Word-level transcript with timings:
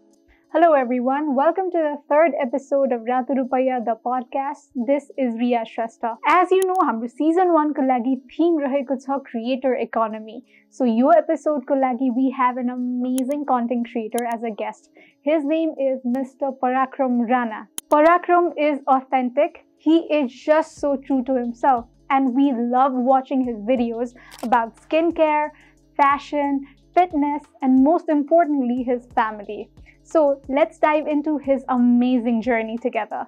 Hello, 0.59 0.73
everyone. 0.73 1.35
Welcome 1.35 1.69
to 1.69 1.77
the 1.77 1.97
third 2.09 2.31
episode 2.41 2.91
of 2.91 3.01
Rato 3.01 3.35
Rupaiya, 3.39 3.85
the 3.85 3.95
podcast. 4.03 4.69
This 4.87 5.03
is 5.15 5.35
Riya 5.35 5.65
Shrestha. 5.71 6.15
As 6.25 6.49
you 6.49 6.65
know, 6.65 6.77
our 6.83 7.07
season 7.07 7.53
one 7.53 7.75
kulagi 7.75 8.13
theme 8.35 8.57
rahe 8.63 8.79
kuch 8.91 9.05
creator 9.25 9.75
economy. 9.75 10.43
So 10.71 10.83
your 10.83 11.15
episode 11.15 11.67
kulagi, 11.67 12.09
we 12.15 12.33
have 12.35 12.57
an 12.57 12.71
amazing 12.71 13.45
content 13.45 13.87
creator 13.91 14.25
as 14.33 14.41
a 14.41 14.49
guest. 14.49 14.89
His 15.21 15.45
name 15.45 15.75
is 15.77 16.01
Mr. 16.17 16.51
Parakram 16.63 17.29
Rana. 17.29 17.67
Parakram 17.91 18.51
is 18.57 18.79
authentic. 18.87 19.63
He 19.77 19.97
is 20.21 20.33
just 20.33 20.79
so 20.79 20.95
true 20.95 21.23
to 21.25 21.35
himself. 21.35 21.85
And 22.09 22.33
we 22.33 22.51
love 22.51 22.93
watching 22.93 23.45
his 23.45 23.57
videos 23.57 24.15
about 24.41 24.75
skincare, 24.77 25.49
fashion, 25.95 26.65
fitness, 26.95 27.43
and 27.61 27.83
most 27.83 28.09
importantly, 28.09 28.81
his 28.81 29.05
family. 29.13 29.69
So 30.07 30.41
let's 30.47 30.79
dive 30.79 31.05
into 31.05 31.37
his 31.37 31.65
amazing 31.67 32.41
journey 32.41 32.77
together. 32.77 33.27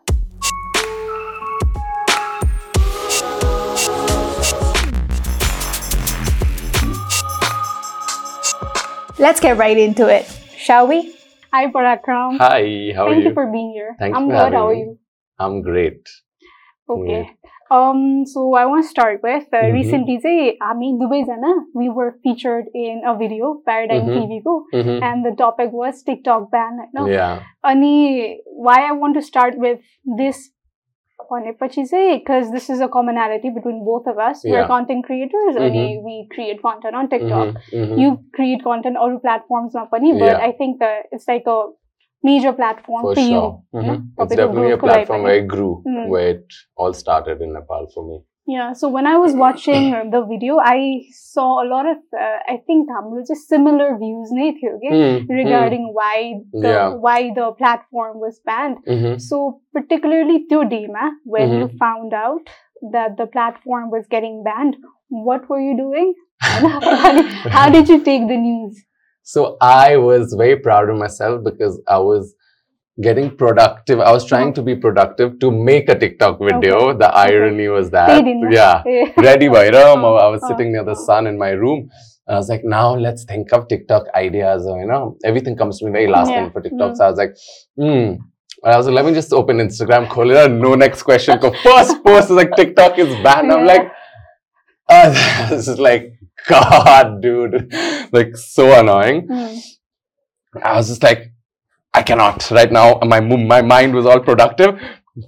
Let's 9.19 9.41
get 9.41 9.57
right 9.57 9.77
into 9.77 10.07
it, 10.07 10.23
shall 10.55 10.87
we? 10.87 11.13
Hi, 11.51 11.67
Parakram. 11.67 12.37
Hi, 12.37 12.93
how 12.95 13.07
are 13.07 13.09
you? 13.09 13.15
Thank 13.15 13.23
you? 13.23 13.27
you 13.27 13.33
for 13.33 13.51
being 13.51 13.73
here. 13.73 13.97
Thanks 13.99 14.15
I'm 14.17 14.27
for 14.27 14.31
good. 14.31 14.37
having 14.37 14.53
How 14.53 14.67
are 14.69 14.73
me. 14.73 14.79
you? 14.79 14.99
I'm 15.37 15.61
great. 15.61 16.07
Okay. 16.89 17.29
Um, 17.71 18.25
so 18.25 18.55
I 18.55 18.65
want 18.65 18.83
to 18.83 18.89
start 18.89 19.21
with 19.21 19.43
uh, 19.53 19.57
mm-hmm. 19.57 19.73
recently 19.73 20.57
I 20.59 20.73
mean, 20.73 20.99
Dubai, 20.99 21.23
Zana. 21.25 21.53
we 21.75 21.87
were 21.87 22.17
featured 22.23 22.65
in 22.73 23.03
a 23.05 23.15
video 23.15 23.61
Paradygm 23.67 24.05
mm-hmm. 24.05 24.31
TV 24.31 24.41
mm-hmm. 24.43 25.03
and 25.03 25.23
the 25.23 25.35
topic 25.37 25.71
was 25.71 26.01
TikTok 26.01 26.51
ban 26.51 26.79
no 26.93 27.05
yeah 27.07 27.43
अनि 27.63 28.37
why 28.45 28.87
I 28.87 28.91
want 28.93 29.15
to 29.15 29.21
start 29.21 29.57
with 29.57 29.79
this 30.17 30.49
because 31.29 32.47
eh, 32.47 32.51
this 32.51 32.69
is 32.69 32.79
a 32.79 32.87
commonality 32.87 33.49
between 33.49 33.85
both 33.85 34.07
of 34.07 34.17
us 34.17 34.41
yeah. 34.43 34.61
we're 34.61 34.67
content 34.67 35.05
creators 35.05 35.55
mm-hmm. 35.55 36.03
we 36.03 36.27
create 36.33 36.61
content 36.61 36.95
on 36.95 37.09
TikTok 37.09 37.49
mm-hmm. 37.49 37.75
Mm-hmm. 37.75 37.99
you 37.99 38.23
create 38.33 38.63
content 38.63 38.97
on 38.97 39.19
platforms 39.19 39.73
not 39.75 39.89
funny. 39.91 40.13
but 40.13 40.25
yeah. 40.25 40.37
I 40.37 40.53
think 40.53 40.79
that 40.79 41.03
it's 41.11 41.27
like 41.27 41.43
a 41.45 41.67
major 42.23 42.53
platform 42.53 43.01
for, 43.01 43.15
for 43.15 43.21
sure. 43.21 43.63
you. 43.73 43.79
Mm-hmm. 43.79 43.87
Yeah? 43.87 44.23
It's 44.23 44.35
definitely 44.35 44.71
a 44.71 44.77
platform 44.77 45.23
where 45.23 45.35
it 45.35 45.47
grew, 45.47 45.83
mm-hmm. 45.87 46.09
where 46.09 46.29
it 46.29 46.53
all 46.75 46.93
started 46.93 47.41
in 47.41 47.53
Nepal 47.53 47.89
for 47.93 48.07
me. 48.07 48.19
Yeah, 48.49 48.73
so 48.73 48.89
when 48.89 49.05
I 49.05 49.15
was 49.17 49.33
watching 49.33 49.93
uh, 49.93 50.05
the 50.09 50.25
video, 50.25 50.57
I 50.57 51.03
saw 51.11 51.63
a 51.63 51.67
lot 51.69 51.85
of, 51.85 51.97
uh, 52.19 52.37
I 52.47 52.57
think, 52.65 52.87
Tamil 52.89 53.23
just 53.27 53.47
similar 53.47 53.95
views 53.95 54.31
mm, 54.33 55.29
regarding 55.29 55.89
mm. 55.89 55.93
why 55.93 56.33
the 56.51 56.67
yeah. 56.67 56.89
why 56.89 57.31
the 57.35 57.51
platform 57.59 58.19
was 58.19 58.41
banned. 58.43 58.77
Mm-hmm. 58.87 59.19
So 59.19 59.61
particularly 59.71 60.47
Dema, 60.49 61.11
when 61.25 61.49
mm-hmm. 61.49 61.59
you 61.59 61.77
found 61.77 62.15
out 62.15 62.49
that 62.91 63.17
the 63.17 63.27
platform 63.27 63.91
was 63.91 64.07
getting 64.09 64.43
banned, 64.43 64.77
what 65.09 65.47
were 65.47 65.61
you 65.61 65.77
doing? 65.77 66.15
how 66.41 67.69
did 67.69 67.87
you 67.87 68.03
take 68.03 68.27
the 68.27 68.37
news? 68.37 68.83
So 69.23 69.57
I 69.61 69.97
was 69.97 70.33
very 70.33 70.57
proud 70.57 70.89
of 70.89 70.97
myself 70.97 71.43
because 71.43 71.79
I 71.87 71.99
was 71.99 72.33
getting 73.01 73.35
productive. 73.35 73.99
I 73.99 74.11
was 74.11 74.25
trying 74.25 74.53
to 74.53 74.61
be 74.61 74.75
productive 74.75 75.39
to 75.39 75.51
make 75.51 75.89
a 75.89 75.97
TikTok 75.97 76.39
video. 76.39 76.89
Okay. 76.89 76.99
The 76.99 77.07
irony 77.07 77.67
okay. 77.67 77.69
was 77.69 77.89
that, 77.91 78.23
yeah, 78.51 78.83
ready 79.17 79.47
by 79.47 79.69
Ram. 79.69 79.99
I 79.99 80.27
was 80.27 80.45
sitting 80.47 80.71
near 80.71 80.83
the 80.83 80.95
sun 80.95 81.27
in 81.27 81.37
my 81.37 81.51
room. 81.51 81.89
And 82.27 82.35
I 82.35 82.37
was 82.37 82.49
like, 82.49 82.63
now 82.63 82.95
let's 82.95 83.23
think 83.23 83.51
of 83.53 83.67
TikTok 83.67 84.07
ideas. 84.15 84.65
You 84.65 84.85
know, 84.85 85.17
everything 85.23 85.55
comes 85.55 85.79
to 85.79 85.85
me 85.85 85.91
very 85.91 86.07
last 86.07 86.29
yeah. 86.29 86.37
minute 86.37 86.53
for 86.53 86.61
TikTok. 86.61 86.91
Mm. 86.91 86.97
So 86.97 87.03
I 87.05 87.09
was 87.09 87.17
like, 87.17 87.35
hmm. 87.77 88.13
I 88.63 88.75
was 88.75 88.87
like, 88.87 88.95
let 88.95 89.05
me 89.05 89.13
just 89.13 89.31
open 89.31 89.57
Instagram, 89.57 90.09
call 90.09 90.29
it 90.29 90.51
no 90.51 90.75
next 90.75 91.03
question. 91.03 91.39
First 91.39 92.03
post 92.03 92.25
is 92.25 92.31
like, 92.31 92.55
TikTok 92.55 92.97
is 92.99 93.07
banned. 93.23 93.47
Yeah. 93.47 93.55
I'm 93.55 93.65
like, 93.65 93.91
uh, 94.89 95.49
this 95.49 95.67
is 95.67 95.79
like, 95.79 96.18
God, 96.48 97.20
dude. 97.22 97.72
like 98.12 98.36
so 98.36 98.66
annoying. 98.80 99.22
hmm. 99.28 99.54
I 100.62 100.76
was 100.76 100.88
just 100.88 101.02
like, 101.02 101.22
I 101.94 102.02
cannot 102.02 102.50
right 102.50 102.70
now. 102.80 102.98
My 103.12 103.20
mo- 103.20 103.44
my 103.54 103.62
mind 103.62 103.94
was 103.94 104.06
all 104.06 104.20
productive. 104.20 104.74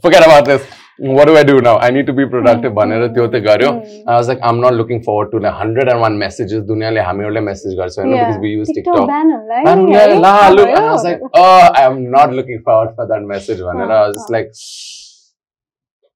Forget 0.03 0.25
about 0.27 0.45
this. 0.51 0.67
What 0.99 1.27
do 1.29 1.37
I 1.37 1.43
do 1.49 1.55
now? 1.61 1.73
I 1.87 1.89
need 1.95 2.07
to 2.11 2.13
be 2.19 2.25
productive. 2.35 2.73
Mm, 2.73 2.77
भनेर 2.77 3.03
mm, 3.07 3.15
त्यो 3.17 3.27
त 3.33 3.41
गर्यो. 3.47 3.71
mm. 3.73 4.05
I 4.13 4.15
was 4.21 4.29
like, 4.33 4.39
I'm 4.51 4.61
not 4.65 4.75
looking 4.81 5.03
forward 5.09 5.31
to 5.33 5.41
like 5.47 5.59
101 5.65 6.17
messages. 6.23 6.63
दुनियाँले 6.71 7.01
हामीहरूले 7.09 7.43
message 7.49 7.75
गर्छ 7.81 7.99
होइन 7.99 8.15
Yeah. 8.15 8.23
because 8.25 8.41
we 8.45 8.53
use 8.61 8.71
TikTok 8.77 8.97
TikTok. 8.97 9.09
ban 9.11 9.33
होला 9.37 9.59
And 9.73 9.89
है, 9.89 9.95
yeah, 9.97 10.07
है? 10.15 10.21
la, 10.23 10.31
थाहा 10.39 10.49
look, 10.57 10.67
भयो? 10.69 10.77
and 10.77 10.87
I 10.87 10.95
was 10.95 11.05
like, 11.09 11.21
oh, 11.43 11.69
I 11.81 11.85
am 11.91 12.01
not 12.17 12.33
looking 12.41 12.63
forward 12.71 12.95
for 13.01 13.07
that 13.13 13.29
message. 13.35 13.61
भनेर 13.69 13.93
I 13.99 14.01
was 14.07 14.17
just 14.21 14.31
Uh, 14.31 14.37
like, 14.37 14.51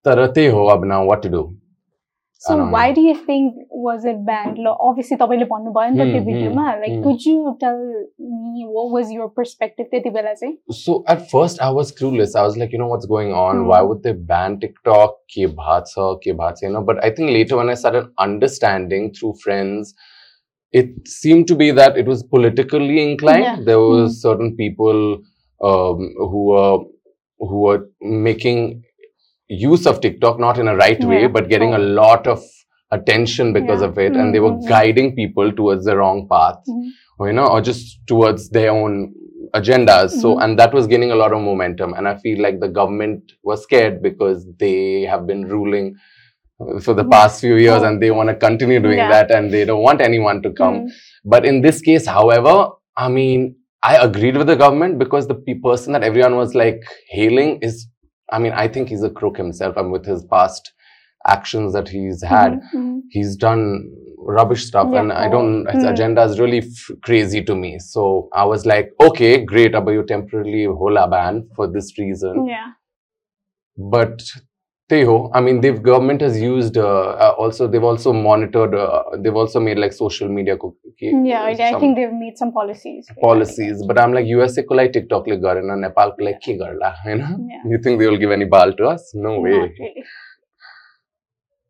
तर 0.08 0.26
त्यही 0.38 0.47
हो 0.56 0.64
अब 0.76 0.86
now 0.94 1.03
what 1.10 1.22
to 1.28 1.34
do? 1.36 1.42
I 2.47 2.48
So 2.48 2.56
don't 2.56 2.70
why 2.70 2.86
know. 2.88 2.94
do 2.97 3.00
you 3.03 3.14
think 3.26 3.54
was 3.70 4.04
it 4.04 4.25
banned? 4.26 4.58
Lo- 4.66 4.76
Obviously 4.88 5.16
तपाईँले 5.22 5.44
भन्नुभयो 5.50 5.91
नि 5.91 5.98
त 6.00 6.06
त्यो 6.12 6.20
Hmm, 6.20 6.26
भिडियोमा 6.28 6.64
hmm, 6.66 6.81
like 6.82 6.94
hmm. 6.94 7.03
could 7.06 7.25
you 7.31 7.56
tell 7.64 7.81
me 8.54 8.64
what 8.76 8.91
was 8.97 9.10
your 9.16 9.28
perspective 9.41 9.86
त्यति 9.91 10.10
बेला 10.16 10.32
चाहिँ 10.41 10.56
So 10.70 11.03
at 11.14 11.28
first 11.31 11.60
I 11.60 11.70
was 11.70 11.92
clueless. 12.00 12.34
I 12.34 12.42
was 12.48 12.56
like, 12.56 12.72
you 12.72 12.78
know 12.78 12.86
what's 12.92 13.06
going 13.06 13.32
on? 13.32 13.60
Hmm. 13.60 13.66
Why 13.72 13.81
would 13.82 14.03
they 14.03 14.12
ban 14.32 14.58
TikTok? 14.64 15.16
Ke 15.34 15.48
baat 15.60 15.88
sa, 15.94 16.08
ke 16.25 16.36
baat 16.42 16.58
se, 16.62 16.66
you 16.66 16.72
know. 16.72 16.82
But 16.92 17.03
I 17.04 17.10
think 17.10 17.31
later 17.38 17.56
when 17.56 17.69
I 17.69 17.75
started 17.75 18.08
understanding 18.19 19.12
through 19.19 19.34
friends, 19.44 19.94
it 20.72 20.91
seemed 21.08 21.48
to 21.48 21.54
be 21.56 21.70
that 21.72 21.97
it 21.97 22.06
was 22.06 22.22
politically 22.22 23.00
inclined. 23.10 23.42
Yeah. 23.44 23.56
There 23.70 23.81
was 23.81 24.12
Hmm. 24.12 24.20
certain 24.26 24.56
people 24.56 25.03
um, 25.70 26.14
who 26.19 26.44
were 26.53 26.78
who 27.38 27.60
were 27.66 27.81
making 28.00 28.82
use 29.47 29.85
of 29.85 30.01
TikTok 30.01 30.39
not 30.39 30.57
in 30.57 30.67
a 30.67 30.75
right 30.75 31.03
way, 31.03 31.28
but 31.28 31.50
getting 31.50 31.73
a 31.73 31.78
lot 31.78 32.28
of 32.28 32.44
attention 32.91 33.53
because 33.53 33.81
Yeah. 33.81 33.88
of 33.88 33.97
it, 33.97 34.16
and 34.16 34.33
they 34.33 34.39
were 34.39 34.50
Hmm, 34.50 34.56
hmm, 34.56 34.61
hmm. 34.61 34.69
guiding 34.69 35.16
people 35.16 35.51
towards 35.51 35.85
the 35.85 35.95
wrong 35.97 36.28
path 36.29 36.59
Mhm. 36.67 36.89
or, 37.19 37.28
you 37.28 37.33
know, 37.33 37.47
or 37.47 37.61
just 37.61 38.06
towards 38.07 38.50
their 38.50 38.72
own 38.72 39.13
agendas. 39.53 40.09
So, 40.09 40.35
Mhm. 40.35 40.44
and 40.44 40.59
that 40.59 40.73
was 40.73 40.88
gaining 40.88 41.11
a 41.11 41.16
lot 41.16 41.33
of 41.33 41.41
momentum. 41.41 41.94
And 41.94 42.07
I 42.07 42.16
feel 42.16 42.41
like 42.41 42.59
the 42.59 42.67
government 42.67 43.31
was 43.44 43.63
scared 43.63 44.01
because 44.01 44.47
they 44.59 45.01
have 45.03 45.25
been 45.28 45.47
ruling 45.47 45.95
uh, 46.59 46.79
for 46.79 46.94
the 46.94 47.03
Mhm. 47.03 47.12
past 47.12 47.41
few 47.41 47.56
years 47.56 47.81
Oh. 47.83 47.85
and 47.85 48.01
they 48.01 48.12
want 48.12 48.29
to 48.29 48.35
continue 48.35 48.79
doing 48.79 48.97
Yeah. 48.97 49.09
that 49.09 49.29
and 49.29 49.51
they 49.51 49.66
don't 49.66 49.81
want 49.83 50.00
anyone 50.01 50.41
to 50.44 50.51
come. 50.51 50.75
Mm. 50.75 50.88
But 51.25 51.45
in 51.45 51.59
this 51.62 51.81
case, 51.81 52.06
however, 52.06 52.69
I 52.95 53.09
mean, 53.09 53.56
I 53.83 53.97
agreed 53.97 54.38
with 54.38 54.47
the 54.47 54.56
government 54.56 54.97
because 54.97 55.27
the 55.27 55.35
person 55.63 55.91
that 55.94 56.03
everyone 56.03 56.38
was 56.38 56.56
like 56.56 56.81
hailing 57.09 57.59
is, 57.62 57.88
I 58.31 58.39
mean, 58.39 58.54
I 58.54 58.68
think 58.68 58.89
he's 58.89 59.04
a 59.04 59.10
crook 59.10 59.38
himself. 59.38 59.77
I 59.77 59.81
and 59.81 59.92
with 59.92 60.06
his 60.06 60.24
past 60.25 60.74
actions 61.27 61.74
that 61.74 61.88
he's 61.89 62.24
had 62.24 62.54
Mhm, 62.54 62.74
mhm. 62.75 63.01
he's 63.10 63.36
done 63.36 63.89
rubbish 64.18 64.63
stuff 64.66 64.89
Yeah. 64.92 65.00
and 65.01 65.12
i 65.12 65.27
don't 65.30 65.66
his 65.72 65.83
Hmm. 65.83 65.89
agenda 65.89 66.24
is 66.24 66.39
really 66.39 66.60
f- 66.60 66.92
crazy 67.01 67.44
to 67.44 67.56
me 67.56 67.77
so 67.80 68.30
i 68.33 68.45
was 68.45 68.66
like 68.66 68.92
okay 69.07 69.44
great 69.44 69.74
about 69.75 69.92
you 69.92 70.04
temporarily 70.04 70.66
hola 70.66 71.07
ban 71.07 71.48
for 71.56 71.68
this 71.68 71.98
reason 72.00 72.45
Yeah. 72.48 72.69
but 73.77 74.22
Teho, 74.87 75.31
I 75.33 75.41
mean, 75.41 75.61
the 75.61 75.71
government 75.71 76.21
has 76.21 76.39
used 76.39 76.77
uh, 76.77 76.83
uh, 76.85 77.33
also. 77.39 77.67
They've 77.67 77.83
also 77.83 78.13
monitored. 78.13 78.75
Uh, 78.75 79.01
they've 79.17 79.35
also 79.35 79.59
made 79.59 79.79
like 79.79 79.93
social 79.93 80.29
media 80.29 80.57
cookie. 80.57 81.11
Yeah, 81.23 81.43
I 81.43 81.55
think 81.79 81.97
they've 81.97 82.13
made 82.13 82.37
some 82.37 82.51
policies. 82.51 83.07
Policies, 83.19 83.83
but 83.87 83.99
I'm 83.99 84.13
like 84.13 84.27
USA 84.27 84.61
ko 84.61 84.75
like 84.75 84.93
TikTok 84.93 85.25
like 85.25 85.41
girl, 85.41 85.57
and 85.57 85.81
Nepal 85.81 86.13
like 86.19 86.39
ki 86.41 86.51
you 86.51 86.57
know. 86.59 86.93
Yeah. 87.07 87.63
You 87.67 87.79
think 87.81 87.97
they 87.97 88.07
will 88.07 88.17
give 88.17 88.29
any 88.29 88.45
ball 88.45 88.73
to 88.73 88.85
us? 88.85 89.11
No 89.15 89.39
way. 89.39 89.57
Not 89.57 89.69
really. 89.79 90.03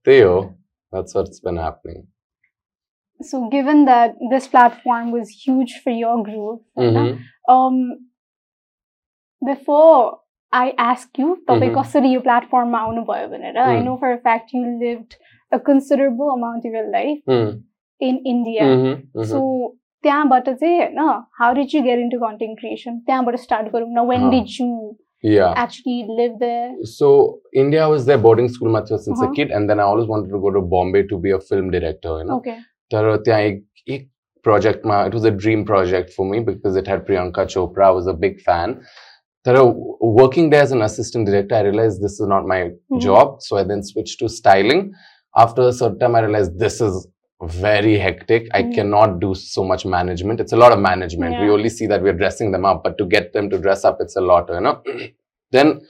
Teho, 0.06 0.54
that's 0.92 1.16
what's 1.16 1.40
been 1.40 1.56
happening. 1.56 2.08
So, 3.22 3.48
given 3.50 3.86
that 3.86 4.16
this 4.30 4.50
platform 4.50 5.12
was 5.12 5.30
huge 5.30 5.80
for 5.82 5.90
your 5.90 6.22
group, 6.22 6.64
mm-hmm. 6.78 7.22
um, 7.50 8.10
before 9.46 10.20
I 10.53 10.73
ask 10.85 11.19
you, 11.21 11.35
तपाईँ 11.49 11.71
Mhm. 11.71 11.75
कसरी 11.81 12.09
यो 12.13 12.21
प्लेटफर्ममा 12.21 12.79
आउनुभयो 12.87 13.27
भनेर 13.33 13.59
आई 13.65 13.77
Mm. 13.77 13.85
No 13.85 13.97
for 14.01 14.17
fact 14.23 14.55
you 14.55 14.63
lived 14.63 15.15
a 15.53 15.59
considerable 15.67 16.31
amount 16.37 16.65
your 16.67 16.89
life 16.93 17.31
Hmm. 17.31 17.51
In 18.01 18.17
India 18.33 18.65
Mhm. 18.71 18.97
Mhm. 19.17 19.25
सो 19.33 19.43
त्यहाँबाट 20.05 20.49
चाहिँ 20.51 20.79
होइन 20.79 20.99
how 21.41 21.55
did 21.55 21.75
you 21.75 21.83
gate 21.83 21.99
into 21.99 22.19
content 22.21 22.59
creation 22.61 22.99
त्यहाँबाट 23.07 23.37
स्टार्ट 23.47 23.73
गरौँ 23.73 23.89
न 23.99 24.07
when 24.11 24.23
uh. 24.23 24.31
Did 24.31 24.47
you 24.61 24.69
yeah. 25.25 25.55
Actually 25.63 25.97
live 26.19 26.37
the 26.43 26.87
So 26.97 27.09
India 27.63 27.81
I 27.87 27.91
was 27.95 28.07
there 28.11 28.21
boarding 28.27 28.49
school 28.55 28.71
Matthew 28.77 28.99
since 29.07 29.19
Uh-huh. 29.23 29.31
a 29.33 29.35
kid, 29.39 29.51
and 29.59 29.71
then 29.73 29.83
I 29.85 29.89
always 29.93 30.07
wanted 30.13 30.31
to 30.37 30.41
go 30.45 30.53
to 30.57 30.63
Bombay 30.75 31.03
to 31.11 31.19
be 31.27 31.35
a 31.39 31.41
film 31.51 31.71
director. 31.77 32.15
You 32.21 32.25
know, 32.31 32.37
okay 32.39 32.55
तर 32.95 33.17
त्यहाँ 33.27 33.41
एक 33.51 33.63
एक 33.97 34.09
project 34.45 34.87
ma 34.93 34.99
it 35.11 35.15
was 35.19 35.27
a 35.31 35.35
dream 35.45 35.65
project 35.71 36.11
for 36.19 36.27
me 36.33 36.41
because 36.51 36.77
it 36.83 36.87
had 36.95 37.07
Priyanka 37.11 37.45
Chopra. 37.55 37.87
I 37.91 37.97
was 38.01 38.07
a 38.15 38.17
big 38.27 38.41
fan. 38.49 38.75
तर 39.48 39.58
working 40.20 40.50
there 40.50 40.62
as 40.64 40.72
an 40.72 40.82
assistant 40.82 41.28
director, 41.28 41.56
I 41.56 41.62
realized 41.62 42.02
this 42.02 42.20
is 42.20 42.28
not 42.28 42.46
my 42.54 42.62
Mhm. 42.92 43.00
job. 43.02 43.42
So 43.42 43.58
I 43.58 43.64
then 43.64 43.84
switched 43.84 44.20
to 44.20 44.30
styling. 44.30 44.94
After 45.38 45.62
a 45.68 45.74
certain 45.74 46.00
time, 46.00 46.16
I 46.16 46.22
realized 46.22 46.58
this 46.60 46.80
is 46.82 47.08
very 47.44 47.98
hectic. 47.98 48.48
I 48.54 48.64
Mhm. 48.64 48.76
cannot 48.76 49.20
do 49.20 49.34
so 49.36 49.64
much 49.72 49.86
management. 49.86 50.40
It's 50.40 50.54
a 50.54 50.58
lot 50.64 50.72
of 50.72 50.80
management. 50.80 51.40
We 51.42 51.50
only 51.58 51.70
see 51.70 51.88
that 51.88 52.02
we're 52.02 52.18
dressing 52.24 52.52
them 52.52 52.66
up, 52.66 52.84
but 52.84 52.98
to 52.98 53.06
get 53.06 53.34
them 53.34 53.50
to 53.50 53.58
dress 53.66 53.84
up, 53.86 53.98
it's 54.00 54.16
a 54.16 54.22
lot, 54.22 54.50
you 54.50 54.62
know. 54.62 54.78
then 55.52 55.82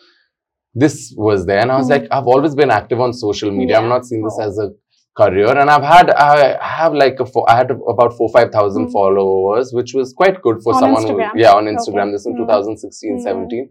this 0.73 1.13
was 1.17 1.45
there, 1.45 1.59
and 1.59 1.71
I 1.71 1.77
was 1.77 1.87
Mhm. 1.87 1.91
like, 1.95 2.07
I've 2.11 2.27
always 2.27 2.55
been 2.55 2.71
active 2.79 2.99
on 2.99 3.13
social 3.13 3.51
media. 3.51 3.77
I'm 3.79 3.87
not 3.87 4.05
seeing 4.05 4.23
this 4.23 4.37
Oh. 4.39 4.47
as 4.47 4.57
a 4.59 4.71
career, 5.17 5.57
and 5.57 5.69
I've 5.69 5.83
had 5.83 6.09
I 6.11 6.57
have 6.61 6.93
like 6.93 7.19
a 7.19 7.25
fo- 7.25 7.45
I 7.47 7.55
had 7.57 7.71
about 7.71 8.15
four 8.17 8.29
five 8.29 8.51
thousand 8.51 8.87
Mhm. 8.87 8.91
followers, 8.91 9.73
which 9.73 9.93
was 9.93 10.13
quite 10.13 10.41
good 10.41 10.61
for 10.63 10.73
On 10.73 10.79
someone 10.79 11.03
Instagram? 11.03 11.31
who 11.33 11.39
yeah 11.39 11.53
on 11.53 11.65
Instagram. 11.65 12.07
Okay. 12.07 12.11
This 12.13 12.25
in 12.25 12.33
Mm. 12.33 12.37
2016, 12.45 13.17
Mm. 13.17 13.21
17. 13.21 13.69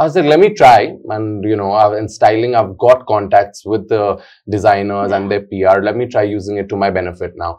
I 0.00 0.06
said, 0.08 0.26
let 0.26 0.38
me 0.38 0.50
try, 0.54 0.94
and 1.10 1.42
you 1.44 1.56
know, 1.56 1.72
I've, 1.72 1.94
in 2.00 2.08
styling, 2.08 2.54
I've 2.54 2.78
got 2.78 3.04
contacts 3.06 3.66
with 3.66 3.88
the 3.88 4.18
designers 4.48 5.10
and 5.10 5.28
their 5.30 5.40
PR. 5.50 5.82
Let 5.82 5.96
me 5.96 6.06
try 6.06 6.22
using 6.22 6.56
it 6.56 6.68
to 6.68 6.76
my 6.76 6.90
benefit 6.90 7.32
now. 7.36 7.58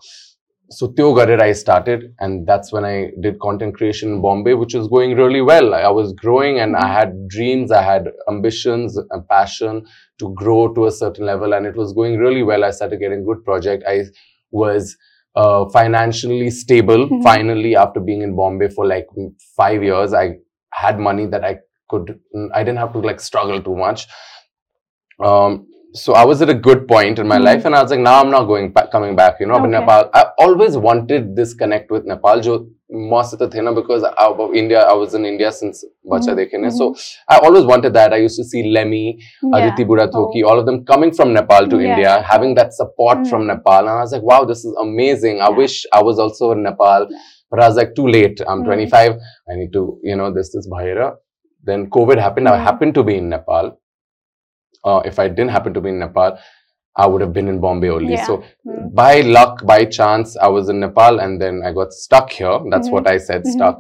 So 0.71 0.87
Tyo 0.95 1.13
Garir, 1.15 1.41
I 1.41 1.51
started, 1.51 2.13
and 2.19 2.47
that's 2.47 2.71
when 2.71 2.85
I 2.85 3.11
did 3.19 3.39
content 3.39 3.75
creation 3.75 4.13
in 4.13 4.21
Bombay, 4.21 4.53
which 4.53 4.73
was 4.73 4.87
going 4.87 5.15
really 5.17 5.41
well. 5.41 5.73
I 5.73 5.89
was 5.89 6.13
growing, 6.13 6.59
and 6.59 6.77
I 6.77 6.83
Mhm. 6.87 6.93
had 6.99 7.27
dreams, 7.27 7.71
I 7.73 7.81
had 7.81 8.09
ambitions, 8.29 8.97
and 8.97 9.27
passion 9.27 9.85
to 10.19 10.33
grow 10.35 10.73
to 10.73 10.85
a 10.85 10.91
certain 10.91 11.25
level, 11.25 11.53
and 11.53 11.65
it 11.65 11.75
was 11.75 11.93
going 11.93 12.17
really 12.17 12.43
well. 12.43 12.63
I 12.63 12.71
started 12.71 12.99
getting 12.99 13.25
good 13.25 13.43
project. 13.45 13.83
I 13.87 14.03
was 14.51 14.95
uh, 15.35 15.65
financially 15.69 16.49
stable 16.49 17.07
Mhm. 17.07 17.23
finally 17.23 17.75
after 17.75 17.99
being 17.99 18.21
in 18.23 18.35
Bombay 18.35 18.69
for 18.69 18.85
like 18.85 19.07
five 19.55 19.83
years. 19.83 20.13
I 20.13 20.37
had 20.73 20.99
money 20.99 21.25
that 21.27 21.43
I 21.45 21.59
could. 21.89 22.19
I 22.53 22.63
didn't 22.63 22.79
have 22.79 22.93
to 22.93 22.99
like 22.99 23.19
struggle 23.19 23.61
too 23.61 23.75
much. 23.75 24.07
Um, 25.19 25.67
so 25.93 26.13
I 26.13 26.25
was 26.25 26.41
at 26.41 26.49
a 26.49 26.53
good 26.53 26.87
point 26.87 27.19
in 27.19 27.27
my 27.27 27.35
mm-hmm. 27.35 27.45
life, 27.45 27.65
and 27.65 27.75
I 27.75 27.81
was 27.81 27.91
like, 27.91 27.99
now 27.99 28.11
nah, 28.11 28.21
I'm 28.21 28.31
not 28.31 28.45
going 28.45 28.71
back, 28.71 28.91
coming 28.91 29.15
back. 29.15 29.39
You 29.39 29.47
know, 29.47 29.55
okay. 29.55 29.63
but 29.63 29.69
Nepal, 29.69 30.09
I 30.13 30.25
always 30.37 30.77
wanted 30.77 31.35
this 31.35 31.53
connect 31.53 31.91
with 31.91 32.05
Nepal. 32.05 32.41
Jo 32.41 32.67
most 32.91 33.33
of 33.33 33.51
thing 33.51 33.73
because 33.75 34.03
of 34.03 34.55
India, 34.55 34.81
I 34.81 34.93
was 34.93 35.13
in 35.13 35.23
India 35.25 35.51
since 35.51 35.85
Bacha 36.03 36.31
mm-hmm. 36.31 36.69
So 36.69 36.89
hmm. 36.89 36.99
I 37.27 37.37
always 37.37 37.63
wanted 37.63 37.93
that. 37.93 38.13
I 38.13 38.17
used 38.17 38.35
to 38.37 38.43
see 38.43 38.71
Lemmy, 38.71 39.19
yeah. 39.43 39.67
Aditi 39.67 39.85
Budhathoki, 39.85 40.43
oh. 40.43 40.49
all 40.49 40.59
of 40.59 40.65
them 40.65 40.85
coming 40.85 41.13
from 41.13 41.33
Nepal 41.33 41.67
to 41.67 41.79
yeah. 41.79 41.89
India, 41.89 42.21
having 42.23 42.55
that 42.55 42.73
support 42.73 43.19
mm-hmm. 43.19 43.29
from 43.29 43.47
Nepal. 43.47 43.79
And 43.79 43.89
I 43.89 44.01
was 44.01 44.11
like, 44.11 44.23
wow, 44.23 44.43
this 44.43 44.65
is 44.65 44.75
amazing. 44.81 45.37
Yeah. 45.37 45.47
I 45.47 45.49
wish 45.49 45.85
I 45.93 46.01
was 46.01 46.17
also 46.17 46.51
in 46.51 46.63
Nepal. 46.63 47.07
But 47.51 47.61
I 47.61 47.67
was 47.67 47.77
like, 47.77 47.95
too 47.95 48.07
late. 48.07 48.41
I'm 48.47 48.59
hmm. 48.59 48.65
25. 48.65 49.11
I 49.11 49.55
need 49.55 49.73
to, 49.73 49.99
you 50.03 50.15
know, 50.15 50.33
this 50.33 50.53
is 50.55 50.67
Bhaira. 50.71 51.15
Then 51.63 51.89
COVID 51.89 52.19
happened. 52.19 52.47
I 52.47 52.57
hmm. 52.57 52.63
happened 52.63 52.95
to 52.95 53.03
be 53.03 53.17
in 53.17 53.29
Nepal. 53.29 53.79
Uh, 54.83 55.01
if 55.05 55.19
I 55.19 55.27
didn't 55.27 55.49
happen 55.49 55.73
to 55.73 55.81
be 55.81 55.89
in 55.89 55.99
Nepal, 55.99 56.37
I 56.95 57.05
would 57.05 57.21
have 57.21 57.33
been 57.33 57.47
in 57.47 57.59
Bombay 57.59 57.89
only. 57.89 58.13
Yeah. 58.13 58.25
So 58.25 58.43
Mm. 58.67 58.93
by 58.93 59.21
luck, 59.21 59.65
by 59.65 59.85
chance, 59.85 60.35
I 60.37 60.47
was 60.47 60.69
in 60.69 60.79
Nepal 60.79 61.19
and 61.19 61.41
then 61.41 61.61
I 61.65 61.71
got 61.73 61.93
stuck 61.93 62.29
here. 62.31 62.59
That's 62.71 62.87
Mhm. 62.89 62.91
what 62.93 63.07
I 63.07 63.17
said, 63.17 63.43
Mhm. 63.43 63.51
stuck. 63.51 63.77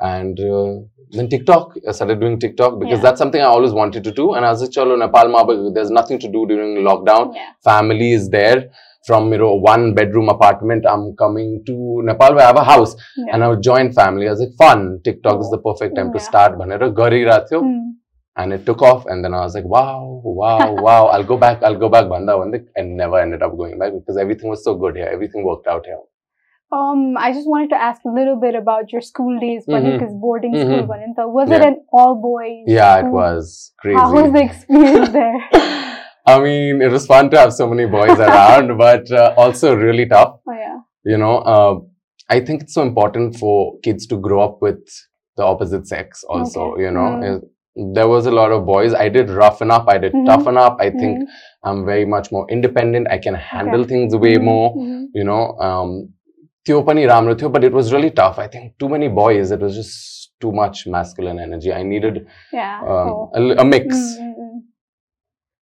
And 0.00 0.38
uh, 0.40 0.80
then 1.12 1.28
TikTok, 1.28 1.74
I 1.88 1.92
started 1.92 2.20
doing 2.20 2.38
TikTok 2.38 2.78
because 2.80 2.98
Yeah. 2.98 3.02
that's 3.06 3.18
something 3.18 3.40
I 3.40 3.44
always 3.44 3.72
wanted 3.72 4.04
to 4.04 4.12
do. 4.12 4.32
And 4.34 4.44
I 4.46 4.50
was 4.50 4.62
like, 4.62 4.70
chalo, 4.70 4.98
Nepal, 4.98 5.28
ma, 5.28 5.44
there's 5.74 5.90
nothing 5.90 6.18
to 6.20 6.28
do 6.28 6.46
during 6.46 6.76
lockdown. 6.84 7.34
Yeah. 7.34 7.40
Family 7.64 8.12
is 8.12 8.30
there. 8.30 8.70
From 9.06 9.32
you 9.32 9.38
know 9.38 9.54
one 9.54 9.94
bedroom 9.94 10.28
apartment, 10.28 10.84
I'm 10.86 11.16
coming 11.16 11.62
to 11.66 12.02
Nepal 12.04 12.34
where 12.34 12.44
I 12.44 12.48
have 12.48 12.56
a 12.56 12.64
house 12.64 12.94
and 13.32 13.42
I 13.42 13.54
joint 13.68 13.94
family. 13.94 14.26
I 14.26 14.30
was 14.32 14.40
like, 14.40 14.52
fun. 14.58 15.00
TikTok 15.02 15.40
is 15.40 15.48
the 15.50 15.58
perfect 15.58 15.96
time 15.96 16.12
to 16.12 16.20
start. 16.20 16.58
Bhanera 16.58 16.92
garira 16.92 17.38
थियो 17.50 17.62
and 18.36 18.52
it 18.52 18.64
took 18.66 18.82
off. 18.82 19.06
And 19.06 19.24
then 19.24 19.34
I 19.34 19.40
was 19.40 19.54
like, 19.54 19.64
wow, 19.64 20.20
wow, 20.24 20.72
wow, 20.86 21.06
I'll 21.06 21.24
go 21.24 21.36
back, 21.36 21.62
I'll 21.62 21.78
go 21.78 21.88
back, 21.88 22.08
banda 22.08 22.40
and 22.76 22.96
never 22.96 23.20
ended 23.20 23.42
up 23.42 23.56
going 23.56 23.78
back 23.78 23.92
because 23.92 24.16
everything 24.16 24.50
was 24.50 24.64
so 24.64 24.74
good 24.74 24.96
here, 24.96 25.06
everything 25.06 25.44
worked 25.44 25.66
out 25.66 25.86
here. 25.86 25.98
Um, 26.72 27.16
I 27.18 27.32
just 27.32 27.48
wanted 27.48 27.70
to 27.70 27.76
ask 27.76 28.00
a 28.04 28.08
little 28.08 28.36
bit 28.36 28.54
about 28.54 28.92
your 28.92 29.00
school 29.00 29.40
days, 29.40 29.64
mm-hmm. 29.66 29.90
because 29.90 30.10
mm-hmm. 30.10 30.20
boarding 30.20 30.54
mm-hmm. 30.54 30.86
school 30.86 31.32
Was 31.34 31.50
yeah. 31.50 31.56
it 31.56 31.62
an 31.62 31.84
all 31.92 32.14
boys? 32.14 32.64
Yeah, 32.66 32.98
school? 32.98 33.08
it 33.08 33.12
was 33.12 33.72
crazy. 33.80 33.98
How 33.98 34.12
was 34.12 34.32
the 34.32 34.42
experience 34.44 35.08
there? 35.18 35.36
I 36.26 36.38
mean, 36.38 36.80
it 36.80 36.92
was 36.92 37.06
fun 37.06 37.28
to 37.30 37.38
have 37.38 37.52
so 37.52 37.66
many 37.66 37.86
boys 37.90 38.18
around, 38.20 38.78
but 38.78 39.10
uh, 39.10 39.34
also 39.36 39.74
really 39.74 40.06
tough. 40.06 40.36
Oh, 40.48 40.52
yeah. 40.52 40.78
You 41.04 41.18
know, 41.18 41.38
uh, 41.38 41.80
I 42.28 42.38
think 42.38 42.62
it's 42.62 42.74
so 42.74 42.82
important 42.82 43.36
for 43.36 43.80
kids 43.80 44.06
to 44.06 44.16
grow 44.16 44.40
up 44.40 44.58
with 44.62 44.78
the 45.36 45.42
opposite 45.42 45.88
sex, 45.88 46.22
also, 46.22 46.74
okay. 46.74 46.82
you 46.82 46.90
know. 46.92 47.00
Mm 47.00 47.40
there 47.76 48.08
was 48.08 48.26
a 48.26 48.30
lot 48.30 48.52
of 48.52 48.66
boys. 48.66 48.94
I 48.94 49.08
did 49.08 49.30
roughen 49.30 49.70
up, 49.70 49.86
I 49.88 49.98
did 49.98 50.12
mm-hmm. 50.12 50.26
toughen 50.26 50.56
up. 50.56 50.78
I 50.80 50.90
think 50.90 51.18
mm-hmm. 51.18 51.68
I'm 51.68 51.84
very 51.84 52.04
much 52.04 52.32
more 52.32 52.46
independent. 52.50 53.08
I 53.10 53.18
can 53.18 53.34
handle 53.34 53.80
okay. 53.82 53.88
things 53.88 54.16
way 54.16 54.36
mm-hmm. 54.36 54.44
more, 54.44 54.76
mm-hmm. 54.76 55.04
you 55.14 55.24
know. 55.24 55.56
Um, 55.58 56.14
Theopani 56.66 57.06
Ramrithu, 57.08 57.50
but 57.50 57.64
it 57.64 57.72
was 57.72 57.92
really 57.92 58.10
tough. 58.10 58.38
I 58.38 58.46
think 58.46 58.78
too 58.78 58.88
many 58.88 59.08
boys, 59.08 59.50
it 59.50 59.60
was 59.60 59.74
just 59.74 60.32
too 60.40 60.52
much 60.52 60.86
masculine 60.86 61.38
energy. 61.38 61.72
I 61.72 61.82
needed 61.82 62.26
yeah, 62.52 62.80
um, 62.80 63.30
a, 63.34 63.62
a, 63.62 63.64
mix. 63.64 63.96
Mm-hmm. 63.96 64.58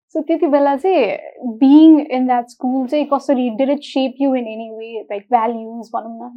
So 0.08 0.22
Tyati 0.22 0.80
say 0.80 1.20
being 1.60 2.06
in 2.08 2.26
that 2.28 2.50
school, 2.50 2.86
did 2.86 3.68
it 3.68 3.84
shape 3.84 4.14
you 4.16 4.32
in 4.32 4.46
any 4.46 4.70
way? 4.72 5.04
Like 5.10 5.26
values, 5.30 5.90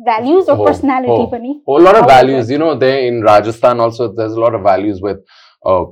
values 0.05 0.49
or 0.49 0.57
oh, 0.57 0.65
personality? 0.65 1.61
Oh, 1.65 1.75
oh, 1.75 1.77
a 1.77 1.83
lot 1.83 1.95
of 1.95 2.05
values. 2.05 2.51
You 2.51 2.57
know, 2.57 2.77
there 2.77 2.99
in 2.99 3.21
Rajasthan 3.21 3.79
also, 3.79 4.13
there's 4.13 4.33
a 4.33 4.39
lot 4.39 4.53
of 4.53 4.63
values 4.63 4.99
with 5.01 5.19
uh, 5.65 5.85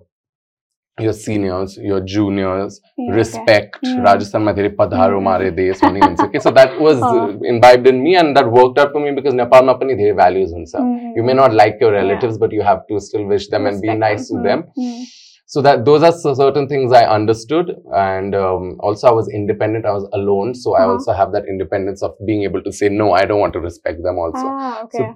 your 1.00 1.14
seniors, 1.14 1.78
your 1.78 2.02
juniors, 2.02 2.82
yeah, 2.98 3.14
respect. 3.14 3.78
Okay. 3.78 3.94
Mm. 3.94 4.06
Rajasthan 4.06 4.44
mein 4.44 4.76
padharo 4.76 5.22
mare 5.22 5.52
Des. 5.52 5.80
okay. 6.20 6.40
So 6.40 6.52
that 6.52 6.80
was 6.80 7.00
oh. 7.02 7.40
imbibed 7.44 7.88
in 7.88 8.04
me 8.04 8.16
and 8.16 8.36
that 8.36 8.50
worked 8.50 8.80
out 8.80 8.92
for 8.92 9.00
me 9.00 9.12
because 9.12 9.34
Nepal 9.34 9.64
mein 9.64 9.76
apni 9.76 10.16
values 10.16 10.54
hunsa. 10.54 10.80
Mm. 10.80 11.16
You 11.16 11.24
may 11.24 11.34
not 11.34 11.54
like 11.54 11.78
your 11.80 11.92
relatives, 11.92 12.36
yeah. 12.36 12.40
but 12.40 12.52
you 12.52 12.62
have 12.64 12.88
to 12.88 13.00
still 13.00 13.26
wish 13.26 13.48
them 13.50 13.66
respect 13.66 13.76
and 13.76 13.82
be 13.82 13.94
nice 13.94 14.28
to 14.30 14.38
hmm. 14.38 14.44
them. 14.44 14.64
Mm. 14.78 15.06
So 15.50 15.62
that 15.62 15.86
those 15.86 16.04
are 16.04 16.12
certain 16.12 16.68
things 16.68 16.92
I 16.92 17.06
understood, 17.06 17.74
and 17.96 18.36
um, 18.36 18.76
also 18.82 19.08
I 19.08 19.12
was 19.12 19.30
independent. 19.30 19.86
I 19.86 19.94
was 19.94 20.06
alone, 20.12 20.54
so 20.54 20.76
uh-huh. 20.76 20.84
I 20.84 20.88
also 20.90 21.14
have 21.14 21.32
that 21.32 21.46
independence 21.48 22.04
of 22.04 22.16
being 22.26 22.44
able 22.44 22.62
to 22.64 22.72
say 22.74 22.90
no. 22.90 23.14
I 23.14 23.24
don't 23.24 23.40
want 23.40 23.54
to 23.54 23.62
respect 23.62 24.04
them. 24.04 24.18
Also, 24.18 24.44
ah, 24.44 24.82
okay. 24.84 25.14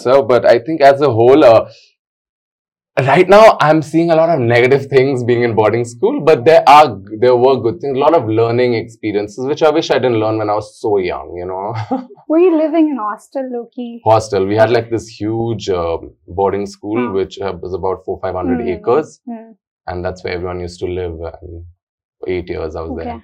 so. 0.00 0.24
But 0.24 0.44
I 0.44 0.58
think 0.58 0.80
as 0.80 1.00
a 1.00 1.12
whole, 1.12 1.44
uh, 1.44 1.70
right 3.04 3.28
now 3.28 3.56
I'm 3.60 3.82
seeing 3.82 4.10
a 4.10 4.16
lot 4.16 4.30
of 4.30 4.40
negative 4.40 4.86
things 4.86 5.22
being 5.24 5.42
in 5.42 5.54
boarding 5.54 5.84
school 5.84 6.20
but 6.24 6.44
there 6.44 6.62
are 6.68 6.98
there 7.20 7.36
were 7.36 7.56
good 7.60 7.80
things 7.80 7.96
a 7.96 8.00
lot 8.00 8.14
of 8.14 8.28
learning 8.28 8.74
experiences 8.74 9.46
which 9.46 9.62
I 9.62 9.70
wish 9.70 9.90
I 9.90 9.94
didn't 9.98 10.18
learn 10.18 10.38
when 10.38 10.48
I 10.48 10.54
was 10.54 10.80
so 10.80 10.98
young 10.98 11.34
you 11.36 11.46
know 11.46 11.74
Were 12.28 12.38
you 12.38 12.56
living 12.56 12.88
in 12.88 12.96
hostel, 12.96 13.48
Loki? 13.52 14.00
hostel 14.04 14.46
we 14.46 14.56
had 14.56 14.70
like 14.70 14.90
this 14.90 15.06
huge 15.08 15.68
um 15.68 16.14
boarding 16.26 16.66
school 16.66 16.98
Huh. 17.08 17.12
which 17.12 17.38
uh, 17.40 17.52
was 17.60 17.74
about 17.74 18.04
four 18.04 18.18
five 18.20 18.34
hundred 18.34 18.60
Mm, 18.60 18.74
acres 18.78 19.20
mm. 19.28 19.54
and 19.86 20.04
that's 20.04 20.24
where 20.24 20.32
everyone 20.34 20.60
used 20.60 20.80
to 20.80 20.86
live 20.86 21.12
and 21.32 21.64
for 22.18 22.28
eight 22.28 22.48
years 22.48 22.74
I 22.76 22.80
was 22.82 22.92
Okay. 22.92 23.04
there 23.04 23.22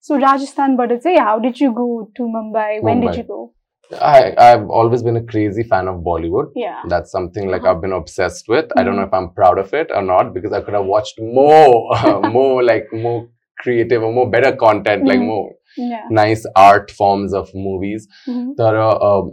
So 0.00 0.16
Rajasthan, 0.22 0.76
but 0.76 0.90
say, 1.02 1.16
how 1.18 1.38
did 1.44 1.60
you 1.60 1.72
go 1.72 2.10
to 2.16 2.22
Mumbai? 2.34 2.82
When 2.82 3.00
did 3.00 3.16
you 3.16 3.24
go? 3.24 3.54
I, 4.00 4.34
I've 4.36 4.68
always 4.68 5.02
been 5.02 5.16
a 5.16 5.22
crazy 5.22 5.62
fan 5.62 5.86
of 5.88 6.00
Bollywood 6.02 6.50
Yeah. 6.56 6.80
That's 6.88 7.10
something 7.10 7.48
like 7.48 7.62
Uh-huh. 7.62 7.72
I've 7.74 7.80
been 7.80 7.92
obsessed 7.92 8.48
with. 8.48 8.66
I 8.76 8.82
don't 8.82 8.96
know 8.96 9.02
Mhm. 9.02 9.08
if 9.08 9.14
I'm 9.14 9.30
proud 9.34 9.58
of 9.58 9.72
it 9.74 9.90
or 9.94 10.02
not 10.02 10.34
because 10.34 10.52
I 10.52 10.60
could 10.60 10.74
have 10.74 10.86
watched 10.86 11.20
more, 11.20 11.88
more 12.38 12.62
like 12.62 12.86
more 12.92 13.28
creative 13.58 14.02
or 14.02 14.12
more 14.12 14.28
better 14.30 14.54
content, 14.56 15.06
like 15.06 15.20
Mhm. 15.20 15.26
more 15.26 15.50
Yeah. 15.76 16.06
nice 16.10 16.44
art 16.56 16.90
forms 16.90 17.32
of 17.42 17.54
movies. 17.54 18.08
Mhm. 18.26 18.56
That 18.56 18.74
are 18.74 18.96
um, 19.10 19.30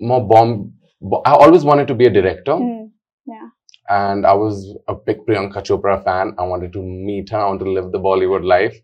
more 0.00 0.26
bomb. 0.26 0.72
I 1.26 1.32
always 1.34 1.64
wanted 1.64 1.88
to 1.88 1.94
be 1.94 2.06
a 2.06 2.10
director, 2.10 2.52
Mm. 2.52 2.90
and 3.90 4.24
I 4.26 4.32
was 4.32 4.74
a 4.88 4.94
big 4.94 5.18
Priyanka 5.26 5.60
Chopra 5.68 6.02
fan. 6.02 6.34
I 6.38 6.44
wanted 6.52 6.72
to 6.72 6.82
meet 6.82 7.28
her. 7.30 7.38
I 7.38 7.46
wanted 7.48 7.64
to 7.66 7.70
live 7.78 7.92
the 7.92 8.00
Bollywood 8.00 8.44
life. 8.44 8.76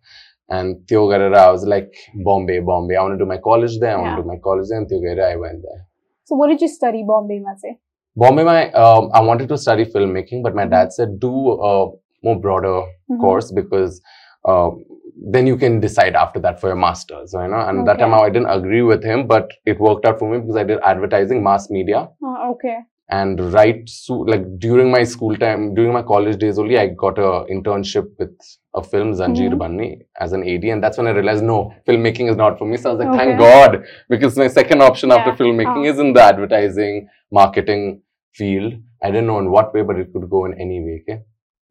And 0.50 0.86
Theo 0.88 1.06
Garera, 1.08 1.36
I 1.36 1.50
was 1.52 1.64
like 1.64 1.92
Bombay, 2.24 2.60
Bombay. 2.60 2.96
I 2.96 3.02
want 3.02 3.14
to 3.14 3.18
do 3.18 3.26
my 3.26 3.38
college 3.38 3.78
there. 3.78 3.92
I 3.92 3.96
want 4.00 4.10
Yeah. 4.10 4.16
to 4.16 4.22
do 4.22 4.28
my 4.28 4.38
college 4.38 4.68
there. 4.68 4.78
And 4.78 4.88
Theo 4.88 4.98
Garera, 5.00 5.32
I 5.32 5.36
went 5.36 5.62
there. 5.62 5.86
So 6.24 6.36
what 6.36 6.48
did 6.48 6.60
you 6.60 6.68
study 6.68 7.04
Bombay, 7.06 7.38
Mase? 7.40 7.76
Bombay, 8.16 8.44
my 8.44 8.70
um, 8.72 9.10
I 9.14 9.20
wanted 9.20 9.48
to 9.50 9.56
study 9.58 9.84
filmmaking, 9.84 10.42
but 10.42 10.54
my 10.54 10.66
dad 10.66 10.92
said 10.92 11.20
do 11.20 11.32
a 11.72 11.90
more 12.24 12.38
broader 12.46 12.82
Mhm. 13.10 13.20
course 13.20 13.52
because 13.52 14.00
um, 14.44 14.84
then 15.32 15.46
you 15.46 15.56
can 15.56 15.80
decide 15.80 16.14
after 16.16 16.40
that 16.40 16.60
for 16.60 16.68
your 16.68 16.76
masters, 16.76 17.32
So 17.32 17.42
you 17.42 17.48
know. 17.48 17.60
And 17.60 17.86
that 17.86 17.98
time 17.98 18.14
I 18.14 18.28
didn't 18.30 18.50
agree 18.50 18.82
with 18.82 19.04
him, 19.04 19.26
but 19.26 19.50
it 19.66 19.78
worked 19.78 20.04
out 20.06 20.18
for 20.18 20.30
me 20.30 20.38
because 20.40 20.56
I 20.56 20.64
did 20.64 20.78
advertising, 20.82 21.42
mass 21.42 21.70
media, 21.70 22.08
Uh, 22.24 22.50
okay. 22.52 22.78
And 23.10 23.40
right 23.52 23.88
so 23.88 24.14
like 24.32 24.44
during 24.58 24.90
my 24.90 25.02
school 25.04 25.36
time, 25.36 25.74
during 25.74 25.92
my 25.92 26.02
college 26.02 26.38
days 26.38 26.58
only, 26.58 26.78
I 26.78 26.88
got 26.88 27.18
a 27.18 27.30
internship 27.54 28.06
with 28.18 28.36
a 28.74 28.82
film 28.82 29.12
Zanjeer 29.20 29.50
Mhm. 29.54 29.58
Banni 29.62 29.88
as 30.20 30.32
an 30.32 30.42
AD, 30.52 30.64
and 30.70 30.82
that's 30.82 30.98
when 30.98 31.06
I 31.08 31.10
realized 31.10 31.42
no, 31.44 31.72
filmmaking 31.88 32.30
is 32.30 32.36
not 32.36 32.58
for 32.58 32.66
me. 32.66 32.76
So 32.76 32.90
I 32.90 32.92
was 32.94 33.00
like, 33.04 33.08
Okay. 33.14 33.18
thank 33.24 33.38
God, 33.38 33.84
because 34.08 34.36
my 34.44 34.46
second 34.48 34.80
option 34.90 35.10
after 35.16 35.32
filmmaking 35.42 35.84
Oh. 35.86 35.90
is 35.94 35.98
in 35.98 36.12
the 36.12 36.22
advertising, 36.22 37.08
marketing 37.32 38.02
field. 38.34 38.74
I 39.02 39.10
didn't 39.10 39.26
know 39.26 39.38
in 39.40 39.50
what 39.50 39.74
way, 39.74 39.82
but 39.82 39.98
it 39.98 40.12
could 40.12 40.28
go 40.30 40.44
in 40.44 40.54
any 40.60 40.80
way. 40.86 41.02
Okay? 41.02 41.20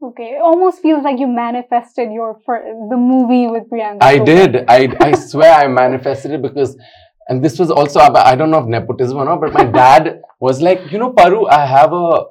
Okay. 0.09 0.27
It 0.35 0.41
almost 0.41 0.81
feels 0.81 1.03
like 1.03 1.19
you 1.19 1.27
manifested 1.27 2.11
your 2.11 2.29
fir- 2.45 2.65
the 2.89 2.97
movie 2.97 3.47
with 3.47 3.69
Priyanka. 3.69 3.99
I 4.01 4.17
did. 4.31 4.63
I 4.67 4.79
I 5.07 5.11
swear 5.13 5.53
I 5.63 5.67
manifested 5.67 6.31
it 6.37 6.41
because, 6.41 6.77
and 7.29 7.43
this 7.43 7.57
was 7.59 7.71
also 7.71 7.99
I 8.01 8.35
don't 8.35 8.51
know 8.51 8.59
if 8.59 8.65
nepotism 8.65 9.17
or 9.17 9.25
not, 9.25 9.39
but 9.41 9.53
my 9.53 9.63
dad 9.63 10.21
was 10.41 10.61
like, 10.61 10.91
you 10.91 10.97
know, 10.97 11.11
Paru, 11.13 11.45
I 11.47 11.65
have 11.65 11.93
a 11.93 12.23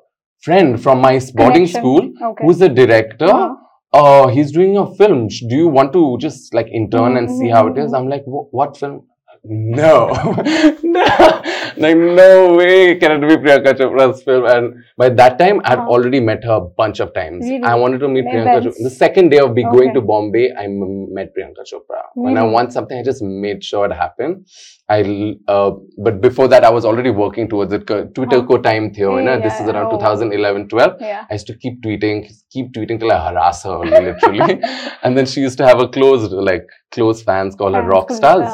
friend 0.43 0.83
from 0.83 1.01
my 1.01 1.19
boarding 1.35 1.67
Connection. 1.67 1.81
school 1.81 2.13
Okay. 2.31 2.45
who's 2.45 2.61
a 2.61 2.69
director. 2.69 3.27
Uh-huh. 3.27 3.55
Uh, 3.91 4.29
he's 4.29 4.53
doing 4.53 4.77
a 4.77 4.87
film. 4.97 5.29
Do 5.29 5.57
you 5.57 5.69
want 5.69 5.93
to 5.95 6.19
just 6.21 6.53
like 6.53 6.67
intern 6.69 7.17
and 7.17 7.31
see 7.31 7.49
how 7.49 7.67
it 7.69 7.79
is? 7.79 7.93
Mhm. 7.93 7.99
I'm 7.99 8.09
like, 8.09 8.25
what 8.27 8.77
film? 8.77 9.07
No, 9.45 10.09
no, 10.83 11.43
like 11.77 11.97
no 11.97 12.55
way 12.57 12.97
can 12.97 13.13
it 13.23 13.29
be 13.29 13.37
Priyanka 13.37 13.73
Chopra's 13.75 14.23
film. 14.23 14.45
And 14.47 14.75
by 14.97 15.09
that 15.11 15.39
time, 15.39 15.61
I'd 15.65 15.79
already 15.79 16.21
met 16.21 16.45
her 16.45 16.55
a 16.55 16.61
bunch 16.61 17.01
of 17.01 17.15
times. 17.15 17.45
Really? 17.45 17.63
I 17.63 17.75
wanted 17.75 18.01
to 18.01 18.09
meet 18.09 18.25
In 18.27 18.33
Priyanka? 18.33 18.63
Chopra. 18.67 18.75
The 18.83 18.91
second 18.91 19.31
day 19.31 19.39
of 19.39 19.55
me 19.55 19.63
going 19.63 19.95
to 19.95 20.01
Bombay, 20.01 20.53
I 20.59 20.65
m- 20.65 21.13
met 21.15 21.33
Priyanka 21.37 21.65
Chopra. 21.73 22.03
When 22.15 22.37
I 22.37 22.43
want 22.43 22.73
something, 22.73 22.99
I 22.99 23.03
just 23.03 23.23
made 23.23 23.63
sure 23.65 23.87
it 23.87 23.93
happened. 23.93 24.47
I, 24.91 25.35
uh, 25.49 25.73
but 25.99 26.21
before 26.21 26.49
that, 26.49 26.65
I 26.65 26.71
was 26.71 26.85
already 26.85 27.11
working 27.11 27.49
towards 27.49 27.73
it. 27.73 27.87
Twitter 27.87 28.39
Uh-huh. 28.39 28.47
ko 28.47 28.59
time 28.59 28.93
theo, 28.93 29.19
you 29.19 29.25
know, 29.25 29.35
Yeah, 29.35 29.43
this 29.43 29.61
is 29.61 29.69
around 29.69 29.87
oh. 29.93 29.99
2011, 29.99 30.69
12. 30.69 30.97
Yeah. 31.01 31.25
I 31.31 31.35
used 31.35 31.47
to 31.49 31.55
keep 31.57 31.83
tweeting, 31.83 32.27
keep 32.51 32.73
tweeting 32.73 32.99
till 32.99 33.13
I 33.13 33.19
harass 33.31 33.65
her 33.65 33.79
literally. 33.79 34.61
and 35.03 35.17
then 35.17 35.27
she 35.27 35.43
used 35.43 35.59
to 35.59 35.67
have 35.67 35.81
a 35.81 35.89
closed, 35.89 36.33
like, 36.33 36.67
close 36.91 37.23
fans 37.23 37.55
call 37.55 37.75
her 37.75 37.83
Fans 37.83 37.91
rock 37.93 38.11
stars. 38.13 38.49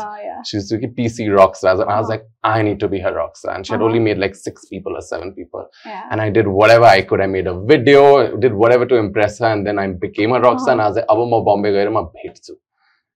She 0.46 0.56
used 0.58 0.68
to 0.70 0.78
keep 0.78 0.96
PC 0.96 1.28
rock 1.36 1.56
stars. 1.56 1.80
And 1.80 1.90
I 1.90 1.98
was 2.00 2.08
Uh-huh. 2.10 2.18
like, 2.18 2.24
I 2.42 2.62
need 2.62 2.80
to 2.80 2.88
be 2.88 3.00
her 3.00 3.12
rock 3.14 3.36
star. 3.36 3.54
And 3.54 3.66
she 3.66 3.72
had 3.72 3.80
Uh-huh. 3.80 3.88
only 3.88 4.00
made 4.00 4.18
like 4.18 4.34
six 4.34 4.66
people 4.72 4.96
or 4.96 5.00
seven 5.00 5.32
people. 5.34 5.66
Yeah. 5.86 6.02
And 6.10 6.20
I 6.20 6.28
did 6.30 6.46
whatever 6.48 6.84
I 6.84 7.02
could. 7.02 7.20
I 7.20 7.26
made 7.26 7.46
a 7.46 7.54
video, 7.72 8.36
did 8.36 8.54
whatever 8.54 8.86
to 8.86 8.96
impress 8.96 9.38
her. 9.40 9.46
And 9.46 9.66
then 9.66 9.78
I 9.78 9.86
became 10.06 10.32
a 10.32 10.40
rock 10.40 10.60
star. 10.60 10.72
And 10.72 10.82
I 10.82 10.86
was 10.88 10.96
like, 10.96 11.06
Aba 11.08 11.26
ma 11.26 11.40
Bombay 11.40 11.72
gaira 11.72 11.92
ma 11.92 12.04
bhetsu. 12.16 12.52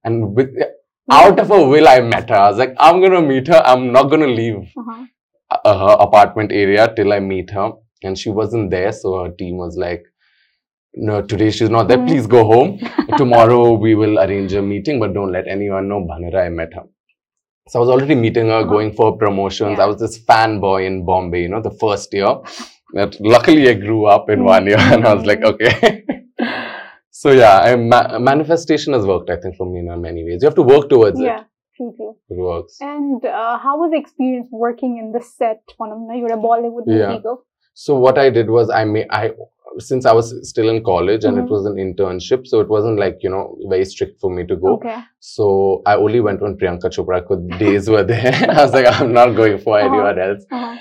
And 0.04 0.35
with, 0.35 0.54
out 1.11 1.38
of 1.40 1.50
a 1.50 1.68
will, 1.68 1.88
I 1.88 2.00
met 2.00 2.28
her. 2.30 2.37
I 2.37 2.49
was 2.50 2.58
like, 2.58 2.75
I'm 2.78 3.00
going 3.00 3.12
to 3.12 3.23
meet 3.23 3.49
her. 3.49 3.62
I'm 3.64 3.92
not 3.92 4.04
going 4.14 4.23
to 4.23 4.35
leave 4.42 4.61
Uh-huh. 4.76 5.04
uh, 5.64 5.78
her 5.87 5.97
apartment 6.08 6.52
area 6.52 6.92
till 6.94 7.12
I 7.12 7.20
meet 7.20 7.50
her. 7.50 7.73
And 8.04 8.16
she 8.16 8.30
wasn't 8.30 8.70
there. 8.70 8.92
So 8.92 9.25
her 9.25 9.30
team 9.30 9.56
was 9.56 9.76
like, 9.76 10.04
no, 10.94 11.20
today 11.23 11.50
she's 11.50 11.70
not 11.70 11.88
there. 11.88 11.99
Mhm. 11.99 12.06
Please 12.08 12.26
go 12.26 12.44
home. 12.44 12.78
Tomorrow 13.16 13.73
we 13.73 13.94
will 13.94 14.18
arrange 14.18 14.52
a 14.61 14.62
meeting, 14.62 14.99
but 15.00 15.12
don't 15.14 15.32
let 15.32 15.47
anyone 15.47 15.88
know 15.88 15.99
Bhanera 16.11 16.47
I 16.47 16.49
met 16.49 16.73
her. 16.75 16.85
So 17.68 17.78
I 17.78 17.80
was 17.80 17.88
already 17.90 18.14
meeting 18.14 18.46
her, 18.48 18.64
going 18.64 18.92
for 18.94 19.16
promotions. 19.16 19.76
Yeah. 19.78 19.84
I 19.84 19.87
was 19.87 19.98
this 20.00 20.18
fanboy 20.18 20.87
in 20.87 21.04
Bombay, 21.04 21.42
you 21.42 21.48
know, 21.48 21.60
the 21.62 21.70
first 21.70 22.12
year. 22.14 22.34
That 22.94 23.20
luckily 23.20 23.68
I 23.68 23.75
grew 23.75 24.06
up 24.06 24.30
in 24.30 24.44
one 24.44 24.66
year 24.66 24.78
and 24.78 25.06
I 25.06 25.12
was 25.14 25.26
like, 25.26 25.40
Mhm. 25.40 25.52
okay. 25.52 26.04
so 27.10 27.30
yeah, 27.30 27.58
I, 27.60 27.76
ma- 27.76 28.18
manifestation 28.18 28.94
has 28.94 29.04
worked, 29.04 29.28
I 29.30 29.37
think, 29.37 29.56
for 29.56 29.66
me 29.70 29.80
in 29.80 30.00
many 30.00 30.25
ways. 30.25 30.42
You 30.42 30.46
have 30.46 30.54
to 30.54 30.62
work 30.62 30.88
towards 30.88 31.20
it. 31.20 31.25
Yeah. 31.25 31.44
it. 31.78 31.94
It 32.30 32.37
works. 32.37 32.78
And 32.80 33.22
uh, 33.25 33.58
how 33.58 33.78
was 33.78 33.90
the 33.92 33.98
experience 33.98 34.48
working 34.50 34.96
in 34.98 35.12
the 35.12 35.22
set? 35.22 35.60
You're 35.78 36.32
a 36.32 36.42
Bollywood 36.48 36.84
Yeah. 36.87 37.08
movie 37.08 37.22
girl. 37.22 37.44
So 37.75 37.96
what 37.96 38.18
I 38.18 38.30
did 38.30 38.48
was 38.50 38.70
I 38.70 38.84
made 38.84 39.06
I 39.10 39.30
since 39.79 40.05
I 40.05 40.13
was 40.13 40.27
still 40.48 40.69
in 40.72 40.83
college 40.88 41.24
and 41.25 41.38
Mhm. 41.38 41.43
it 41.45 41.50
was 41.53 41.65
an 41.69 41.77
internship, 41.83 42.45
so 42.48 42.60
it 42.65 42.67
wasn't 42.74 43.00
like 43.03 43.24
you 43.27 43.29
know 43.36 43.43
very 43.69 43.86
strict 43.93 44.19
for 44.25 44.29
me 44.33 44.43
to 44.51 44.55
go. 44.65 44.74
Okay. 44.74 44.98
So 45.19 45.48
I 45.86 45.95
only 45.95 46.19
went 46.27 46.41
when 46.48 46.57
Priyanka 46.57 46.91
Chopra 46.98 47.25
could 47.31 47.48
days 47.63 47.89
were 47.95 48.03
there. 48.03 48.33
I 48.50 48.60
was 48.63 48.74
like, 48.74 48.86
I'm 49.00 49.13
not 49.22 49.33
going 49.41 49.57
for 49.65 49.79
Uh-huh. 49.79 49.88
anyone 49.88 50.19
else. 50.27 50.45
Uh-huh. 50.51 50.75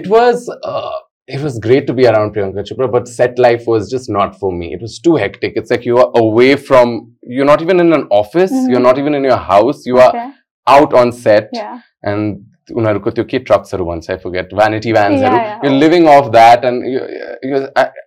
It 0.00 0.08
was 0.16 0.44
uh, 0.74 0.92
it 1.38 1.40
was 1.46 1.58
great 1.68 1.86
to 1.86 1.92
be 2.02 2.06
around 2.12 2.34
Priyanka 2.36 2.66
Chopra, 2.68 2.90
but 2.98 3.08
set 3.08 3.38
life 3.46 3.66
was 3.72 3.90
just 3.96 4.10
not 4.20 4.38
for 4.44 4.52
me. 4.60 4.70
It 4.76 4.82
was 4.90 4.98
too 5.08 5.16
hectic. 5.24 5.56
It's 5.62 5.70
like 5.76 5.84
you 5.90 5.98
are 6.04 6.10
away 6.26 6.52
from 6.68 6.94
you're 7.22 7.50
not 7.54 7.62
even 7.62 7.80
in 7.88 7.92
an 8.00 8.06
office, 8.22 8.52
Mhm. 8.60 8.70
you're 8.70 8.86
not 8.90 8.98
even 9.06 9.14
in 9.22 9.24
your 9.32 9.42
house, 9.50 9.84
you 9.86 9.98
are 10.06 10.08
Okay. 10.14 10.30
out 10.78 10.92
on 11.02 11.12
set 11.26 11.48
Yeah. 11.64 11.78
and 12.12 12.48
उनीहरूको 12.78 13.10
त्यो 13.14 13.22
के 13.30 13.38
ट्रक्सहरू 13.46 13.84
भन्छ 13.84 14.10
आई 14.10 14.16
forget 14.24 14.52
vanity 14.58 14.92
भ्यान्सहरू 14.96 15.36
Yeah, 15.36 15.46
yeah. 15.46 15.62
you're 15.64 15.78
living 15.78 16.04
off 16.10 16.28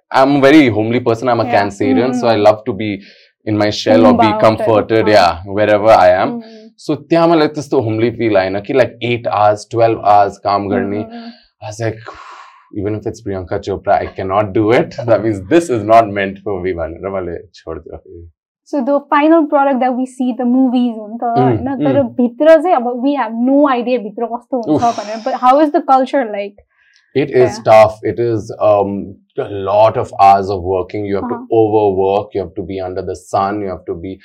that 0.10 0.20
and 0.20 0.32
you, 0.32 0.36
you, 0.36 0.36
I, 0.36 0.36
I'm 0.36 0.36
a 0.36 0.42
very 0.42 0.70
homely 0.70 1.00
person 1.00 1.30
I'm 1.30 1.40
a 1.40 1.46
Yeah. 1.46 1.64
Cancerian 1.64 2.14
so 2.14 2.28
I 2.28 2.36
Mhm. 2.36 2.44
love 2.44 2.64
to 2.66 2.74
be 2.74 3.02
in 3.46 3.58
my 3.58 3.70
shell 3.70 4.06
or 4.06 4.14
be 4.14 4.26
Homebound 4.26 4.42
comforted 4.42 5.00
and- 5.00 5.10
yeah 5.10 5.42
wherever 5.46 5.90
I 5.90 6.10
am 6.10 6.42
Mm. 6.42 6.70
so 6.78 6.96
त्यहाँ 6.96 7.28
मलाई 7.28 7.48
त्यस्तो 7.48 7.82
homely 7.82 8.12
feel 8.12 8.38
आएन 8.38 8.60
कि 8.68 8.74
like 8.74 8.96
8 9.02 9.28
hours 9.28 9.68
12 9.76 10.00
hours 10.14 10.38
काम 10.44 10.68
गर्ने 10.70 11.04
Mm. 11.04 11.32
I 11.62 11.68
was 11.68 11.80
like 11.80 12.00
even 12.78 12.96
if 12.96 13.06
it's 13.08 13.22
Priyanka 13.26 13.60
Chopra 13.68 13.94
I 14.02 14.08
cannot 14.08 14.54
do 14.54 14.72
it 14.72 14.96
that 15.06 15.24
means 15.24 15.42
this 15.50 15.70
is 15.70 15.84
not 15.84 16.08
meant 16.10 16.40
for 16.44 16.62
me 16.62 16.74
भनेर 16.74 17.10
मैले 17.18 17.38
छोडिदियो 17.54 17.98
फेरि 17.98 18.30
So 18.64 18.80
the 18.86 19.00
final 19.10 19.46
product 19.50 19.80
that 19.80 19.94
we 19.96 20.06
see, 20.08 20.34
the 20.38 20.46
movies, 20.46 20.94
हो 20.98 21.08
नि 21.08 21.18
त, 21.24 21.24
Mm, 21.24 21.68
होइन? 21.68 21.84
तर 21.86 22.02
भित्र 22.04 22.56
चाहिँ 22.62 22.76
अब 22.76 23.04
we 23.04 23.14
have 23.18 23.34
no 23.50 23.68
idea 23.74 24.00
भित्र 24.06 24.26
कस्तो 24.32 24.62
हुन्छ 24.68 24.84
Oof. 24.84 24.96
भनेर. 25.00 25.24
But 25.26 25.34
how 25.44 25.60
is 25.66 25.72
the 25.76 25.82
culture 25.82 26.24
like? 26.32 26.56
It 27.24 27.30
is 27.30 27.60
Yeah. 27.60 27.64
tough. 27.68 28.00
It 28.04 28.20
is 28.20 28.50
um, 28.60 29.16
a 29.41 29.49
lot 29.71 29.97
of 29.97 30.13
hours 30.21 30.51
of 30.51 30.63
working. 30.63 31.05
You 31.07 31.17
have 31.17 31.25
Uh-huh. 31.25 31.41
to 31.49 31.57
overwork. 31.63 32.35
You 32.35 32.43
have 32.43 32.55
to 32.55 32.63
be 32.63 32.81
under 32.81 33.03
the 33.03 33.17
sun. 33.17 33.61
You 33.63 33.69
have 33.69 33.85
to 33.87 33.95
be 33.95 34.19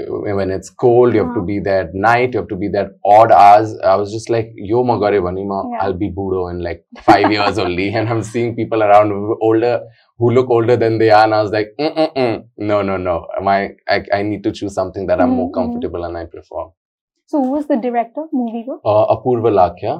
uh, 0.00 0.34
when 0.38 0.50
it's 0.50 0.70
cold. 0.70 1.14
You 1.14 1.20
have 1.24 1.32
to 1.34 1.40
Uh-huh. 1.40 1.46
be 1.52 1.58
there 1.68 1.80
at 1.86 1.94
night. 1.94 2.34
You 2.34 2.40
have 2.40 2.48
to 2.48 2.56
be 2.64 2.68
there 2.68 2.90
odd 3.04 3.32
hours. 3.32 3.76
I 3.92 3.96
was 4.02 4.12
just 4.16 4.28
like, 4.36 4.50
"Yo, 4.72 4.82
magare 4.92 5.20
vanima, 5.28 5.60
Yeah. 5.72 5.78
I'll 5.86 5.98
be 6.04 6.10
budo 6.18 6.42
in 6.54 6.60
like 6.68 6.84
five 7.10 7.30
years 7.36 7.58
only." 7.66 7.88
And 8.00 8.08
I'm 8.14 8.22
seeing 8.32 8.54
people 8.60 8.82
around 8.88 9.12
older 9.50 9.74
who 10.18 10.30
look 10.38 10.50
older 10.58 10.76
than 10.84 10.98
they 11.04 11.10
are, 11.10 11.24
and 11.24 11.34
I 11.34 11.42
was 11.46 11.52
like, 11.58 11.72
Mm-mm-mm. 11.80 12.34
"No, 12.72 12.82
no, 12.90 12.96
no. 12.96 13.16
My, 13.50 13.58
I, 13.96 14.02
I 14.18 14.22
need 14.32 14.42
to 14.48 14.52
choose 14.60 14.74
something 14.80 15.06
that 15.12 15.20
I'm 15.20 15.30
more 15.40 15.50
Mhm, 15.50 15.54
mhm. 15.54 15.60
comfortable 15.60 16.04
and 16.10 16.16
I 16.24 16.26
prefer." 16.36 16.66
So 17.26 17.42
who 17.42 17.50
was 17.52 17.66
the 17.66 17.76
director, 17.76 18.24
movie 18.32 18.66
uh, 18.84 19.06
Apoorva 19.16 19.50
Lakhia. 19.60 19.94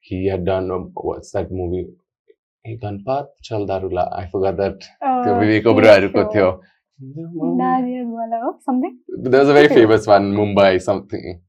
He 0.00 0.26
had 0.28 0.44
done 0.44 0.70
um, 0.70 0.90
what's 0.94 1.30
that 1.32 1.50
movie? 1.50 1.86
Ganpat 2.66 3.26
chal 3.42 3.66
darula. 3.66 4.08
I 4.16 4.26
forgot 4.30 4.56
that. 4.56 4.82
Uh, 5.02 5.24
Vivek 5.40 5.64
Oberoi 5.64 6.12
ko 6.12 6.30
theo. 6.32 6.60
Something? 8.64 8.98
There 9.08 9.40
was 9.40 9.48
a 9.48 9.52
very 9.52 9.68
famous 9.68 10.06
one, 10.06 10.32
Mumbai 10.32 10.80
something. 10.80 11.40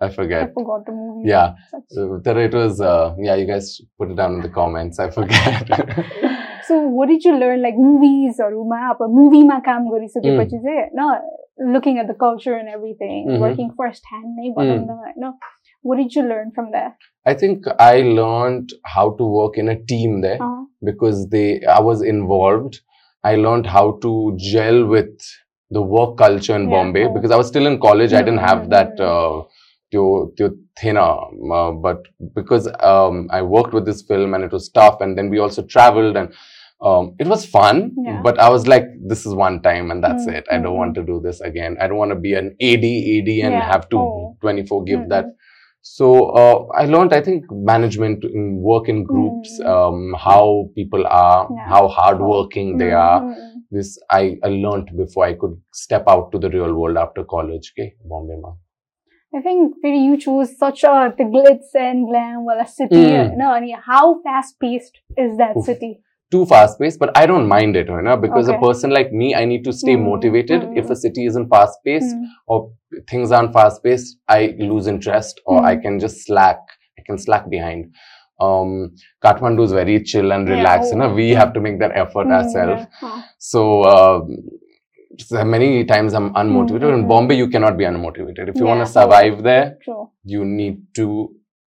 I 0.00 0.08
forget. 0.08 0.42
I 0.42 0.52
forgot 0.52 0.86
the 0.86 0.92
movie. 0.92 1.28
Yeah. 1.28 1.54
So, 1.88 2.14
it 2.14 2.54
uh, 2.54 2.58
was, 2.58 2.80
uh, 2.80 3.14
yeah, 3.18 3.34
you 3.34 3.46
guys 3.46 3.80
put 3.98 4.10
it 4.10 4.16
down 4.16 4.34
in 4.34 4.40
the 4.42 4.48
comments. 4.48 4.98
I 4.98 5.10
forget. 5.10 5.68
so, 6.68 6.78
what 6.80 7.08
did 7.08 7.24
you 7.24 7.36
learn? 7.36 7.62
Like 7.62 7.74
movies 7.76 8.36
or 8.38 8.52
movie 8.52 9.42
ma 9.44 9.60
kaam 9.60 9.86
mm. 9.90 10.86
No, 10.94 11.20
looking 11.58 11.98
at 11.98 12.06
the 12.06 12.14
culture 12.14 12.54
and 12.54 12.68
everything, 12.68 13.26
working 13.26 13.28
mm 13.28 13.36
-hmm. 13.36 13.40
working 13.40 13.70
firsthand. 13.76 14.38
Mm. 14.56 14.86
No, 15.16 15.34
what 15.81 15.97
did 16.01 16.15
you 16.15 16.23
learn 16.23 16.51
from 16.55 16.71
there 16.77 16.91
I 17.31 17.33
think 17.41 17.65
I 17.79 18.01
learned 18.01 18.73
how 18.95 19.05
to 19.19 19.25
work 19.35 19.57
in 19.57 19.69
a 19.69 19.75
team 19.91 20.21
there 20.21 20.37
uh, 20.47 20.63
because 20.89 21.27
they, 21.29 21.63
I 21.75 21.79
was 21.79 22.03
involved. 22.03 22.81
I 23.23 23.35
learned 23.35 23.65
how 23.65 23.97
to 24.03 24.11
gel 24.37 24.85
with 24.85 25.09
the 25.71 25.81
work 25.81 26.17
culture 26.19 26.55
in 26.55 26.65
Yeah. 26.69 26.75
Bombay 26.75 27.05
Oh. 27.07 27.13
because 27.15 27.31
I 27.31 27.39
was 27.41 27.47
still 27.47 27.65
in 27.71 27.79
college. 27.79 28.13
I 28.13 28.21
didn't 28.27 28.43
have 28.49 28.69
that. 28.75 28.91
Mm. 28.99 29.07
Uh, 29.09 29.43
त्यो 29.91 30.03
त्यो 30.37 30.47
थिएन 30.81 30.97
uh, 30.99 31.71
but 31.87 32.03
because 32.35 32.67
um, 32.91 33.27
I 33.31 33.41
worked 33.41 33.73
with 33.73 33.85
this 33.85 34.01
film 34.11 34.33
and 34.33 34.43
it 34.43 34.51
was 34.51 34.69
tough 34.69 35.01
and 35.01 35.17
then 35.17 35.29
we 35.29 35.39
also 35.39 35.61
traveled 35.63 36.17
and 36.17 36.33
um, 36.81 37.15
it 37.19 37.27
was 37.27 37.45
fun 37.45 37.91
Yeah. 38.05 38.21
but 38.23 38.39
I 38.39 38.49
was 38.49 38.67
like 38.67 38.85
this 39.11 39.25
is 39.25 39.33
one 39.33 39.61
time 39.61 39.91
and 39.91 40.03
that's 40.03 40.25
Mm, 40.25 40.33
it 40.39 40.45
I 40.51 40.57
don't 40.57 40.75
want 40.77 40.95
to 40.95 41.03
do 41.03 41.19
this 41.27 41.41
again 41.41 41.77
I 41.79 41.87
don't 41.87 41.97
want 41.97 42.11
to 42.11 42.19
be 42.27 42.33
an 42.33 42.55
AD 42.69 42.85
AD 43.15 43.29
and 43.49 43.53
Yeah. 45.84 46.08
have 46.08 46.24
to. 46.24 46.30
24 46.30 46.68
give 46.68 46.74
that 46.74 46.74
so 46.76 46.76
uh, 46.76 46.82
I 46.82 46.86
learned 46.86 47.12
I 47.14 47.20
think 47.22 47.44
management 47.50 48.24
in 48.24 48.56
work 48.56 48.88
in 48.88 49.04
groups 49.04 49.60
Mm. 49.60 49.66
um, 49.66 50.14
how 50.18 50.68
people 50.74 51.06
are 51.06 51.48
Yeah. 51.50 51.68
how 51.68 51.88
hardworking 51.88 52.76
they 52.78 52.90
mm, 52.90 52.98
are 52.98 53.22
mm, 53.22 53.34
mm. 53.34 53.52
this 53.70 53.98
I, 54.10 54.38
I 54.44 54.48
learned 54.48 54.96
before 54.96 55.24
I 55.24 55.34
could 55.34 55.60
step 55.72 56.04
out 56.08 56.32
to 56.32 56.38
the 56.38 56.50
real 56.50 56.74
world 56.74 56.96
after 56.96 57.24
college 57.24 57.72
okay 57.78 57.94
Bombay 58.04 58.36
ma. 58.40 58.52
I 59.32 59.40
think 59.42 59.76
you 59.84 60.16
choose 60.16 60.58
such 60.58 60.84
a 60.84 61.14
the 61.16 61.24
glitz 61.24 61.74
and 61.74 62.08
glam 62.08 62.44
well 62.44 62.60
a 62.60 62.66
city. 62.66 62.96
Mm. 62.96 63.36
No, 63.36 63.54
and 63.54 63.72
how 63.86 64.20
fast 64.22 64.60
paced 64.60 65.00
is 65.16 65.36
that 65.38 65.56
Oof. 65.56 65.64
city? 65.64 66.02
Too 66.30 66.46
fast 66.46 66.78
paced, 66.78 66.98
but 67.00 67.10
I 67.16 67.26
don't 67.26 67.48
mind 67.48 67.76
it, 67.76 67.88
you 67.88 68.02
know, 68.02 68.16
because 68.16 68.48
a 68.48 68.56
person 68.58 68.90
like 68.90 69.12
me, 69.12 69.34
I 69.34 69.44
need 69.44 69.64
to 69.64 69.72
stay 69.72 69.96
Mm, 69.96 70.04
motivated. 70.04 70.62
mm. 70.62 70.76
If 70.78 70.88
a 70.90 70.96
city 70.96 71.26
isn't 71.26 71.48
fast 71.48 71.78
paced 71.84 72.14
Mm. 72.16 72.26
or 72.46 72.72
things 73.08 73.32
aren't 73.32 73.52
fast 73.52 73.82
paced, 73.82 74.16
I 74.28 74.54
lose 74.58 74.86
interest 74.86 75.40
or 75.44 75.58
I 75.64 75.74
Mm. 75.76 75.82
can 75.82 75.98
just 75.98 76.24
slack. 76.26 76.58
I 76.98 77.02
can 77.06 77.18
slack 77.18 77.48
behind. 77.50 77.92
Um, 78.40 78.94
Kathmandu 79.24 79.64
is 79.64 79.72
very 79.72 80.02
chill 80.04 80.32
and 80.32 80.46
Yeah, 80.48 80.54
relaxed. 80.54 80.92
You 80.92 80.98
know, 80.98 81.10
oh, 81.10 81.14
we 81.14 81.30
mm. 81.32 81.36
have 81.36 81.52
to 81.54 81.60
make 81.60 81.78
that 81.80 81.92
effort 82.04 82.28
Mm, 82.28 82.32
ourselves. 82.38 82.82
yeah. 82.82 82.86
Huh. 83.00 83.22
So 83.38 83.84
um, 83.84 84.36
so 85.18 85.44
many 85.44 85.84
times 85.84 86.14
I'm 86.14 86.32
unmotivated. 86.34 86.82
mm, 86.92 86.98
In. 87.00 87.08
Bombay, 87.08 87.36
you 87.36 87.48
cannot 87.48 87.76
be 87.76 87.84
unmotivated. 87.84 88.48
If 88.48 88.56
you 88.60 88.66
want 88.66 88.80
to 88.86 88.86
survive 88.86 89.42
there, 89.42 89.76
True. 89.82 90.10
you 90.24 90.44
need 90.44 90.82
to 90.94 91.34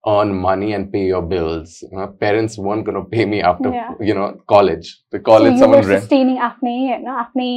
earn 0.07 0.33
money 0.33 0.73
and 0.73 0.91
pay 0.91 1.05
your 1.05 1.21
bills. 1.21 1.83
You 1.91 1.97
know, 1.97 2.07
parents 2.07 2.57
weren't 2.57 2.85
going 2.85 2.95
to 3.03 3.07
pay 3.09 3.25
me 3.25 3.41
after 3.41 3.71
Yeah. 3.71 3.93
you 3.99 4.13
know 4.13 4.41
college. 4.47 4.99
The 5.11 5.19
So 5.19 5.23
college, 5.23 5.53
you 5.53 5.59
someone 5.59 5.81
were 5.81 5.87
rent. 5.87 6.01
sustaining 6.01 6.37
apne, 6.37 7.01
no, 7.03 7.11
apne 7.23 7.49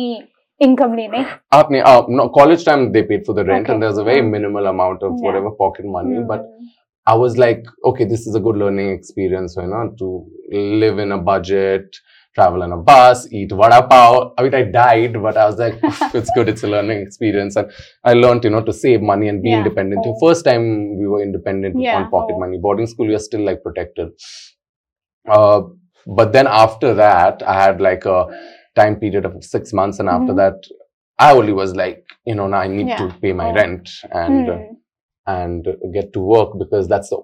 income 0.60 0.96
lene. 0.96 1.26
Apne, 1.52 1.82
uh, 1.84 2.04
no, 2.08 2.28
college 2.28 2.64
time 2.64 2.92
they 2.92 3.02
paid 3.02 3.24
for 3.26 3.34
the 3.34 3.44
rent, 3.44 3.64
Okay. 3.64 3.72
and 3.74 3.82
there's 3.82 3.98
a 3.98 4.04
very 4.04 4.20
Mm. 4.22 4.30
minimal 4.30 4.66
amount 4.66 5.02
of 5.02 5.12
Yeah. 5.12 5.24
whatever 5.26 5.50
pocket 5.50 5.84
money. 5.86 6.20
But 6.32 6.42
Mm. 6.42 6.68
I 7.06 7.14
was 7.16 7.36
like, 7.36 7.64
okay, 7.84 8.04
this 8.04 8.26
is 8.26 8.34
a 8.34 8.40
good 8.40 8.56
learning 8.56 8.90
experience, 8.90 9.56
you 9.56 9.66
know, 9.66 9.92
to 9.98 10.26
live 10.84 10.98
in 10.98 11.12
a 11.12 11.18
budget, 11.18 11.96
travel 12.34 12.62
in 12.62 12.72
a 12.72 12.76
bus, 12.76 13.32
eat 13.32 13.52
vada 13.52 13.86
pav. 13.86 14.32
I 14.38 14.42
mean, 14.42 14.54
I 14.54 14.62
died, 14.64 15.14
but 15.22 15.36
I 15.36 15.46
was 15.46 15.56
like, 15.58 15.78
it's 16.14 16.30
good. 16.34 16.48
It's 16.48 16.64
a 16.64 16.68
learning 16.68 16.98
experience. 17.00 17.56
And 17.56 17.70
I 18.04 18.14
learned, 18.14 18.44
you 18.44 18.50
know, 18.50 18.62
to 18.62 18.72
save 18.72 19.00
money 19.02 19.28
and 19.28 19.42
be 19.42 19.50
Yeah. 19.50 19.58
independent. 19.58 20.02
The 20.04 20.10
Oh. 20.16 20.26
first 20.26 20.44
time 20.44 20.98
we 20.98 21.06
were 21.06 21.22
independent 21.22 21.76
Yeah. 21.80 21.96
on 21.98 22.10
pocket 22.10 22.34
Oh. 22.36 22.40
money. 22.40 22.58
Boarding 22.58 22.86
school, 22.86 23.06
we 23.06 23.14
are 23.14 23.26
still 23.30 23.44
like 23.44 23.62
protected. 23.62 24.08
Uh, 25.28 25.62
but 26.06 26.32
then 26.32 26.46
after 26.46 26.94
that, 26.94 27.42
I 27.42 27.54
had 27.64 27.80
like 27.80 28.04
a 28.04 28.26
time 28.74 28.96
period 28.96 29.24
of 29.24 29.42
six 29.44 29.72
months. 29.72 29.98
And 30.00 30.08
after 30.08 30.32
Mhm. 30.32 30.36
that, 30.36 30.66
I 31.18 31.32
only 31.32 31.52
was 31.52 31.74
like, 31.76 32.04
you 32.26 32.34
know, 32.34 32.46
now 32.48 32.58
I 32.58 32.68
need 32.68 32.88
Yeah. 32.88 32.96
to 32.98 33.14
pay 33.22 33.32
my 33.32 33.50
Oh. 33.50 33.54
rent. 33.54 33.88
And 34.12 34.48
uh, 34.50 34.54
Mm. 34.54 34.76
and 35.26 35.66
get 35.94 36.12
to 36.12 36.20
work 36.20 36.50
because 36.58 36.86
that's 36.86 37.10
a, 37.10 37.16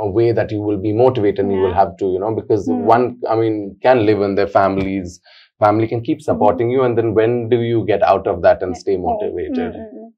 a 0.00 0.10
way 0.10 0.32
that 0.32 0.50
you 0.50 0.60
will 0.60 0.76
be 0.76 0.92
motivated 0.92 1.40
and 1.40 1.52
yeah. 1.52 1.58
you 1.58 1.62
will 1.64 1.74
have 1.74 1.96
to 1.96 2.06
you 2.06 2.18
know 2.18 2.34
because 2.34 2.68
mm. 2.68 2.78
one 2.78 3.18
i 3.28 3.36
mean 3.36 3.76
can 3.82 4.04
live 4.06 4.20
in 4.20 4.34
their 4.34 4.46
families 4.46 5.20
family 5.60 5.86
can 5.86 6.02
keep 6.02 6.18
hmm. 6.18 6.22
supporting 6.22 6.70
you 6.70 6.82
and 6.82 6.98
then 6.98 7.14
when 7.14 7.48
do 7.48 7.60
you 7.62 7.84
get 7.86 8.02
out 8.02 8.26
of 8.26 8.42
that 8.42 8.62
and 8.62 8.76
stay 8.76 8.96
motivated 8.96 9.72
mm-hmm, 9.72 9.96
mm-hmm. 9.96 10.08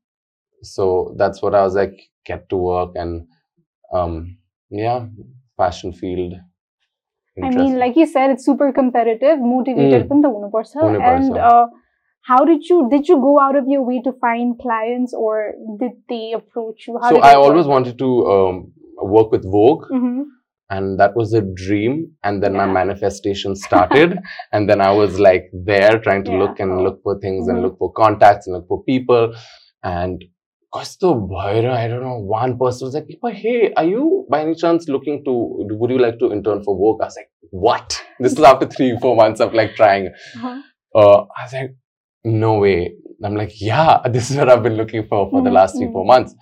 so 0.63 1.15
that's 1.19 1.43
what 1.43 1.55
i 1.55 1.63
was 1.63 1.75
like 1.75 2.01
get 2.25 2.49
to 2.49 2.57
work 2.57 2.91
and 2.95 3.27
um 3.93 4.39
yeah 4.71 5.05
passion 5.59 5.93
field 5.93 6.35
i 7.45 7.51
mean 7.51 7.79
like 7.79 7.97
you 7.97 8.07
said 8.07 8.31
it's 8.31 8.47
super 8.47 8.73
competitive 8.73 9.39
motivated 9.39 10.09
mm. 10.09 10.23
the 10.23 10.29
universal 10.29 10.89
and 10.89 11.37
uh, 11.37 11.67
how 12.23 12.45
did 12.45 12.65
you 12.69 12.89
did 12.91 13.09
you 13.09 13.17
go 13.17 13.39
out 13.39 13.57
of 13.57 13.69
your 13.69 13.83
way 13.83 14.01
to 14.03 14.13
find 14.21 14.59
clients 14.59 15.15
or 15.15 15.53
did 15.79 15.93
they 16.09 16.33
approach 16.33 16.87
you 16.89 16.99
how 17.03 17.11
so 17.11 17.21
i 17.21 17.35
always 17.35 17.67
work? 17.67 17.75
wanted 17.75 17.99
to 17.99 18.27
um, 18.27 18.73
work 19.03 19.31
with 19.33 19.45
vogue 19.45 19.85
Mhm. 19.91 20.25
and 20.71 20.99
that 21.01 21.15
was 21.15 21.33
a 21.33 21.43
dream 21.43 22.13
and 22.25 22.43
then 22.43 22.55
my 22.55 22.67
manifestation 22.67 23.55
started 23.55 24.19
and 24.53 24.69
then 24.69 24.81
i 24.81 24.91
was 24.91 25.19
like 25.21 25.45
there 25.53 25.99
trying 26.07 26.25
to 26.25 26.33
Yeah. 26.33 26.39
look 26.43 26.59
and 26.61 26.81
look 26.83 27.01
for 27.03 27.19
things 27.21 27.47
and 27.49 27.59
Mhm. 27.59 27.63
look 27.63 27.79
for 27.79 27.93
contacts 27.93 28.47
and 28.47 28.57
look 28.57 28.67
for 28.69 28.83
people 28.85 29.35
and 29.83 30.25
Kasto 30.75 31.11
Bhaira, 31.31 31.71
I 31.73 31.89
don't 31.89 32.03
know, 32.03 32.19
one 32.19 32.59
person 32.59 32.87
was 32.87 32.95
like, 32.95 33.07
"Ipa, 33.07 33.33
hey, 33.33 33.73
are 33.75 33.85
you 33.85 34.27
by 34.29 34.41
any 34.43 34.55
chance 34.55 34.89
looking 34.89 35.25
to, 35.25 35.33
would 35.81 35.91
you 35.91 35.99
like 35.99 36.19
to 36.19 36.33
intern 36.33 36.63
for 36.65 36.77
Vogue? 36.77 37.01
I 37.01 37.07
was 37.07 37.17
like, 37.17 37.31
what? 37.51 38.03
This 38.21 38.33
is 38.33 38.41
after 38.51 38.67
three, 38.67 38.99
four 39.01 39.15
months 39.17 39.41
of 39.41 39.55
like 39.55 39.75
trying. 39.75 40.09
Uh-huh. 40.09 40.61
Uh, 40.95 41.19
I 41.39 41.45
was 41.45 41.53
like, 41.55 41.77
no 42.25 42.59
way. 42.59 42.93
I'm 43.25 43.37
like, 43.37 43.53
yeah, 43.61 44.01
this 44.11 44.31
is 44.31 44.37
what 44.37 44.51
I've 44.51 44.63
been 44.65 44.77
looking 44.77 45.07
for 45.07 45.31
for 45.31 45.41
the 45.41 45.49
Mhm, 45.51 45.55
last 45.55 45.79
three, 45.79 45.91
four 45.93 46.05
months. 46.05 46.35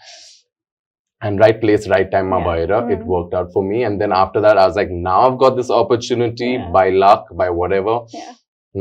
And 1.27 1.41
right 1.41 1.59
place, 1.65 1.89
right 1.89 2.09
time, 2.15 2.29
Yeah. 2.31 2.37
Mabaira. 2.37 2.79
It 2.95 3.03
worked 3.15 3.35
out 3.39 3.53
for 3.55 3.63
me. 3.71 3.79
And 3.89 4.01
then 4.01 4.13
after 4.23 4.41
that, 4.47 4.59
I 4.63 4.67
was 4.67 4.77
like, 4.81 4.91
now 4.91 5.19
I've 5.27 5.39
got 5.45 5.57
this 5.61 5.71
opportunity 5.81 6.51
Yeah. 6.53 6.71
by 6.79 6.87
luck, 7.05 7.27
by 7.43 7.49
whatever. 7.61 7.95
Yeah. 8.13 8.33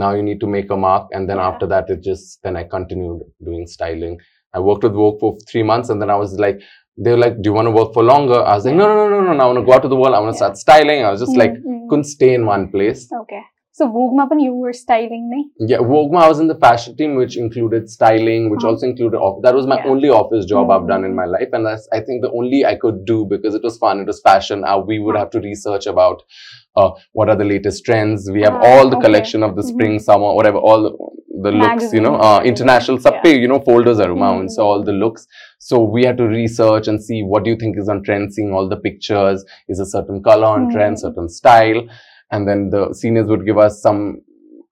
Now 0.01 0.09
you 0.17 0.23
need 0.29 0.39
to 0.45 0.47
make 0.55 0.69
a 0.77 0.77
mark. 0.85 1.07
And 1.15 1.29
then 1.29 1.37
Yeah. 1.37 1.47
after 1.49 1.67
that, 1.73 1.89
it 1.95 2.01
just, 2.11 2.41
then 2.43 2.55
I 2.61 2.63
continued 2.75 3.21
doing 3.49 3.65
styling. 3.75 4.15
I 4.53 4.59
worked 4.69 4.83
with 4.83 4.93
Vogue 5.01 5.19
for 5.21 5.31
three 5.51 5.63
months 5.71 5.89
and 5.89 6.01
then 6.01 6.09
I 6.09 6.17
was 6.25 6.33
like, 6.45 6.59
they 7.03 7.11
were 7.11 7.17
like, 7.25 7.35
do 7.41 7.49
you 7.49 7.53
want 7.59 7.67
to 7.71 7.71
work 7.71 7.91
for 7.93 8.03
longer? 8.03 8.39
I 8.51 8.53
was 8.55 8.65
like, 8.67 8.75
no, 8.75 8.87
no, 8.87 8.95
no, 8.95 9.07
no, 9.09 9.21
no, 9.27 9.33
no. 9.33 9.43
I 9.43 9.47
want 9.51 9.59
to 9.59 9.65
go 9.65 9.73
out 9.73 9.81
to 9.87 9.87
the 9.95 9.95
world. 10.01 10.13
I 10.13 10.19
want 10.19 10.33
to 10.33 10.35
Yeah. 10.35 10.43
start 10.45 10.57
styling. 10.57 11.03
I 11.05 11.09
was 11.11 11.21
just 11.21 11.35
like, 11.43 11.53
Mm, 11.53 11.65
mm. 11.65 11.89
couldn't 11.89 12.09
stay 12.17 12.33
in 12.35 12.45
one 12.45 12.69
place. 12.75 13.01
Okay. 13.21 13.41
So 13.72 13.86
Vogue 13.86 14.14
ma 14.18 14.26
पनि 14.28 14.44
you 14.44 14.54
were 14.54 14.72
styling 14.72 15.30
नै? 15.32 15.68
Yeah, 15.72 15.78
Vogue, 15.78 16.14
I 16.20 16.28
was 16.28 16.40
in 16.40 16.48
the 16.48 16.56
fashion 16.56 16.96
team, 16.96 17.14
which 17.14 17.36
included 17.36 17.88
styling, 17.88 18.50
which 18.50 18.64
Uh-huh. 18.64 18.70
also 18.72 18.86
included 18.88 19.18
off. 19.26 19.36
That 19.44 19.54
was 19.54 19.68
my 19.72 19.76
Yeah. 19.78 19.90
only 19.92 20.08
office 20.20 20.46
job 20.52 20.70
I've 20.76 20.88
done 20.88 21.04
in 21.04 21.12
Mm. 21.12 21.20
my 21.22 21.26
life, 21.34 21.50
and 21.58 21.64
that's 21.68 21.86
I 21.98 22.00
think 22.00 22.22
the 22.22 22.32
only 22.40 22.64
I 22.70 22.74
could 22.84 23.04
do 23.10 23.18
because 23.34 23.54
it 23.54 23.62
was 23.68 23.78
fun. 23.84 24.00
It 24.00 24.08
was 24.12 24.20
fashion. 24.30 24.64
Uh, 24.64 24.78
we 24.90 24.98
would 24.98 25.14
Uh-huh. 25.14 25.24
have 25.26 25.30
to 25.36 25.40
research 25.50 25.86
about 25.94 26.24
uh, 26.80 26.90
what 27.12 27.28
are 27.28 27.36
the 27.36 27.44
latest 27.44 27.84
trends. 27.84 28.26
We 28.34 28.42
have 28.42 28.56
Ah, 28.56 28.66
all 28.72 28.84
the 28.90 28.96
okay. 28.98 29.06
collection 29.06 29.42
of 29.46 29.54
the 29.56 29.62
Mhm. 29.62 29.70
spring, 29.70 29.94
summer, 30.08 30.28
whatever, 30.38 30.58
all 30.58 30.82
the, 30.86 30.92
the 31.46 31.52
looks. 31.62 31.86
You 31.92 32.02
know, 32.04 32.12
Magazines, 32.12 32.26
uh, 32.26 32.36
everything. 32.36 32.50
international 32.52 32.98
Yeah. 32.98 33.06
subpay. 33.06 33.32
You 33.44 33.48
know, 33.52 33.58
folders 33.70 33.98
are 34.04 34.10
around, 34.16 34.44
Mm. 34.44 34.50
so 34.56 34.66
all 34.68 34.84
the 34.90 34.92
looks. 35.04 35.26
So 35.70 35.80
we 35.96 36.04
had 36.08 36.16
to 36.20 36.26
research 36.34 36.86
and 36.92 37.02
see 37.08 37.18
what 37.32 37.42
do 37.44 37.50
you 37.54 37.58
think 37.62 37.76
is 37.84 37.88
on 37.94 38.02
trend. 38.10 38.32
Seeing 38.36 38.52
all 38.58 38.68
the 38.74 38.80
pictures, 38.86 39.44
is 39.68 39.80
a 39.86 39.88
certain 39.94 40.22
color 40.30 40.46
on 40.58 40.68
trend, 40.76 40.96
Mm. 40.96 41.00
certain 41.06 41.28
style, 41.40 41.82
and 42.33 42.47
then 42.47 42.69
the 42.71 42.93
seniors 42.93 43.27
would 43.27 43.45
give 43.45 43.59
us 43.59 43.81
some 43.81 44.21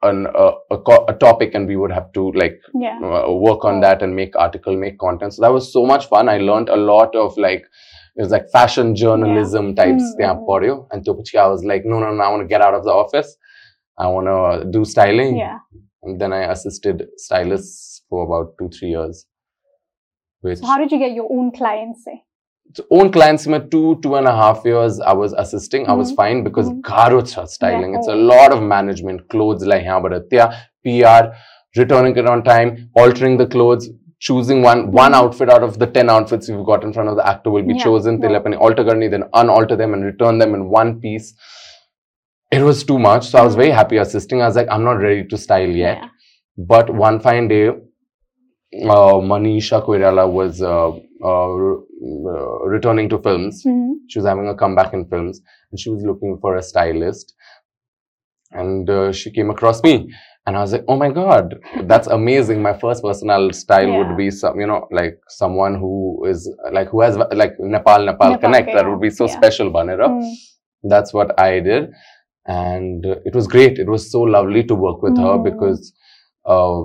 an, 0.04 0.26
a, 0.36 0.52
a, 0.72 1.14
topic 1.20 1.54
and 1.54 1.68
we 1.68 1.76
would 1.76 1.92
have 1.92 2.12
to 2.14 2.32
like 2.32 2.60
yeah. 2.74 2.98
uh, 3.04 3.32
work 3.32 3.64
on 3.64 3.82
that 3.82 4.02
and 4.02 4.16
make 4.16 4.36
article 4.36 4.76
make 4.76 4.98
content. 4.98 5.36
So 5.36 5.44
that 5.44 5.54
was 5.54 5.72
so 5.72 5.86
much 5.86 6.08
fun. 6.08 6.28
I 6.28 6.40
learned 6.40 6.70
a 6.70 6.76
lot 6.76 7.16
of 7.16 7.38
like 7.38 7.64
it 8.16 8.24
was 8.24 8.32
like 8.32 8.50
fashion 8.52 8.96
journalism 8.96 9.70
yeah. 9.70 9.76
types 9.76 10.04
mm-hmm. 10.20 10.86
and 10.92 11.06
to 11.06 11.40
i 11.40 11.48
was 11.48 11.64
like 11.64 11.84
no 11.86 12.00
no 12.00 12.12
no 12.12 12.24
i 12.24 12.30
want 12.30 12.42
to 12.42 12.48
get 12.48 12.62
out 12.62 12.74
of 12.74 12.84
the 12.84 12.92
office. 12.92 13.38
I 13.98 14.08
want 14.08 14.26
to 14.26 14.72
do 14.72 14.84
styling. 14.84 15.38
Yeah. 15.38 15.60
And 16.02 16.20
then 16.20 16.34
i 16.34 16.52
assisted 16.52 17.08
stylists 17.18 18.02
for 18.10 18.26
about 18.26 18.56
two 18.58 18.70
three 18.76 18.90
years 18.90 19.28
which 20.40 20.58
so 20.58 20.66
how 20.66 20.80
did 20.80 20.92
you 20.92 20.98
get 20.98 21.12
your 21.12 21.30
own 21.32 21.52
clients 21.52 22.04
say? 22.04 22.24
Own 22.90 23.12
clients 23.12 23.48
my 23.48 23.60
two 23.60 24.00
two 24.02 24.16
and 24.16 24.28
a 24.28 24.36
half 24.42 24.62
years 24.66 25.00
i 25.00 25.14
was 25.14 25.34
assisting 25.44 25.88
i 25.88 25.94
was 26.02 26.12
Mhm. 26.12 26.16
fine 26.16 26.44
because 26.44 26.70
Mhm. 26.70 26.82
garo 26.90 27.48
styling 27.56 27.96
it's 27.96 28.08
a 28.08 28.20
lot 28.34 28.52
of 28.58 28.62
management 28.64 29.28
clothes 29.30 29.66
like 29.66 29.86
pr 30.84 31.24
returning 31.82 32.16
it 32.22 32.28
on 32.28 32.44
time 32.44 32.70
altering 33.04 33.38
the 33.42 33.48
clothes 33.56 33.90
choosing 34.20 34.62
one 34.62 34.82
one 34.92 35.12
Mhm. 35.12 35.20
outfit 35.20 35.50
out 35.50 35.64
of 35.68 35.78
the 35.84 35.88
10 35.98 36.10
outfits 36.16 36.50
you've 36.50 36.66
got 36.72 36.84
in 36.88 36.94
front 36.94 37.10
of 37.10 37.16
the 37.20 37.28
actor 37.34 37.50
will 37.56 37.68
be 37.72 37.76
Yeah, 37.78 37.84
chosen 37.84 38.20
yeah. 38.22 38.40
they'll 38.40 38.60
alter 38.68 38.84
karni 38.90 39.10
then 39.16 39.24
unalter 39.44 39.78
them 39.84 39.94
and 39.96 40.04
return 40.12 40.38
them 40.44 40.54
in 40.60 40.70
one 40.80 40.92
piece 41.06 41.34
it 42.52 42.62
was 42.70 42.84
too 42.90 43.00
much 43.00 43.28
so 43.30 43.40
i 43.40 43.46
was 43.50 43.56
Mhm. 43.56 43.62
very 43.64 43.72
happy 43.82 43.98
assisting 44.08 44.42
i 44.42 44.48
was 44.52 44.56
like 44.62 44.70
i'm 44.76 44.84
not 44.90 45.00
ready 45.08 45.24
to 45.34 45.38
style 45.46 45.76
yet 45.86 45.98
Yeah. 46.02 46.10
but 46.74 46.90
one 47.04 47.20
fine 47.28 47.48
day, 47.48 47.68
uh, 47.70 49.18
Manisha 49.30 49.78
Koirala 49.86 50.26
was 50.40 50.62
uh, 50.62 50.90
uh, 51.30 51.78
uh, 52.02 52.60
returning 52.76 53.10
to 53.10 53.20
films. 53.20 53.64
Mhm. 53.66 53.94
She 54.10 54.20
was 54.20 54.26
having 54.28 54.48
a 54.48 54.56
comeback 54.56 54.94
in 54.94 55.06
films, 55.06 55.42
and 55.72 55.80
she 55.80 55.90
was 55.90 56.04
looking 56.04 56.38
for 56.42 56.56
a 56.58 56.64
stylist. 56.64 57.36
And 58.52 58.90
uh, 58.90 59.12
she 59.14 59.32
came 59.32 59.50
across 59.50 59.82
me, 59.82 60.12
and 60.46 60.58
I 60.58 60.60
was 60.60 60.74
like, 60.74 60.84
"Oh 60.90 60.98
my 60.98 61.10
god, 61.10 61.56
that's 61.84 62.08
amazing! 62.08 62.62
My 62.62 62.74
first 62.78 63.02
personal 63.02 63.52
style 63.54 63.88
Yeah. 63.88 63.98
would 64.00 64.18
be 64.18 64.30
some, 64.30 64.60
you 64.60 64.68
know, 64.68 64.88
like 64.92 65.20
someone 65.30 65.76
who 65.76 66.26
is 66.28 66.50
like 66.74 66.90
who 66.90 67.00
has 67.02 67.16
like 67.18 67.54
Nepal, 67.60 68.04
Nepal, 68.06 68.32
Nepal, 68.32 68.38
connect. 68.40 68.74
That 68.74 68.90
would 68.90 69.00
be 69.00 69.10
so 69.10 69.28
yeah. 69.28 69.38
special, 69.38 69.72
Banera." 69.72 70.10
Mm. 70.10 70.34
that's 70.84 71.14
what 71.14 71.40
I 71.40 71.60
did, 71.62 71.92
and 72.46 73.06
uh, 73.06 73.16
it 73.24 73.34
was 73.36 73.48
great. 73.48 73.80
It 73.80 73.88
was 73.88 74.12
so 74.12 74.22
lovely 74.22 74.64
to 74.66 74.76
work 74.76 75.02
with 75.02 75.16
her 75.18 75.38
Mm. 75.38 75.44
because 75.50 75.94
uh, 76.46 76.82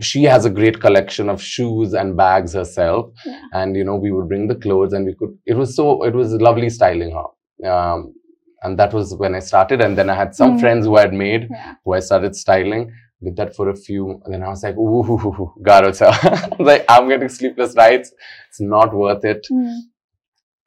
she 0.00 0.24
has 0.24 0.44
a 0.44 0.50
great 0.50 0.80
collection 0.80 1.28
of 1.28 1.42
shoes 1.42 1.92
and 1.94 2.16
bags 2.16 2.52
herself, 2.54 3.10
Yeah. 3.26 3.40
and 3.52 3.76
you 3.76 3.84
know 3.84 3.96
we 3.96 4.10
would 4.12 4.28
bring 4.28 4.48
the 4.48 4.54
clothes, 4.54 4.92
and 4.92 5.06
we 5.06 5.14
could. 5.14 5.36
It 5.46 5.54
was 5.54 5.76
so. 5.76 6.04
It 6.04 6.14
was 6.14 6.32
lovely 6.34 6.70
styling 6.70 7.12
her, 7.12 7.68
um, 7.70 8.14
and 8.62 8.78
that 8.78 8.92
was 8.94 9.14
when 9.14 9.34
I 9.34 9.40
started. 9.40 9.80
And 9.80 9.96
then 9.98 10.08
I 10.08 10.14
had 10.14 10.34
some 10.34 10.56
Mm. 10.56 10.60
friends 10.60 10.86
who 10.86 10.96
I 10.96 11.02
had 11.02 11.12
made 11.12 11.48
Yeah. 11.50 11.74
who 11.84 11.92
I 11.94 12.00
started 12.00 12.34
styling. 12.36 12.92
Did 13.22 13.36
that 13.36 13.54
for 13.54 13.68
a 13.68 13.76
few, 13.76 14.20
and 14.24 14.34
then 14.34 14.42
I 14.42 14.48
was 14.48 14.62
like, 14.64 14.76
"Ooh, 14.76 15.52
Garo 15.62 15.96
cha." 15.96 16.10
like 16.58 16.84
I'm 16.88 17.08
getting 17.08 17.28
sleepless 17.28 17.74
nights. 17.74 18.12
It's 18.48 18.60
not 18.60 18.92
worth 18.94 19.24
it. 19.24 19.46
Mm. 19.52 19.76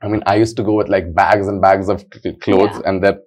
I 0.02 0.08
mean, 0.08 0.24
I 0.26 0.36
used 0.36 0.56
to 0.58 0.64
go 0.64 0.74
with 0.76 0.88
like 0.88 1.14
bags 1.14 1.48
and 1.48 1.62
bags 1.62 1.90
of 1.90 2.06
clothes 2.42 2.70
Yeah. 2.76 2.82
and 2.86 3.04
then 3.04 3.20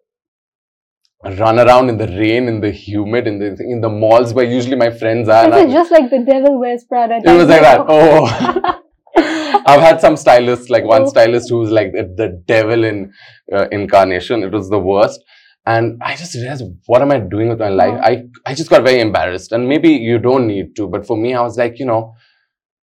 run 1.24 1.58
around 1.58 1.88
in 1.88 1.98
the 1.98 2.06
rain, 2.06 2.48
in 2.48 2.60
the 2.60 2.70
humid, 2.70 3.26
in 3.26 3.38
the 3.38 3.46
in 3.60 3.80
the 3.80 3.88
malls 3.88 4.32
where 4.34 4.44
usually 4.44 4.76
my 4.76 4.90
friends 4.90 5.28
are. 5.28 5.44
and 5.44 5.68
Is 5.68 5.72
just 5.72 5.90
like 5.90 6.10
the 6.10 6.24
devil 6.24 6.58
wears 6.60 6.84
Prada? 6.84 7.16
it 7.24 7.36
was 7.36 7.48
like 7.48 7.62
that. 7.62 7.84
Oh, 7.88 8.80
I've 9.66 9.80
had 9.80 10.00
some 10.00 10.16
stylists, 10.16 10.70
like 10.70 10.84
one 10.84 11.06
stylist 11.06 11.50
who's 11.50 11.70
like 11.70 11.92
the, 11.92 12.04
the 12.16 12.42
devil 12.46 12.84
in 12.84 13.12
uh, 13.52 13.66
incarnation. 13.70 14.42
It 14.42 14.52
was 14.52 14.70
the 14.70 14.78
worst. 14.78 15.20
And 15.66 16.00
I 16.02 16.16
just 16.16 16.34
realized, 16.34 16.64
what 16.86 17.02
am 17.02 17.10
I 17.12 17.18
doing 17.18 17.50
with 17.50 17.58
my 17.58 17.68
life? 17.68 17.92
Oh. 17.94 18.00
I, 18.02 18.24
I 18.46 18.54
just 18.54 18.70
got 18.70 18.84
very 18.84 19.00
embarrassed. 19.00 19.52
And 19.52 19.68
maybe 19.68 19.90
you 19.90 20.18
don't 20.18 20.46
need 20.46 20.74
to, 20.76 20.86
but 20.86 21.06
for 21.06 21.14
me, 21.14 21.34
I 21.34 21.42
was 21.42 21.58
like, 21.58 21.78
you 21.78 21.84
know, 21.84 22.14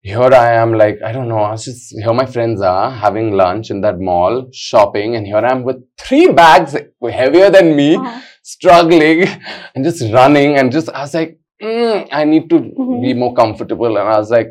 here 0.01 0.33
I 0.33 0.53
am, 0.55 0.73
like, 0.75 0.99
I 1.05 1.13
don't 1.13 1.29
know, 1.29 1.39
I 1.39 1.51
was 1.53 1.65
just, 1.65 1.95
here 1.99 2.13
my 2.13 2.27
friends 2.27 2.61
are 2.61 2.91
having 2.91 3.33
lunch 3.33 3.71
in 3.71 3.81
that 3.83 3.99
mall, 3.99 4.49
shopping, 4.53 5.17
and 5.17 5.27
here 5.27 5.37
I 5.39 5.51
am 5.51 5.65
with 5.65 5.77
three 5.99 6.29
bags 6.33 6.77
heavier 7.21 7.51
than 7.51 7.75
me, 7.77 7.97
Uh-huh. 7.97 8.21
struggling 8.43 9.27
and 9.75 9.85
just 9.85 10.03
running. 10.13 10.57
And 10.57 10.73
just, 10.73 10.89
I 10.91 11.01
was 11.03 11.15
like, 11.15 11.39
mm, 11.63 12.09
I 12.13 12.25
need 12.25 12.49
to 12.51 12.59
Mhm. 12.61 13.03
be 13.03 13.13
more 13.15 13.35
comfortable. 13.35 13.97
And 13.99 14.09
I 14.09 14.19
was 14.19 14.31
like, 14.31 14.51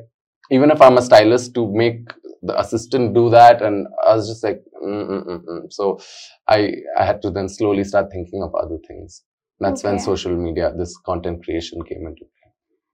even 0.52 0.70
if 0.72 0.82
I'm 0.82 0.98
a 0.98 1.02
stylist, 1.02 1.54
to 1.56 1.72
make 1.72 2.02
the 2.44 2.60
assistant 2.60 3.14
do 3.16 3.30
that, 3.32 3.62
and 3.62 3.88
I 4.06 4.16
was 4.16 4.28
just 4.30 4.44
like, 4.44 4.62
mm, 4.84 5.08
mm, 5.10 5.24
mm, 5.28 5.42
mm. 5.50 5.62
so 5.78 5.98
I 6.48 6.60
I 7.00 7.04
had 7.10 7.22
to 7.24 7.32
then 7.32 7.50
slowly 7.50 7.84
start 7.84 8.12
thinking 8.12 8.44
of 8.44 8.54
other 8.56 8.78
things. 8.88 9.24
That's 9.60 9.84
when 9.84 9.98
social 10.00 10.36
media, 10.46 10.72
this 10.78 10.96
content 11.10 11.44
creation 11.44 11.82
came 11.90 12.06
into 12.06 12.26
play. 12.36 12.37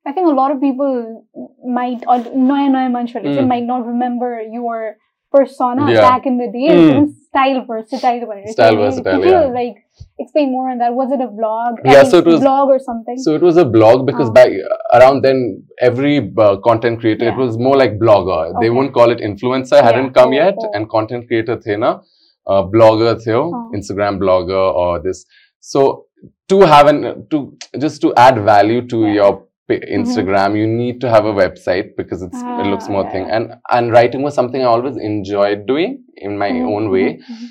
I 0.05 0.11
think 0.11 0.27
a 0.27 0.31
lot 0.31 0.51
of 0.51 0.59
people 0.59 1.25
might, 1.65 2.03
or 2.07 2.17
Noya 2.17 2.69
Noya 2.69 2.91
Manchuri, 2.91 3.23
mm. 3.23 3.47
might 3.47 3.63
not 3.63 3.85
remember 3.85 4.41
your 4.41 4.97
persona 5.31 5.91
yeah. 5.91 6.01
back 6.01 6.25
in 6.25 6.37
the 6.37 6.47
day. 6.47 6.69
Mm. 6.69 7.13
Style 7.27 7.65
versatile. 7.65 8.43
Style 8.47 8.75
versatile. 8.75 9.21
Could 9.21 9.29
yeah. 9.29 9.47
you 9.47 9.53
like 9.53 9.77
explain 10.19 10.51
more 10.51 10.69
on 10.69 10.77
that? 10.77 10.93
Was 10.93 11.11
it 11.11 11.21
a 11.21 11.27
blog? 11.27 11.79
Yeah, 11.83 11.91
I 11.91 12.03
mean, 12.03 12.11
so 12.11 12.17
it 12.19 12.25
was 12.25 12.41
blog 12.41 12.69
or 12.69 12.79
something. 12.79 13.17
So 13.17 13.33
it 13.33 13.41
was 13.41 13.57
a 13.57 13.65
blog 13.65 14.05
because 14.05 14.27
um, 14.27 14.33
back 14.33 14.49
uh, 14.49 14.97
around 14.99 15.23
then, 15.23 15.63
every 15.79 16.31
uh, 16.37 16.57
content 16.57 16.99
creator 16.99 17.25
yeah. 17.25 17.33
it 17.33 17.37
was 17.37 17.57
more 17.57 17.75
like 17.75 17.97
blogger. 17.97 18.49
Okay. 18.49 18.65
They 18.65 18.69
won't 18.69 18.93
call 18.93 19.09
it 19.09 19.19
influencer. 19.19 19.81
Hadn't 19.81 20.13
come 20.13 20.29
oh, 20.29 20.33
yet, 20.33 20.55
oh. 20.59 20.71
and 20.73 20.89
content 20.89 21.27
creator 21.27 21.59
then, 21.65 21.79
na 21.79 22.01
uh, 22.45 22.63
blogger 22.63 23.19
theo, 23.23 23.51
oh. 23.53 23.71
Instagram 23.73 24.19
blogger 24.19 24.73
or 24.83 25.01
this. 25.01 25.25
So 25.59 26.05
to 26.49 26.61
have 26.61 26.87
an 26.87 27.25
to 27.31 27.57
just 27.79 28.01
to 28.01 28.13
add 28.15 28.43
value 28.43 28.85
to 28.89 29.07
your 29.07 29.47
Instagram. 29.79 30.49
Mm-hmm. 30.49 30.55
You 30.55 30.67
need 30.67 31.01
to 31.01 31.09
have 31.09 31.25
a 31.25 31.33
website 31.33 31.95
because 31.97 32.23
ah, 32.33 32.61
it 32.61 32.67
looks 32.67 32.89
more 32.89 33.03
yeah. 33.03 33.11
thing. 33.11 33.29
And 33.29 33.53
and 33.71 33.91
writing 33.91 34.21
was 34.21 34.33
something 34.33 34.61
I 34.61 34.65
always 34.65 34.97
enjoyed 34.97 35.65
doing 35.67 36.03
in 36.17 36.37
my 36.37 36.49
mm-hmm. 36.49 36.67
own 36.67 36.89
way. 36.89 37.17
Mm-hmm. 37.17 37.45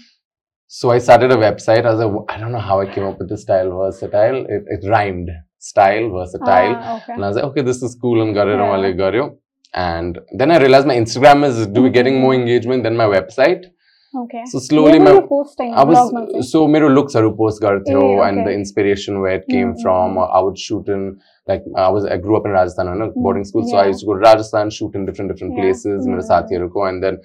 So 0.68 0.90
I 0.90 0.98
started 0.98 1.30
a 1.30 1.36
website. 1.36 1.84
I 1.84 1.94
was 1.94 2.00
like, 2.00 2.34
I 2.34 2.40
don't 2.40 2.52
know 2.52 2.58
how 2.58 2.80
I 2.80 2.86
came 2.86 3.04
up 3.04 3.18
with 3.18 3.28
the 3.28 3.36
style 3.36 3.76
versatile. 3.78 4.46
It, 4.48 4.62
it 4.66 4.88
rhymed 4.88 5.30
style 5.58 6.10
versatile, 6.10 6.74
ah, 6.76 6.96
okay. 6.96 7.12
and 7.12 7.24
I 7.24 7.28
was 7.28 7.36
like, 7.36 7.44
okay, 7.44 7.62
this 7.62 7.82
is 7.82 7.96
cool. 8.00 8.20
I'm 8.20 8.34
Garyo 8.34 9.36
And 9.74 10.18
then 10.36 10.50
I 10.50 10.58
realized 10.58 10.86
my 10.86 10.96
Instagram 10.96 11.44
is 11.44 11.66
doing 11.66 11.92
getting 11.92 12.20
more 12.20 12.34
engagement 12.34 12.82
than 12.82 12.96
my 12.96 13.04
website. 13.04 13.66
Okay. 14.14 14.42
So 14.46 14.58
slowly, 14.58 14.98
my, 14.98 15.20
posting, 15.26 15.72
I 15.72 15.84
was 15.84 16.50
so 16.50 16.68
my 16.68 16.78
looks 16.80 17.14
I 17.14 17.22
would 17.22 17.36
post 17.36 17.62
gartho 17.62 18.20
okay. 18.20 18.28
and 18.28 18.46
the 18.46 18.52
inspiration 18.52 19.20
where 19.20 19.36
it 19.36 19.44
came 19.48 19.72
mm-hmm. 19.72 19.82
from. 19.82 20.18
Or 20.18 20.34
I 20.34 20.40
would 20.40 20.58
shoot 20.58 20.88
in 20.88 21.18
like 21.46 21.62
I 21.76 21.88
was 21.88 22.04
I 22.04 22.16
grew 22.16 22.36
up 22.36 22.46
in 22.46 22.52
Rajasthan 22.52 22.88
on 22.88 23.02
a 23.02 23.06
hmm. 23.06 23.22
boarding 23.22 23.44
school, 23.44 23.64
yeah. 23.66 23.70
so 23.70 23.76
I 23.78 23.86
used 23.86 24.00
to 24.00 24.06
go 24.06 24.14
to 24.14 24.20
Rajasthan, 24.20 24.70
shoot 24.70 24.94
in 24.94 25.06
different 25.06 25.30
different 25.32 25.54
yeah. 25.56 25.62
places, 25.62 26.06
mm. 26.06 26.14
Mirasathiruko, 26.14 26.88
and 26.88 27.02
then 27.02 27.18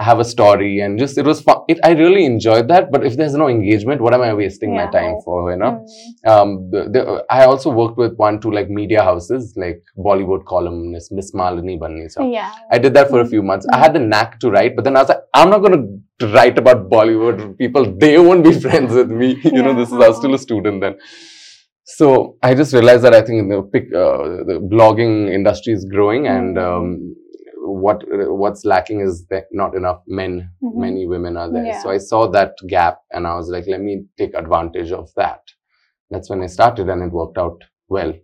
have 0.00 0.18
a 0.18 0.24
story 0.24 0.80
and 0.80 0.98
just 0.98 1.18
it 1.18 1.26
was 1.26 1.40
fun. 1.42 1.58
It, 1.68 1.78
I 1.84 1.90
really 1.90 2.24
enjoyed 2.24 2.68
that. 2.68 2.90
But 2.90 3.04
if 3.04 3.16
there's 3.16 3.34
no 3.34 3.48
engagement, 3.48 4.00
what 4.00 4.14
am 4.14 4.22
I 4.22 4.32
wasting 4.32 4.74
yeah. 4.74 4.86
my 4.86 4.90
time 4.90 5.16
for? 5.24 5.50
You 5.50 5.58
know. 5.58 5.86
Mm. 6.26 6.30
Um, 6.30 6.70
the, 6.70 6.84
the, 6.94 7.24
I 7.28 7.44
also 7.44 7.70
worked 7.70 7.98
with 7.98 8.14
one 8.16 8.40
two 8.40 8.50
like 8.50 8.70
media 8.70 9.02
houses, 9.02 9.54
like 9.56 9.82
Bollywood 9.98 10.46
columnist 10.46 11.12
Miss 11.12 11.32
Malini 11.32 11.78
Banni. 11.78 12.08
So 12.08 12.28
yeah. 12.30 12.52
I 12.70 12.78
did 12.78 12.94
that 12.94 13.10
for 13.10 13.20
a 13.20 13.24
hmm. 13.24 13.30
few 13.30 13.42
months. 13.42 13.66
Mm. 13.66 13.74
I 13.74 13.76
hmm. 13.76 13.82
had 13.82 13.92
the 13.94 14.00
knack 14.00 14.40
to 14.40 14.50
write, 14.50 14.74
but 14.74 14.84
then 14.84 14.96
I 14.96 15.00
was 15.00 15.08
like, 15.10 15.22
I'm 15.34 15.50
not 15.50 15.58
gonna 15.58 15.84
write 16.32 16.58
about 16.58 16.88
Bollywood 16.88 17.58
people. 17.58 17.84
They 17.84 18.18
won't 18.18 18.44
be 18.44 18.58
friends 18.66 18.94
with 18.94 19.10
me. 19.10 19.34
you 19.44 19.50
yeah. 19.52 19.60
know, 19.62 19.74
this 19.74 19.88
is 19.88 19.94
I 19.94 20.08
was 20.08 20.16
still 20.16 20.34
a 20.34 20.38
student 20.38 20.80
then. 20.80 20.96
So 21.96 22.36
I 22.42 22.54
just 22.54 22.72
realized 22.72 23.04
that 23.04 23.14
I 23.14 23.22
think 23.22 23.48
the, 23.48 23.58
uh, 23.58 24.44
the 24.44 24.68
blogging 24.72 25.32
industry 25.32 25.72
is 25.72 25.84
growing, 25.84 26.26
and 26.26 26.56
mm-hmm. 26.56 26.84
um, 26.84 27.16
what 27.58 28.02
what's 28.08 28.64
lacking 28.64 29.00
is 29.00 29.26
that 29.30 29.44
not 29.52 29.74
enough 29.74 30.02
men. 30.06 30.50
Mm-hmm. 30.62 30.80
Many 30.80 31.06
women 31.06 31.36
are 31.36 31.52
there, 31.52 31.66
yeah. 31.66 31.82
so 31.82 31.90
I 31.90 31.98
saw 31.98 32.28
that 32.30 32.54
gap, 32.68 32.98
and 33.10 33.26
I 33.26 33.34
was 33.34 33.48
like, 33.48 33.64
let 33.66 33.80
me 33.80 34.04
take 34.16 34.34
advantage 34.34 34.92
of 34.92 35.10
that. 35.16 35.40
That's 36.10 36.30
when 36.30 36.42
I 36.42 36.46
started, 36.46 36.88
and 36.88 37.02
it 37.02 37.12
worked 37.12 37.38
out 37.38 37.62
well. 37.88 38.14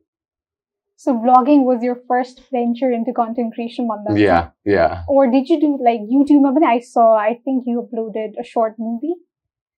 So 0.99 1.13
blogging 1.13 1.65
was 1.65 1.83
your 1.83 1.99
first 2.09 2.41
venture 2.51 2.91
into 2.91 3.13
content 3.13 3.55
creation, 3.55 3.87
Mandana. 3.87 4.19
Yeah, 4.19 4.51
yeah. 4.65 5.03
Or 5.09 5.31
did 5.31 5.49
you 5.49 5.61
do 5.61 5.79
like 5.85 6.01
YouTube? 6.01 6.47
I 6.65 6.81
saw. 6.81 7.15
I 7.15 7.39
think 7.45 7.65
you 7.67 7.87
uploaded 7.87 8.33
a 8.41 8.45
short 8.45 8.77
movie. 8.79 9.15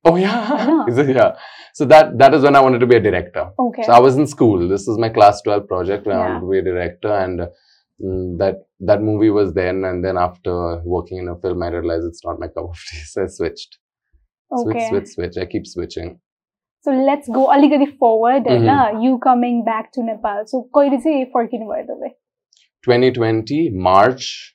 Oh 0.05 0.17
yeah, 0.17 0.39
uh-huh. 0.39 0.85
yeah. 0.89 1.03
yeah. 1.03 1.33
So 1.75 1.85
that 1.87 2.19
that 2.19 2.35
is 2.35 2.43
when 2.43 2.57
I 2.57 2.61
wanted 2.61 2.81
to 2.81 2.87
be 2.87 2.97
a 2.97 3.01
director. 3.01 3.51
Okay. 3.59 3.83
So 3.83 3.93
I 3.93 4.01
was 4.01 4.17
in 4.17 4.27
school. 4.27 4.69
This 4.69 4.89
is 4.89 4.99
my 4.99 5.09
class 5.09 5.43
twelve 5.43 5.69
project 5.69 6.07
where 6.07 6.17
yeah. 6.17 6.23
I 6.23 6.29
wanted 6.29 6.41
to 6.41 6.51
be 6.51 6.59
a 6.59 6.63
director, 6.63 7.13
and 7.13 7.41
mm, 8.03 8.39
that 8.39 8.57
that 8.81 9.03
movie 9.03 9.31
was 9.31 9.55
then. 9.55 9.85
And 9.85 10.05
then 10.05 10.17
after 10.17 10.81
working 10.85 11.19
in 11.19 11.29
a 11.29 11.37
film, 11.37 11.63
I 11.63 11.69
realized 11.69 12.07
it's 12.07 12.25
not 12.25 12.41
my 12.41 12.49
cup 12.49 12.71
of 12.71 12.79
tea, 12.89 12.99
so 13.05 13.25
I 13.25 13.27
switched. 13.27 13.79
Okay. 14.51 14.89
Switch, 14.89 14.89
switch, 14.89 15.09
switch. 15.15 15.43
I 15.43 15.47
keep 15.47 15.67
switching. 15.67 16.21
So 16.81 16.93
let's 16.93 17.29
go 17.29 17.53
a 17.55 17.59
little 17.61 17.79
bit 17.85 17.99
forward, 17.99 18.45
mm 18.45 18.67
-hmm. 18.67 19.03
you 19.05 19.19
coming 19.19 19.65
back 19.65 19.93
to 19.93 20.03
Nepal. 20.03 20.47
So 20.47 20.69
koi 20.73 20.87
you 20.87 21.27
14 21.33 21.67
by 21.69 21.83
the 21.89 21.97
way. 22.01 22.13
2020 22.85 23.71
March 23.71 24.55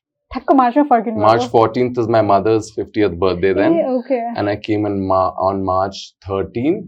March 1.15 1.43
14th. 1.43 1.97
Is 1.97 2.07
my 2.07 2.21
mother's 2.21 2.71
50th 2.75 3.19
birthday 3.19 3.53
then. 3.53 3.73
Okay. 3.99 4.21
And 4.35 4.49
I 4.49 4.55
came 4.55 4.85
in 4.85 5.05
ma- 5.07 5.33
on 5.37 5.63
March 5.63 6.13
13th. 6.27 6.87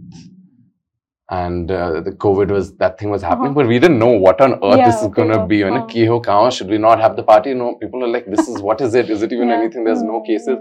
And 1.30 1.72
uh, 1.72 2.02
the 2.02 2.12
COVID 2.12 2.52
was, 2.52 2.76
that 2.78 3.00
thing 3.00 3.10
was 3.10 3.24
happening, 3.24 3.48
uh-huh. 3.48 3.62
but 3.62 3.68
we 3.68 3.80
didn't 3.80 3.98
know 3.98 4.12
what 4.12 4.40
on 4.42 4.54
earth 4.64 4.78
yeah, 4.78 4.86
this 4.86 5.02
is 5.02 5.08
going 5.08 5.30
to 5.30 5.46
be. 5.46 5.58
You 5.58 5.72
know, 5.72 5.88
Kiho, 5.88 6.24
uh-huh. 6.26 6.52
should 6.52 6.70
we 6.70 6.78
not 6.78 7.00
have 7.00 7.16
the 7.16 7.24
party? 7.24 7.50
You 7.50 7.56
know, 7.56 7.76
people 7.82 8.04
are 8.04 8.08
like, 8.08 8.26
this 8.28 8.48
is, 8.48 8.62
what 8.62 8.80
is 8.82 8.94
it? 8.94 9.10
Is 9.10 9.24
it 9.24 9.34
even 9.34 9.50
yeah. 9.50 9.56
anything? 9.56 9.84
There's 9.84 10.04
no 10.04 10.22
cases. 10.22 10.58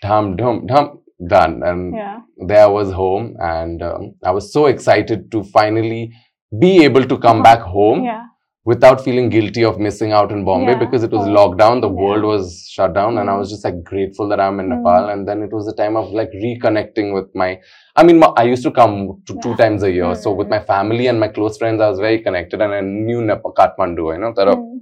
Dum 0.00 0.34
dum 0.34 0.66
dum 0.66 0.98
done. 1.28 1.62
And 1.64 1.94
yeah. 1.94 2.18
there 2.48 2.64
I 2.64 2.66
was 2.66 2.90
home. 2.90 3.36
And 3.38 3.82
um, 3.82 4.14
I 4.24 4.32
was 4.32 4.52
so 4.52 4.66
excited 4.66 5.30
to 5.30 5.44
finally 5.44 6.12
be 6.58 6.82
able 6.82 7.04
to 7.04 7.16
come 7.18 7.42
uh-huh. 7.42 7.56
back 7.56 7.60
home. 7.60 8.04
Yeah 8.04 8.26
without 8.64 9.00
feeling 9.04 9.28
guilty 9.28 9.64
of 9.64 9.78
missing 9.78 10.12
out 10.12 10.30
in 10.30 10.44
Bombay 10.44 10.72
Yeah. 10.72 10.78
because 10.78 11.02
it 11.02 11.10
was 11.10 11.26
lockdown, 11.26 11.80
the 11.80 11.88
world 11.88 12.22
was 12.22 12.68
shut 12.70 12.92
down, 12.94 13.18
and 13.18 13.28
I 13.28 13.32
Mm. 13.34 13.38
was 13.40 13.50
just 13.50 13.64
like 13.64 13.82
grateful 13.82 14.28
that 14.28 14.40
I'm 14.40 14.60
in 14.60 14.66
Mm. 14.68 14.76
Nepal. 14.76 15.08
And 15.08 15.26
then 15.28 15.42
it 15.42 15.52
was 15.52 15.66
a 15.66 15.74
time 15.74 15.96
of 15.96 16.12
like 16.12 16.30
reconnecting 16.30 17.12
with 17.12 17.34
my. 17.34 17.60
I 17.96 18.04
mean, 18.04 18.22
I 18.36 18.44
used 18.44 18.62
to 18.62 18.70
come 18.70 19.22
to 19.26 19.38
two 19.40 19.54
times 19.56 19.82
a 19.82 19.90
year, 19.90 20.14
so 20.14 20.32
with 20.32 20.46
Mm. 20.46 20.50
my 20.50 20.60
family 20.60 21.08
and 21.08 21.18
my 21.18 21.28
close 21.28 21.58
friends, 21.58 21.80
I 21.80 21.88
was 21.88 21.98
very 21.98 22.20
connected, 22.20 22.60
and 22.60 22.72
I 22.72 22.80
knew 22.80 23.20
Nepal, 23.20 23.52
Kathmandu. 23.52 24.12
You 24.14 24.18
know, 24.18 24.32
that 24.36 24.48
Mm. 24.48 24.80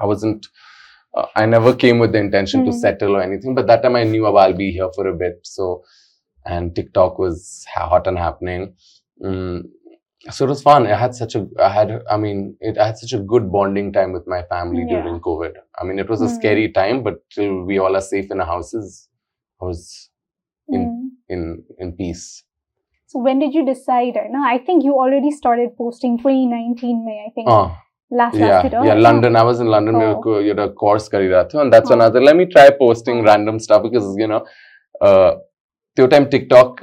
I 0.00 0.06
wasn't. 0.06 0.46
Uh, 1.16 1.26
I 1.36 1.46
never 1.46 1.74
came 1.74 1.98
with 2.00 2.12
the 2.12 2.18
intention 2.18 2.64
to 2.64 2.70
Mm. 2.72 2.80
settle 2.86 3.16
or 3.16 3.22
anything, 3.22 3.54
but 3.54 3.66
that 3.68 3.82
time 3.82 3.94
I 3.96 4.04
knew 4.04 4.26
I'll 4.26 4.52
be 4.52 4.72
here 4.72 4.88
for 4.96 5.06
a 5.06 5.14
bit. 5.14 5.36
So, 5.42 5.84
and 6.44 6.74
TikTok 6.74 7.18
was 7.18 7.64
hot 7.74 8.06
and 8.08 8.18
happening 8.18 8.74
so 10.30 10.44
it 10.44 10.48
was 10.48 10.62
fun. 10.62 10.86
I 10.86 10.96
had 10.96 11.14
such 11.14 11.34
a, 11.34 11.46
I 11.62 11.68
had, 11.68 12.02
I 12.10 12.16
mean, 12.16 12.56
it, 12.60 12.78
I 12.78 12.86
had 12.86 12.98
such 12.98 13.12
a 13.12 13.18
good 13.18 13.52
bonding 13.52 13.92
time 13.92 14.12
with 14.12 14.26
my 14.26 14.42
family 14.44 14.84
yeah. 14.88 15.02
during 15.02 15.20
COVID. 15.20 15.52
I 15.78 15.84
mean, 15.84 15.98
it 15.98 16.08
was 16.08 16.22
a 16.22 16.26
mm. 16.26 16.34
scary 16.34 16.72
time, 16.72 17.02
but 17.02 17.28
till 17.30 17.64
we 17.64 17.78
all 17.78 17.94
are 17.94 18.00
safe 18.00 18.30
in 18.30 18.40
our 18.40 18.46
houses, 18.46 19.08
I 19.60 19.66
was 19.66 20.10
in 20.68 20.80
mm. 20.80 21.34
in 21.34 21.64
in 21.78 21.92
peace. 21.92 22.42
So 23.06 23.20
when 23.20 23.38
did 23.38 23.54
you 23.54 23.64
decide? 23.66 24.16
Uh, 24.16 24.28
no, 24.30 24.42
I 24.44 24.58
think 24.58 24.82
you 24.82 24.94
already 24.94 25.30
started 25.30 25.76
posting 25.76 26.18
2019 26.18 27.04
May. 27.04 27.24
I 27.26 27.30
think. 27.34 27.48
Oh. 27.48 27.76
Last, 28.10 28.36
yeah, 28.36 28.60
last 28.62 28.74
oh, 28.74 28.84
yeah, 28.84 28.94
London. 28.94 29.34
I 29.34 29.42
was 29.42 29.60
in 29.60 29.66
London. 29.66 29.96
Oh. 29.96 30.38
You 30.38 30.54
know, 30.54 30.70
course 30.70 31.08
kar 31.08 31.20
raha 31.20 31.60
and 31.60 31.72
that's 31.72 31.90
oh. 31.90 31.94
another. 31.94 32.20
Let 32.20 32.36
me 32.36 32.46
try 32.46 32.70
posting 32.70 33.22
random 33.24 33.58
stuff 33.58 33.82
because 33.82 34.14
you 34.16 34.26
know, 34.26 34.46
uh, 35.00 35.36
the 35.96 36.06
time 36.06 36.30
TikTok 36.30 36.82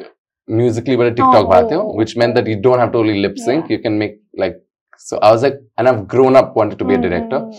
musically 0.52 0.96
but 0.96 1.08
a 1.08 1.12
TikTok 1.12 1.46
oh, 1.48 1.70
oh. 1.72 1.96
which 1.96 2.16
meant 2.16 2.36
that 2.36 2.48
you 2.48 2.60
don't 2.62 2.80
have 2.80 2.92
to 2.92 2.98
only 3.00 3.20
lip 3.20 3.38
sync. 3.38 3.70
Yeah. 3.70 3.78
You 3.78 3.82
can 3.82 3.98
make 3.98 4.20
like 4.36 4.56
so 5.04 5.18
I 5.18 5.32
was 5.32 5.42
like, 5.42 5.56
and 5.80 5.88
I've 5.88 6.08
grown 6.08 6.36
up 6.36 6.56
wanted 6.56 6.78
to 6.78 6.86
be 6.86 6.94
mm-hmm. 6.94 7.06
a 7.06 7.10
director. 7.10 7.50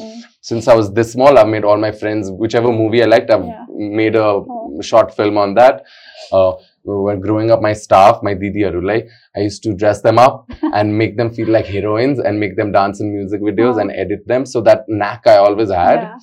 Since 0.43 0.69
I 0.69 0.75
was 0.75 0.93
this 0.93 1.13
small, 1.13 1.39
I've 1.39 1.49
made 1.49 1.65
all 1.65 1.77
my 1.77 1.91
friends, 1.91 2.31
whichever 2.31 2.71
movie 2.71 3.03
I 3.03 3.07
liked, 3.07 3.31
I've 3.31 3.45
yeah. 3.45 3.65
made 3.69 4.15
a 4.15 4.25
oh. 4.25 4.79
short 4.81 5.15
film 5.17 5.37
on 5.37 5.55
that. 5.55 5.83
Uh, 6.31 6.53
when 6.85 7.21
growing 7.21 7.51
up, 7.51 7.61
my 7.61 7.73
staff, 7.73 8.21
my 8.23 8.35
Didi 8.35 8.61
Arulai, 8.61 9.09
I 9.37 9.41
used 9.41 9.63
to 9.65 9.75
dress 9.75 10.03
them 10.03 10.19
up 10.19 10.49
and 10.63 10.97
make 10.97 11.17
them 11.17 11.33
feel 11.33 11.49
like 11.49 11.67
heroines 11.67 12.21
and 12.21 12.39
make 12.39 12.57
them 12.57 12.71
dance 12.73 13.01
in 13.01 13.13
music 13.13 13.41
videos 13.41 13.75
oh. 13.75 13.81
and 13.81 13.91
edit 13.91 14.27
them. 14.27 14.47
So 14.47 14.61
that 14.63 14.85
knack 14.89 15.27
I 15.27 15.37
always 15.37 15.71
had. 15.71 16.03
Yeah 16.03 16.17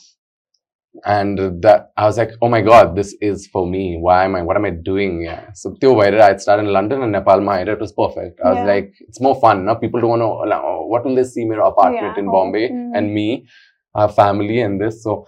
and 1.05 1.61
that 1.61 1.91
I 1.97 2.05
was 2.05 2.17
like, 2.17 2.31
oh 2.41 2.49
my 2.49 2.61
god, 2.61 2.95
this 2.95 3.15
is 3.21 3.47
for 3.47 3.67
me. 3.67 3.97
Why 3.99 4.25
am 4.25 4.35
I? 4.35 4.41
What 4.41 4.57
am 4.57 4.65
I 4.65 4.71
doing? 4.71 5.23
Yeah. 5.23 5.51
So 5.53 5.75
I 5.81 6.35
started 6.37 6.63
in 6.63 6.73
London 6.73 7.03
and 7.03 7.11
Nepal. 7.11 7.41
My 7.41 7.61
it 7.61 7.79
was 7.79 7.91
perfect. 7.91 8.39
I 8.43 8.53
was 8.53 8.67
like, 8.67 8.93
it's 9.01 9.21
more 9.21 9.39
fun. 9.39 9.65
Now 9.65 9.75
people 9.75 10.01
don't 10.01 10.09
want 10.09 10.21
to. 10.21 10.49
Like, 10.49 10.61
oh, 10.63 10.85
what 10.87 11.05
will 11.05 11.15
they 11.15 11.23
see? 11.23 11.45
My 11.45 11.55
apartment 11.67 12.13
yeah. 12.15 12.19
in 12.19 12.31
Bombay 12.31 12.69
mm. 12.69 12.91
and 12.95 13.13
me, 13.13 13.47
our 13.93 14.09
family 14.09 14.61
and 14.61 14.81
this. 14.81 15.03
So 15.03 15.25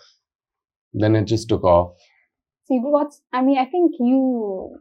then 0.93 1.15
it 1.15 1.25
just 1.25 1.47
took 1.47 1.63
off. 1.63 1.93
See 2.65 2.79
what's? 2.79 3.21
I 3.31 3.41
mean, 3.41 3.57
I 3.57 3.65
think 3.65 3.93
you 3.99 4.77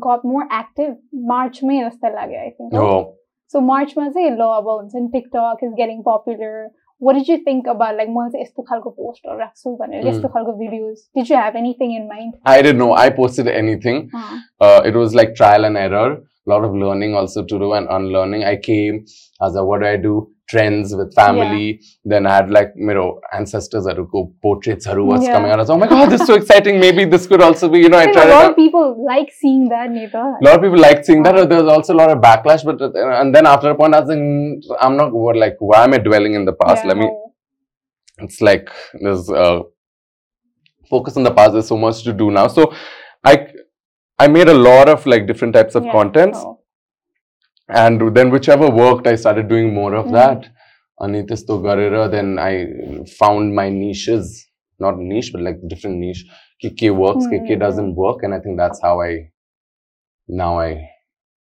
got 0.00 0.24
more 0.24 0.46
active 0.50 0.94
March 1.12 1.62
May. 1.62 1.84
I 1.84 1.90
think. 1.90 2.72
Oh. 2.72 3.16
So 3.48 3.60
March 3.60 3.94
May, 3.96 4.34
low 4.36 4.60
abo, 4.60 4.88
and 4.92 5.12
TikTok 5.12 5.58
is 5.62 5.72
getting 5.76 6.02
popular 6.04 6.70
what 7.04 7.14
did 7.16 7.28
you 7.28 7.38
think 7.44 7.66
about 7.66 7.96
like 7.96 8.08
once 8.08 8.34
Estukhalko 8.42 8.96
post 8.96 9.20
or 9.24 9.36
Raksu 9.36 9.76
Banel, 9.78 10.04
mm. 10.04 10.58
videos? 10.60 11.00
Did 11.14 11.28
you 11.28 11.36
have 11.36 11.54
anything 11.54 11.92
in 11.92 12.08
mind? 12.08 12.34
I 12.46 12.62
didn't 12.62 12.78
know. 12.78 12.94
I 12.94 13.10
posted 13.10 13.46
anything. 13.46 14.10
Uh-huh. 14.14 14.38
Uh, 14.58 14.82
it 14.86 14.94
was 14.94 15.14
like 15.14 15.34
trial 15.34 15.66
and 15.66 15.76
error, 15.76 16.12
a 16.12 16.50
lot 16.50 16.64
of 16.64 16.74
learning 16.74 17.14
also 17.14 17.44
to 17.44 17.58
do 17.58 17.74
and 17.74 17.88
unlearning. 17.90 18.44
I 18.44 18.56
came, 18.56 19.04
as 19.42 19.54
a 19.54 19.64
what 19.64 19.82
do 19.82 19.86
I 19.86 19.98
do? 19.98 20.33
Trends 20.46 20.94
with 20.94 21.14
family. 21.14 21.80
Then 22.04 22.26
I 22.26 22.34
had 22.36 22.50
like 22.50 22.72
you 22.76 22.92
know 22.94 23.20
ancestors 23.32 23.84
that 23.84 23.96
go 24.12 24.32
portraits 24.42 24.84
who 24.86 25.04
was 25.04 25.24
Yeah. 25.24 25.32
coming 25.32 25.50
out. 25.50 25.58
I 25.58 25.62
was 25.62 25.70
oh 25.70 25.78
my 25.78 25.86
god, 25.86 26.10
this 26.10 26.20
is 26.20 26.26
so 26.26 26.34
exciting. 26.34 26.78
Maybe 26.80 27.06
this 27.06 27.26
could 27.26 27.40
also 27.40 27.68
be 27.68 27.78
you 27.78 27.88
know 27.88 27.96
I 27.98 28.12
tried 28.12 28.26
a 28.28 28.30
lot 28.30 28.50
of 28.50 28.56
people 28.56 29.04
like 29.06 29.32
seeing 29.32 29.68
that. 29.70 29.88
A 29.90 30.44
lot 30.44 30.56
of 30.56 30.60
people 30.60 30.78
like 30.78 31.04
seeing 31.04 31.22
that. 31.22 31.34
but 31.34 31.48
There 31.48 31.62
was 31.62 31.72
also 31.72 31.94
a 31.94 31.98
lot 32.02 32.10
of 32.10 32.18
backlash. 32.18 32.62
But 32.64 32.82
uh, 32.82 32.92
and 33.20 33.34
then 33.34 33.46
after 33.46 33.70
a 33.70 33.74
point, 33.74 33.94
I 33.94 34.00
was 34.00 34.08
like, 34.10 34.18
"Mm, 34.18 34.60
I'm 34.80 34.96
not 34.98 35.12
like 35.44 35.56
why 35.60 35.84
am 35.84 35.94
I 35.94 35.98
dwelling 35.98 36.34
in 36.34 36.44
the 36.44 36.52
past? 36.52 36.82
Yeah, 36.84 36.88
Let 36.88 36.98
me. 36.98 37.10
It's 38.18 38.40
like 38.42 38.68
there's 39.00 39.30
uh, 39.30 39.60
focus 40.88 41.16
on 41.16 41.22
the 41.22 41.32
past. 41.32 41.52
There's 41.54 41.68
so 41.68 41.76
much 41.76 42.02
to 42.04 42.12
do 42.12 42.30
now. 42.30 42.48
So 42.48 42.72
I 43.24 43.48
I 44.18 44.28
made 44.28 44.48
a 44.48 44.54
lot 44.54 44.88
of 44.88 45.06
like 45.06 45.26
different 45.26 45.54
types 45.54 45.74
of 45.74 45.84
Yeah, 45.84 45.92
contents, 45.92 46.38
so- 46.40 46.60
and 47.68 48.14
then 48.14 48.30
whichever 48.30 48.70
worked, 48.70 49.06
I 49.06 49.14
started 49.16 49.48
doing 49.48 49.72
more 49.74 49.94
of 49.94 50.06
Mhm. 50.06 50.12
that. 50.12 50.48
Anitis 51.00 51.46
to 51.46 51.54
Garira, 51.54 52.10
then 52.10 52.38
I 52.38 52.66
found 53.18 53.54
my 53.54 53.68
niches, 53.68 54.46
not 54.78 54.98
niche, 54.98 55.30
but 55.32 55.42
like 55.42 55.56
different 55.66 55.96
niche. 55.98 56.24
KK 56.62 56.90
works, 56.90 57.26
KK 57.26 57.56
Mhm. 57.56 57.60
doesn't 57.60 57.94
work, 57.94 58.22
and 58.22 58.32
I 58.34 58.40
think 58.40 58.56
that's 58.56 58.80
how 58.80 59.00
I 59.00 59.30
now 60.28 60.58
I 60.60 60.88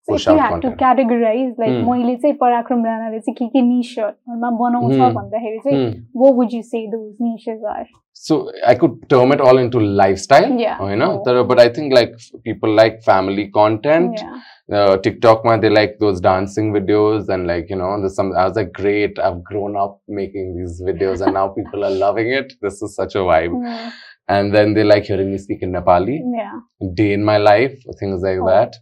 if 0.09 0.27
you 0.27 0.33
out 0.33 0.41
had 0.41 0.49
to 0.63 0.69
content. 0.71 0.81
categorize, 0.81 1.53
like 1.59 1.71
Hmm. 1.75 1.85
मैले 1.91 2.17
चाहिँ 2.23 2.37
पराक्रम 2.41 2.85
राणाले 2.87 3.21
चाहिँ 3.21 3.35
के 3.37 3.47
के 3.53 3.61
निसहरूमा 3.69 4.51
बनाउँछ 4.63 4.95
Hmm. 4.97 5.15
भन्दाखेरि 5.19 5.59
चाहिँ 5.67 5.79
Hmm. 5.85 6.03
what 6.23 6.35
would 6.41 6.53
you 6.53 6.63
say 6.63 6.83
those 6.95 7.15
niches 7.21 7.63
are? 7.75 7.87
So 8.13 8.37
I 8.73 8.75
could 8.75 8.99
term 9.13 9.33
it 9.33 9.41
all 9.41 9.59
into 9.63 9.81
lifestyle. 9.81 10.53
Yeah. 10.65 10.83
You 10.91 10.97
know, 10.97 11.09
Oh. 11.15 11.23
There- 11.25 11.45
but 11.53 11.59
I 11.65 11.69
think 11.79 11.95
like 11.99 12.13
people 12.51 12.71
like 12.83 13.01
family 13.09 13.47
content. 13.57 14.21
Yeah. 14.23 14.37
Uh, 14.81 14.97
TikTok, 15.07 15.45
man, 15.45 15.61
they 15.61 15.71
like 15.71 15.97
those 16.05 16.21
dancing 16.21 16.71
videos 16.77 17.29
and 17.29 17.47
like 17.47 17.69
you 17.71 17.77
know, 17.81 17.91
there's 18.05 18.15
some. 18.21 18.31
I 18.43 18.45
was 18.51 18.57
like, 18.57 18.73
great, 18.83 19.19
I've 19.19 19.43
grown 19.51 19.77
up 19.87 19.99
making 20.23 20.55
these 20.61 20.79
videos, 20.87 21.21
and 21.27 21.35
now 21.41 21.49
people 21.49 21.85
are 21.85 21.91
loving 22.07 22.31
it. 22.39 22.55
This 22.63 22.81
is 22.83 22.95
such 23.03 23.15
a 23.15 23.25
vibe. 23.33 23.57
Hmm. 23.67 23.91
And 24.37 24.55
then 24.55 24.73
they 24.75 24.85
like 24.85 25.05
hearing 25.05 25.31
me 25.33 25.39
speak 25.39 25.63
in 25.63 25.73
Nepali, 25.73 26.21
Yeah. 26.43 26.55
day 27.03 27.13
in 27.13 27.25
my 27.25 27.37
life, 27.39 27.75
things 28.01 28.23
like 28.23 28.39
Oh. 28.41 28.47
that. 28.47 28.73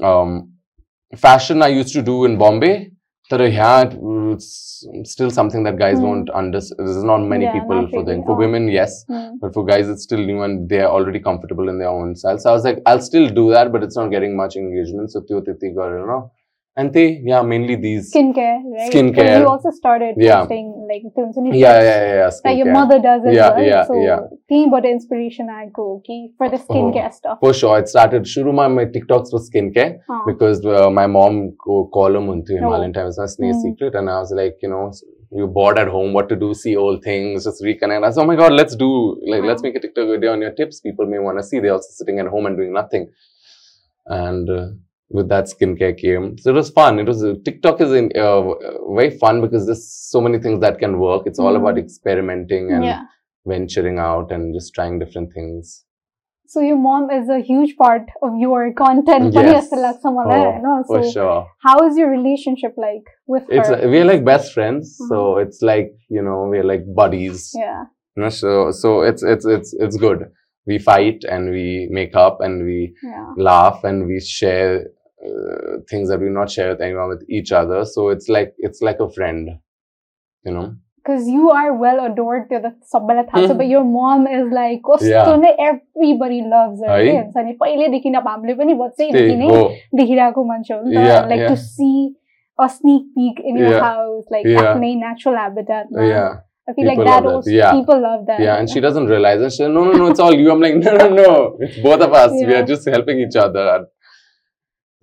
Um, 0.00 0.52
fashion 1.16 1.62
I 1.62 1.68
used 1.68 1.92
to 1.94 2.02
do 2.02 2.24
in 2.24 2.36
Bombay. 2.38 2.90
But 3.28 3.40
yeah, 3.50 3.90
it's 4.34 4.86
still 5.04 5.30
something 5.30 5.64
that 5.64 5.76
guys 5.78 5.98
Hmm. 5.98 6.04
don't 6.04 6.30
understand. 6.30 6.86
There's 6.88 7.02
not 7.02 7.18
many 7.18 7.44
Yeah, 7.44 7.54
people 7.54 7.74
not 7.82 7.90
for 7.90 8.04
doing. 8.04 8.22
For 8.24 8.36
women, 8.36 8.68
yes. 8.68 9.04
Hmm. 9.08 9.38
But 9.40 9.52
for 9.52 9.64
guys, 9.64 9.88
it's 9.88 10.04
still 10.04 10.20
new 10.20 10.42
and 10.42 10.68
they're 10.68 10.88
already 10.88 11.18
comfortable 11.18 11.68
in 11.68 11.78
their 11.80 11.88
own 11.88 12.14
style. 12.14 12.38
So 12.38 12.50
I 12.50 12.52
was 12.52 12.62
like, 12.62 12.80
I'll 12.86 13.00
still 13.00 13.28
do 13.28 13.50
that, 13.50 13.72
but 13.72 13.82
it's 13.82 13.96
not 13.96 14.12
getting 14.12 14.36
much 14.36 14.54
engagement. 14.54 15.10
So 15.10 15.22
Tyo 15.22 15.40
Titi 15.40 15.70
got, 15.74 15.88
you 15.88 16.06
know. 16.06 16.30
And 16.78 16.92
they, 16.92 17.22
yeah, 17.24 17.40
mainly 17.40 17.74
these. 17.76 18.12
Skincare, 18.14 18.58
right? 18.70 18.92
Skincare. 18.92 19.38
You 19.40 19.48
also 19.48 19.70
started 19.70 20.14
Yeah. 20.18 20.40
posting 20.40 20.66
like 20.90 21.04
films 21.14 21.38
and 21.38 21.46
Yeah, 21.46 21.54
yeah, 21.56 21.82
yeah, 21.82 22.14
yeah. 22.16 22.30
That 22.44 22.56
your 22.56 22.66
skincare. 22.66 22.72
mother 22.74 22.98
does 22.98 23.22
as 23.24 23.34
Yeah, 23.34 23.50
well. 23.54 23.64
yeah, 23.64 23.84
so 23.86 23.94
yeah. 24.08 24.20
think 24.46 24.68
about 24.68 24.82
the 24.82 24.90
inspiration 24.90 25.48
I 25.48 25.68
go 25.72 25.86
okay 25.98 26.20
for 26.36 26.50
the 26.50 26.58
skincare 26.58 27.10
stuff. 27.14 27.38
For 27.40 27.54
sure. 27.54 27.78
It 27.78 27.88
started, 27.88 28.24
Shuruma, 28.24 28.66
my 28.74 28.84
TikToks 28.84 29.32
was 29.32 29.48
skincare 29.50 30.00
Huh. 30.06 30.20
because 30.26 30.66
uh, 30.66 30.90
my 30.90 31.06
mom 31.06 31.56
go 31.64 31.88
column 31.94 32.28
unto 32.28 32.52
Oh. 32.52 32.56
Himalayan 32.58 32.92
Times, 32.92 33.18
a 33.18 33.22
Mm. 33.22 33.54
Secret. 33.62 33.94
And 33.94 34.10
I 34.10 34.18
was 34.18 34.32
like, 34.32 34.58
you 34.62 34.68
know, 34.68 34.92
you're 35.32 35.48
bored 35.58 35.78
at 35.78 35.88
home, 35.88 36.12
what 36.12 36.28
to 36.28 36.36
do, 36.36 36.52
see 36.52 36.76
old 36.76 37.02
things, 37.02 37.44
just 37.44 37.62
reconnect. 37.62 38.04
I 38.04 38.10
said, 38.10 38.20
oh 38.22 38.26
my 38.26 38.36
God, 38.36 38.52
let's 38.52 38.76
do, 38.76 38.90
like, 39.26 39.42
let's 39.44 39.62
make 39.62 39.74
a 39.76 39.80
TikTok 39.80 40.08
video 40.08 40.32
on 40.32 40.42
your 40.42 40.52
tips. 40.52 40.80
People 40.80 41.06
may 41.06 41.18
want 41.18 41.38
to 41.38 41.42
see. 41.42 41.58
They're 41.58 41.72
also 41.72 41.88
sitting 41.90 42.20
at 42.20 42.26
home 42.26 42.44
and 42.44 42.54
doing 42.56 42.74
nothing. 42.74 43.08
And 44.06 44.48
uh, 44.50 44.66
with 45.08 45.28
that 45.28 45.44
skincare 45.44 45.96
game, 45.96 46.36
So 46.38 46.50
it 46.50 46.54
was 46.54 46.70
fun. 46.70 46.98
It 46.98 47.06
was 47.06 47.24
TikTok 47.44 47.80
is 47.80 47.92
in, 47.92 48.10
uh, 48.16 48.42
very 48.94 49.16
fun 49.18 49.40
because 49.40 49.66
there's 49.66 49.88
so 49.88 50.20
many 50.20 50.38
things 50.38 50.60
that 50.60 50.78
can 50.78 50.98
work. 50.98 51.22
It's 51.26 51.38
all 51.38 51.54
mm. 51.54 51.60
about 51.60 51.78
experimenting 51.78 52.72
and 52.72 52.84
yeah. 52.84 53.02
venturing 53.46 53.98
out 53.98 54.32
and 54.32 54.52
just 54.52 54.74
trying 54.74 54.98
different 54.98 55.32
things. 55.32 55.84
So 56.48 56.60
your 56.60 56.76
mom 56.76 57.10
is 57.10 57.28
a 57.28 57.40
huge 57.40 57.76
part 57.76 58.02
of 58.22 58.32
your 58.38 58.72
content. 58.72 59.34
Yes. 59.34 59.68
Oh, 60.64 60.82
so 60.86 61.02
for 61.02 61.10
sure. 61.10 61.48
How 61.60 61.86
is 61.86 61.96
your 61.96 62.10
relationship 62.10 62.74
like 62.76 63.02
with 63.26 63.44
it's 63.48 63.68
uh, 63.68 63.76
her? 63.76 63.82
Like, 63.82 63.90
we're 63.90 64.04
like 64.04 64.24
best 64.24 64.52
friends. 64.52 64.96
Mm-hmm. 65.00 65.08
So 65.08 65.38
it's 65.38 65.62
like, 65.62 65.92
you 66.08 66.22
know, 66.22 66.46
we're 66.48 66.64
like 66.64 66.82
buddies. 66.94 67.52
Yeah. 67.54 67.84
You 68.16 68.24
know, 68.24 68.28
so 68.28 68.70
so 68.70 69.02
it's 69.02 69.22
it's 69.22 69.44
it's 69.44 69.74
it's 69.74 69.96
good 69.96 70.30
We 70.67 70.77
fight 70.87 71.23
and 71.35 71.49
we 71.49 71.87
make 71.99 72.15
up 72.23 72.41
and 72.47 72.63
we 72.65 72.79
Yeah. 73.03 73.21
laugh 73.49 73.83
and 73.83 74.05
we 74.07 74.19
share 74.19 74.73
uh, 75.29 75.79
things 75.89 76.09
that 76.09 76.19
we 76.19 76.29
not 76.35 76.49
share 76.57 76.69
with 76.69 76.81
anyone 76.81 77.09
with 77.09 77.23
each 77.39 77.51
other. 77.51 77.81
So 77.85 78.09
it's 78.09 78.29
like 78.35 78.53
it's 78.69 78.81
like 78.89 78.99
a 78.99 79.09
friend, 79.17 79.49
you 80.45 80.53
know. 80.53 80.69
Because 81.03 81.27
you 81.33 81.49
are 81.57 81.73
well 81.83 81.99
adored 82.05 82.43
त्यो 82.49 82.59
त 82.63 82.71
सबैलाई 82.93 83.23
थाहा 83.29 83.41
छ 83.43 83.49
Mhm. 83.51 83.57
but 83.61 83.67
your 83.73 83.83
mom 83.91 84.25
is 84.39 84.47
like 84.57 84.81
कस्तो 84.89 85.11
Yeah. 85.11 85.35
नै 85.43 85.51
everybody 85.67 86.41
loves 86.55 86.81
her 86.85 86.91
है? 86.95 87.05
के 87.05 87.17
हुन्छ 87.17 87.45
नि 87.47 87.53
पहिल्यैदेखि 87.61 88.13
अब 88.21 88.27
हामीले 88.31 88.53
पनि 88.61 88.73
बच्चैदेखि 88.81 89.29
Stay, 89.29 89.37
नै 89.41 89.47
go. 89.53 89.61
देखिरहेको 90.01 90.43
मान्छे 90.51 90.73
हो 90.73 90.81
नि 90.83 90.95
त 90.95 91.05
Yeah, 91.09 91.25
like 91.33 91.43
yeah. 91.45 91.55
to 91.55 91.57
see 91.57 92.15
a 92.59 92.69
sneak 92.77 93.05
peek 93.17 93.39
in 93.51 93.57
your 93.63 93.73
Yeah. 93.75 93.85
house 93.89 94.25
like 94.37 94.45
Yeah. 94.53 94.61
आफ्नै 94.61 94.93
natural 95.05 95.37
habitat 95.43 95.87
Yeah, 96.11 96.29
I 96.68 96.72
feel 96.72 96.86
like 96.86 96.98
People 96.98 97.04
that 97.04 97.22
love 97.22 97.24
that. 97.24 97.34
also 97.34 97.50
Yeah. 97.50 97.72
people 97.72 98.00
love 98.02 98.26
that 98.26 98.40
yeah, 98.40 98.56
and 98.58 98.68
she 98.68 98.80
doesn't 98.80 99.06
realize 99.06 99.40
it. 99.40 99.50
She 99.52 99.58
said, 99.58 99.70
no, 99.70 99.84
no, 99.84 99.92
no, 99.92 100.06
it's 100.08 100.18
all 100.20 100.34
you. 100.34 100.50
I'm 100.50 100.60
like, 100.60 100.74
no, 100.76 100.92
no, 100.96 101.08
no, 101.08 101.56
it's 101.60 101.78
both 101.78 102.00
of 102.00 102.12
us. 102.12 102.32
We 102.32 102.54
are 102.54 102.64
just 102.64 102.88
helping 102.88 103.20
each 103.20 103.36
other. 103.36 103.86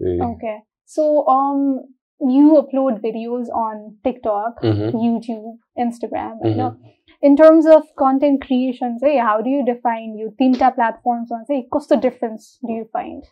Okay 0.02 0.58
so 0.86 1.26
um 1.28 1.80
you 2.20 2.48
upload 2.62 3.00
videos 3.04 3.48
on 3.66 3.96
TikTok 4.04 4.62
Mhm. 4.62 4.92
YouTube 5.04 5.54
Instagram 5.86 6.34
Mhm. 6.42 6.50
you 6.50 6.56
know 6.56 6.76
in 7.22 7.38
terms 7.38 7.66
of 7.76 7.84
content 8.02 8.42
creation 8.46 9.00
say 9.00 9.14
how 9.18 9.36
do 9.42 9.50
you 9.50 9.64
define 9.70 10.18
your 10.18 10.32
tinta 10.42 10.72
platforms 10.76 11.32
on 11.32 11.46
say 11.46 11.66
what's 11.70 11.88
the 11.88 11.96
difference 12.08 12.60
do 12.68 12.74
you 12.82 12.86
find 12.92 13.24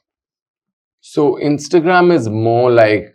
So 1.14 1.24
Instagram 1.52 2.12
is 2.16 2.30
more 2.30 2.72
like 2.72 3.06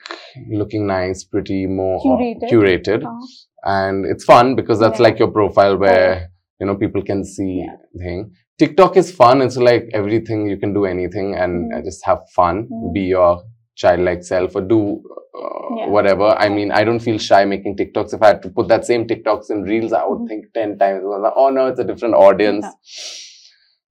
looking 0.60 0.86
nice, 0.88 1.20
pretty, 1.24 1.58
more 1.66 1.98
Curated. 2.04 2.48
curated. 2.52 3.04
Uh, 3.10 3.26
and 3.64 4.04
it's 4.06 4.24
fun 4.24 4.54
because 4.56 4.78
that's 4.78 4.98
Yeah. 4.98 5.04
like 5.04 5.18
your 5.18 5.30
profile 5.30 5.76
where 5.76 6.28
you 6.60 6.66
know 6.66 6.76
people 6.76 7.02
can 7.02 7.24
see 7.24 7.64
Yeah. 7.64 7.76
thing. 7.98 8.32
TikTok 8.58 8.96
is 8.96 9.10
fun. 9.12 9.42
It's 9.42 9.56
like 9.58 9.88
everything 9.92 10.48
you 10.48 10.56
can 10.56 10.72
do 10.72 10.86
anything 10.86 11.34
and 11.34 11.74
uh, 11.74 11.82
just 11.82 12.04
have 12.06 12.20
fun, 12.34 12.68
Mhm. 12.72 12.92
be 12.94 13.00
your 13.02 13.42
childlike 13.74 14.22
self 14.24 14.56
or 14.56 14.62
do 14.62 15.02
uh, 15.38 15.76
Yeah. 15.78 15.88
whatever. 15.90 16.28
I 16.38 16.48
mean, 16.48 16.70
I 16.72 16.82
don't 16.84 17.00
feel 17.00 17.18
shy 17.18 17.44
making 17.44 17.76
TikToks. 17.76 18.14
If 18.14 18.22
I 18.22 18.28
had 18.28 18.42
to 18.42 18.48
put 18.48 18.68
that 18.68 18.86
same 18.86 19.06
TikToks 19.06 19.50
in 19.50 19.62
reels, 19.64 19.92
I 19.92 20.06
would 20.06 20.20
Mhm. 20.20 20.28
think 20.28 20.46
ten 20.54 20.78
times. 20.78 21.02
I 21.04 21.08
was 21.08 21.20
like, 21.22 21.34
oh 21.36 21.50
no, 21.50 21.66
it's 21.66 21.80
a 21.80 21.84
different 21.84 22.14
audience. 22.14 22.64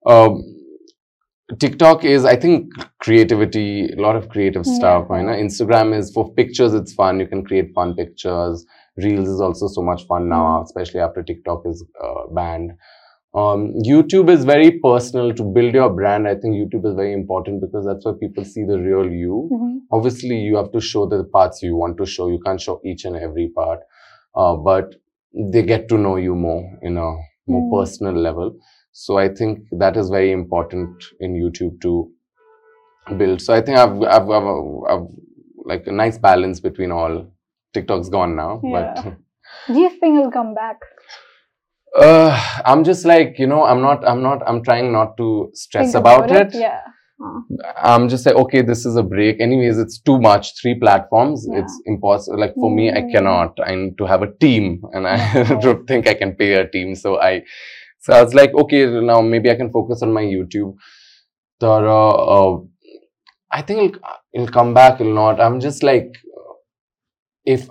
Um, 0.07 0.43
TikTok 1.59 2.03
is, 2.03 2.25
I 2.25 2.35
think, 2.35 2.71
creativity, 2.99 3.91
a 3.91 4.01
lot 4.01 4.15
of 4.15 4.29
creative 4.29 4.65
stuff. 4.65 5.09
Know? 5.09 5.15
Instagram 5.17 5.95
is 5.95 6.11
for 6.11 6.33
pictures, 6.33 6.73
it's 6.73 6.93
fun. 6.93 7.19
You 7.19 7.27
can 7.27 7.43
create 7.45 7.71
fun 7.75 7.93
pictures. 7.95 8.65
Reels 8.97 9.27
is 9.29 9.41
also 9.41 9.67
so 9.67 9.81
much 9.81 10.05
fun 10.07 10.29
now, 10.29 10.43
Mhm. 10.47 10.63
especially 10.63 10.99
after 11.01 11.23
TikTok 11.23 11.65
is 11.65 11.83
uh, 12.03 12.27
banned. 12.31 12.71
Um, 13.33 13.73
YouTube 13.85 14.29
is 14.29 14.45
very 14.45 14.71
personal 14.79 15.33
to 15.33 15.43
build 15.43 15.73
your 15.73 15.89
brand. 15.89 16.27
I 16.27 16.35
think 16.35 16.55
YouTube 16.55 16.85
is 16.89 16.95
very 16.95 17.11
important 17.13 17.59
because 17.61 17.85
that's 17.85 18.05
where 18.05 18.13
people 18.15 18.45
see 18.45 18.63
the 18.63 18.79
real 18.79 19.09
you. 19.11 19.49
mhm. 19.51 19.79
Obviously, 19.91 20.37
you 20.37 20.55
have 20.55 20.71
to 20.71 20.79
show 20.79 21.05
the 21.05 21.23
parts 21.25 21.61
you 21.61 21.75
want 21.75 21.97
to 21.97 22.05
show. 22.05 22.27
You 22.29 22.39
can't 22.45 22.61
show 22.61 22.79
each 22.85 23.03
and 23.05 23.15
every 23.17 23.49
part, 23.49 23.81
uh, 24.35 24.55
but 24.55 24.95
they 25.55 25.63
get 25.63 25.89
to 25.89 25.97
know 25.97 26.15
you 26.15 26.35
more 26.35 26.63
in 26.81 26.97
a 26.97 27.09
more 27.47 27.63
Mm. 27.63 27.71
personal 27.77 28.13
level. 28.29 28.55
So 28.93 29.17
I 29.17 29.27
think 29.29 29.65
that 29.83 29.97
is 29.97 30.09
very 30.09 30.31
important 30.31 31.03
in 31.19 31.33
YouTube 31.35 31.81
to 31.81 32.09
build. 33.17 33.41
So 33.41 33.53
I 33.53 33.61
think 33.61 33.77
I've 33.77 34.01
I've, 34.03 34.29
I've, 34.29 34.65
I've 34.89 35.07
like 35.65 35.87
a 35.87 35.91
nice 35.91 36.17
balance 36.17 36.59
between 36.59 36.91
all. 36.91 37.25
TikTok's 37.77 38.09
gone 38.17 38.35
now, 38.41 38.51
but 38.75 39.05
do 39.73 39.79
you 39.85 39.89
think 39.99 40.19
it'll 40.19 40.31
come 40.41 40.53
back 40.61 40.77
uh, 42.05 42.31
I'm 42.65 42.83
just 42.83 43.05
like 43.05 43.37
you 43.39 43.47
know 43.47 43.63
I'm 43.63 43.81
not 43.81 44.05
I'm 44.13 44.21
not 44.21 44.41
I'm 44.47 44.61
trying 44.63 44.91
not 44.91 45.15
to 45.17 45.49
stress 45.53 45.91
Think 45.93 46.01
about, 46.03 46.31
it. 46.41 46.53
yeah 46.65 46.81
Uh, 47.25 47.35
I'm 47.89 48.05
just 48.13 48.25
like 48.27 48.35
okay 48.39 48.61
this 48.69 48.81
is 48.87 48.95
a 49.01 49.03
break. 49.11 49.39
Anyways, 49.43 49.77
it's 49.83 49.99
too 50.07 50.15
much. 50.23 50.47
Three 50.61 50.73
platforms. 50.81 51.45
Yeah. 51.49 51.59
It's 51.59 51.75
impossible. 51.91 52.39
Like 52.43 52.55
for 52.63 52.71
me, 52.79 52.87
I 52.91 53.01
Mm. 53.03 53.11
cannot. 53.13 53.61
I 53.67 53.75
need 53.83 53.93
to 54.01 54.07
have 54.11 54.25
a 54.25 54.31
team, 54.45 54.65
and 54.97 55.07
I 55.11 55.15
don't 55.67 55.85
think 55.91 56.09
I 56.13 56.15
can 56.23 56.33
pay 56.41 56.49
a 56.63 56.65
team. 56.75 56.89
So 57.03 57.13
I 57.29 57.31
So 58.07 58.13
I 58.17 58.21
was 58.23 58.33
like, 58.39 58.51
okay, 58.63 58.81
now 59.11 59.21
maybe 59.21 59.49
I 59.51 59.55
can 59.61 59.71
focus 59.77 60.03
on 60.07 60.11
my 60.17 60.23
YouTube. 60.33 60.73
तर 61.63 61.87
uh, 61.93 62.51
I 63.59 63.61
think 63.69 63.79
it'll, 63.85 64.01
it'll 64.33 64.53
come 64.59 64.73
back, 64.73 64.99
it'll 64.99 65.13
not. 65.21 65.39
I'm 65.47 65.59
just 65.67 65.81
like, 65.83 66.19
if 67.45 67.69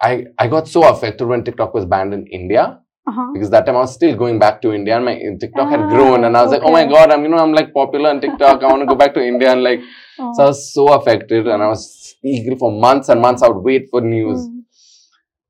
I 0.00 0.26
I 0.38 0.48
got 0.48 0.68
so 0.68 0.88
affected 0.88 1.26
when 1.26 1.44
TikTok 1.44 1.74
was 1.74 1.84
banned 1.86 2.14
in 2.18 2.26
India 2.40 2.64
Uh-huh. 3.10 3.22
because 3.34 3.50
that 3.52 3.64
time 3.66 3.76
I 3.78 3.80
was 3.86 3.94
still 3.98 4.16
going 4.22 4.36
back 4.42 4.56
to 4.64 4.72
India 4.78 4.94
and 4.96 5.04
my 5.08 5.14
TikTok 5.42 5.68
had 5.74 5.80
Ah, 5.84 5.88
grown 5.92 6.24
and 6.26 6.36
I 6.36 6.42
was 6.42 6.52
like, 6.54 6.62
oh 6.68 6.72
my 6.76 6.82
god, 6.94 7.10
I'm 7.12 7.22
you 7.24 7.30
know 7.32 7.40
I'm 7.44 7.54
like 7.60 7.70
popular 7.78 8.10
on 8.10 8.20
TikTok. 8.24 8.62
I 8.62 8.68
want 8.72 8.82
to 8.84 8.86
go 8.92 8.98
back 9.02 9.14
to 9.18 9.22
India 9.32 9.48
and 9.54 9.62
like 9.68 9.80
Oh. 10.20 10.28
so 10.36 10.42
I 10.44 10.46
was 10.52 10.60
so 10.76 10.84
affected 10.98 11.48
and 11.54 11.62
I 11.66 11.68
was 11.74 11.82
eager 12.32 12.54
for 12.62 12.70
months 12.86 13.08
and 13.14 13.20
months. 13.26 13.42
I 13.42 13.48
would 13.52 13.64
wait 13.70 13.88
for 13.94 14.00
news. 14.14 14.40
Mm. 14.48 14.60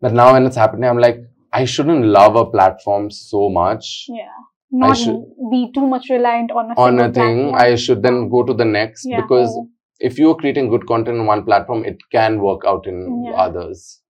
But 0.00 0.12
now 0.20 0.28
when 0.34 0.46
it's 0.46 0.56
happening, 0.62 0.88
I'm 0.90 0.98
like, 1.06 1.18
I 1.60 1.64
shouldn't 1.72 2.04
love 2.18 2.36
a 2.36 2.46
platform 2.54 3.10
so 3.10 3.48
much 3.60 4.06
Yeah. 4.20 4.38
Not 4.84 4.96
should- 5.02 5.24
be 5.50 5.60
too 5.76 5.86
much 5.94 6.06
reliant 6.16 6.50
on 6.60 6.70
a 6.72 6.74
on 6.86 7.00
a 7.06 7.08
thing. 7.18 7.38
platform. 7.40 7.62
I 7.66 7.74
should 7.84 8.02
then 8.06 8.18
go 8.34 8.42
to 8.50 8.54
the 8.62 8.68
next 8.78 9.04
Yeah. 9.10 9.20
because 9.22 9.50
Oh 9.62 9.68
if 10.02 10.18
you're 10.18 10.34
creating 10.34 10.68
good 10.68 10.86
content 10.86 11.20
on 11.20 11.26
one 11.26 11.44
platform, 11.44 11.84
it 11.84 11.96
can 12.10 12.40
work 12.40 12.62
out 12.66 12.86
in 12.86 13.24
yeah. 13.24 13.32
others. 13.32 14.00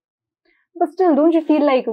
But 0.75 0.89
still, 0.89 1.15
don't 1.15 1.33
you 1.33 1.45
feel 1.45 1.65
like 1.65 1.87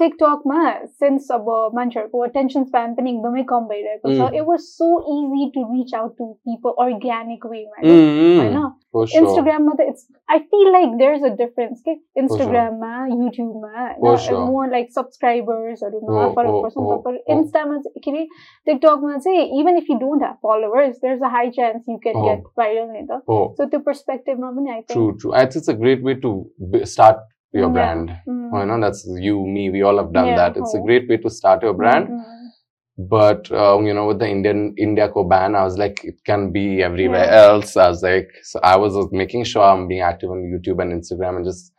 नि 0.00 0.08
टिकटकमा 0.08 0.62
since 0.84 1.30
अब 1.32 1.48
मान्छेहरूको 1.74 2.18
attention 2.24 2.64
span 2.64 2.94
पनि 2.94 3.10
एकदमै 3.10 3.42
कम 3.50 3.66
भइरहेको 3.72 4.08
छ 4.14 4.20
Mm. 4.20 4.34
It 4.36 4.46
was 4.46 4.60
so 4.60 4.86
easy 5.14 5.50
to 5.54 5.62
reach 5.72 5.94
out 5.94 6.16
to 6.18 6.24
people 6.48 6.70
organic 6.84 7.46
वेमा 7.46 7.82
Mm, 7.82 8.38
होइन 8.38 8.56
for 8.92 9.06
sure. 9.06 9.20
इन्स्टाग्राममा 9.20 9.74
त 9.74 9.80
it's 9.88 10.06
I 10.30 10.38
feel 10.38 10.70
like 10.72 10.96
there 11.02 11.14
is 11.14 11.24
a 11.24 11.28
difference 11.36 11.82
के 11.88 11.90
इन्स्टाग्राममा 12.22 13.06
युट्युबमा 13.12 13.86
For 14.00 14.16
sure. 14.24 14.40
मोर 14.50 14.70
लाइक 14.70 14.90
सब्सक्राइबर्सहरूमा 14.92 16.24
हो, 16.24 16.30
फरक 16.36 16.50
हो, 16.50 16.62
पर्छ 16.62 16.76
हो, 16.76 16.96
तर 17.06 17.14
हो। 17.14 17.36
इन्स्टामा 17.36 17.78
चाहिँ 17.78 18.00
के 18.04 18.10
अरे 18.10 18.24
टिकटकमा 18.66 19.16
चाहिँ 19.18 19.60
even 19.60 19.76
if 19.76 19.90
you 19.90 19.96
don't 19.98 20.22
have 20.22 20.36
followers 20.46 20.96
there 20.96 21.14
is 21.14 21.22
a 21.22 21.28
high 21.36 21.50
chance 21.60 21.88
you 21.88 21.96
क्यान 22.02 22.16
हो। 22.16 22.26
गेट 22.28 22.42
भाइरल 22.58 22.90
नि 22.90 23.06
त 23.10 23.20
Oh, 23.28 23.44
सो 23.56 23.64
त्यो 23.64 23.80
पर्सपेक्टिभमा 23.80 24.50
पनि 24.50 24.70
आई 24.70 24.80
true, 24.80 25.12
true. 25.16 25.32
I 25.34 25.44
think 25.46 25.62
it's 25.62 25.68
a 25.68 25.78
great 25.84 26.02
way 26.02 26.14
to 26.26 26.32
b- 26.74 26.84
start 26.84 27.22
your 27.57 27.69
oh, 27.69 27.73
brand. 27.73 28.09
You 28.25 28.33
know, 28.33 28.77
mm. 28.77 28.81
that's 28.81 29.05
you, 29.19 29.45
me, 29.45 29.69
we 29.69 29.81
all 29.81 29.97
have 29.97 30.13
done 30.13 30.35
that. 30.35 30.55
It's 30.55 30.73
a 30.73 30.77
oh. 30.77 30.85
great 30.85 31.09
way 31.09 31.17
to 31.17 31.29
start 31.29 31.63
your 31.63 31.73
brand 31.73 32.07
mm-hmm. 32.07 33.07
but 33.09 33.51
um, 33.51 33.85
you 33.85 33.93
know 33.93 34.07
with 34.07 34.19
the 34.19 34.27
indian 34.27 34.73
india 34.77 35.07
co 35.09 35.23
ban 35.23 35.55
i 35.55 35.63
was 35.63 35.77
like 35.77 36.03
it 36.03 36.23
can 36.25 36.51
be 36.51 36.81
everywhere 36.81 37.25
yeah. 37.25 37.43
else 37.43 37.77
i 37.77 37.87
was 37.87 38.01
like 38.03 38.29
so 38.43 38.59
i 38.63 38.75
was 38.75 38.95
making 39.11 39.43
sure 39.43 39.63
i'm 39.63 39.87
being 39.87 40.01
active 40.01 40.31
on 40.31 40.39
youtube 40.51 40.81
and 40.81 40.91
instagram 40.99 41.37
and 41.37 41.45
just 41.45 41.71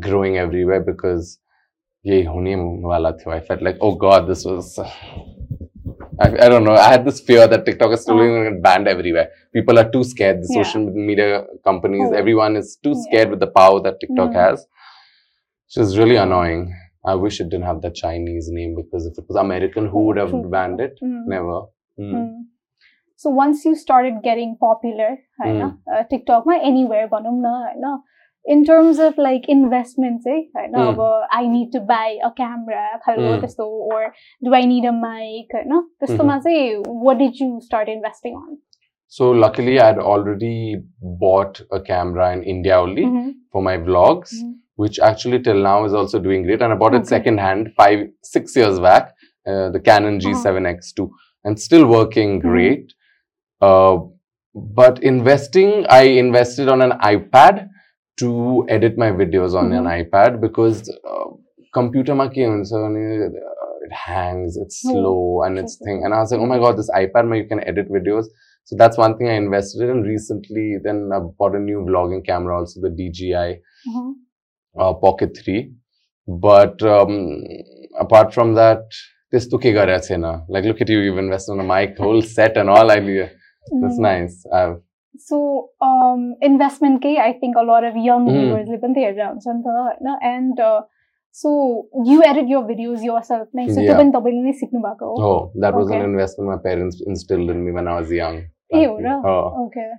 growing 0.00 0.38
everywhere 0.38 0.80
because 0.80 1.38
i 3.36 3.40
felt 3.40 3.62
like 3.62 3.76
oh 3.80 3.94
god 3.94 4.28
this 4.28 4.44
was 4.44 4.78
I, 6.22 6.28
I 6.44 6.48
don't 6.48 6.64
know 6.64 6.74
i 6.74 6.88
had 6.88 7.04
this 7.04 7.20
fear 7.20 7.48
that 7.48 7.66
tiktok 7.66 7.92
is 7.92 7.98
uh-huh. 7.98 8.02
still 8.02 8.18
being 8.18 8.62
banned 8.62 8.88
everywhere 8.88 9.30
people 9.52 9.78
are 9.78 9.90
too 9.90 10.04
scared 10.04 10.42
the 10.42 10.48
yeah. 10.50 10.62
social 10.62 10.86
media 10.86 11.44
companies 11.64 12.08
oh. 12.10 12.14
everyone 12.14 12.56
is 12.56 12.78
too 12.82 12.94
scared 12.94 13.28
yeah. 13.28 13.30
with 13.30 13.40
the 13.40 13.48
power 13.48 13.80
that 13.82 13.98
tiktok 14.00 14.30
mm. 14.30 14.34
has 14.34 14.66
which 15.70 15.84
is 15.84 15.98
really 15.98 16.16
annoying. 16.16 16.74
I 17.04 17.14
wish 17.14 17.40
it 17.40 17.48
didn't 17.48 17.66
have 17.66 17.80
that 17.82 17.94
Chinese 17.94 18.48
name 18.50 18.74
because 18.76 19.06
if 19.06 19.16
it 19.16 19.24
was 19.28 19.36
American, 19.36 19.88
who 19.88 20.06
would 20.06 20.16
have 20.18 20.32
banned 20.50 20.80
it? 20.80 20.98
Mm. 21.02 21.22
Never. 21.26 21.62
Mm. 21.98 22.12
Mm. 22.12 22.34
So 23.16 23.30
once 23.30 23.64
you 23.64 23.74
started 23.74 24.22
getting 24.22 24.56
popular, 24.60 25.18
hai 25.40 25.52
na, 25.52 25.70
mm. 25.70 25.76
uh, 25.94 26.02
TikTok, 26.10 26.46
ma 26.46 26.58
anywhere 26.62 27.08
na, 27.10 27.66
na. 27.76 27.98
In 28.46 28.64
terms 28.64 28.98
of 28.98 29.16
like 29.18 29.48
investments, 29.48 30.26
eh, 30.26 30.42
know. 30.70 30.92
na, 30.92 30.92
mm. 30.92 31.26
I 31.30 31.46
need 31.46 31.72
to 31.72 31.80
buy 31.80 32.16
a 32.24 32.30
camera, 32.32 33.00
mm. 33.06 33.58
or 33.58 34.14
do 34.42 34.54
I 34.54 34.64
need 34.64 34.84
a 34.84 34.92
mic? 34.92 35.46
Hai 35.52 35.64
na? 35.66 35.82
Mm-hmm. 36.02 36.82
What 36.86 37.18
did 37.18 37.38
you 37.38 37.60
start 37.62 37.88
investing 37.88 38.34
on? 38.34 38.58
So 39.08 39.30
luckily, 39.30 39.80
I 39.80 39.86
had 39.86 39.98
already 39.98 40.82
bought 41.02 41.62
a 41.72 41.80
camera 41.80 42.32
in 42.32 42.42
India 42.42 42.78
only 42.78 43.04
mm-hmm. 43.04 43.30
for 43.52 43.62
my 43.62 43.76
vlogs. 43.76 44.34
Mm-hmm 44.34 44.52
which 44.82 44.98
actually 45.08 45.38
till 45.46 45.60
now 45.68 45.78
is 45.88 45.94
also 46.00 46.18
doing 46.26 46.42
great. 46.46 46.62
And 46.66 46.72
I 46.74 46.76
bought 46.82 46.94
it 46.98 47.02
Okay. 47.04 47.14
second 47.16 47.38
hand 47.46 47.72
five, 47.80 48.06
six 48.34 48.56
years 48.60 48.78
back, 48.86 49.10
uh, 49.50 49.66
the 49.76 49.80
Canon 49.88 50.14
Uh-huh. 50.16 50.28
G7X2, 50.28 51.10
and 51.44 51.60
still 51.68 51.86
working 51.96 52.32
Mhm. 52.38 52.46
great. 52.48 52.94
Uh, 53.68 53.98
but 54.80 55.02
investing, 55.12 55.86
I 55.98 56.02
invested 56.24 56.68
on 56.68 56.82
an 56.88 56.92
iPad 57.14 57.68
to 58.22 58.30
edit 58.76 58.98
my 59.02 59.10
videos 59.20 59.54
on 59.62 59.72
an 59.80 59.84
Mhm. 59.84 59.92
iPad 59.98 60.40
because 60.46 60.80
uh, 61.10 61.26
computer 61.78 62.14
ma 62.20 62.26
ke 62.36 62.46
huncha 62.52 62.80
भने, 62.84 63.04
uh, 63.26 63.86
it 63.88 63.92
hangs, 64.06 64.56
it's 64.62 64.78
Oh, 64.86 64.92
slow, 64.92 65.42
and 65.44 65.58
it's 65.64 65.76
thing. 65.84 66.00
And 66.04 66.14
I 66.14 66.20
was 66.22 66.32
like, 66.32 66.40
oh 66.46 66.50
my 66.54 66.58
god, 66.64 66.76
this 66.80 66.90
iPad, 67.02 67.28
ma, 67.32 67.36
you 67.42 67.46
can 67.52 67.62
edit 67.72 67.92
videos. 67.98 68.26
So 68.70 68.76
that's 68.80 68.98
one 69.04 69.14
thing 69.18 69.28
I 69.34 69.36
invested 69.44 69.88
in 69.94 70.02
recently. 70.08 70.66
Then 70.88 70.98
I 71.18 71.20
bought 71.38 71.54
a 71.60 71.62
new 71.68 71.78
vlogging 71.90 72.24
camera, 72.32 72.58
also 72.58 72.80
the 72.86 72.90
DJI 72.98 73.48
Mhm. 73.88 74.10
uh, 74.79 74.93
Pocket 74.93 75.37
3. 75.37 75.71
But 76.27 76.81
um, 76.83 77.43
apart 77.99 78.33
from 78.33 78.55
that, 78.55 78.81
this 79.31 79.47
to 79.47 79.57
ke 79.57 79.73
garya 79.77 79.99
chhaina. 80.07 80.45
Like, 80.47 80.63
look 80.65 80.81
at 80.81 80.89
you, 80.89 80.99
you've 80.99 81.17
invested 81.17 81.51
on 81.53 81.59
a 81.59 81.63
mic, 81.63 81.97
whole 81.97 82.21
set 82.21 82.57
and 82.57 82.69
all. 82.69 82.89
I 82.91 82.99
That's 82.99 83.97
Mm. 83.97 83.99
nice. 83.99 84.45
I've, 84.53 84.81
So 85.17 85.69
um, 85.81 86.35
investment 86.41 87.01
कै 87.03 87.17
I 87.17 87.33
think 87.39 87.55
a 87.55 87.63
lot 87.63 87.83
of 87.83 87.95
young 87.95 88.25
Mm. 88.27 88.39
viewers 88.39 88.67
ले 88.73 88.77
पनि 88.81 88.93
त 88.95 89.03
हेरेर 89.03 89.27
हुन्छ 89.27 89.47
नि 89.47 89.61
त 89.63 89.75
होइन 89.75 90.17
and 90.29 90.59
uh, 90.59 90.81
so 91.31 91.51
you 92.09 92.17
edit 92.31 92.47
your 92.53 92.63
videos 92.71 93.05
yourself 93.07 93.47
नै 93.59 93.67
so 93.69 93.79
त्यो 93.79 93.85
Yeah. 93.85 93.99
पनि 94.01 94.11
तपाईँले 94.15 94.41
नै 94.47 94.53
सिक्नु 94.63 94.81
भएको 94.87 95.05
हो 95.11 95.29
oh, 95.29 95.39
that 95.63 95.73
was 95.79 95.87
Okay. 95.87 95.99
an 95.99 96.05
investment 96.09 96.49
my 96.53 96.57
parents 96.67 96.99
instilled 97.13 97.49
in 97.55 97.63
me 97.67 97.71
when 97.77 97.87
I 97.93 97.95
was 98.01 98.11
young. 98.11 98.37
ए 98.75 98.83
हो 98.85 98.97
र 99.07 99.15
Oh. 99.31 99.47
okay 99.65 99.89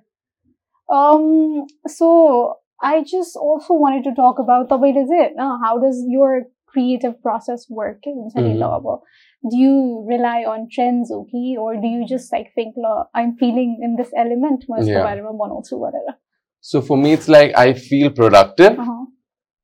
um 1.00 1.66
so 1.98 2.08
I 2.81 3.03
just 3.03 3.35
also 3.35 3.73
wanted 3.75 4.03
to 4.05 4.15
talk 4.15 4.39
about 4.39 4.69
the 4.69 4.77
way 4.77 4.89
is 4.89 5.09
it? 5.11 5.33
How 5.37 5.79
does 5.79 6.03
your 6.07 6.43
creative 6.67 7.21
process 7.21 7.67
work 7.69 7.99
in 8.05 8.29
mm-hmm. 8.35 9.49
Do 9.49 9.57
you 9.57 10.05
rely 10.07 10.43
on 10.43 10.67
trends, 10.71 11.11
okay, 11.11 11.55
or 11.59 11.75
do 11.75 11.87
you 11.87 12.05
just 12.07 12.31
like 12.31 12.51
think, 12.53 12.75
I'm 13.15 13.35
feeling 13.37 13.79
in 13.81 13.95
this 13.95 14.11
element, 14.15 14.65
yeah. 14.87 14.99
whatever." 15.77 16.17
So 16.61 16.81
for 16.81 16.97
me, 16.97 17.13
it's 17.13 17.27
like 17.27 17.57
I 17.57 17.73
feel 17.73 18.11
productive. 18.11 18.79
Uh-huh. 18.79 19.05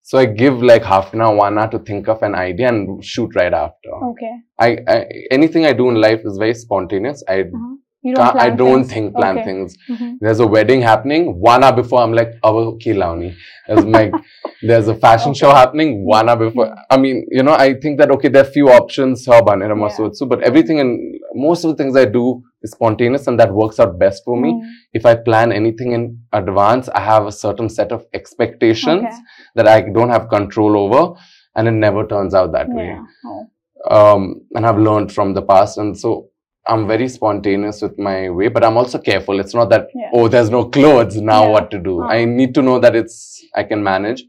So 0.01 0.17
I 0.17 0.25
give 0.25 0.63
like 0.63 0.83
half 0.83 1.13
an 1.13 1.21
hour, 1.21 1.35
one 1.35 1.57
hour 1.57 1.69
to 1.69 1.79
think 1.79 2.07
of 2.07 2.23
an 2.23 2.33
idea 2.33 2.69
and 2.69 3.03
shoot 3.03 3.35
right 3.35 3.53
after. 3.53 3.93
Okay. 4.11 4.31
I, 4.57 4.77
I 4.87 5.05
anything 5.31 5.65
I 5.65 5.73
do 5.73 5.89
in 5.89 5.95
life 5.95 6.21
is 6.23 6.37
very 6.37 6.53
spontaneous. 6.53 7.23
I 7.27 7.41
uh-huh. 7.41 7.75
You 8.03 8.13
can't, 8.13 8.37
I 8.39 8.49
don't 8.51 8.83
things. 8.83 8.93
think 8.93 9.15
plan 9.15 9.37
Okay. 9.37 9.45
things. 9.45 9.75
Mhm. 9.89 10.17
There's 10.21 10.39
a 10.39 10.47
wedding 10.47 10.81
happening. 10.81 11.39
One 11.39 11.63
hour 11.63 11.73
before, 11.75 11.99
I'm 12.01 12.13
like, 12.13 12.31
"Oh, 12.43 12.57
okay, 12.73 12.93
Launi." 12.93 13.33
There's 13.67 13.85
my 13.85 14.11
there's 14.61 14.87
a 14.87 14.95
fashion 14.95 15.33
show 15.33 15.49
happening. 15.49 16.05
One 16.05 16.29
hour 16.29 16.37
before. 16.37 16.73
I 16.89 16.97
mean, 16.97 17.25
you 17.31 17.43
know, 17.43 17.53
I 17.53 17.73
think 17.73 17.97
that 17.99 18.11
okay, 18.11 18.29
there 18.29 18.43
are 18.43 18.51
few 18.57 18.69
options. 18.69 19.25
Yeah. 19.27 19.41
But 19.41 20.41
everything 20.43 20.79
and 20.79 21.15
most 21.33 21.63
of 21.65 21.69
the 21.71 21.75
things 21.83 21.95
I 21.97 22.05
do 22.05 22.41
is 22.61 22.71
spontaneous, 22.71 23.27
and 23.27 23.39
that 23.39 23.51
works 23.53 23.79
out 23.79 23.97
best 23.99 24.23
for 24.23 24.39
me. 24.39 24.53
Mm. 24.53 24.61
If 24.93 25.05
I 25.05 25.15
plan 25.15 25.51
anything 25.51 25.91
in 25.91 26.19
advance, 26.33 26.89
I 26.89 27.01
have 27.01 27.25
a 27.25 27.31
certain 27.31 27.69
set 27.69 27.91
of 27.91 28.05
expectations 28.13 29.03
Okay. 29.05 29.15
that 29.55 29.67
I 29.67 29.81
don't 29.81 30.09
have 30.09 30.29
control 30.29 30.77
over, 30.77 31.15
and 31.55 31.67
it 31.67 31.71
never 31.71 32.05
turns 32.07 32.33
out 32.33 32.51
that 32.53 32.69
way. 32.69 32.95
Oh. 33.25 33.45
Um, 33.89 34.41
and 34.55 34.65
I've 34.65 34.77
learned 34.79 35.11
from 35.11 35.33
the 35.33 35.41
past, 35.41 35.77
and 35.77 35.97
so 35.97 36.29
I'm 36.67 36.87
very 36.87 37.07
spontaneous 37.07 37.81
with 37.81 37.97
my 37.97 38.29
way, 38.29 38.49
but 38.49 38.63
I'm 38.63 38.77
also 38.77 38.99
careful. 38.99 39.39
It's 39.39 39.53
not 39.53 39.69
that 39.69 39.87
yeah. 39.95 40.09
oh, 40.13 40.27
there's 40.27 40.49
no 40.49 40.65
clothes 40.65 41.17
now. 41.17 41.43
Yeah. 41.43 41.49
What 41.49 41.71
to 41.71 41.79
do? 41.79 42.01
Uh-huh. 42.01 42.11
I 42.11 42.25
need 42.25 42.53
to 42.55 42.61
know 42.61 42.79
that 42.79 42.95
it's 42.95 43.43
I 43.55 43.63
can 43.63 43.83
manage. 43.83 44.23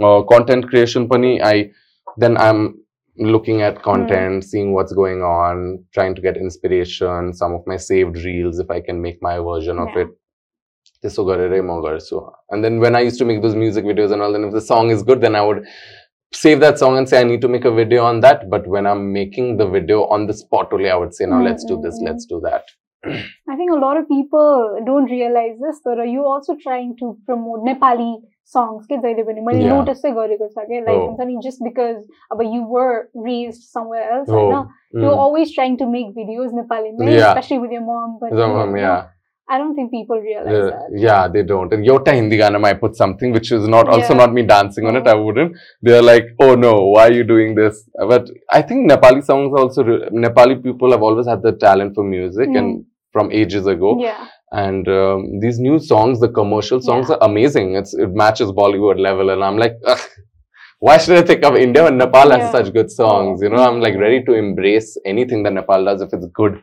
Uh, 0.00 0.22
content 0.22 0.68
creation, 0.68 1.08
pani. 1.08 1.42
I 1.42 1.70
then 2.16 2.36
I'm 2.36 2.80
looking 3.16 3.62
at 3.62 3.82
content, 3.82 4.42
mm. 4.42 4.44
seeing 4.44 4.72
what's 4.72 4.92
going 4.92 5.22
on, 5.22 5.84
trying 5.92 6.14
to 6.14 6.20
get 6.20 6.36
inspiration. 6.36 7.32
Some 7.32 7.54
of 7.54 7.66
my 7.66 7.76
saved 7.76 8.16
reels, 8.24 8.58
if 8.58 8.70
I 8.70 8.80
can 8.80 9.00
make 9.00 9.22
my 9.22 9.38
version 9.38 9.76
yeah. 9.76 9.90
of 9.90 9.96
it. 9.96 10.08
And 12.50 12.64
then 12.64 12.80
when 12.80 12.96
I 12.96 13.00
used 13.00 13.18
to 13.18 13.24
make 13.24 13.42
those 13.42 13.54
music 13.54 13.84
videos 13.84 14.10
and 14.10 14.22
all, 14.22 14.32
then 14.32 14.44
if 14.44 14.52
the 14.52 14.60
song 14.60 14.90
is 14.90 15.02
good, 15.02 15.20
then 15.20 15.36
I 15.36 15.42
would 15.42 15.66
save 16.34 16.60
that 16.60 16.78
song 16.78 16.98
and 16.98 17.08
say 17.08 17.20
i 17.20 17.24
need 17.24 17.40
to 17.40 17.48
make 17.48 17.64
a 17.64 17.74
video 17.74 18.04
on 18.04 18.20
that 18.20 18.48
but 18.50 18.66
when 18.66 18.86
i'm 18.86 19.12
making 19.12 19.56
the 19.56 19.68
video 19.68 20.04
on 20.06 20.26
the 20.26 20.34
spot 20.34 20.72
only 20.72 20.90
i 20.90 20.96
would 20.96 21.14
say 21.14 21.24
now 21.24 21.36
mm-hmm. 21.36 21.46
let's 21.46 21.64
do 21.64 21.80
this 21.80 21.98
let's 22.02 22.26
do 22.26 22.40
that 22.40 22.64
i 23.06 23.56
think 23.56 23.70
a 23.70 23.80
lot 23.86 23.96
of 23.96 24.08
people 24.08 24.82
don't 24.84 25.10
realize 25.10 25.56
this 25.60 25.80
but 25.84 25.98
are 25.98 26.12
you 26.16 26.24
also 26.24 26.56
trying 26.62 26.96
to 26.98 27.16
promote 27.26 27.64
nepali 27.70 28.12
songs 28.44 28.86
ke 28.88 29.00
zaide 29.04 29.22
bane 29.26 29.42
mali 29.44 29.64
notice 29.64 30.02
se 30.04 30.12
gore 30.18 30.36
ko 30.42 30.48
sake 30.56 30.76
like 30.88 31.04
something 31.18 31.38
oh. 31.40 31.44
just 31.48 31.64
because 31.68 32.00
uh, 32.30 32.36
but 32.36 32.50
you 32.56 32.62
were 32.76 33.08
raised 33.28 33.62
somewhere 33.76 34.04
else 34.16 34.28
oh. 34.28 34.68
you're 34.92 35.16
mm. 35.16 35.24
always 35.26 35.54
trying 35.54 35.78
to 35.82 35.86
make 35.96 36.12
videos 36.20 36.52
nepali 36.60 36.92
yeah. 36.98 37.30
especially 37.30 37.60
with 37.64 37.72
your 37.78 37.86
mom 37.90 38.18
but 38.20 38.36
your 38.42 38.52
mom, 38.56 38.76
yeah 38.76 39.13
I 39.48 39.58
don't 39.58 39.74
think 39.74 39.90
people 39.90 40.18
realize 40.18 40.54
Uh, 40.54 40.70
that. 40.70 40.98
yeah, 41.06 41.28
they 41.28 41.42
don't. 41.42 41.70
And 41.72 41.84
Yota 41.86 42.12
Hindi 42.14 42.38
Ganam, 42.38 42.64
I 42.64 42.72
put 42.72 42.96
something 42.96 43.30
which 43.32 43.52
is 43.52 43.68
not 43.68 43.88
also 43.88 44.12
Yeah. 44.14 44.20
not 44.20 44.32
me 44.32 44.42
dancing 44.42 44.86
on 44.86 44.96
it. 44.96 45.06
I 45.06 45.14
wouldn't. 45.14 45.52
They're 45.82 46.00
like, 46.02 46.26
oh 46.40 46.54
no, 46.54 46.72
why 46.92 47.08
are 47.08 47.12
you 47.12 47.24
doing 47.24 47.54
this? 47.54 47.86
But 48.12 48.30
I 48.50 48.62
think 48.62 48.90
Nepali 48.90 49.22
songs 49.22 49.52
also, 49.60 49.84
re- 49.84 50.08
Nepali 50.10 50.62
people 50.62 50.90
have 50.92 51.02
always 51.02 51.26
had 51.26 51.42
the 51.42 51.52
talent 51.52 51.94
for 51.94 52.04
music 52.04 52.48
Mm. 52.48 52.58
and 52.58 52.84
from 53.12 53.30
ages 53.32 53.66
ago. 53.66 53.98
Yeah. 54.00 54.24
And 54.50 54.88
um, 54.88 55.40
these 55.40 55.58
new 55.58 55.78
songs, 55.78 56.20
the 56.20 56.28
commercial 56.40 56.80
songs 56.80 57.08
Yeah. 57.10 57.16
are 57.16 57.28
amazing. 57.30 57.74
It's 57.74 57.92
It 57.92 58.12
matches 58.22 58.50
Bollywood 58.50 58.98
level. 58.98 59.28
And 59.30 59.44
I'm 59.44 59.58
like, 59.58 59.74
Ugh, 59.86 59.98
why 60.80 60.96
should 60.98 61.18
I 61.18 61.22
think 61.22 61.44
of 61.44 61.54
India 61.56 61.84
when 61.84 61.98
Nepal 61.98 62.30
has 62.30 62.44
Yeah. 62.44 62.52
such 62.52 62.72
good 62.72 62.90
songs? 62.90 63.42
You 63.42 63.50
know, 63.50 63.62
I'm 63.68 63.80
like 63.80 63.96
ready 64.06 64.22
to 64.24 64.32
embrace 64.32 64.96
anything 65.04 65.42
that 65.44 65.52
Nepal 65.52 65.84
does 65.84 66.00
if 66.00 66.12
it's 66.14 66.26
good. 66.42 66.56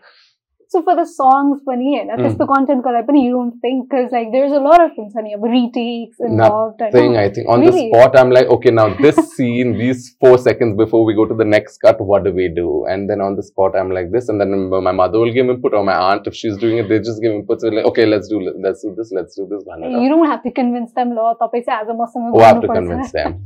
So 0.72 0.82
for 0.84 0.96
the 0.96 1.06
songs 1.06 1.62
pani 1.68 1.88
hai 1.98 2.04
na, 2.10 2.16
mm. 2.16 2.38
the 2.42 2.46
hmm. 2.46 2.50
content 2.50 2.82
kar 2.82 3.00
pani, 3.08 3.26
you 3.26 3.32
don't 3.38 3.56
think 3.64 3.90
because 3.90 4.14
like 4.14 4.28
there's 4.36 4.54
a 4.60 4.62
lot 4.68 4.82
of 4.84 4.92
things 4.98 5.14
hani, 5.14 5.34
retakes 5.54 6.22
involved. 6.28 6.80
Nothing, 6.80 7.18
I 7.18 7.28
think. 7.30 7.50
On 7.50 7.60
really? 7.60 7.90
the 7.90 7.98
spot, 7.98 8.18
I'm 8.18 8.30
like, 8.30 8.48
okay, 8.56 8.72
now 8.72 8.86
this 9.06 9.18
scene, 9.36 9.74
these 9.78 10.16
four 10.22 10.38
seconds 10.38 10.78
before 10.78 11.04
we 11.04 11.14
go 11.14 11.26
to 11.26 11.36
the 11.42 11.44
next 11.56 11.80
cut, 11.80 12.00
what 12.12 12.24
do 12.24 12.32
we 12.32 12.48
do? 12.48 12.86
And 12.86 13.10
then 13.10 13.20
on 13.20 13.36
the 13.36 13.44
spot, 13.44 13.76
I'm 13.76 13.92
like 13.92 14.14
this, 14.14 14.30
and 14.30 14.40
then 14.40 14.70
my 14.70 14.94
mother 14.94 15.20
will 15.20 15.34
give 15.34 15.50
input 15.50 15.74
or 15.74 15.84
my 15.84 15.98
aunt 16.12 16.26
if 16.26 16.36
she's 16.36 16.56
doing 16.56 16.78
it, 16.78 16.88
they 16.88 17.00
just 17.00 17.22
give 17.22 17.34
input. 17.34 17.60
So 17.60 17.68
like, 17.68 17.90
okay, 17.92 18.06
let's 18.06 18.30
do 18.30 18.40
let's 18.40 18.82
do 18.82 18.96
this, 18.96 19.12
let's 19.12 19.36
do 19.36 19.50
this. 19.52 19.66
You 19.68 20.08
don't 20.08 20.30
have 20.30 20.42
to 20.44 20.52
convince 20.52 20.94
them, 20.94 21.16
law. 21.16 21.34
as 21.34 21.90
a 21.90 21.94
Muslim, 21.94 22.32
oh, 22.34 22.40
I 22.40 22.48
have 22.48 22.62
to 22.62 22.70
convince 22.70 23.12
them. 23.20 23.46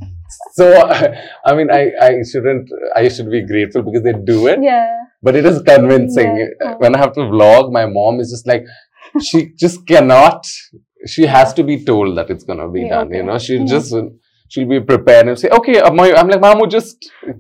so, 0.51 0.69
I 1.45 1.55
mean, 1.55 1.71
I 1.71 1.91
I 1.99 2.11
shouldn't. 2.21 2.69
I 2.95 3.07
should 3.07 3.32
be 3.32 3.43
grateful 3.47 3.82
because 3.82 4.03
they 4.03 4.13
do 4.13 4.45
it. 4.45 4.59
Yeah 4.61 5.05
but 5.26 5.36
it 5.39 5.45
is 5.51 5.57
convincing. 5.73 6.32
Yeah. 6.41 6.76
When 6.84 6.95
I 6.95 6.99
have 7.03 7.13
to 7.19 7.23
vlog, 7.36 7.71
my 7.80 7.86
mom 7.97 8.19
is 8.23 8.30
just 8.36 8.45
like, 8.51 8.63
she 9.28 9.39
just 9.63 9.78
cannot, 9.91 10.39
she 11.13 11.23
has 11.36 11.53
to 11.59 11.63
be 11.71 11.76
told 11.89 12.17
that 12.17 12.30
it's 12.34 12.45
going 12.49 12.59
to 12.65 12.69
be 12.78 12.82
Yeah, 12.84 12.89
done, 12.95 13.07
okay. 13.07 13.17
you 13.17 13.23
know, 13.30 13.38
she'll 13.45 13.61
Mhm. 13.65 13.73
just, 13.76 13.93
she'll 14.51 14.69
be 14.76 14.80
prepared 14.91 15.28
and 15.30 15.38
say, 15.43 15.49
okay, 15.59 15.76
uh, 15.80 15.89
I'm 15.89 15.97
like, 16.34 16.41
Mamu, 16.45 16.69
just 16.78 16.97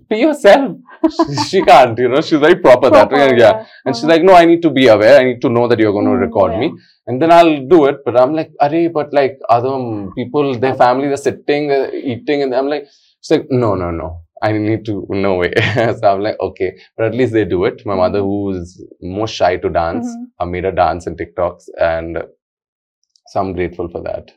be 0.09 0.17
yourself. 0.25 0.71
she, 1.15 1.35
she 1.49 1.59
can't, 1.69 1.97
you 2.03 2.09
know, 2.13 2.21
she's 2.27 2.39
very 2.47 2.57
proper, 2.67 2.89
that 2.97 3.11
way. 3.11 3.23
Proper, 3.27 3.37
Yeah. 3.45 3.55
And 3.85 3.95
she's 3.95 4.03
Uh-huh. 4.05 4.13
like, 4.13 4.23
no, 4.29 4.33
I 4.41 4.45
need 4.51 4.61
to 4.67 4.71
be 4.79 4.85
aware. 4.95 5.15
I 5.21 5.23
need 5.29 5.41
to 5.45 5.49
know 5.55 5.65
that 5.71 5.79
you're 5.79 5.95
going 5.99 6.05
to 6.13 6.17
Mm, 6.19 6.25
record 6.27 6.51
yeah. 6.53 6.59
me. 6.61 6.67
And 7.07 7.21
then 7.21 7.31
I'll 7.37 7.55
do 7.73 7.79
it. 7.89 7.97
But 8.05 8.15
I'm 8.21 8.33
like, 8.39 8.51
Arey, 8.67 8.85
but 8.99 9.13
like 9.19 9.35
other 9.57 9.73
people, 10.19 10.45
their 10.63 10.73
family, 10.83 11.07
they're 11.11 11.25
sitting, 11.29 11.71
uh, 11.79 11.89
eating. 12.13 12.41
And 12.43 12.55
I'm 12.59 12.67
like, 12.75 12.85
she's 13.21 13.31
like, 13.37 13.45
no, 13.63 13.75
no, 13.83 13.91
no. 13.91 14.07
I 14.41 14.51
need 14.51 14.85
to 14.85 15.05
no 15.09 15.35
way. 15.35 15.53
so 15.75 15.99
I'm 16.03 16.21
like, 16.21 16.39
okay, 16.39 16.77
but 16.97 17.07
at 17.07 17.15
least 17.15 17.33
they 17.33 17.45
do 17.45 17.63
it. 17.65 17.85
My 17.85 17.95
mother, 17.95 18.19
mm-hmm. 18.19 18.57
who's 18.57 18.83
most 19.01 19.33
shy 19.33 19.57
to 19.57 19.69
dance, 19.69 20.07
mm-hmm. 20.07 20.23
I 20.39 20.45
made 20.45 20.65
her 20.65 20.71
dance 20.71 21.07
in 21.07 21.15
TikToks, 21.15 21.63
and 21.79 22.17
uh, 22.17 22.23
so 23.27 23.39
I'm 23.39 23.53
grateful 23.53 23.89
for 23.89 24.01
that. 24.03 24.31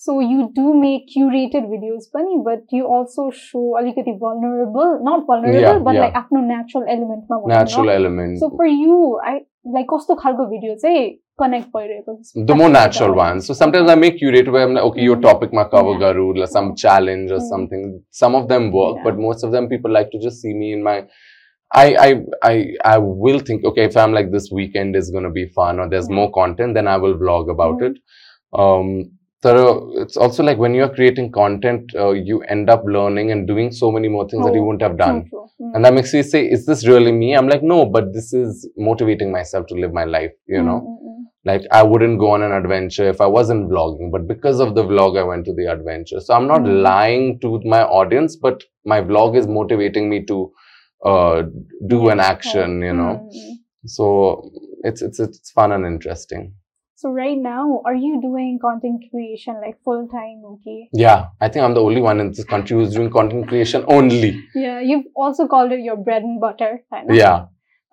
So 0.00 0.20
you 0.20 0.52
do 0.54 0.74
make 0.74 1.08
curated 1.10 1.66
videos, 1.66 2.04
Bunny, 2.12 2.38
but 2.44 2.62
you 2.70 2.86
also 2.86 3.30
show 3.30 3.76
uh, 3.76 3.82
a 3.82 3.82
little 3.82 4.16
vulnerable, 4.16 5.00
not 5.02 5.26
vulnerable, 5.26 5.60
yeah, 5.60 5.78
but 5.80 5.94
yeah. 5.94 6.00
like 6.14 6.26
no 6.30 6.40
natural 6.40 6.84
element. 6.88 7.24
Natural 7.46 7.90
element. 7.90 8.38
So 8.38 8.50
for 8.54 8.64
you, 8.64 9.18
I 9.24 9.40
like 9.75 9.85
कस्तो 9.93 10.15
खालको 10.21 10.45
video 10.53 10.75
चाहिँ 10.83 11.03
connect 11.41 11.67
भइरहेको 11.75 12.15
छ? 12.23 12.45
the 12.49 12.55
more 12.61 12.69
natural 12.69 13.13
ones. 13.19 13.47
So 13.49 13.53
sometimes 13.59 13.89
I 13.91 13.95
make 13.95 14.17
curated 14.21 14.51
where 14.55 14.63
I'm 14.67 14.73
like, 14.77 14.83
okay, 14.89 15.01
your 15.09 15.15
Mm. 15.17 15.21
topic 15.27 15.53
ma 15.59 15.63
cover 15.75 15.93
Yeah. 15.93 16.01
garu, 16.03 16.25
like 16.39 16.49
some 16.55 16.73
challenge 16.83 17.31
or 17.31 17.39
Mm. 17.43 17.47
something. 17.53 17.85
Some 18.21 18.35
of 18.41 18.47
them 18.53 18.71
work, 18.71 18.97
Yeah. 18.97 19.03
but 19.09 19.17
most 19.27 19.43
of 19.49 19.51
them 19.57 19.69
people 19.73 19.91
like 19.99 20.11
to 20.15 20.19
just 20.27 20.41
see 20.41 20.53
me 20.53 20.73
in 20.79 20.83
my. 20.89 20.97
I 21.81 21.85
I 22.05 22.09
I 22.51 22.53
I 22.93 22.97
will 23.25 23.39
think 23.49 23.63
okay 23.71 23.85
if 23.91 23.95
I'm 24.03 24.13
like 24.19 24.31
this 24.37 24.51
weekend 24.59 24.95
is 25.01 25.09
gonna 25.17 25.31
be 25.41 25.45
fun 25.59 25.79
or 25.79 25.89
there's 25.93 26.09
Yeah. 26.09 26.17
more 26.21 26.29
content 26.39 26.75
then 26.79 26.87
I 26.95 26.97
will 27.05 27.15
vlog 27.25 27.49
about 27.57 27.79
Mm. 27.79 27.87
it. 27.89 27.97
Um, 28.65 28.91
so 29.45 29.53
it's 30.01 30.15
also 30.25 30.43
like 30.49 30.59
when 30.65 30.73
you're 30.79 30.91
creating 30.97 31.31
content, 31.37 31.95
uh, 32.03 32.11
you 32.11 32.41
end 32.55 32.69
up 32.69 32.83
learning 32.97 33.31
and 33.31 33.47
doing 33.47 33.71
so 33.71 33.91
many 33.95 34.07
more 34.17 34.27
things 34.33 34.45
that 34.45 34.53
you 34.59 34.61
Oh, 34.61 34.67
wouldn't 34.67 34.85
have 34.87 34.97
True, 34.97 35.05
done. 35.05 35.25
true. 35.31 35.46
And 35.74 35.84
that 35.84 35.94
makes 35.94 36.12
me 36.14 36.22
say, 36.22 36.44
is 36.46 36.66
this 36.66 36.86
really 36.86 37.12
me? 37.12 37.34
I'm 37.34 37.48
like, 37.48 37.62
no, 37.62 37.84
but 37.86 38.12
this 38.12 38.32
is 38.32 38.68
motivating 38.76 39.30
myself 39.32 39.66
to 39.68 39.74
live 39.74 39.92
my 39.92 40.04
life, 40.04 40.32
you 40.46 40.62
know? 40.62 40.80
Mm, 40.80 40.92
mm, 40.92 41.14
mm. 41.18 41.24
like 41.48 41.62
i 41.78 41.82
wouldn't 41.90 42.18
go 42.22 42.28
on 42.36 42.42
an 42.46 42.52
adventure 42.60 43.04
if 43.10 43.20
i 43.26 43.26
wasn't 43.34 43.68
vlogging 43.72 44.08
but 44.14 44.24
because 44.30 44.58
of 44.64 44.70
the 44.78 44.82
vlog 44.88 45.18
i 45.20 45.22
went 45.28 45.44
to 45.48 45.54
the 45.58 45.66
adventure 45.74 46.20
so 46.24 46.34
i'm 46.36 46.48
not 46.52 46.62
Mm. 46.68 46.82
lying 46.86 47.22
to 47.44 47.50
my 47.74 47.82
audience 48.00 48.34
but 48.46 48.64
my 48.92 48.98
vlog 49.10 49.36
is 49.40 49.46
motivating 49.58 50.10
me 50.14 50.18
to 50.32 50.38
uh, 51.10 51.38
do 51.94 52.00
an 52.14 52.20
action 52.32 52.82
you 52.88 52.94
know 53.00 53.12
so 53.96 54.08
it's 54.90 55.00
it's 55.08 55.20
it's 55.26 55.50
fun 55.60 55.72
and 55.76 55.86
interesting 55.94 56.44
so 57.00 57.10
right 57.10 57.38
now, 57.38 57.80
are 57.84 57.94
you 57.94 58.20
doing 58.20 58.58
content 58.60 59.04
creation 59.08 59.54
like 59.64 59.76
full 59.84 60.08
time? 60.08 60.42
Okay. 60.44 60.88
Yeah, 60.92 61.28
I 61.40 61.48
think 61.48 61.64
I'm 61.64 61.74
the 61.74 61.80
only 61.80 62.00
one 62.00 62.18
in 62.18 62.32
this 62.32 62.44
country 62.44 62.76
who's 62.76 62.92
doing 62.92 63.08
content 63.08 63.46
creation 63.46 63.84
only. 63.86 64.44
Yeah, 64.52 64.80
you've 64.80 65.04
also 65.14 65.46
called 65.46 65.70
it 65.70 65.78
your 65.78 65.96
bread 65.96 66.22
and 66.24 66.40
butter. 66.40 66.80
Kind 66.90 67.08
of. 67.08 67.14
Yeah. 67.16 67.44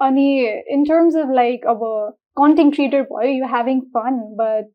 Ani, 0.01 0.63
in 0.67 0.85
terms 0.85 1.13
of 1.13 1.29
like 1.29 1.61
of 1.67 1.83
a 1.83 2.13
content 2.35 2.73
creator 2.73 3.03
boy, 3.07 3.25
you're 3.25 3.47
having 3.47 3.87
fun, 3.93 4.33
but 4.35 4.71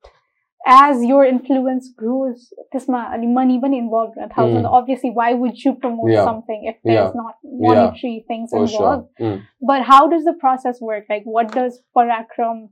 as 0.64 1.02
your 1.02 1.24
influence 1.24 1.90
grows, 1.96 2.52
this 2.72 2.86
money 2.86 3.26
money 3.26 3.78
involved 3.78 4.16
in 4.16 4.22
a 4.22 4.28
thousand. 4.28 4.62
Mm. 4.62 4.72
Obviously, 4.72 5.10
why 5.10 5.32
would 5.32 5.58
you 5.58 5.74
promote 5.74 6.10
yeah. 6.10 6.24
something 6.24 6.66
if 6.66 6.76
there's 6.84 7.12
yeah. 7.14 7.22
not 7.22 7.34
monetary 7.42 8.22
yeah. 8.22 8.28
things 8.28 8.50
involved? 8.52 9.08
Sure. 9.18 9.28
Mm. 9.28 9.42
But 9.60 9.82
how 9.82 10.08
does 10.08 10.24
the 10.24 10.34
process 10.38 10.80
work? 10.80 11.06
Like, 11.08 11.22
what 11.24 11.50
does 11.50 11.80
Parakram 11.96 12.68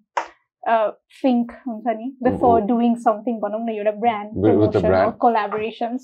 uh, 0.69 0.91
think 1.23 1.51
um, 1.67 1.83
before 2.23 2.59
mm-hmm. 2.59 2.67
doing 2.67 2.97
something 2.97 3.41
brand 3.41 4.31
with 4.35 4.73
the 4.73 4.81
brand 4.81 5.07
or 5.07 5.19
collaborations. 5.19 6.03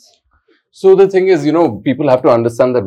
So 0.71 0.95
the 0.97 1.09
thing 1.09 1.29
is 1.29 1.47
you 1.47 1.53
know 1.53 1.81
people 1.85 2.09
have 2.09 2.23
to 2.23 2.31
understand 2.31 2.75
that 2.77 2.85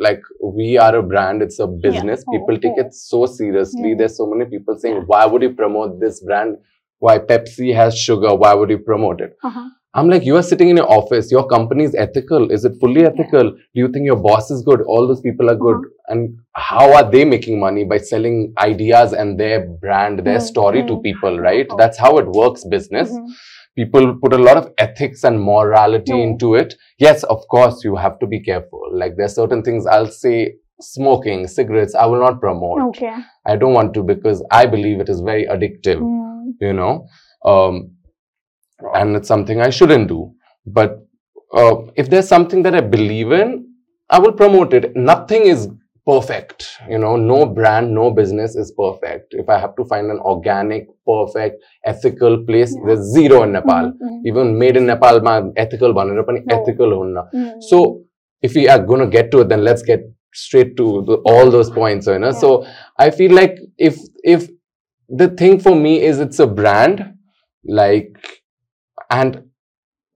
like 0.00 0.20
we 0.42 0.76
are 0.76 0.96
a 0.96 1.02
brand 1.02 1.40
it's 1.40 1.58
a 1.58 1.66
business 1.66 2.24
oh, 2.26 2.32
yeah. 2.32 2.38
people 2.38 2.54
oh, 2.54 2.56
okay. 2.56 2.68
take 2.68 2.78
it 2.86 2.94
so 2.94 3.26
seriously. 3.26 3.94
There's 3.94 4.16
so 4.16 4.26
many 4.26 4.50
people 4.50 4.76
saying 4.78 5.04
why 5.06 5.24
would 5.26 5.42
you 5.42 5.54
promote 5.54 6.00
this 6.00 6.20
brand? 6.22 6.56
Why 6.98 7.18
pepsi 7.18 7.74
has 7.74 7.98
sugar? 7.98 8.34
Why 8.34 8.54
would 8.54 8.70
you 8.70 8.78
promote 8.78 9.20
it? 9.20 9.36
Uh-huh. 9.42 9.68
I'm 9.96 10.08
like, 10.08 10.24
you 10.24 10.36
are 10.36 10.42
sitting 10.42 10.68
in 10.70 10.76
your 10.76 10.90
office. 10.90 11.30
Your 11.30 11.46
company 11.46 11.84
is 11.84 11.94
ethical. 11.94 12.50
Is 12.50 12.64
it 12.64 12.72
fully 12.80 13.04
ethical? 13.06 13.50
Do 13.52 13.56
you 13.82 13.88
think 13.92 14.04
your 14.06 14.16
boss 14.16 14.50
is 14.50 14.62
good? 14.62 14.80
All 14.82 15.06
those 15.06 15.20
people 15.20 15.48
are 15.50 15.54
good. 15.54 15.76
Uh-huh. 15.76 15.90
And 16.08 16.38
how 16.54 16.92
are 16.94 17.08
they 17.10 17.24
making 17.24 17.60
money 17.60 17.84
by 17.84 17.98
selling 17.98 18.52
ideas 18.58 19.12
and 19.12 19.38
their 19.38 19.60
brand, 19.84 20.20
their 20.26 20.38
Mm, 20.38 20.42
story 20.48 20.84
to 20.88 21.00
people? 21.00 21.38
Right? 21.38 21.66
Oh. 21.70 21.76
That's 21.78 21.96
how 21.98 22.18
it 22.18 22.26
works. 22.26 22.64
Business 22.64 23.12
Mhm. 23.12 23.28
people 23.76 24.04
put 24.24 24.32
a 24.32 24.42
lot 24.48 24.56
of 24.56 24.66
ethics 24.78 25.24
and 25.24 25.40
morality 25.52 26.20
into 26.26 26.54
it. 26.56 26.74
Yes, 26.98 27.22
of 27.24 27.46
course, 27.48 27.82
you 27.84 27.94
have 27.96 28.18
to 28.18 28.26
be 28.26 28.40
careful. 28.50 28.82
Like 28.92 29.16
there 29.16 29.26
are 29.26 29.36
certain 29.40 29.62
things 29.62 29.86
I'll 29.86 30.10
say 30.18 30.36
smoking, 30.80 31.46
cigarettes, 31.46 31.94
I 31.94 32.06
will 32.06 32.20
not 32.20 32.40
promote. 32.40 32.80
okay 32.90 33.14
I 33.46 33.56
don't 33.56 33.74
want 33.74 33.94
to 33.94 34.02
because 34.02 34.44
I 34.50 34.66
believe 34.66 35.00
it 35.00 35.08
is 35.08 35.20
very 35.20 35.46
addictive, 35.46 36.00
Mm. 36.00 36.54
you 36.60 36.72
know, 36.72 37.06
um, 37.44 37.90
and 38.94 39.16
it's 39.16 39.28
something 39.28 39.60
I 39.60 39.70
shouldn't 39.70 40.08
do. 40.08 40.32
But 40.66 41.06
uh, 41.52 41.76
if 41.96 42.10
there's 42.10 42.28
something 42.28 42.62
that 42.62 42.74
I 42.74 42.80
believe 42.80 43.32
in, 43.32 43.68
I 44.10 44.18
will 44.18 44.32
promote 44.32 44.74
it. 44.74 44.94
Nothing 44.96 45.42
is 45.42 45.68
perfect. 46.06 46.66
You 46.88 46.98
know, 46.98 47.16
no 47.16 47.46
brand, 47.46 47.94
no 47.94 48.10
business 48.10 48.54
is 48.56 48.72
perfect. 48.72 49.34
If 49.34 49.48
I 49.48 49.58
have 49.58 49.74
to 49.76 49.84
find 49.84 50.10
an 50.10 50.18
organic, 50.18 50.88
perfect, 51.06 51.62
ethical 51.84 52.44
place, 52.44 52.74
yeah. 52.74 52.82
there's 52.86 53.12
zero 53.12 53.42
in 53.42 53.52
Nepal. 53.52 53.92
Mm-hmm. 53.92 54.04
mm-hmm. 54.04 54.26
Even 54.26 54.58
made 54.58 54.76
in 54.76 54.86
Nepal, 54.86 55.20
my 55.20 55.42
ethical 55.56 55.92
one, 55.92 56.16
ethical 56.50 56.92
mm-hmm. 56.92 57.60
So 57.60 58.04
if 58.42 58.54
we 58.54 58.68
are 58.68 58.78
going 58.78 59.00
to 59.00 59.06
get 59.06 59.30
to 59.30 59.40
it, 59.40 59.48
then 59.48 59.64
let's 59.64 59.82
get 59.82 60.00
straight 60.34 60.76
to 60.76 61.04
the, 61.06 61.14
all 61.24 61.50
those 61.50 61.70
points. 61.70 62.06
You 62.06 62.18
know, 62.18 62.32
yeah. 62.32 62.38
so 62.38 62.66
I 62.98 63.10
feel 63.10 63.32
like 63.32 63.58
if 63.78 63.98
if 64.22 64.50
the 65.08 65.28
thing 65.28 65.60
for 65.60 65.74
me 65.74 66.02
is 66.02 66.18
it's 66.18 66.38
a 66.38 66.46
brand, 66.46 67.14
like 67.64 68.16
and 69.10 69.42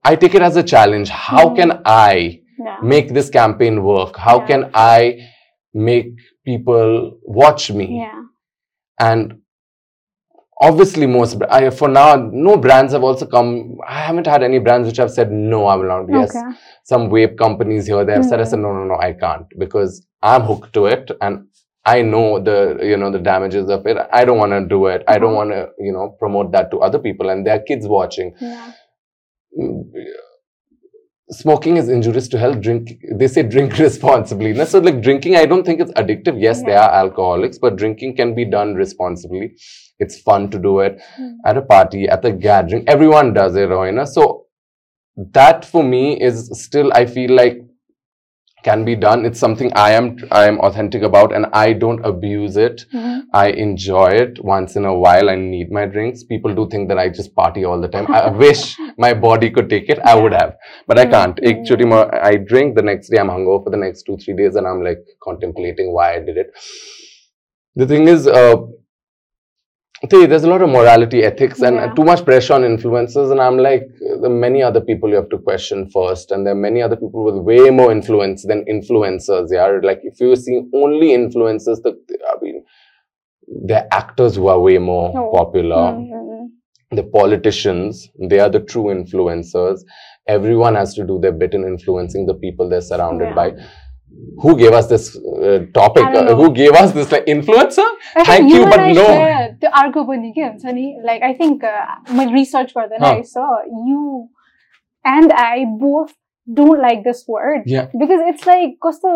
I 0.03 0.15
take 0.15 0.35
it 0.35 0.41
as 0.41 0.55
a 0.55 0.63
challenge 0.63 1.09
how 1.09 1.49
Mm. 1.49 1.55
can 1.55 1.81
I 1.85 2.41
yeah. 2.57 2.77
make 2.81 3.13
this 3.13 3.29
campaign 3.29 3.83
work 3.83 4.15
how 4.17 4.39
Yeah. 4.41 4.47
can 4.47 4.71
I 4.73 5.27
make 5.73 6.09
people 6.45 7.17
watch 7.23 7.71
me 7.71 7.87
yeah 7.99 8.21
and 8.99 9.35
obviously 10.61 11.05
most 11.07 11.41
I, 11.49 11.69
for 11.69 11.87
now 11.87 12.15
no 12.15 12.57
brands 12.57 12.91
have 12.93 13.03
also 13.03 13.25
come 13.25 13.77
i 13.87 13.99
haven't 14.01 14.27
had 14.27 14.43
any 14.43 14.59
brands 14.59 14.87
which 14.87 14.97
have 14.97 15.11
said 15.11 15.31
no 15.31 15.65
i 15.67 15.75
will 15.75 15.87
not 15.87 16.09
yes 16.09 16.35
some 16.83 17.09
vape 17.09 17.37
companies 17.37 17.87
here 17.87 18.03
they 18.03 18.13
have 18.13 18.25
said 18.25 18.41
i 18.41 18.43
said 18.43 18.59
Mhm. 18.59 18.63
no 18.63 18.73
no 18.73 18.83
no 18.85 18.97
i 18.99 19.13
can't 19.13 19.47
because 19.57 20.05
i'm 20.21 20.41
hooked 20.41 20.73
to 20.73 20.85
it 20.87 21.11
and 21.21 21.45
i 21.91 22.01
know 22.11 22.23
the 22.47 22.57
you 22.91 22.97
know 23.01 23.11
the 23.15 23.19
damages 23.27 23.69
of 23.75 23.85
it. 23.91 23.97
I 24.19 24.25
don't 24.29 24.37
want 24.43 24.53
to 24.57 24.61
do 24.75 24.79
it. 24.93 25.03
I 25.07 25.17
don't 25.23 25.33
Uh-huh. 25.33 25.41
want 25.41 25.51
to 25.77 25.85
you 25.87 25.93
know 25.97 26.05
promote 26.23 26.51
that 26.57 26.71
to 26.71 26.79
other 26.87 26.99
people 27.07 27.29
and 27.35 27.45
there 27.47 27.55
are 27.59 27.65
kids 27.71 27.87
watching. 27.97 28.33
Yeah. 28.41 28.71
Smoking 31.31 31.77
is 31.77 31.89
injurious 31.89 32.27
to 32.29 32.39
health. 32.39 32.59
Drink 32.59 32.89
they 33.19 33.27
say 33.27 33.43
drink 33.43 33.77
responsibly. 33.87 34.51
No? 34.53 34.65
so 34.65 34.79
like 34.79 34.99
drinking 35.01 35.35
i 35.35 35.45
don't 35.45 35.63
think 35.63 35.79
it's 35.79 35.91
addictive. 36.03 36.41
Yes 36.41 36.63
they 36.63 36.71
Yeah. 36.71 36.85
are 36.87 36.91
alcoholics 37.03 37.59
but 37.59 37.75
drinking 37.75 38.15
can 38.15 38.33
be 38.33 38.45
done 38.45 38.73
responsibly. 38.75 39.53
It's 39.99 40.19
fun 40.29 40.49
to 40.51 40.57
do 40.67 40.79
it. 40.79 40.97
Mm. 41.19 41.33
at 41.45 41.57
a 41.57 41.61
party 41.61 42.07
at 42.17 42.25
a 42.25 42.31
gathering 42.31 42.83
everyone 42.87 43.33
does 43.33 43.55
it 43.55 43.69
you 43.69 43.91
know 43.91 44.05
so 44.05 44.25
that 45.39 45.65
for 45.73 45.83
me 45.83 46.03
is 46.29 46.37
still 46.65 46.91
i 46.99 47.05
feel 47.15 47.31
like 47.41 47.57
can 48.63 48.83
be 48.85 48.95
done 48.95 49.25
it's 49.25 49.39
something 49.39 49.71
i 49.75 49.91
am 49.91 50.17
i 50.31 50.45
am 50.47 50.59
authentic 50.59 51.01
about 51.03 51.33
and 51.33 51.45
i 51.53 51.71
don't 51.73 52.05
abuse 52.05 52.57
it 52.57 52.85
Mhm. 52.93 53.19
I 53.33 53.47
enjoy 53.49 54.07
it 54.21 54.43
once 54.43 54.75
in 54.75 54.85
a 54.85 54.93
while. 54.93 55.29
I 55.29 55.35
need 55.35 55.71
my 55.71 55.85
drinks. 55.85 56.23
People 56.23 56.55
do 56.55 56.67
think 56.69 56.87
that 56.89 56.97
I 56.97 57.09
just 57.09 57.35
party 57.35 57.63
all 57.63 57.79
the 57.79 57.87
time. 57.87 58.07
I 58.09 58.29
wish 58.45 58.75
my 58.97 59.13
body 59.13 59.51
could 59.51 59.69
take 59.69 59.87
it. 59.87 59.99
I 59.99 60.15
would 60.19 60.33
have, 60.33 60.55
but 60.87 60.97
I 60.97 61.05
can't. 61.05 61.39
Actually, 61.51 61.85
I 62.31 62.37
drink 62.37 62.75
the 62.75 62.81
next 62.81 63.09
day. 63.09 63.19
I'm 63.19 63.29
hungover 63.29 63.65
for 63.65 63.69
the 63.69 63.77
next 63.77 64.03
two, 64.03 64.17
three 64.17 64.35
days, 64.35 64.55
and 64.55 64.65
I'm 64.67 64.81
like 64.83 65.03
contemplating 65.23 65.93
why 65.93 66.15
I 66.15 66.19
did 66.19 66.37
it. 66.37 66.49
The 67.75 67.85
thing 67.85 68.07
is, 68.07 68.25
uh, 68.25 68.55
see, 70.09 70.25
there's 70.25 70.43
a 70.43 70.49
lot 70.49 70.61
of 70.61 70.69
morality, 70.69 71.23
ethics, 71.23 71.61
and 71.61 71.75
Yeah. 71.75 71.93
too 71.93 72.03
much 72.03 72.23
pressure 72.23 72.53
on 72.53 72.61
influencers. 72.63 73.31
And 73.31 73.41
I'm 73.41 73.57
like, 73.57 73.83
there 73.99 74.31
are 74.31 74.41
many 74.47 74.63
other 74.63 74.81
people 74.81 75.09
you 75.09 75.15
have 75.15 75.29
to 75.29 75.37
question 75.39 75.89
first, 75.89 76.31
and 76.31 76.45
there 76.45 76.53
are 76.53 76.63
many 76.67 76.81
other 76.81 76.95
people 76.95 77.23
with 77.25 77.35
way 77.37 77.69
more 77.69 77.91
influence 77.91 78.45
than 78.45 78.63
influencers. 78.65 79.47
Yeah, 79.51 79.79
like 79.83 79.99
if 80.03 80.19
you 80.21 80.35
see 80.35 80.61
only 80.73 81.09
influencers, 81.09 81.81
the 81.83 81.97
I 82.31 82.35
mean, 82.41 82.63
they're 83.65 83.87
actors 83.91 84.35
who 84.35 84.47
are 84.47 84.59
way 84.59 84.77
more 84.77 85.11
Oh. 85.15 85.31
popular. 85.33 85.75
Mhm. 85.93 86.47
The 86.91 87.03
politicians, 87.03 88.09
they 88.29 88.39
are 88.39 88.49
the 88.49 88.61
true 88.61 88.85
influencers. 88.85 89.81
Everyone 90.27 90.75
has 90.75 90.93
to 90.95 91.03
do 91.05 91.19
their 91.19 91.31
bit 91.31 91.53
in 91.53 91.63
influencing 91.63 92.25
the 92.25 92.33
people 92.35 92.69
they're 92.69 92.81
surrounded 92.81 93.29
Yeah. 93.29 93.35
by 93.35 93.53
Who 94.42 94.52
gave 94.58 94.72
us 94.78 94.86
this 94.90 95.04
uh, 95.16 95.58
topic? 95.76 96.04
I 96.04 96.12
don't 96.12 96.26
Uh, 96.26 96.30
know. 96.30 96.36
who 96.40 96.48
gave 96.58 96.72
us 96.80 96.92
this 96.96 97.10
like 97.14 97.26
influencer? 97.34 97.86
I 98.14 98.24
think 98.24 98.26
Thank 98.28 98.52
you, 98.52 98.60
and 98.62 98.70
but 98.74 98.80
I 98.80 98.92
no. 98.98 99.04
share 99.06 99.46
त्यो 99.62 99.70
अर्को 99.82 100.04
पनि 100.10 100.30
के 100.36 100.42
हुन्छ 100.42 100.74
नि 100.78 100.84
like 101.06 101.22
I 101.28 101.34
think 101.40 101.64
मैले 102.18 102.32
research 102.34 102.72
गर्दैन 102.78 103.04
Huh. 103.04 103.12
आई 103.14 103.22
स 103.32 103.46
you 103.88 104.02
and 105.04 105.32
I 105.46 105.64
both 105.82 106.12
don't 106.48 106.80
like 106.82 107.02
this 107.08 107.24
word 107.30 107.68
Yeah. 107.74 107.88
Because 108.02 108.28
it's 108.28 108.46
like 108.48 108.76
कस्तो 108.86 109.14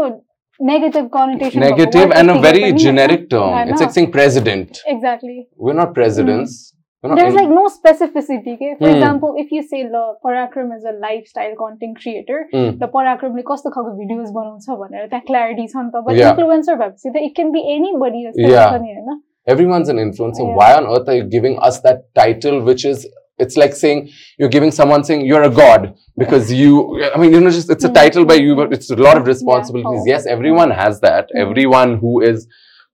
negative 0.60 1.08
कनेटेसन 1.14 1.60
Negative 1.64 2.12
and 2.20 2.30
a 2.30 2.38
very 2.48 2.72
generic 2.84 3.28
term. 3.34 3.52
I 3.58 3.62
It's 3.62 3.70
know. 3.72 3.80
like 3.84 3.94
saying 3.98 4.10
president. 4.18 4.80
Exactly 4.94 5.38
We're 5.66 5.78
not 5.80 5.94
presidents. 6.00 6.56
We're 6.56 6.74
not 6.74 6.81
there's 7.02 7.32
in- 7.32 7.36
like 7.38 7.50
no 7.56 7.64
specificity 7.74 8.54
के 8.62 8.68
for 8.78 8.86
Hmm. 8.88 8.94
example 8.94 9.34
if 9.42 9.52
you 9.56 9.62
say 9.72 9.82
ल 9.90 10.00
पराक्रम 10.24 10.72
is 10.78 10.84
a 10.92 10.94
lifestyle 11.04 11.52
content 11.60 12.00
creator 12.02 12.40
Mm. 12.54 12.70
र 12.82 12.86
पराक्रमले 12.96 13.42
कस्तो 13.50 13.70
खालको 13.76 13.92
videos 13.98 14.30
बनाउँछ 14.38 14.66
भनेर 14.80 15.06
त्यहाँ 15.12 15.22
clarity 15.30 15.66
छ 15.74 15.76
नि 15.84 15.90
त 15.94 16.02
बट 16.08 16.18
Yeah. 16.20 16.30
इन्फ्लुएन्सर 16.32 16.74
भएपछि 16.82 17.10
त 17.10 17.22
it 17.28 17.34
can 17.36 17.50
be 17.58 17.60
any 17.76 17.92
buddy 18.04 18.24
Yeah. 18.48 18.70
पनि 18.76 18.94
होइन 18.98 19.20
Everyone's 19.52 19.88
an 19.90 19.98
influencer. 20.00 20.42
Yeah. 20.46 20.56
Why 20.56 20.72
on 20.78 20.86
earth 20.94 21.06
are 21.12 21.14
you 21.18 21.26
giving 21.34 21.54
us 21.68 21.76
that 21.84 22.00
title, 22.18 22.56
which 22.64 22.82
is 22.88 23.04
it's 23.44 23.56
like 23.60 23.76
saying 23.82 24.00
you're 24.42 24.50
giving 24.56 24.72
someone 24.78 25.04
saying 25.08 25.22
you're 25.28 25.44
a 25.46 25.52
god 25.58 25.86
because 26.22 26.50
you. 26.56 26.82
I 27.08 27.20
mean, 27.22 27.32
you 27.36 27.40
know, 27.44 27.52
just 27.58 27.70
it's 27.74 27.86
a 27.88 27.90
Mm. 27.92 27.94
title 28.00 28.26
by 28.32 28.36
you, 28.46 28.56
but 28.58 28.74
it's 28.78 28.90
a 28.96 28.98
lot 29.06 29.20
of 29.20 29.30
responsibilities. 29.32 30.02
Oh. 30.04 30.10
Yes, 30.10 30.26
everyone 30.34 30.74
has 30.80 31.00
that. 31.06 31.32
Mm. 31.34 31.40
Everyone 31.46 31.94
who 32.02 32.12
is 32.32 32.44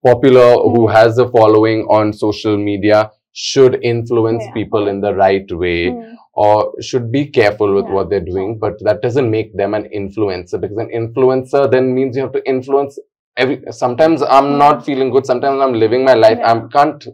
popular, 0.08 0.46
who 0.74 0.82
Mm. 0.84 0.92
has 0.98 1.18
a 1.24 1.26
following 1.36 1.82
on 1.98 2.12
social 2.12 2.56
media, 2.68 3.00
should 3.33 3.79
influence 3.83 4.43
Yeah. 4.45 4.53
people 4.53 4.87
in 4.87 5.01
the 5.01 5.13
right 5.15 5.49
way. 5.51 5.91
Mm. 5.91 6.15
or 6.41 6.71
should 6.87 7.11
be 7.11 7.21
careful 7.37 7.73
with 7.75 7.85
Yeah. 7.85 7.93
what 7.95 8.09
they're 8.09 8.25
doing 8.33 8.57
but 8.59 8.73
that 8.87 9.01
doesn't 9.01 9.29
make 9.29 9.49
them 9.61 9.73
an 9.73 9.85
influencer 9.99 10.59
because 10.61 10.77
an 10.83 10.89
influencer 10.99 11.69
then 11.71 11.93
means 11.95 12.15
you 12.15 12.21
have 12.21 12.31
to 12.37 12.43
influence 12.51 12.97
every 13.35 13.57
sometimes 13.71 14.21
i'm 14.35 14.49
not 14.61 14.85
feeling 14.85 15.09
good 15.15 15.25
sometimes 15.31 15.59
i'm 15.65 15.73
living 15.83 16.05
my 16.05 16.13
life 16.25 16.39
i 16.51 16.53
Yeah. 16.53 16.61
can't 16.75 17.07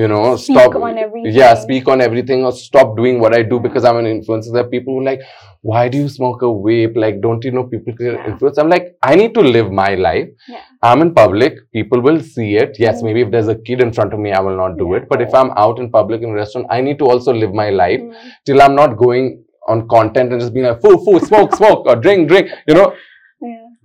you 0.00 0.06
know 0.12 0.22
Speak 0.36 0.56
stop 0.58 0.74
on 0.88 0.98
everything. 1.04 1.32
yeah 1.40 1.54
speak 1.64 1.88
on 1.92 2.00
everything 2.06 2.44
or 2.48 2.52
stop 2.52 2.96
doing 3.00 3.16
what 3.22 3.34
i 3.38 3.42
do 3.52 3.58
because 3.66 3.84
i'm 3.90 3.96
an 4.02 4.08
influencer 4.14 4.52
there 4.56 4.64
are 4.64 4.72
people 4.74 4.94
who 4.94 5.00
are 5.00 5.08
like 5.10 5.22
why 5.70 5.82
do 5.94 5.98
you 6.02 6.08
smoke 6.16 6.42
a 6.48 6.50
vape 6.66 6.96
like 7.04 7.16
don't 7.24 7.44
you 7.48 7.52
know 7.56 7.64
people 7.72 7.94
can 8.00 8.06
Yeah. 8.12 8.28
influence 8.32 8.58
i'm 8.62 8.70
like 8.74 8.86
i 9.10 9.14
need 9.20 9.32
to 9.38 9.44
live 9.56 9.72
my 9.80 9.88
life 10.08 10.28
Yeah. 10.54 10.60
i'm 10.90 11.02
in 11.06 11.10
public 11.22 11.58
people 11.78 12.00
will 12.08 12.20
see 12.34 12.50
it 12.64 12.76
yes 12.84 13.00
Mm. 13.00 13.04
maybe 13.08 13.20
if 13.26 13.30
there's 13.34 13.50
a 13.56 13.58
kid 13.70 13.80
in 13.86 13.92
front 13.98 14.12
of 14.18 14.20
me 14.26 14.32
i 14.38 14.40
will 14.48 14.58
not 14.62 14.78
do 14.84 14.88
Yeah. 14.90 14.98
it 15.02 15.08
but 15.14 15.20
if 15.26 15.34
i'm 15.40 15.50
out 15.66 15.78
in 15.84 15.90
public 15.98 16.22
in 16.28 16.30
a 16.36 16.38
restaurant 16.42 16.68
i 16.78 16.80
need 16.88 16.98
to 17.04 17.10
also 17.16 17.32
live 17.42 17.52
my 17.64 17.68
life 17.82 18.00
Mm. 18.06 18.14
till 18.46 18.62
I'm 18.68 18.76
not 18.82 18.96
going 19.04 19.28
on 19.72 19.86
content 19.88 20.32
and 20.32 20.40
just 20.40 20.54
being 20.54 20.64
like, 20.66 20.80
foo, 20.80 20.96
foo, 21.04 21.18
smoke, 21.30 21.54
smoke, 21.60 21.82
or 21.90 21.94
drink, 22.04 22.28
drink. 22.28 22.48
You 22.68 22.74
know 22.78 22.86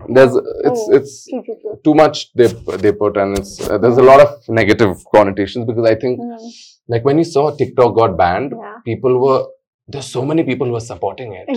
there's 0.09 0.35
oh. 0.35 0.43
it's 0.63 0.83
it's 0.97 1.27
too 1.83 1.93
much 1.93 2.33
they 2.33 2.47
they 2.83 2.91
put 2.91 3.17
and 3.17 3.37
it's 3.37 3.67
uh, 3.69 3.77
there's 3.77 3.97
a 3.97 4.03
lot 4.03 4.19
of 4.19 4.49
negative 4.49 4.97
connotations 5.13 5.65
because 5.65 5.85
I 5.85 5.95
think 5.95 6.19
mm. 6.19 6.37
like 6.87 7.03
when 7.05 7.17
you 7.17 7.23
saw 7.23 7.55
TikTok 7.55 7.95
got 7.95 8.17
banned, 8.17 8.53
yeah. 8.57 8.77
people 8.85 9.19
were 9.19 9.45
there's 9.87 10.05
so 10.05 10.23
many 10.25 10.43
people 10.43 10.67
who 10.67 10.75
are 10.75 10.87
supporting 10.93 11.33
it. 11.33 11.49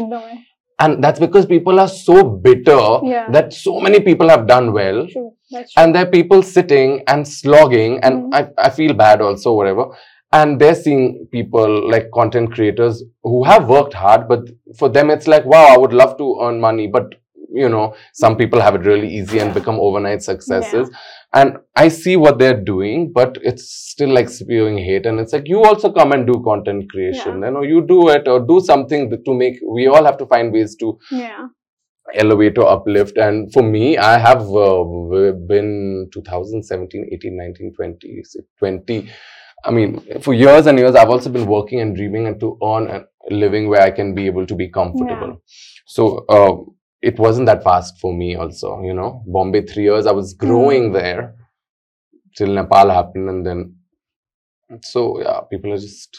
And 0.78 1.02
that's 1.02 1.18
because 1.18 1.46
people 1.46 1.80
are 1.80 1.88
so 1.88 2.22
bitter 2.22 2.98
yeah. 3.02 3.30
that 3.30 3.54
so 3.54 3.80
many 3.80 4.00
people 4.00 4.28
have 4.28 4.46
done 4.46 4.74
well. 4.74 5.06
True. 5.06 5.32
True. 5.50 5.64
And 5.78 5.94
there 5.94 6.06
are 6.06 6.10
people 6.10 6.42
sitting 6.42 7.02
and 7.06 7.26
slogging, 7.26 8.00
and 8.04 8.24
mm. 8.24 8.34
I, 8.34 8.66
I 8.66 8.68
feel 8.68 8.92
bad 8.92 9.22
also, 9.22 9.54
whatever 9.54 9.86
and 10.32 10.60
they're 10.60 10.74
seeing 10.74 11.28
people 11.30 11.90
like 11.90 12.10
content 12.12 12.52
creators 12.52 13.02
who 13.22 13.44
have 13.44 13.68
worked 13.68 13.94
hard 13.94 14.26
but 14.28 14.40
for 14.78 14.88
them 14.88 15.10
it's 15.10 15.26
like 15.26 15.44
wow 15.44 15.66
i 15.66 15.76
would 15.76 15.92
love 15.92 16.16
to 16.18 16.38
earn 16.42 16.60
money 16.60 16.86
but 16.86 17.14
you 17.56 17.68
know, 17.68 17.94
some 18.12 18.36
people 18.36 18.60
have 18.60 18.74
it 18.74 18.82
really 18.86 19.08
easy 19.08 19.38
and 19.38 19.54
become 19.54 19.78
overnight 19.80 20.22
successes. 20.22 20.90
And 21.32 21.58
I 21.74 21.88
see 21.88 22.16
what 22.16 22.38
they're 22.38 22.60
doing, 22.60 23.12
but 23.12 23.38
it's 23.42 23.70
still 23.92 24.10
like 24.10 24.28
spewing 24.28 24.78
hate. 24.78 25.06
And 25.06 25.18
it's 25.20 25.32
like, 25.32 25.48
you 25.48 25.62
also 25.64 25.92
come 25.92 26.12
and 26.12 26.26
do 26.26 26.42
content 26.44 26.90
creation. 26.90 27.42
You 27.42 27.50
know, 27.50 27.62
you 27.62 27.86
do 27.86 28.08
it 28.08 28.28
or 28.28 28.40
do 28.40 28.60
something 28.60 29.10
to 29.10 29.34
make, 29.34 29.58
we 29.68 29.86
all 29.88 30.04
have 30.04 30.18
to 30.18 30.26
find 30.26 30.52
ways 30.52 30.76
to 30.76 30.98
Yeah. 31.10 31.48
elevate 32.14 32.56
or 32.58 32.68
uplift 32.68 33.16
and 33.18 33.52
for 33.52 33.62
me 33.62 33.98
i 33.98 34.16
have 34.16 34.42
uh, 34.54 34.84
been 35.52 36.08
2017 36.12 37.08
18 37.12 37.36
19 37.36 37.72
20 37.74 38.22
20 38.58 39.08
i 39.64 39.70
mean 39.72 40.00
for 40.20 40.32
years 40.32 40.66
and 40.66 40.78
years 40.78 40.94
i've 40.94 41.10
also 41.10 41.28
been 41.30 41.46
working 41.46 41.80
and 41.80 41.96
dreaming 41.96 42.28
and 42.28 42.38
to 42.38 42.56
earn 42.62 42.88
a 42.88 43.00
living 43.42 43.68
where 43.68 43.82
i 43.82 43.90
can 43.90 44.14
be 44.14 44.26
able 44.26 44.46
to 44.46 44.54
be 44.54 44.68
comfortable 44.68 45.42
so 45.86 46.24
uh, 46.28 46.54
it 47.08 47.18
wasn't 47.20 47.46
that 47.46 47.62
fast 47.62 47.98
for 48.00 48.12
me 48.12 48.34
also 48.34 48.82
you 48.82 48.94
know. 48.98 49.22
Bombay 49.26 49.62
3 49.62 49.82
years 49.88 50.06
i 50.06 50.14
was 50.20 50.34
growing 50.34 50.86
hmm. 50.88 50.94
there 50.98 51.34
till 52.36 52.52
nepal 52.58 52.90
happened 52.98 53.28
and 53.32 53.46
then 53.46 53.60
so 54.82 55.02
yeah 55.24 55.40
people 55.50 55.72
are 55.72 55.82
just 55.88 56.18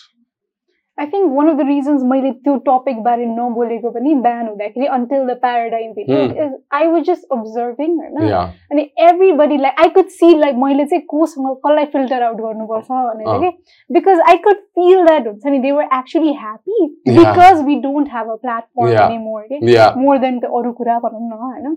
I 0.98 1.06
think 1.08 1.32
one 1.32 1.50
of 1.50 1.56
the 1.56 1.66
reasons 1.68 2.04
मैले 2.06 2.32
त्यो 2.39 2.56
टपिकबारे 2.68 3.26
नबोलेको 3.28 3.89
पनि 3.91 4.14
बिहान 4.22 4.48
हुँदाखेरि 4.48 4.88
until 4.91 5.26
the 5.26 5.36
paradigm 5.41 5.91
video 5.93 6.48
I 6.74 6.88
was 6.88 7.04
just 7.06 7.28
observing 7.32 7.98
होइन 7.98 8.32
अनि 8.72 8.88
everybody 9.02 9.58
like 9.60 9.82
I 9.82 9.89
could 9.91 10.10
see 10.16 10.34
like 10.38 10.56
मैले 10.58 10.86
चाहिँ 10.86 11.04
कोसँग 11.08 11.54
कसलाई 11.58 11.86
फिल्टर 11.93 12.24
आउट 12.24 12.41
गर्नुपर्छ 12.41 12.89
भनेर 12.89 13.39
कि 13.41 13.54
because 13.89 14.26
I 14.28 14.43
could 14.48 14.66
feel 14.76 15.06
that 15.06 15.28
हुन्छ 15.28 15.45
नि 15.48 15.60
they 15.60 15.72
were 15.74 15.88
actually 15.93 16.34
happy 16.36 16.86
because 17.12 17.64
we 17.66 17.80
don't 17.82 18.12
have 18.12 18.30
a 18.30 18.41
platform 18.41 19.18
more 19.22 19.48
के 19.54 19.89
मोर 20.02 20.18
देन 20.20 20.39
अरू 20.52 20.72
कुरा 20.74 21.00
भनौँ 21.00 21.28
न 21.30 21.41
होइन 21.41 21.76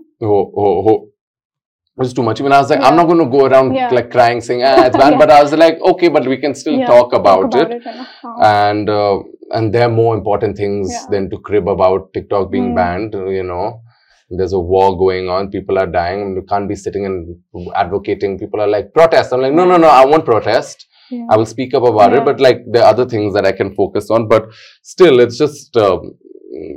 was 2.01 2.13
too 2.13 2.23
much. 2.23 2.39
Even 2.41 2.53
I 2.57 2.59
was 2.59 2.69
like, 2.69 2.79
yeah. 2.79 2.87
I'm 2.87 2.95
not 2.95 3.07
going 3.11 3.23
to 3.25 3.29
go 3.37 3.45
around 3.45 3.73
yeah. 3.73 3.89
like 3.97 4.09
crying, 4.15 4.41
saying, 4.47 4.63
ah, 4.63 4.85
it's 4.85 4.97
bad. 4.97 5.13
yeah. 5.13 5.19
But 5.21 5.31
I 5.37 5.41
was 5.43 5.53
like, 5.53 5.79
okay, 5.91 6.09
but 6.15 6.27
we 6.33 6.37
can 6.37 6.55
still 6.55 6.79
talk 6.85 7.13
about, 7.13 7.51
talk 7.51 7.61
about, 7.61 7.71
it. 7.71 7.85
it 7.85 7.87
uh-huh. 7.87 8.35
and 8.41 8.89
uh, 8.89 9.19
and 9.51 9.73
there 9.73 9.87
are 9.87 9.95
more 10.01 10.15
important 10.15 10.57
things 10.57 10.91
than 11.09 11.29
to 11.29 11.39
crib 11.39 11.67
about 11.67 12.13
TikTok 12.13 12.51
being 12.51 12.71
mm. 12.71 12.75
banned. 12.75 13.13
You 13.13 13.43
know, 13.43 13.81
there's 14.29 14.53
a 14.53 14.59
war 14.59 14.97
going 14.97 15.29
on. 15.29 15.51
People 15.57 15.77
are 15.77 15.87
dying. 15.87 16.35
You 16.35 16.45
can't 16.53 16.69
be 16.69 16.75
sitting 16.75 17.05
and 17.05 17.75
advocating. 17.75 18.39
People 18.39 18.61
are 18.61 18.67
like, 18.67 18.93
protest. 18.93 19.33
I'm 19.33 19.41
like, 19.41 19.53
no, 19.53 19.65
no, 19.65 19.77
no. 19.77 19.87
I 19.87 20.05
won't 20.05 20.25
protest. 20.25 20.87
I 21.29 21.35
will 21.35 21.45
speak 21.45 21.73
up 21.73 21.83
about 21.83 22.13
it. 22.13 22.23
But 22.23 22.39
like, 22.39 22.59
there 22.71 22.83
are 22.83 22.89
other 22.89 23.05
things 23.05 23.33
that 23.33 23.45
I 23.45 23.51
can 23.51 23.75
focus 23.75 24.09
on. 24.09 24.29
But 24.29 24.45
still, 24.81 25.19
it's 25.19 25.37
just. 25.37 25.75
Um, 25.75 26.17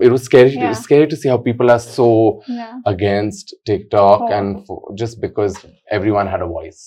it 0.08 0.12
was 0.12 0.24
scary. 0.24 0.50
It 0.50 0.56
Yeah. 0.62 0.70
was 0.70 0.80
scary 0.80 1.08
to 1.08 1.16
see 1.16 1.30
how 1.30 1.38
people 1.50 1.72
are 1.76 1.80
so 1.80 2.08
Yeah. 2.48 2.72
against 2.86 3.54
TikTok 3.66 4.22
Oh. 4.22 4.34
and 4.40 4.66
for, 4.66 4.80
just 5.04 5.22
because 5.22 5.60
everyone 6.00 6.28
had 6.28 6.42
a 6.42 6.48
voice. 6.48 6.82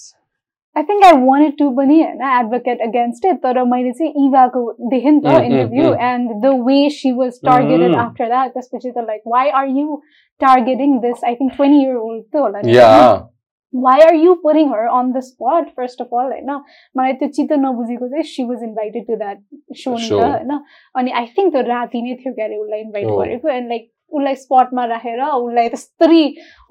I 0.75 0.83
think 0.89 1.05
I 1.05 1.13
wanted 1.13 1.57
to 1.61 1.65
पनि 1.79 1.97
होइन 2.03 2.21
advocate 2.27 2.83
against 2.85 3.25
it 3.31 3.41
तर 3.43 3.63
मैले 3.73 3.91
चाहिँ 3.99 4.13
इभाको 4.27 4.61
देखेँ 4.93 5.11
नि 5.11 5.21
त 5.21 5.25
Mm, 5.25 5.35
mm, 5.41 5.49
interview 5.51 5.89
mm. 5.89 6.05
and 6.11 6.31
the 6.45 6.53
way 6.69 6.79
she 7.01 7.13
was 7.19 7.41
targeted 7.51 7.91
Mm. 7.91 7.99
after 8.05 8.29
that 8.31 8.55
त्यसपछि 8.55 8.93
त 8.95 9.05
like 9.11 9.27
why 9.35 9.43
are 9.61 9.67
you 9.81 9.99
targeting 10.47 10.95
this 11.03 11.23
I 11.33 11.35
think 11.41 11.53
20 11.59 11.83
year 11.83 11.99
old 12.05 12.23
त 12.33 12.37
होला 12.45 12.63
नि 12.65 12.73
Yeah. 12.79 13.21
why 13.73 13.93
are 14.07 14.15
you 14.23 14.33
putting 14.45 14.69
her 14.71 14.83
on 14.95 15.13
the 15.13 15.21
spot 15.27 15.69
first 15.81 16.01
of 16.05 16.11
all 16.17 16.27
होइन 16.33 16.51
मलाई 16.99 17.13
त्यो 17.21 17.29
चित्त 17.37 17.53
नबुझेको 17.61 18.09
चाहिँ 18.15 18.25
she 18.33 18.45
was 18.51 18.65
invited 18.67 19.07
to 19.11 19.17
that 19.23 19.39
show 19.83 19.95
नि 19.97 20.09
Show. 20.09 20.19
त 20.21 20.29
होइन 20.33 20.59
अनि 21.03 21.15
I 21.23 21.25
think 21.37 21.53
त्यो 21.55 21.63
राति 21.69 22.03
नै 22.09 22.15
थियो 22.25 22.33
क्यारे 22.41 22.59
उसलाई 22.65 22.81
इन्भाइट 22.87 23.07
Oh. 23.13 23.19
गरेको 23.23 23.53
and 23.57 23.73
like 23.75 23.89
उसलाई 24.19 24.35
स्पटमा 24.45 24.85
राखेर 24.93 25.23
उसलाई 25.27 25.69
त्यस्तरी 25.75 26.23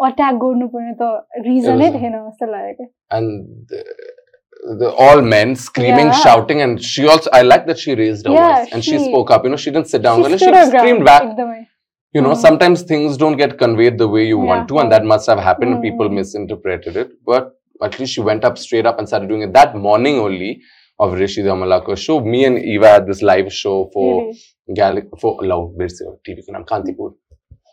अट्याक 0.09 0.35
गर्नुपर्ने 0.45 0.93
त 1.01 1.43
रिजनै 1.47 1.87
It 1.87 1.93
was- 1.93 2.01
थिएन 2.01 2.17
जस्तो 2.29 2.51
लाग्यो 2.51 2.73
क्या 2.81 3.17
and 3.17 3.31
the, 3.71 3.83
the, 4.83 4.89
all 5.07 5.21
men 5.33 5.55
screaming, 5.65 6.09
Yeah. 6.13 6.19
shouting, 6.25 6.61
and 6.67 6.81
she 6.91 7.07
also. 7.13 7.31
I 7.37 7.41
like 7.51 7.65
that 7.69 7.79
she 7.83 7.95
raised 8.01 8.27
her 8.27 8.33
Yeah, 8.35 8.51
voice 8.59 8.73
and 8.77 8.83
she, 8.87 8.91
she- 8.97 9.05
spoke 9.09 9.31
up. 9.35 9.43
You 9.47 9.51
know, 9.53 9.59
she 9.63 9.71
didn't 9.77 9.89
sit 9.93 10.03
down. 10.03 10.23
She 10.23 10.29
She, 10.33 10.37
stood 10.37 10.53
she 10.53 10.59
her 10.59 10.69
ground, 10.75 10.85
screamed 10.85 11.05
back. 11.09 11.23
you 12.16 12.22
know, 12.22 12.32
mm. 12.32 12.40
sometimes 12.46 12.82
things 12.90 13.18
don't 13.22 13.36
get 13.36 13.58
conveyed 13.58 13.98
the 13.98 14.08
way 14.08 14.26
you 14.26 14.38
yeah. 14.40 14.50
want 14.50 14.68
to, 14.68 14.78
and 14.78 14.90
that 14.90 15.04
must 15.04 15.26
have 15.32 15.38
happened. 15.38 15.74
Mm. 15.76 15.82
People 15.82 16.08
misinterpreted 16.08 16.96
it, 16.96 17.10
but 17.26 17.52
at 17.82 17.98
least 17.98 18.14
she 18.14 18.22
went 18.28 18.42
up 18.42 18.56
straight 18.56 18.86
up 18.86 18.98
and 18.98 19.06
started 19.06 19.28
doing 19.28 19.42
it 19.42 19.52
that 19.52 19.76
morning 19.76 20.18
only 20.18 20.62
of 20.98 21.12
Rishi 21.12 21.42
Dhamalaka 21.42 21.96
show. 21.98 22.20
Me 22.20 22.46
and 22.46 22.58
Eva 22.58 22.88
had 22.88 23.06
this 23.06 23.20
live 23.20 23.52
show 23.52 23.90
for 23.92 24.08
really? 24.22 24.38
Gal- 24.74 25.10
for 25.20 25.32
Love 25.42 25.74
TV 26.26 26.40
Kantipur. 26.70 27.10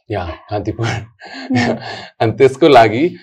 Yeah, 0.10 0.36
Kantipur. 0.52 1.08
Mm. 1.50 2.10
and 2.20 2.34
Tisco 2.38 2.70
Lagi, 2.78 3.18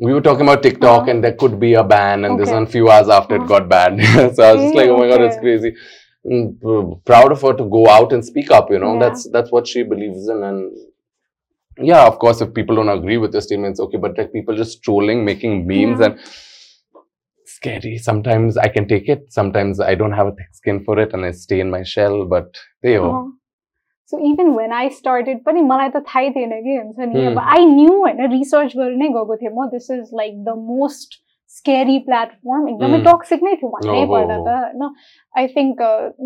we 0.00 0.14
were 0.14 0.22
talking 0.22 0.48
about 0.48 0.62
TikTok 0.62 1.02
uh-huh. 1.02 1.10
and 1.10 1.22
there 1.22 1.34
could 1.34 1.60
be 1.60 1.74
a 1.74 1.84
ban 1.84 2.24
and 2.24 2.34
okay. 2.34 2.44
this 2.44 2.50
one 2.50 2.66
few 2.66 2.90
hours 2.90 3.10
after 3.10 3.34
uh-huh. 3.34 3.44
it 3.44 3.48
got 3.48 3.68
banned. 3.68 4.02
so 4.36 4.42
I 4.42 4.52
was 4.54 4.62
just 4.62 4.74
like, 4.74 4.88
oh 4.88 4.96
my 4.96 5.08
god, 5.08 5.20
it's 5.20 5.38
crazy. 5.38 5.74
Mm, 6.25 6.47
p- 6.61 6.95
Proud 7.05 7.31
of 7.31 7.41
her 7.47 7.53
to 7.53 7.65
go 7.77 7.87
out 7.87 8.13
and 8.13 8.23
speak 8.29 8.49
up. 8.51 8.71
You 8.75 8.79
know, 8.79 8.93
Yeah. 8.93 9.03
that's 9.03 9.29
that's 9.35 9.51
what 9.57 9.67
she 9.73 9.83
believes 9.83 10.27
in, 10.35 10.43
and 10.43 11.85
yeah, 11.91 12.05
of 12.07 12.17
course, 12.23 12.41
if 12.45 12.53
people 12.57 12.75
don't 12.81 12.89
agree 12.97 13.17
with 13.23 13.33
your 13.39 13.43
statements, 13.45 13.79
okay, 13.85 13.97
but 14.05 14.17
like 14.17 14.33
people 14.33 14.55
just 14.61 14.83
trolling, 14.87 15.23
making 15.31 15.55
memes, 15.71 15.99
Yeah. 15.99 16.07
and 16.07 16.19
scary. 17.45 17.97
Sometimes 17.97 18.57
I 18.57 18.67
can 18.67 18.87
take 18.87 19.07
it. 19.15 19.31
Sometimes 19.39 19.79
I 19.79 19.95
don't 19.95 20.11
have 20.13 20.27
a 20.27 20.35
thick 20.41 20.53
skin 20.61 20.83
for 20.83 20.99
it, 20.99 21.13
and 21.13 21.25
I 21.25 21.31
stay 21.31 21.59
in 21.59 21.69
my 21.77 21.83
shell. 21.83 22.25
But 22.35 22.63
there 22.81 22.95
you 22.99 23.01
go. 23.07 23.15
So 24.11 24.17
even 24.27 24.49
when 24.57 24.71
I 24.73 24.89
started 24.97 25.39
पनि 25.45 25.61
मलाई 25.69 25.89
त 25.95 25.99
थाहै 26.09 26.29
थिएन 26.35 26.51
कि 26.65 26.75
हुन्छ 26.75 27.07
नि 27.13 27.25
अब 27.25 27.37
Hmm. 27.37 27.47
I 27.53 27.65
knew 27.71 27.95
होइन 28.03 28.21
रिसर्च 28.33 28.75
गरेर 28.77 28.95
नै 28.97 29.07
गएको 29.15 29.35
थिएँ 29.41 29.49
म 29.55 29.65
this 29.71 29.89
is 29.91 30.11
like 30.19 30.43
the 30.43 30.53
most 30.67 31.17
scary 31.51 31.97
platform 32.05 32.67
एकदमै 32.69 32.97
Hmm. 32.97 33.05
टक्सिक 33.05 33.43
नै 33.43 33.55
थियो 33.55 33.69
भन्नै 33.71 33.93
Oh, 33.93 34.03
oh, 34.03 34.09
पर्दा 34.11 34.37
त 34.37 34.55
होइन 34.55 34.89
I 35.35 35.47
think 35.47 35.81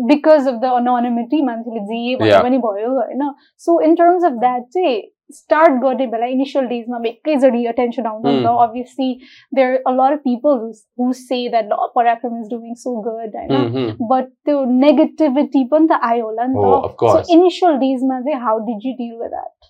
because 0.08 0.48
of 0.48 0.54
the 0.56 0.72
anonymity 0.78 1.42
मान्छेले 1.42 1.80
जे 1.82 2.16
भने 2.16 2.28
Yeah. 2.28 2.42
पनि 2.42 2.58
भयो 2.58 2.90
होइन 2.92 3.30
so 3.66 3.80
in 3.80 3.94
terms 3.94 4.24
of 4.24 4.38
that 4.40 4.62
चाहिँ 4.74 5.00
स्टार्ट 5.32 5.78
गर्ने 5.82 6.06
बेला 6.06 6.26
इनिसियल 6.26 6.66
डेजमा 6.68 6.98
एकैचोटि 7.08 7.64
अटेन्सन 7.66 8.06
आउँछ 8.06 8.24
नि 8.26 8.42
त 8.44 8.54
obviously 8.64 9.08
there 9.52 9.76
a 9.86 9.90
lot 9.92 10.12
of 10.12 10.18
people 10.24 10.58
who 10.98 11.12
say 11.20 11.38
that 11.48 11.64
ल 11.66 11.88
पराक्रम 11.94 12.40
इज 12.40 12.50
डुइङ 12.50 12.74
सो 12.82 12.94
गुड 13.02 13.36
होइन 13.36 13.52
Mhm. 13.60 14.08
बट 14.08 14.28
त्यो 14.44 14.64
नेगेटिभिटी 14.76 15.64
पनि 15.70 15.86
त 15.86 16.00
आयो 16.10 16.24
होला 16.24 16.46
नि 16.46 16.58
Oh, 16.58 16.72
त 16.74 16.84
of 16.84 16.96
course. 16.96 17.22
सो 17.22 17.34
इनिसियल 17.34 17.76
डेजमा 17.78 18.20
चाहिँ 18.20 18.40
how 18.40 18.58
did 18.66 18.86
you 18.86 18.92
deal 18.98 19.14
with 19.16 19.30
that 19.30 19.65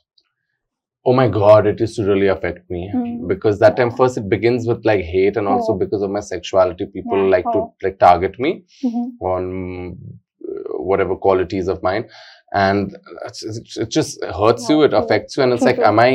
Oh 1.10 1.14
my 1.18 1.28
god, 1.36 1.68
it 1.68 1.80
used 1.80 1.96
to 2.00 2.04
really 2.06 2.28
affect 2.32 2.70
me 2.76 2.80
Hmm. 2.94 3.28
because 3.28 3.60
that 3.60 3.76
time 3.78 3.92
first 4.00 4.18
it 4.22 4.26
begins 4.34 4.68
with 4.72 4.86
like 4.90 5.04
hate 5.12 5.38
and 5.42 5.48
also 5.54 5.74
Oh. 5.74 5.78
because 5.84 6.02
of 6.08 6.12
my 6.16 6.24
sexuality. 6.30 6.86
People 6.96 7.20
Yeah, 7.24 7.30
like 7.36 7.46
to 7.54 7.60
oh. 7.60 7.74
like 7.86 7.98
target 8.08 8.36
me 8.46 8.52
on 9.32 9.46
uh, 10.48 10.78
whatever 10.90 11.16
qualities 11.28 11.68
of 11.76 11.82
mine, 11.90 12.10
and 12.66 12.98
it 13.86 13.90
just 14.00 14.24
hurts 14.42 14.70
you. 14.70 14.82
It 14.90 14.94
affects 15.02 15.38
you, 15.38 15.44
and 15.44 15.54
it's 15.54 15.68
like, 15.70 15.80
am 15.92 16.00
I 16.08 16.12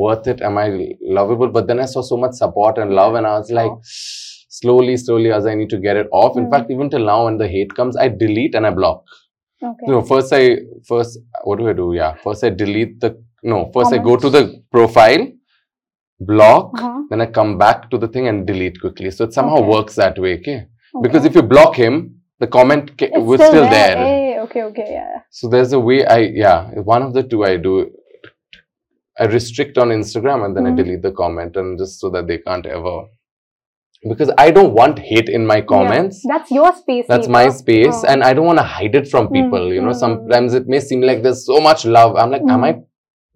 worth 0.00 0.26
it? 0.34 0.42
Am 0.50 0.58
I 0.58 0.68
lovable? 1.18 1.48
But 1.58 1.66
then 1.72 1.80
I 1.80 1.88
saw 1.94 2.02
so 2.02 2.16
much 2.26 2.34
support 2.44 2.78
and 2.84 2.92
love, 3.02 3.14
and 3.22 3.26
I 3.26 3.38
was 3.38 3.50
like. 3.62 3.72
Slowly, 4.52 4.94
slowly, 4.96 5.30
as 5.32 5.46
I 5.46 5.54
need 5.58 5.70
to 5.70 5.78
get 5.82 5.96
it 5.98 6.08
off. 6.12 6.36
In 6.36 6.44
Hmm. 6.44 6.50
fact, 6.54 6.70
even 6.72 6.88
till 6.94 7.04
now, 7.08 7.18
when 7.26 7.36
the 7.42 7.46
hate 7.48 7.74
comes, 7.76 7.96
I 8.04 8.08
delete 8.22 8.56
and 8.58 8.66
I 8.66 8.70
block. 8.78 9.04
Okay 9.68 9.90
No, 9.92 10.00
first 10.10 10.32
I 10.38 10.42
first 10.88 11.18
what 11.50 11.60
do 11.60 11.68
I 11.72 11.74
do? 11.80 11.86
Yeah, 11.98 12.16
first 12.24 12.44
I 12.48 12.50
delete 12.62 12.98
the 13.04 13.10
no. 13.42 13.70
First 13.74 13.92
I 13.92 13.98
go 13.98 14.16
to 14.16 14.30
the 14.30 14.62
profile, 14.70 15.26
block, 16.20 16.72
Uh-huh. 16.78 17.02
then 17.10 17.20
I 17.20 17.26
come 17.26 17.56
back 17.58 17.90
to 17.90 17.98
the 17.98 18.08
thing 18.08 18.28
and 18.28 18.46
delete 18.46 18.80
quickly. 18.80 19.10
So 19.10 19.24
it 19.24 19.32
somehow 19.32 19.56
Okay. 19.58 19.68
works 19.68 19.94
that 19.96 20.18
way, 20.18 20.34
okay? 20.38 20.66
Because 21.02 21.24
if 21.24 21.34
you 21.34 21.42
block 21.42 21.76
him, 21.76 22.16
the 22.40 22.46
comment 22.46 22.96
ca- 22.98 23.18
was 23.18 23.40
still, 23.40 23.68
there. 23.68 23.96
Hey, 23.96 24.38
okay, 24.40 24.62
okay, 24.64 24.88
yeah. 24.90 25.20
So 25.30 25.48
there's 25.48 25.72
a 25.72 25.80
way 25.80 26.04
I 26.06 26.18
yeah 26.44 26.70
one 26.94 27.02
of 27.02 27.12
the 27.14 27.22
two 27.22 27.44
I 27.44 27.56
do. 27.56 27.90
I 29.18 29.24
restrict 29.26 29.76
on 29.76 29.88
Instagram 29.90 30.44
and 30.46 30.56
then 30.56 30.64
Mhm. 30.64 30.72
I 30.72 30.76
delete 30.76 31.02
the 31.02 31.12
comment 31.12 31.56
and 31.56 31.78
just 31.78 32.00
so 32.00 32.08
that 32.10 32.26
they 32.26 32.38
can't 32.38 32.64
ever. 32.66 32.96
Because 34.08 34.30
I 34.38 34.50
don't 34.50 34.72
want 34.72 34.98
hate 34.98 35.28
in 35.28 35.46
my 35.46 35.60
comments. 35.60 36.22
Yeah. 36.24 36.38
That's 36.38 36.50
your 36.50 36.72
space. 36.74 37.04
That's 37.06 37.26
Neeta. 37.26 37.38
my 37.38 37.48
space, 37.50 37.98
Oh. 38.02 38.08
and 38.10 38.22
I 38.24 38.32
don't 38.32 38.46
want 38.46 38.58
to 38.58 38.64
hide 38.64 38.94
it 38.94 39.08
from 39.08 39.28
Mm, 39.28 39.32
people. 39.38 39.72
You 39.74 39.82
know, 39.82 39.90
mm, 39.96 40.02
sometimes 40.04 40.54
it 40.54 40.66
may 40.66 40.80
seem 40.80 41.02
like 41.02 41.22
there's 41.22 41.44
so 41.44 41.60
much 41.60 41.84
love. 41.84 42.16
I'm 42.16 42.30
like, 42.30 42.40
am 42.42 42.62
Mm. 42.62 42.68
I 42.70 42.72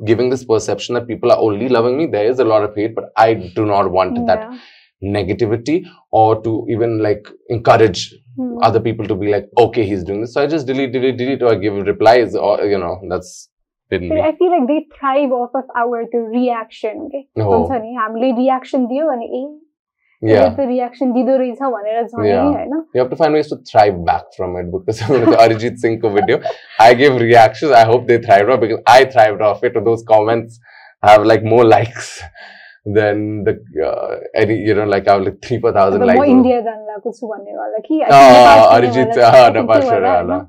giving 0.05 0.29
this 0.29 0.45
perception 0.45 0.95
that 0.95 1.07
people 1.07 1.31
are 1.31 1.37
only 1.37 1.69
loving 1.69 1.97
me? 1.97 2.05
There 2.05 2.25
is 2.25 2.39
a 2.39 2.45
lot 2.45 2.63
of 2.63 2.75
hate, 2.75 2.95
but 2.95 3.11
I 3.17 3.33
do 3.33 3.65
not 3.65 3.91
want 3.91 4.25
that 4.27 4.45
Yeah. 4.45 4.57
negativity 5.03 5.85
or 6.11 6.41
to 6.43 6.65
even 6.69 6.99
like 6.99 7.27
encourage 7.49 8.01
Hmm. 8.39 8.57
other 8.63 8.79
people 8.79 9.05
to 9.07 9.15
be 9.15 9.29
like, 9.31 9.47
okay, 9.57 9.83
he's 9.85 10.03
doing 10.03 10.21
this. 10.21 10.33
So 10.33 10.41
I 10.41 10.47
just 10.47 10.67
delete, 10.67 10.93
delete, 10.93 11.17
delete, 11.17 11.41
or 11.41 11.55
give 11.55 11.73
replies, 11.87 12.35
or 12.35 12.51
you 12.73 12.77
know, 12.77 12.91
that's 13.09 13.49
been 13.89 14.07
But 14.07 14.15
me. 14.15 14.21
I 14.21 14.31
feel 14.41 14.51
like 14.51 14.67
they 14.67 14.87
thrive 14.97 15.31
off 15.31 15.57
of 15.61 15.65
our 15.75 16.05
the 16.13 16.21
reaction. 16.35 17.01
Okay. 17.07 17.27
No, 17.35 17.49
हुन्छ 17.53 17.81
नि 17.81 17.93
हामीले 17.95 18.31
reaction 18.37 18.85
दियो 18.93 19.07
अनि 19.15 19.27
ए 19.39 19.43
yeah. 20.23 20.49
त 20.55 20.65
reaction 20.69 21.11
दिँदो 21.17 21.35
रहेछ 21.41 21.59
भनेर 21.75 21.99
झन् 22.05 22.25
Yeah. 22.29 22.47
होइन 22.55 22.73
You 22.95 23.01
have 23.01 23.09
to 23.11 23.19
find 23.21 23.33
ways 23.39 23.49
to 23.53 23.57
thrive 23.71 23.99
back 24.09 24.25
from 24.37 24.55
it 24.61 24.71
because 24.75 25.01
with 25.13 25.25
the 25.29 25.37
Arijit 25.45 25.77
Singh 25.85 25.99
ko 26.01 26.09
video, 26.19 26.39
I 26.87 26.93
gave 27.01 27.15
reactions. 27.23 27.71
I 27.71 27.85
hope 27.91 28.07
they 28.11 28.17
thrived 28.27 28.49
off 28.55 28.59
because 28.65 28.81
I 28.95 28.99
thrived 29.15 29.41
off 29.51 29.63
it. 29.69 29.79
Those 29.89 30.03
comments 30.13 30.59
have 31.09 31.25
like 31.33 31.43
more 31.53 31.63
likes 31.65 32.11
than 32.85 33.43
the 33.47 33.53
uh, 33.85 34.15
any 34.43 34.55
you 34.67 34.73
know 34.75 34.85
like 34.85 35.07
I 35.07 35.13
have 35.13 35.23
like 35.29 35.41
three 35.47 35.59
four 35.65 35.71
अब 35.71 35.75
thousand 35.79 36.01
म 36.01 36.11
likes. 36.11 36.29
India 36.35 36.59
जान 36.67 36.79
लागेको 36.91 37.11
छु 37.19 37.27
भन्ने 37.33 37.55
वाला 37.57 37.79
कि 37.87 38.01
I 38.01 38.09
think 38.09 38.19
Oh, 38.19 38.29
Nepal 38.35 38.59
जाने 38.59 38.77
Arijit, 38.77 39.17
वाला, 39.17 39.29
ah, 39.29 39.41
I 39.47 39.51
think 39.51 39.55
Nepal 39.61 39.81
त्यो 39.81 39.89
वाला, 39.91 40.07
Shara, 40.07 40.13
होइन? 40.29 40.47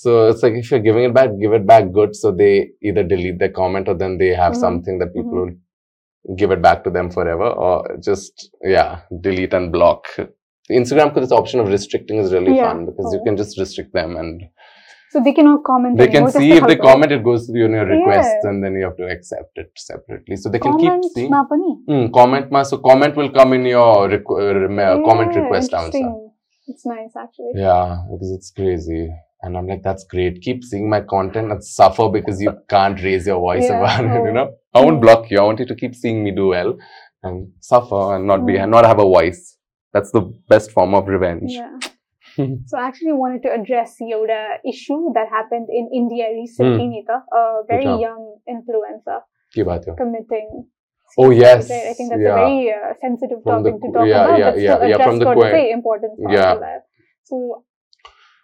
So 0.00 0.16
it's 0.30 0.42
like 0.42 0.56
if 0.62 0.70
you're 0.70 0.82
giving 0.86 1.04
it 1.10 1.14
back, 1.18 1.30
give 1.42 1.52
it 1.58 1.66
back 1.66 1.90
good. 2.00 2.14
So 2.22 2.32
they 2.40 2.52
either 2.82 3.02
delete 3.14 3.38
their 3.44 3.52
comment 3.60 3.88
or 3.88 3.94
then 4.02 4.18
they 4.22 4.32
have 4.42 4.52
Mhm. 4.56 4.60
something 4.64 4.98
that 5.04 5.14
people 5.14 5.38
will 5.42 5.54
give 6.37 6.51
it 6.51 6.61
back 6.61 6.83
to 6.83 6.89
them 6.89 7.09
forever 7.09 7.47
or 7.47 7.97
just 8.03 8.49
yeah 8.63 9.01
delete 9.21 9.53
and 9.53 9.71
block. 9.71 10.05
Instagram 10.71 11.13
because 11.13 11.29
this 11.29 11.37
option 11.37 11.59
of 11.59 11.67
restricting 11.67 12.17
is 12.17 12.31
really 12.31 12.55
yeah. 12.55 12.71
fun 12.71 12.85
because 12.85 13.07
oh. 13.07 13.13
you 13.13 13.21
can 13.25 13.35
just 13.35 13.59
restrict 13.59 13.93
them 13.93 14.15
and 14.15 14.43
so 15.09 15.19
they 15.21 15.33
cannot 15.33 15.63
comment 15.65 15.97
they 15.97 16.07
can 16.07 16.31
see 16.31 16.51
if 16.53 16.65
they 16.65 16.77
comment 16.77 17.11
it 17.11 17.21
goes 17.21 17.45
to 17.47 17.57
you 17.57 17.67
your 17.69 17.85
requests 17.85 18.37
yeah. 18.43 18.49
and 18.49 18.63
then 18.63 18.75
you 18.75 18.85
have 18.85 18.95
to 18.95 19.05
accept 19.05 19.51
it 19.55 19.69
separately. 19.75 20.37
So 20.37 20.49
they 20.49 20.59
can 20.59 20.71
comment 20.71 21.03
keep 21.03 21.11
seeing. 21.13 21.31
mm, 21.31 22.13
comment 22.13 22.49
ma 22.49 22.63
so 22.63 22.77
comment 22.77 23.17
will 23.17 23.29
come 23.29 23.51
in 23.51 23.65
your 23.65 24.07
requ- 24.07 24.39
uh, 24.39 24.71
uh, 24.71 24.97
yeah, 24.97 25.03
comment 25.03 25.35
request 25.35 25.73
answer. 25.73 26.13
It's 26.67 26.85
nice 26.85 27.13
actually. 27.19 27.51
Yeah 27.55 28.03
because 28.09 28.31
it's 28.31 28.51
crazy. 28.51 29.09
And 29.41 29.57
I'm 29.57 29.67
like, 29.67 29.81
that's 29.83 30.03
great. 30.03 30.41
Keep 30.41 30.63
seeing 30.63 30.89
my 30.89 31.01
content 31.01 31.51
and 31.51 31.63
suffer 31.63 32.09
because 32.09 32.39
you 32.39 32.53
can't 32.69 33.01
raise 33.01 33.25
your 33.25 33.39
voice 33.39 33.63
yeah, 33.63 33.79
about 33.79 34.05
it, 34.05 34.23
you 34.23 34.29
oh. 34.29 34.33
know? 34.33 34.51
I 34.73 34.81
won't 34.83 34.97
Mm. 34.99 35.01
block 35.05 35.29
you. 35.31 35.39
I 35.39 35.43
want 35.43 35.59
you 35.59 35.65
to 35.71 35.75
keep 35.75 35.95
seeing 35.95 36.23
me 36.23 36.31
do 36.31 36.47
well 36.49 36.75
and 37.23 37.51
suffer 37.59 38.15
and 38.15 38.25
not 38.25 38.45
be 38.45 38.53
Mm. 38.53 38.63
and 38.63 38.71
not 38.71 38.85
have 38.85 38.99
a 38.99 39.09
voice. 39.17 39.57
That's 39.93 40.11
the 40.11 40.21
best 40.47 40.71
form 40.71 40.93
of 40.99 41.07
revenge. 41.07 41.51
Yeah. 41.53 41.77
so 42.69 42.77
I 42.77 42.87
actually 42.87 43.11
wanted 43.21 43.41
to 43.43 43.51
address 43.53 43.97
Yoda 44.01 44.41
issue 44.73 44.99
that 45.15 45.27
happened 45.37 45.67
in 45.69 45.89
India 45.93 46.27
recently, 46.33 46.87
Nita. 46.87 47.17
A 47.39 47.63
very. 47.67 47.83
Young 48.05 48.21
influencer 48.47 49.19
Ki 49.53 49.63
baat 49.71 49.85
hai? 49.89 49.95
committing. 50.03 50.47
Oh, 51.17 51.29
yes. 51.29 51.69
I 51.69 51.91
think 51.93 52.09
that's 52.09 52.21
Yeah. 52.23 52.35
a 52.35 52.45
very 52.45 52.71
uh, 52.71 52.93
sensitive 53.01 53.43
From 53.43 53.63
the 53.63 53.71
topic 53.71 53.81
to 53.83 53.91
talk 53.97 54.07
yeah, 54.07 54.23
about, 54.23 54.39
yeah, 54.39 54.51
but 54.51 54.59
yeah, 54.61 54.97
yeah, 54.97 55.03
from 55.07 55.19
the 55.19 55.27
very 55.35 55.71
important 55.71 56.13
part 56.23 56.33
Yeah. 56.37 56.53
of 56.53 56.61
that. 56.61 56.85
So, 57.27 57.65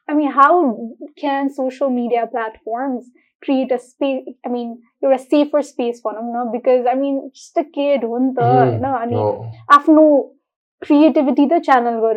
I 0.09 0.13
mean, 0.19 0.31
how 0.31 0.51
can 1.23 1.49
social 1.49 1.89
media 1.89 2.27
platforms 2.27 3.07
Create 3.43 3.71
a 3.71 3.77
space 3.77 4.23
i 4.45 4.49
mean 4.49 4.81
you're 5.01 5.13
a 5.13 5.19
safer 5.19 5.61
space 5.61 6.01
for 6.01 6.13
them 6.13 6.33
no? 6.33 6.49
because 6.51 6.87
i 6.91 6.95
mean 6.95 7.29
just 7.33 7.55
a 7.57 7.63
kid 7.63 8.03
on 8.03 8.33
the 8.33 8.41
hmm, 8.41 8.81
no, 8.81 8.95
i 8.95 9.05
mean 9.05 9.15
oh. 9.15 10.33
creativity 10.83 11.45
the 11.45 11.61
channel 11.63 12.01
go 12.01 12.11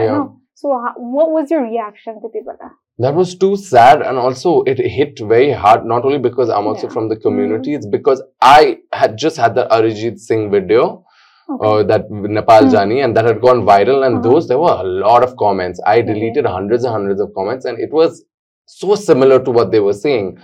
yeah. 0.00 0.24
so 0.54 0.68
what 0.96 1.30
was 1.30 1.50
your 1.50 1.62
reaction 1.62 2.14
to 2.22 2.30
people 2.30 2.56
that 2.98 3.14
was 3.14 3.34
too 3.34 3.56
sad 3.56 4.00
and 4.00 4.16
also 4.16 4.62
it 4.62 4.78
hit 4.78 5.18
very 5.20 5.52
hard 5.52 5.84
not 5.84 6.02
only 6.02 6.18
because 6.18 6.48
i'm 6.48 6.66
also 6.66 6.86
yeah. 6.86 6.92
from 6.94 7.10
the 7.10 7.14
hmm. 7.16 7.22
community 7.22 7.72
mm. 7.72 7.76
it's 7.76 7.86
because 7.86 8.22
i 8.40 8.78
had 8.94 9.18
just 9.18 9.36
had 9.36 9.54
the 9.54 9.68
arijit 9.70 10.18
singh 10.18 10.50
video 10.50 11.04
Okay. 11.48 11.64
Uh, 11.64 11.82
that 11.84 12.10
Nepal 12.10 12.62
mm. 12.62 12.72
Jani 12.72 13.00
and 13.02 13.16
that 13.16 13.24
had 13.24 13.40
gone 13.40 13.62
viral. 13.62 14.04
And 14.04 14.16
uh-huh. 14.16 14.28
those, 14.28 14.48
there 14.48 14.58
were 14.58 14.72
a 14.72 14.82
lot 14.82 15.22
of 15.22 15.36
comments. 15.36 15.80
I 15.86 16.00
deleted 16.00 16.44
okay. 16.44 16.52
hundreds 16.52 16.82
and 16.82 16.92
hundreds 16.92 17.20
of 17.20 17.32
comments, 17.36 17.64
and 17.64 17.78
it 17.78 17.92
was 17.92 18.24
so 18.66 18.94
similar 18.94 19.42
to 19.44 19.50
what 19.50 19.70
they 19.72 19.80
were 19.80 19.92
saying. 19.92 20.38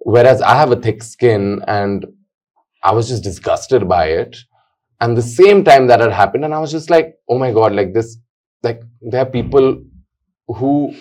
Whereas 0.00 0.40
I 0.42 0.54
have 0.56 0.72
a 0.72 0.76
thick 0.76 1.02
skin, 1.02 1.62
and 1.66 2.06
I 2.82 2.92
was 2.92 3.08
just 3.08 3.22
disgusted 3.22 3.88
by 3.88 4.06
it. 4.06 4.36
And 5.00 5.16
the 5.16 5.22
same 5.22 5.64
time 5.64 5.86
that 5.88 6.00
had 6.00 6.12
happened, 6.12 6.44
and 6.44 6.54
I 6.54 6.58
was 6.60 6.70
just 6.70 6.90
like, 6.90 7.14
oh 7.28 7.38
my 7.38 7.52
god, 7.52 7.72
like 7.72 7.92
this, 7.94 8.16
like 8.62 8.80
there 9.00 9.22
are 9.22 9.26
people 9.30 9.82
who 10.48 10.94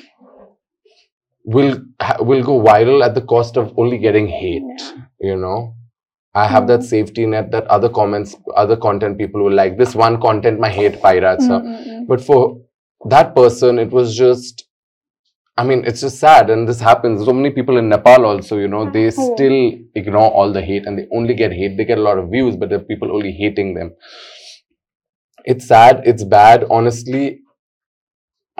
will 1.46 1.82
will 2.20 2.44
go 2.44 2.62
viral 2.62 3.04
at 3.04 3.16
the 3.16 3.22
cost 3.22 3.58
of 3.58 3.74
only 3.78 3.98
getting 3.98 4.28
hate 4.28 4.64
Yeah. 4.82 4.92
you 5.30 5.36
know 5.44 5.74
i 6.36 6.46
have 6.54 6.68
that 6.68 6.82
Mm. 6.82 6.90
safety 6.90 7.26
net 7.26 7.52
that 7.52 7.66
other 7.78 7.90
comments 7.90 8.36
other 8.64 8.78
content 8.86 9.18
people 9.18 9.44
will 9.44 9.58
like 9.62 9.78
this 9.78 9.96
one 9.96 10.20
content 10.26 10.60
my 10.66 10.70
hate 10.70 11.02
pirates 11.02 11.48
Mm, 11.48 11.52
are 11.56 11.62
mm, 11.62 11.88
mm. 11.88 12.08
but 12.08 12.22
for 12.30 12.42
that 13.14 13.34
person 13.40 13.80
it 13.86 13.92
was 14.00 14.16
just 14.16 14.66
i 15.60 15.64
mean 15.70 15.80
it's 15.92 16.02
just 16.06 16.20
sad 16.24 16.50
and 16.54 16.68
this 16.72 16.80
happens 16.88 17.24
so 17.30 17.34
many 17.40 17.50
people 17.58 17.78
in 17.82 17.88
nepal 17.94 18.26
also 18.32 18.58
you 18.64 18.68
know 18.74 18.84
they 18.98 19.06
Oh. 19.08 19.26
still 19.30 19.58
ignore 20.02 20.30
all 20.42 20.54
the 20.58 20.62
hate 20.70 20.86
and 20.88 20.98
they 21.00 21.08
only 21.20 21.36
get 21.42 21.52
hate 21.62 21.78
they 21.78 21.86
get 21.92 21.98
a 22.04 22.08
lot 22.10 22.18
of 22.24 22.30
views 22.36 22.56
but 22.62 22.70
there 22.70 22.80
are 22.84 22.90
people 22.94 23.12
only 23.20 23.32
hating 23.44 23.74
them 23.80 23.92
it's 25.54 25.68
sad 25.74 26.02
it's 26.14 26.24
bad 26.38 26.66
honestly 26.78 27.24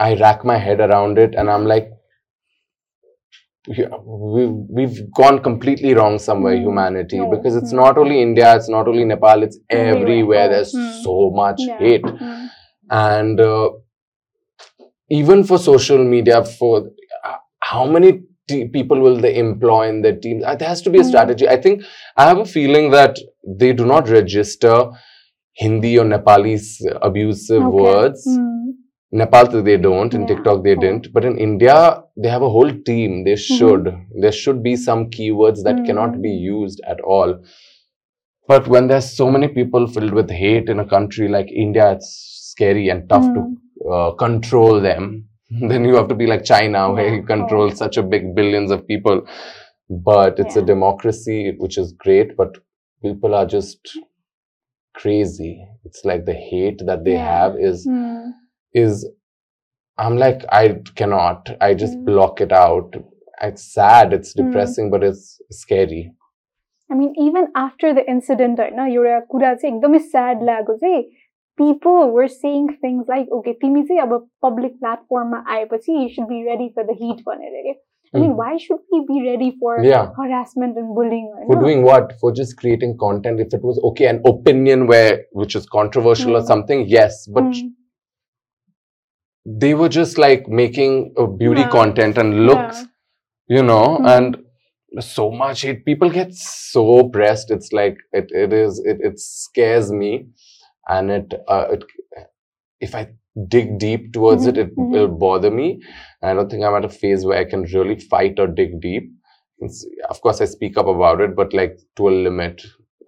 i 0.08 0.10
rack 0.26 0.44
my 0.52 0.58
head 0.66 0.80
around 0.88 1.18
it 1.24 1.34
and 1.42 1.50
i'm 1.56 1.66
like 1.72 1.88
yeah, 3.66 3.88
we've, 4.04 4.52
we've 4.76 4.98
gone 5.14 5.38
completely 5.46 5.92
wrong 5.94 6.18
somewhere 6.18 6.56
Mm. 6.56 6.62
humanity 6.68 7.18
No. 7.18 7.26
because 7.32 7.56
it's 7.60 7.72
Mm. 7.74 7.80
not 7.82 7.98
only 8.02 8.20
india 8.22 8.48
it's 8.56 8.70
not 8.76 8.88
only 8.92 9.04
nepal 9.10 9.42
it's 9.46 9.58
Everywhere. 9.80 10.48
there's 10.52 10.72
so 11.04 11.16
much 11.40 11.60
Yeah. 11.66 11.78
hate 11.84 12.06
and 12.90 13.38
uh, 13.48 13.68
even 15.10 15.44
for 15.44 15.58
social 15.58 16.02
media 16.04 16.44
for 16.44 16.72
uh, 17.24 17.36
how 17.60 17.84
many 17.86 18.20
people 18.72 19.00
will 19.00 19.16
they 19.24 19.36
employ 19.36 19.88
in 19.88 20.02
their 20.02 20.16
team? 20.16 20.42
Uh, 20.44 20.54
there 20.56 20.68
has 20.68 20.82
to 20.82 20.90
be 20.90 20.98
a 20.98 21.02
Mm. 21.02 21.08
strategy 21.12 21.48
i 21.48 21.56
think 21.64 21.82
i 22.16 22.24
have 22.28 22.38
a 22.38 22.44
feeling 22.56 22.90
that 22.96 23.18
they 23.62 23.72
do 23.80 23.84
not 23.90 24.08
register 24.08 24.74
hindi 25.64 25.92
or 26.00 26.04
nepalese 26.14 26.70
abusive 27.08 27.62
Okay. 27.68 27.76
words 27.84 28.24
Mm. 28.32 28.66
nepal 29.22 29.46
they 29.68 29.76
don't 29.86 30.14
in 30.18 30.22
Yeah. 30.22 30.30
tiktok 30.32 30.58
they 30.66 30.74
Oh. 30.76 30.80
didn't 30.84 31.06
but 31.14 31.24
in 31.30 31.36
india 31.48 31.78
they 32.24 32.30
have 32.36 32.44
a 32.48 32.52
whole 32.56 32.72
team 32.90 33.22
they 33.28 33.36
should 33.46 33.84
there 34.24 34.36
should 34.42 34.60
be 34.68 34.74
some 34.88 35.02
keywords 35.16 35.62
that 35.68 35.78
cannot 35.88 36.12
Mm. 36.16 36.22
be 36.28 36.34
used 36.58 36.80
at 36.94 37.00
all 37.16 37.32
but 38.48 38.66
when 38.68 38.88
there's 38.88 39.10
so 39.22 39.30
many 39.30 39.48
people 39.48 39.86
filled 39.86 40.12
with 40.12 40.30
hate 40.30 40.68
in 40.74 40.80
a 40.80 40.88
country 40.96 41.28
like 41.36 41.50
india 41.66 41.86
it's 41.96 42.10
scary 42.52 42.88
and 42.94 43.08
tough 43.14 43.26
to 43.34 43.40
Mm 43.40 43.56
uh, 43.90 44.12
control 44.12 44.80
them. 44.80 45.26
then 45.50 45.84
you 45.84 45.94
have 45.94 46.08
to 46.08 46.14
be 46.14 46.26
like 46.26 46.44
China, 46.44 46.92
where 46.92 47.14
you 47.14 47.22
control 47.22 47.70
such 47.70 47.96
a 47.96 48.02
big 48.02 48.34
billions 48.34 48.70
of 48.70 48.86
people. 48.86 49.26
But 49.88 50.38
it's 50.38 50.54
yeah. 50.54 50.62
a 50.62 50.66
democracy, 50.66 51.54
which 51.58 51.76
is 51.76 51.92
great, 51.92 52.36
but 52.36 52.56
people 53.02 53.34
are 53.34 53.46
just 53.46 53.98
crazy. 54.94 55.66
It's 55.84 56.04
like 56.04 56.24
the 56.24 56.34
hate 56.34 56.82
that 56.86 57.04
they 57.04 57.14
yeah. 57.14 57.42
have 57.42 57.56
is 57.58 57.86
mm. 57.86 58.30
is 58.72 59.08
I'm 59.98 60.16
like 60.16 60.44
I 60.52 60.78
cannot. 60.94 61.50
I 61.60 61.74
just 61.74 61.94
mm. 61.94 62.04
block 62.04 62.40
it 62.40 62.52
out. 62.52 62.94
It's 63.42 63.72
sad, 63.72 64.12
it's 64.12 64.34
hmm. 64.34 64.46
depressing, 64.46 64.88
mm. 64.88 64.90
but 64.90 65.02
it's 65.02 65.40
scary. 65.50 66.12
I 66.90 66.94
mean, 66.94 67.14
even 67.18 67.48
after 67.56 67.94
the 67.94 68.06
incident, 68.06 68.58
right 68.58 68.74
now, 68.74 68.86
you're 68.86 69.06
a 69.06 69.22
sad 70.00 70.42
lag 70.42 70.64
people 71.56 72.10
were 72.12 72.28
saying 72.28 72.78
things 72.80 73.06
like, 73.08 73.28
okay, 73.32 73.56
Timisi, 73.62 74.02
a 74.02 74.20
public 74.40 74.78
platform, 74.80 75.34
you 75.86 76.10
should 76.12 76.28
be 76.28 76.44
ready 76.46 76.70
for 76.74 76.84
the 76.84 76.94
heat. 76.94 77.22
I 78.12 78.18
mean, 78.18 78.30
hmm. 78.30 78.36
why 78.36 78.56
should 78.56 78.78
we 78.90 79.04
be 79.06 79.28
ready 79.28 79.56
for 79.60 79.82
yeah. 79.84 80.08
harassment 80.16 80.76
and 80.76 80.94
bullying? 80.94 81.32
For 81.46 81.54
no. 81.54 81.62
doing 81.62 81.82
what? 81.82 82.18
For 82.20 82.32
just 82.32 82.56
creating 82.56 82.96
content. 82.98 83.38
If 83.38 83.54
it 83.54 83.62
was 83.62 83.80
okay, 83.84 84.06
an 84.06 84.20
opinion 84.26 84.88
where 84.88 85.26
which 85.30 85.54
is 85.54 85.64
controversial 85.66 86.32
mm. 86.32 86.38
or 86.38 86.40
hmm. 86.40 86.46
something, 86.46 86.88
yes. 86.88 87.28
But 87.32 87.44
mm. 87.44 87.68
they 89.46 89.74
were 89.74 89.88
just 89.88 90.18
like 90.18 90.48
making 90.48 91.14
a 91.16 91.28
beauty 91.28 91.60
yeah. 91.60 91.70
content 91.70 92.18
and 92.18 92.46
looks, 92.46 92.78
yeah. 93.46 93.58
you 93.58 93.62
know, 93.62 93.98
mm. 94.00 94.08
and 94.08 94.36
so 94.98 95.30
much. 95.30 95.64
People 95.84 96.10
get 96.10 96.34
so 96.34 97.08
pressed. 97.10 97.52
It's 97.52 97.72
like 97.72 97.96
it, 98.12 98.26
it 98.30 98.52
is. 98.52 98.82
It, 98.84 98.98
it 99.00 99.20
scares 99.20 99.92
me 99.92 100.26
and 100.96 101.10
it 101.18 101.34
uh, 101.48 101.66
it 101.76 101.84
if 102.88 102.94
i 103.00 103.04
dig 103.54 103.78
deep 103.84 104.12
towards 104.16 104.46
it 104.50 104.58
it 104.64 104.70
Mhm, 104.76 104.90
will 104.94 105.08
bother 105.24 105.50
me 105.60 105.68
And 106.22 106.30
i 106.30 106.34
don't 106.34 106.50
think 106.50 106.64
i'm 106.64 106.76
at 106.80 106.86
a 106.90 106.96
phase 107.02 107.24
where 107.26 107.38
i 107.40 107.46
can 107.52 107.62
really 107.74 107.98
fight 108.14 108.40
or 108.44 108.48
dig 108.60 108.80
deep 108.86 109.06
it's, 109.60 109.86
of 110.10 110.20
course 110.22 110.40
i 110.40 110.46
speak 110.56 110.78
up 110.82 110.88
about 110.96 111.20
it 111.26 111.36
but 111.40 111.54
like 111.60 111.78
to 111.96 112.08
a 112.10 112.14
limit 112.28 112.62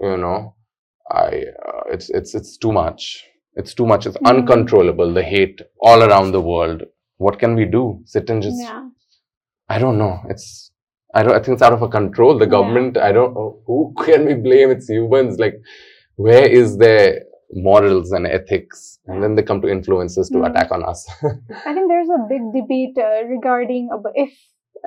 you 0.08 0.16
know 0.24 0.38
i 1.10 1.28
uh, 1.68 1.82
it's 1.96 2.10
it's 2.20 2.34
it's 2.40 2.56
too 2.66 2.72
much 2.82 3.04
it's 3.62 3.74
too 3.80 3.86
much 3.92 4.06
it's 4.06 4.18
Mm. 4.22 4.30
uncontrollable 4.34 5.12
the 5.20 5.26
hate 5.34 5.60
all 5.90 6.04
around 6.08 6.32
the 6.32 6.44
world 6.52 6.84
what 7.26 7.38
can 7.44 7.54
we 7.60 7.66
do 7.78 7.84
sit 8.16 8.30
and 8.30 8.42
just 8.50 8.60
Yeah. 8.68 8.82
I 9.68 9.78
don't 9.80 9.98
know. 9.98 10.20
It's 10.30 10.72
I 11.14 11.22
don't. 11.24 11.32
I 11.34 11.40
think 11.40 11.54
it's 11.56 11.62
out 11.62 11.74
of 11.74 11.82
our 11.82 11.88
control. 11.90 12.38
The 12.38 12.46
Yeah. 12.46 12.50
government. 12.56 12.96
I 12.98 13.12
don't 13.12 13.34
know 13.34 13.60
who 13.66 13.94
can 14.06 14.26
we 14.26 14.34
blame. 14.34 14.70
It's 14.70 14.88
humans. 14.88 15.38
Like, 15.38 15.56
where 16.16 16.46
is 16.46 16.78
their 16.78 17.22
morals 17.52 18.12
and 18.12 18.26
ethics? 18.26 18.98
And 19.06 19.22
then 19.22 19.34
they 19.34 19.42
come 19.42 19.60
to 19.62 19.68
influences 19.68 20.28
to 20.30 20.38
Mm. 20.38 20.50
attack 20.50 20.70
on 20.72 20.82
us. 20.84 21.06
I 21.66 21.74
think 21.74 21.88
there's 21.90 22.08
a 22.08 22.26
big 22.28 22.42
debate 22.58 22.96
uh, 22.98 23.24
regarding 23.26 23.88
if 24.14 24.30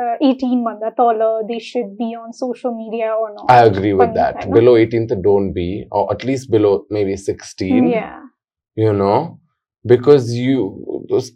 uh, 0.01 0.15
18 0.21 0.63
manda 0.63 0.91
tala 0.97 1.41
they 1.47 1.59
should 1.59 1.97
be 1.97 2.15
on 2.21 2.33
social 2.33 2.75
media 2.75 3.13
or 3.13 3.33
not. 3.33 3.45
I 3.49 3.65
agree 3.65 3.93
with 3.93 4.09
Funny, 4.09 4.19
that. 4.19 4.51
Below 4.51 4.73
18th, 4.75 5.21
don't 5.21 5.53
be, 5.53 5.85
or 5.91 6.11
at 6.11 6.23
least 6.23 6.51
below 6.51 6.85
maybe 6.89 7.15
16. 7.15 7.87
yeah. 7.87 8.19
You 8.75 8.91
know, 8.91 9.39
because 9.85 10.33
you 10.33 11.05
those 11.09 11.31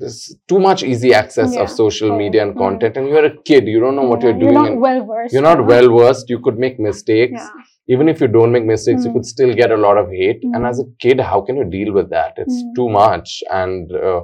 there's 0.00 0.34
too 0.48 0.58
much 0.58 0.82
easy 0.82 1.14
access 1.14 1.54
Yeah. 1.54 1.62
of 1.62 1.70
social 1.70 2.12
Oh, 2.12 2.18
media 2.18 2.42
and 2.42 2.54
mm. 2.54 2.58
content, 2.58 2.96
and 2.96 3.06
you're 3.08 3.26
a 3.26 3.36
kid. 3.42 3.68
You 3.68 3.78
don't 3.78 3.94
know 3.94 4.08
what 4.08 4.20
Yeah, 4.22 4.30
you're 4.30 4.38
doing. 4.40 4.52
You're 4.54 4.70
not 4.70 4.80
well 4.80 5.06
versed. 5.06 5.32
you're 5.34 5.42
not 5.42 5.66
well 5.66 5.88
versed. 5.96 6.28
You 6.30 6.40
could 6.40 6.58
make 6.58 6.80
mistakes 6.80 7.40
Yeah. 7.81 7.81
even 7.95 8.09
if 8.11 8.21
you 8.21 8.27
don't 8.31 8.51
make 8.51 8.65
mistakes, 8.69 9.05
you 9.05 9.11
Mm. 9.11 9.13
could 9.17 9.25
still 9.25 9.51
get 9.57 9.71
a 9.75 9.77
lot 9.81 9.97
of 9.99 10.09
hate. 10.21 10.41
And 10.53 10.63
Mm. 10.63 10.69
as 10.69 10.79
a 10.79 10.85
kid, 11.05 11.21
how 11.33 11.37
can 11.49 11.55
you 11.61 11.65
deal 11.75 11.93
with 11.99 12.09
that? 12.15 12.41
It's 12.45 12.57
Mm. 12.63 12.73
too 12.79 12.87
much. 12.95 13.35
And 13.59 13.93
uh, 14.09 14.21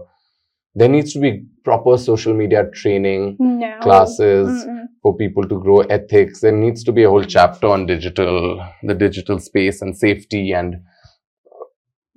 there 0.82 0.90
needs 0.96 1.14
to 1.14 1.20
be 1.26 1.32
proper 1.70 1.98
social 2.06 2.34
media 2.40 2.64
training 2.82 3.28
No. 3.40 3.70
classes 3.86 4.50
Mm-mm. 4.66 4.82
for 5.02 5.16
people 5.22 5.48
to 5.54 5.60
grow 5.68 5.78
ethics. 5.98 6.42
There 6.48 6.58
needs 6.64 6.84
to 6.90 6.92
be 7.00 7.04
a 7.04 7.10
whole 7.14 7.24
chapter 7.36 7.68
on 7.78 7.86
digital, 7.94 8.60
the 8.92 8.98
digital 9.06 9.40
space 9.50 9.82
and 9.88 9.96
safety 10.08 10.44
and 10.64 10.82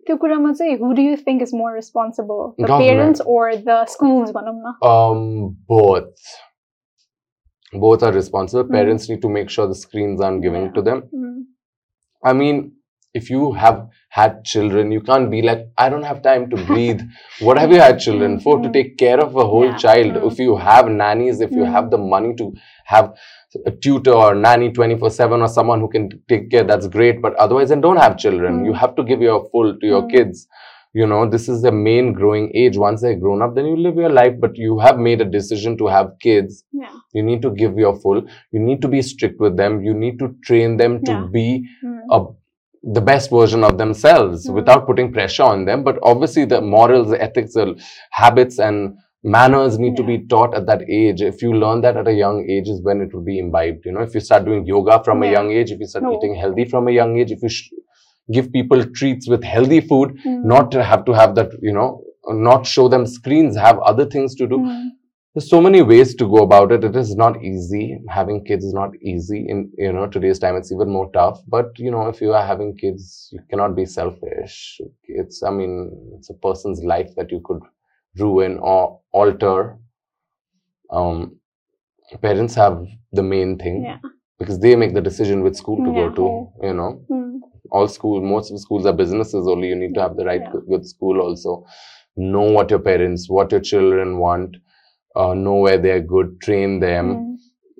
त्यो 0.08 0.16
कुरामा 0.22 0.52
चाहिँ 0.58 0.74
who 0.80 0.88
do 0.96 1.02
you 1.04 1.14
think 1.28 1.40
is 1.44 1.52
more 1.60 1.70
responsible 1.76 2.42
the 2.58 2.66
Government. 2.66 2.90
parents 2.90 3.20
or 3.36 3.46
the 3.70 3.78
schools 3.94 4.32
भनौँ 4.36 4.52
न 4.66 4.74
um 4.90 5.22
both. 5.72 6.28
Both 7.73 8.03
are 8.03 8.11
responsible. 8.11 8.65
Mm. 8.65 8.71
Parents 8.71 9.09
need 9.09 9.21
to 9.21 9.29
make 9.29 9.49
sure 9.49 9.67
the 9.67 9.75
screens 9.75 10.21
aren't 10.21 10.41
given 10.43 10.63
Yeah. 10.65 10.71
to 10.71 10.81
them. 10.81 11.03
Mm. 11.15 11.43
I 12.23 12.33
mean, 12.33 12.73
if 13.13 13.29
you 13.29 13.51
have 13.53 13.89
had 14.09 14.43
children, 14.45 14.91
you 14.91 15.01
can't 15.01 15.29
be 15.31 15.41
like, 15.41 15.67
I 15.77 15.89
don't 15.89 16.03
have 16.03 16.21
time 16.21 16.49
to 16.49 16.55
breathe. 16.71 17.01
what 17.41 17.57
have 17.57 17.71
you 17.71 17.79
had 17.79 17.99
children 17.99 18.39
for? 18.39 18.57
To 18.61 18.69
Mm. 18.69 18.73
take 18.73 18.97
care 18.97 19.19
of 19.19 19.35
a 19.35 19.45
whole 19.45 19.65
Yeah. 19.65 19.77
child. 19.77 20.13
Mm. 20.13 20.31
If 20.31 20.39
you 20.39 20.55
have 20.57 20.89
nannies, 20.89 21.41
if 21.41 21.51
you 21.51 21.63
Mm. 21.65 21.71
have 21.71 21.89
the 21.91 21.97
money 21.97 22.33
to 22.35 22.53
have 22.85 23.13
a 23.65 23.71
tutor 23.71 24.13
or 24.13 24.33
nanny 24.35 24.71
24 24.71 25.09
7 25.09 25.41
or 25.41 25.47
someone 25.47 25.79
who 25.81 25.89
can 25.89 26.09
take 26.29 26.49
care, 26.51 26.63
that's 26.63 26.87
great. 26.87 27.21
But 27.21 27.35
otherwise, 27.35 27.69
then 27.69 27.81
don't 27.81 27.97
have 27.97 28.17
children. 28.17 28.59
Mm. 28.61 28.65
You 28.65 28.73
have 28.73 28.95
to 28.95 29.03
give 29.03 29.21
your 29.21 29.49
full 29.51 29.77
to 29.77 29.85
your 29.87 30.03
Mm. 30.03 30.11
kids. 30.11 30.47
You 30.93 31.07
know, 31.07 31.29
this 31.29 31.47
is 31.47 31.61
the 31.61 31.71
main 31.71 32.11
growing 32.13 32.51
age. 32.53 32.77
Once 32.77 33.01
they're 33.01 33.15
grown 33.15 33.41
up, 33.41 33.55
then 33.55 33.65
you 33.65 33.77
live 33.77 33.95
your 33.95 34.09
life. 34.09 34.33
But 34.39 34.57
you 34.57 34.79
have 34.79 34.97
made 34.97 35.21
a 35.21 35.25
decision 35.25 35.77
to 35.77 35.87
have 35.87 36.11
kids 36.19 36.63
Yeah. 36.73 36.89
you 37.13 37.23
need 37.23 37.41
to 37.43 37.51
give 37.51 37.77
your 37.77 37.95
full 38.03 38.19
you 38.51 38.59
need 38.59 38.81
to 38.83 38.87
be 38.87 39.01
strict 39.01 39.39
with 39.45 39.55
them 39.61 39.73
you 39.87 39.93
need 39.93 40.17
to 40.19 40.27
train 40.47 40.77
them 40.81 40.93
to 41.07 41.11
Yeah. 41.11 41.27
be 41.33 41.47
Mm. 41.85 41.99
a, 42.17 42.19
the 42.97 43.01
best 43.09 43.29
version 43.37 43.63
of 43.69 43.77
themselves 43.81 44.47
Mm. 44.47 44.53
without 44.59 44.85
putting 44.89 45.11
pressure 45.17 45.43
on 45.53 45.65
them 45.69 45.83
but 45.87 45.99
obviously 46.11 46.45
the 46.53 46.61
morals 46.75 47.09
the 47.13 47.19
ethics 47.27 47.53
the 47.59 47.65
habits 48.21 48.59
and 48.67 48.95
manners 49.23 49.77
need 49.83 49.95
to 49.97 50.03
be 50.11 50.17
taught 50.33 50.55
at 50.59 50.65
that 50.71 50.81
age 51.01 51.21
if 51.31 51.41
you 51.43 51.51
learn 51.63 51.81
that 51.81 51.97
at 52.03 52.07
a 52.07 52.17
young 52.23 52.39
age 52.55 52.67
is 52.75 52.81
when 52.87 53.01
it 53.01 53.13
will 53.13 53.27
be 53.33 53.37
imbibed 53.45 53.85
you 53.85 53.91
know 53.91 54.01
if 54.09 54.15
you 54.15 54.23
start 54.29 54.45
doing 54.45 54.65
yoga 54.65 55.01
from 55.09 55.21
a 55.23 55.31
young 55.37 55.51
age 55.51 55.71
if 55.71 55.79
you 55.79 55.89
start 55.93 56.05
No. 56.05 56.15
eating 56.17 56.35
healthy 56.43 56.65
from 56.65 56.87
a 56.87 56.91
young 57.01 57.17
age 57.19 57.31
if 57.37 57.43
you 57.43 57.49
sh- 57.49 57.69
give 58.37 58.51
people 58.51 58.83
treats 58.99 59.27
with 59.33 59.43
healthy 59.55 59.81
food 59.91 60.15
Mm. 60.25 60.43
not 60.53 60.71
to 60.71 60.83
have 60.91 61.05
to 61.05 61.13
have 61.21 61.35
that 61.35 61.51
you 61.61 61.73
know 61.77 61.89
not 62.47 62.65
show 62.75 62.87
them 62.93 63.05
screens 63.17 63.57
have 63.67 63.79
other 63.91 64.05
things 64.15 64.35
to 64.41 64.47
do 64.53 64.57
Mm. 64.59 64.89
there's 65.33 65.49
so 65.49 65.59
many 65.65 65.81
ways 65.91 66.09
to 66.21 66.25
go 66.33 66.39
about 66.47 66.71
it 66.75 66.83
it 66.89 66.95
is 67.01 67.11
not 67.23 67.35
easy 67.51 67.83
having 68.17 68.39
kids 68.49 68.65
is 68.69 68.73
not 68.79 68.95
easy 69.13 69.39
in 69.53 69.59
you 69.85 69.91
know 69.97 70.07
today's 70.15 70.39
time 70.45 70.55
it's 70.61 70.71
even 70.77 70.89
more 70.97 71.09
tough 71.19 71.39
but 71.57 71.79
you 71.85 71.91
know 71.95 72.03
if 72.13 72.21
you 72.25 72.33
are 72.39 72.45
having 72.51 72.71
kids 72.83 73.05
you 73.35 73.41
cannot 73.49 73.75
be 73.81 73.85
selfish 73.97 74.57
it's 75.21 75.41
i 75.51 75.51
mean 75.59 75.73
it's 76.17 76.29
a 76.35 76.37
person's 76.47 76.83
life 76.95 77.11
that 77.19 77.31
you 77.37 77.41
could 77.51 77.61
ruin 78.25 78.57
or 78.73 78.81
alter 79.23 79.57
um 80.91 81.37
parents 82.21 82.55
have 82.55 82.77
the 83.13 83.23
main 83.23 83.57
thing 83.57 83.83
Yeah. 83.83 83.99
because 84.39 84.59
they 84.59 84.75
make 84.75 84.93
the 84.93 85.01
decision 85.09 85.43
which 85.43 85.55
school 85.63 85.77
to 85.85 85.91
Yeah. 85.91 85.99
go 86.01 86.05
to 86.19 86.27
you 86.67 86.73
know 86.79 86.91
Mm. 87.09 87.20
All 87.71 87.87
school 87.87 88.21
most 88.21 88.51
of 88.51 88.55
the 88.57 88.61
schools 88.61 88.85
are 88.85 88.93
businesses 88.93 89.47
only 89.47 89.67
you 89.69 89.75
need 89.75 89.93
to 89.95 90.01
have 90.01 90.15
the 90.17 90.25
right 90.25 90.41
Yeah. 90.41 90.51
good, 90.51 90.65
good 90.69 90.85
school 90.87 91.21
also 91.21 91.65
know 92.17 92.47
what 92.57 92.69
your 92.69 92.79
parents 92.79 93.29
what 93.29 93.51
your 93.51 93.61
children 93.61 94.17
want 94.19 94.57
uh, 95.15 95.33
know 95.33 95.55
where 95.55 95.77
they're 95.77 96.01
good, 96.01 96.39
train 96.41 96.79
them. 96.79 97.37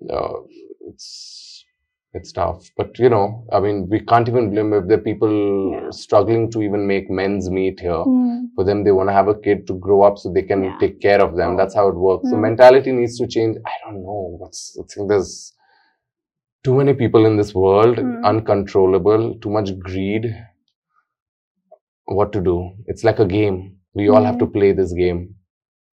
Mm. 0.10 0.14
Uh, 0.14 0.40
it's 0.88 1.66
it's 2.14 2.34
tough, 2.34 2.70
but 2.76 3.00
you 3.00 3.08
know, 3.10 3.46
I 3.54 3.62
mean, 3.62 3.88
we 3.90 4.02
can't 4.02 4.28
even 4.28 4.50
blame 4.52 4.74
if 4.74 4.92
are 4.92 4.98
people 4.98 5.72
Yeah. 5.72 5.90
struggling 5.92 6.52
to 6.52 6.62
even 6.62 6.86
make 6.86 7.10
men's 7.10 7.50
meet 7.50 7.80
here. 7.80 8.04
Mm. 8.06 8.50
For 8.56 8.66
them, 8.66 8.84
they 8.84 8.92
want 8.92 9.08
to 9.10 9.14
have 9.14 9.30
a 9.30 9.36
kid 9.36 9.66
to 9.68 9.76
grow 9.76 10.02
up 10.02 10.18
so 10.18 10.32
they 10.32 10.42
can 10.44 10.64
Yeah. 10.66 10.78
take 10.80 11.00
care 11.00 11.22
of 11.22 11.38
them. 11.38 11.56
That's 11.56 11.74
how 11.74 11.88
it 11.88 11.96
works. 11.96 12.30
So 12.30 12.36
Mm. 12.36 12.42
mentality 12.42 12.92
needs 12.92 13.18
to 13.20 13.28
change. 13.28 13.58
I 13.66 13.72
don't 13.86 14.04
know. 14.04 14.36
What's 14.40 14.78
I 14.78 14.84
think 14.94 15.08
there's 15.10 15.54
too 16.64 16.76
many 16.76 16.94
people 16.94 17.26
in 17.26 17.38
this 17.38 17.54
world, 17.56 17.98
Mm. 17.98 18.24
uncontrollable, 18.32 19.36
too 19.40 19.50
much 19.50 19.78
greed. 19.80 20.26
What 22.06 22.32
to 22.34 22.42
do? 22.42 22.72
It's 22.88 23.04
like 23.04 23.20
a 23.20 23.26
game. 23.26 23.78
We 23.94 24.10
all 24.10 24.24
have 24.24 24.38
to 24.40 24.46
Mm. 24.48 24.54
play 24.54 24.72
this 24.72 24.94
game 24.94 25.22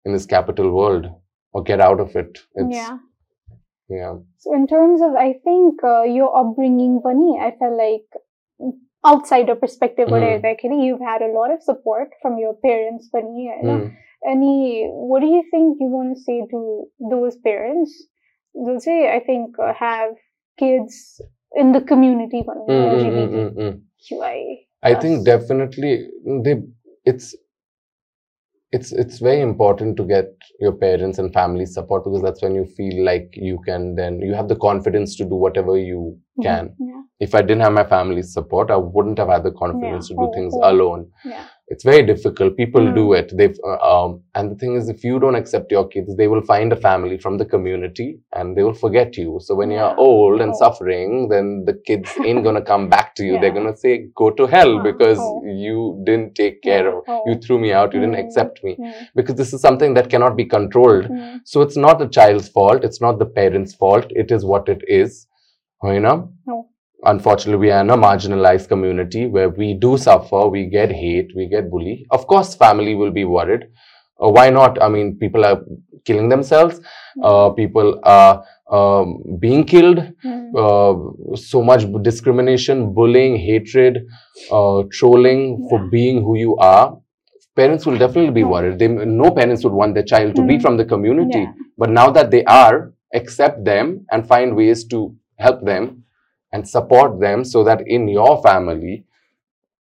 in 0.05 0.13
this 0.13 0.25
capital 0.25 0.71
world 0.79 1.07
or 1.53 1.63
get 1.63 1.79
out 1.81 1.99
of 1.99 2.15
it. 2.15 2.39
It's, 2.55 2.75
yeah. 2.75 2.97
yeah. 3.89 4.15
So 4.37 4.53
in 4.53 4.67
terms 4.67 5.01
of, 5.01 5.15
I 5.15 5.33
think 5.43 5.83
uh, 5.83 6.03
your 6.03 6.35
upbringing, 6.41 7.01
Bunny, 7.03 7.39
I 7.47 7.51
felt 7.61 7.77
like 7.77 8.07
mm, 8.61 8.73
outsider 9.05 9.55
perspective, 9.55 10.07
Mm. 10.07 10.11
whatever, 10.11 10.47
actually, 10.47 10.85
you've 10.85 11.01
had 11.13 11.21
a 11.21 11.31
lot 11.39 11.51
of 11.51 11.63
support 11.63 12.09
from 12.21 12.37
your 12.37 12.53
parents, 12.67 13.09
Bunny. 13.09 13.45
you 13.45 13.63
know. 13.63 13.77
Mm. 13.79 13.91
Any, 14.25 14.87
what 14.91 15.21
do 15.21 15.27
you 15.27 15.43
think 15.51 15.77
you 15.79 15.87
want 15.87 16.15
to 16.17 16.21
say 16.21 16.45
to 16.53 16.87
those 17.11 17.37
parents? 17.37 17.91
They'll 18.53 18.79
say, 18.81 18.97
I 19.15 19.19
think, 19.21 19.57
uh, 19.57 19.73
have 19.73 20.15
kids 20.59 21.21
in 21.55 21.71
the 21.71 21.81
community, 21.81 22.43
Mm, 22.45 22.67
mm, 22.67 23.11
mm, 23.17 23.29
mm, 23.33 23.57
mm. 23.57 23.81
I 24.83 24.95
think 24.95 25.25
definitely 25.25 26.07
they 26.43 26.61
it's 27.05 27.35
it's 28.71 28.91
it's 28.91 29.17
very 29.19 29.41
important 29.41 29.97
to 29.97 30.03
get 30.03 30.27
your 30.59 30.73
parents 30.73 31.17
and 31.17 31.33
family 31.33 31.65
support 31.65 32.03
because 32.03 32.21
that's 32.21 32.41
when 32.43 32.53
you 32.53 32.65
feel 32.77 33.03
like 33.03 33.29
you 33.33 33.59
can 33.65 33.95
then 33.95 34.21
you 34.21 34.33
have 34.33 34.47
the 34.47 34.55
confidence 34.55 35.15
to 35.17 35.25
do 35.25 35.35
whatever 35.35 35.77
you 35.77 36.01
Mhm. 36.37 36.43
can. 36.43 36.75
Yeah. 36.79 37.01
If 37.19 37.35
I 37.35 37.41
didn't 37.41 37.61
have 37.61 37.73
my 37.73 37.83
family's 37.83 38.31
support, 38.33 38.69
I 38.71 38.77
wouldn't 38.77 39.17
have 39.17 39.27
had 39.29 39.43
the 39.43 39.51
confidence 39.51 40.07
to 40.09 40.13
do 40.15 40.27
Oh, 40.27 40.33
things 40.33 40.53
oh. 40.55 40.71
alone. 40.71 41.07
Yeah. 41.25 41.45
It's 41.71 41.83
very 41.83 42.03
difficult. 42.03 42.57
People 42.57 42.91
do 42.93 43.13
it. 43.13 43.31
They've 43.37 43.57
uh, 43.63 43.77
um, 43.89 44.21
and 44.33 44.51
the 44.51 44.55
thing 44.55 44.75
is, 44.75 44.89
if 44.89 45.03
you 45.03 45.19
don't 45.19 45.35
accept 45.35 45.71
your 45.71 45.87
kids, 45.87 46.15
they 46.17 46.27
will 46.27 46.41
find 46.41 46.73
a 46.73 46.75
family 46.75 47.17
from 47.19 47.37
the 47.37 47.45
community 47.45 48.07
and 48.33 48.57
they 48.57 48.63
will 48.63 48.73
forget 48.73 49.17
you. 49.17 49.39
So 49.47 49.53
when 49.59 49.69
you're 49.75 49.95
old 50.07 50.41
and 50.41 50.53
Oh. 50.55 50.57
suffering, 50.63 51.29
then 51.33 51.65
the 51.67 51.75
kids 51.89 52.09
ain't 52.25 52.43
gonna 52.43 52.63
come 52.71 52.89
back 52.89 53.13
to 53.19 53.23
you. 53.23 53.37
They're 53.39 53.53
gonna 53.59 53.77
say, 53.77 53.93
"Go 54.23 54.31
to 54.39 54.47
hell 54.55 54.73
Uh, 54.79 54.83
because 54.89 55.19
oh. 55.21 55.43
you 55.67 55.77
didn't 56.09 56.33
take 56.41 56.57
care 56.69 56.85
Yeah. 56.89 56.95
of. 56.97 57.03
Oh. 57.07 57.21
You 57.27 57.35
threw 57.45 57.59
me 57.67 57.71
out. 57.81 57.93
You 57.93 57.99
didn't 58.05 58.15
Mm. 58.21 58.25
accept 58.25 58.63
me." 58.63 58.75
Mm. 58.79 58.93
Because 59.21 59.35
this 59.43 59.53
is 59.53 59.61
something 59.67 59.93
that 59.99 60.09
cannot 60.15 60.35
be 60.41 60.45
controlled. 60.57 61.05
Mm. 61.19 61.39
So 61.53 61.61
it's 61.67 61.77
not 61.87 61.99
the 61.99 62.09
child's 62.19 62.49
fault. 62.57 62.83
It's 62.91 63.01
not 63.07 63.19
the 63.19 63.29
parent's 63.39 63.75
fault. 63.83 64.07
It 64.25 64.31
is 64.39 64.43
what 64.53 64.67
it 64.77 64.83
is. 65.03 65.27
You 65.95 65.99
know. 66.09 66.17
Unfortunately, 67.03 67.67
we 67.67 67.71
are 67.71 67.81
in 67.81 67.89
a 67.89 67.97
marginalized 67.97 68.67
community 68.67 69.25
where 69.25 69.49
we 69.49 69.73
do 69.73 69.97
suffer, 69.97 70.47
we 70.47 70.65
get 70.65 70.91
hate, 70.91 71.31
we 71.35 71.47
get 71.47 71.69
bullied. 71.69 72.05
Of 72.11 72.27
course, 72.27 72.55
family 72.55 72.95
will 72.95 73.11
be 73.11 73.23
worried. 73.23 73.69
Uh, 74.21 74.29
why 74.29 74.49
not? 74.49 74.81
I 74.81 74.89
mean, 74.89 75.17
people 75.17 75.45
are 75.45 75.61
killing 76.05 76.27
themselves. 76.27 76.81
Uh, 77.23 77.51
people 77.51 77.99
are 78.03 78.43
um, 78.69 79.23
being 79.39 79.63
killed. 79.63 79.99
Mm. 80.25 80.51
Uh, 80.55 81.35
so 81.35 81.63
much 81.63 81.85
discrimination, 82.01 82.93
bullying, 82.93 83.37
hatred, 83.37 84.05
uh, 84.51 84.83
trolling 84.91 85.67
for 85.69 85.87
being 85.89 86.21
who 86.21 86.37
you 86.37 86.57
are. 86.57 86.97
Parents 87.55 87.85
will 87.85 87.97
definitely 87.97 88.31
be 88.31 88.43
worried. 88.43 88.77
They, 88.77 88.87
no 88.87 89.31
parents 89.31 89.63
would 89.63 89.73
want 89.73 89.93
their 89.93 90.03
child 90.03 90.35
to 90.35 90.45
be 90.45 90.59
from 90.59 90.77
the 90.77 90.85
community. 90.85 91.39
Yeah. 91.39 91.53
But 91.77 91.89
now 91.89 92.09
that 92.11 92.29
they 92.31 92.43
are, 92.43 92.93
accept 93.13 93.63
them 93.65 94.05
and 94.11 94.27
find 94.27 94.55
ways 94.55 94.85
to 94.85 95.15
help 95.37 95.65
them 95.65 96.03
and 96.51 96.67
support 96.67 97.19
them 97.19 97.43
so 97.43 97.63
that 97.63 97.81
in 97.87 98.07
your 98.07 98.41
family, 98.41 99.05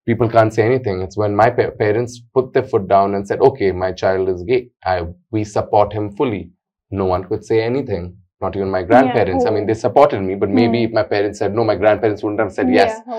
people 0.07 0.29
can't 0.29 0.53
say 0.53 0.63
anything. 0.65 1.01
It's 1.03 1.17
when 1.17 1.35
my 1.35 1.51
pa- 1.51 1.71
parents 1.79 2.21
put 2.35 2.53
their 2.53 2.63
foot 2.63 2.89
down 2.89 3.15
and 3.15 3.27
said, 3.27 3.41
okay, 3.41 3.73
my 3.73 3.93
child 3.93 4.29
is 4.29 4.43
gay. 4.43 4.71
I, 4.85 5.07
we 5.31 5.45
support 5.45 5.93
him 5.93 6.15
fully. 6.17 6.51
No 6.91 7.05
one 7.07 7.25
could 7.25 7.45
say 7.45 7.63
anything. 7.63 8.17
Not 8.41 8.55
even 8.57 8.71
my 8.71 8.83
grandparents. 8.83 9.45
I 9.45 9.51
mean, 9.51 9.67
they 9.67 9.75
supported 9.75 10.21
me, 10.23 10.35
but 10.37 10.49
maybe 10.49 10.79
Mm. 10.79 10.85
if 10.89 10.93
my 10.93 11.03
parents 11.03 11.39
said 11.41 11.55
no, 11.55 11.65
my 11.65 11.75
grandparents 11.75 12.23
wouldn't 12.23 12.41
have 12.41 12.53
said 12.53 12.71
yes. 12.73 13.01
Yeah. 13.07 13.15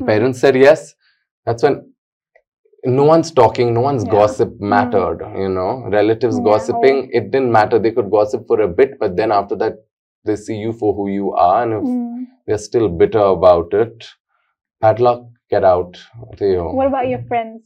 Mm. 0.00 0.06
Parents 0.06 0.40
said 0.40 0.56
yes. 0.56 0.94
That's 1.44 1.62
when 1.62 1.92
no 2.84 3.04
one's 3.04 3.30
talking, 3.30 3.72
no 3.72 3.80
one's 3.82 4.04
Yeah. 4.04 4.10
gossip 4.10 4.60
mattered, 4.60 5.20
you 5.36 5.48
know. 5.48 5.84
Relatives 5.90 6.38
Yeah. 6.38 6.44
gossiping, 6.44 7.10
it 7.12 7.30
didn't 7.30 7.52
matter. 7.52 7.78
They 7.78 7.92
could 7.92 8.10
gossip 8.10 8.46
for 8.46 8.60
a 8.62 8.68
bit, 8.68 8.98
but 8.98 9.16
then 9.16 9.30
after 9.32 9.56
that, 9.56 9.74
they 10.24 10.36
see 10.36 10.56
you 10.56 10.72
for 10.72 10.92
who 10.92 11.08
you 11.08 11.32
are. 11.34 11.62
And 11.62 11.72
if 11.72 12.26
Mm. 12.46 12.50
they're 12.50 12.58
still 12.58 12.88
bitter 12.88 13.18
about 13.18 13.72
it, 13.74 14.04
bad 14.80 15.00
luck, 15.00 15.22
get 15.50 15.64
out. 15.64 15.96
What 16.38 16.86
about 16.86 17.08
your 17.08 17.22
friends? 17.28 17.62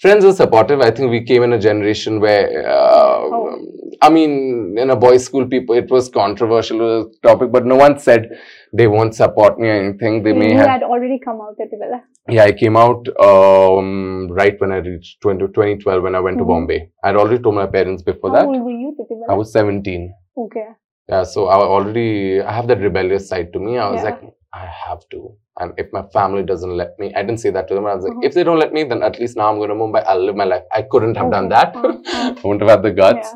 Friends 0.00 0.24
are 0.24 0.32
supportive. 0.32 0.80
I 0.80 0.92
think 0.92 1.10
we 1.10 1.24
came 1.24 1.42
in 1.42 1.52
a 1.52 1.58
generation 1.58 2.20
where, 2.20 2.68
uh, 2.68 3.18
Oh. 3.30 3.58
I 4.00 4.10
mean, 4.10 4.76
in 4.78 4.90
a 4.90 4.96
boys' 4.96 5.24
school, 5.24 5.46
people, 5.48 5.74
it 5.74 5.90
was 5.90 6.08
controversial 6.08 6.80
it 6.80 6.84
was 6.84 7.16
a 7.16 7.26
topic, 7.26 7.50
but 7.50 7.66
no 7.66 7.74
one 7.74 7.98
said 7.98 8.28
they 8.72 8.86
won't 8.86 9.16
support 9.16 9.58
me 9.58 9.68
or 9.68 9.72
anything. 9.72 10.22
They 10.22 10.32
may 10.32 10.52
you 10.52 10.58
have 10.58 10.68
had 10.68 10.82
already 10.84 11.18
come 11.18 11.40
out 11.40 11.56
at 11.60 11.68
Tivilla. 11.72 12.02
yeah, 12.28 12.44
I 12.44 12.52
came 12.52 12.76
out 12.76 13.08
um, 13.20 14.28
right 14.30 14.54
when 14.60 14.70
I 14.70 14.76
reached 14.76 15.20
20, 15.20 15.48
2012 15.48 16.00
when 16.04 16.14
I 16.14 16.20
went 16.20 16.36
Mhm. 16.36 16.40
to 16.42 16.44
Bombay. 16.44 16.90
I'd 17.02 17.16
already 17.16 17.42
told 17.42 17.56
my 17.56 17.66
parents 17.66 18.02
before 18.04 18.30
How 18.30 18.36
that. 18.36 18.46
old 18.46 18.62
were 18.62 18.70
you 18.70 18.94
Tivilla? 19.00 19.24
I 19.30 19.34
was 19.34 19.52
17. 19.52 20.14
okay. 20.36 20.68
Yeah, 21.08 21.22
so 21.24 21.46
I 21.48 21.56
already 21.56 22.40
I 22.42 22.52
have 22.52 22.68
that 22.68 22.80
rebellious 22.80 23.28
side 23.28 23.52
to 23.54 23.58
me. 23.58 23.78
I 23.78 23.88
was 23.90 24.02
Yeah. 24.02 24.10
like, 24.10 24.22
I 24.52 24.66
have 24.66 25.00
to. 25.10 25.34
And 25.60 25.72
if 25.76 25.92
my 25.92 26.02
family 26.12 26.42
doesn't 26.42 26.76
let 26.76 26.98
me, 26.98 27.12
I 27.14 27.22
didn't 27.22 27.40
say 27.40 27.50
that 27.50 27.68
to 27.68 27.74
them. 27.74 27.86
I 27.86 27.94
was 27.94 28.04
like, 28.04 28.12
Mhm. 28.14 28.24
if 28.24 28.34
they 28.34 28.44
don't 28.44 28.58
let 28.58 28.72
me, 28.72 28.84
then 28.84 29.02
at 29.02 29.18
least 29.18 29.36
now 29.36 29.48
I'm 29.50 29.56
going 29.58 29.70
to 29.70 29.74
Mumbai. 29.74 30.04
I'll 30.06 30.24
live 30.24 30.36
my 30.36 30.44
life. 30.44 30.62
I 30.72 30.82
couldn't 30.82 31.16
have 31.16 31.30
done 31.30 31.48
that. 31.48 31.74
Uh. 31.76 31.96
I 32.12 32.40
wouldn't 32.44 32.60
have 32.62 32.70
had 32.70 32.82
the 32.82 32.92
guts. 32.92 33.34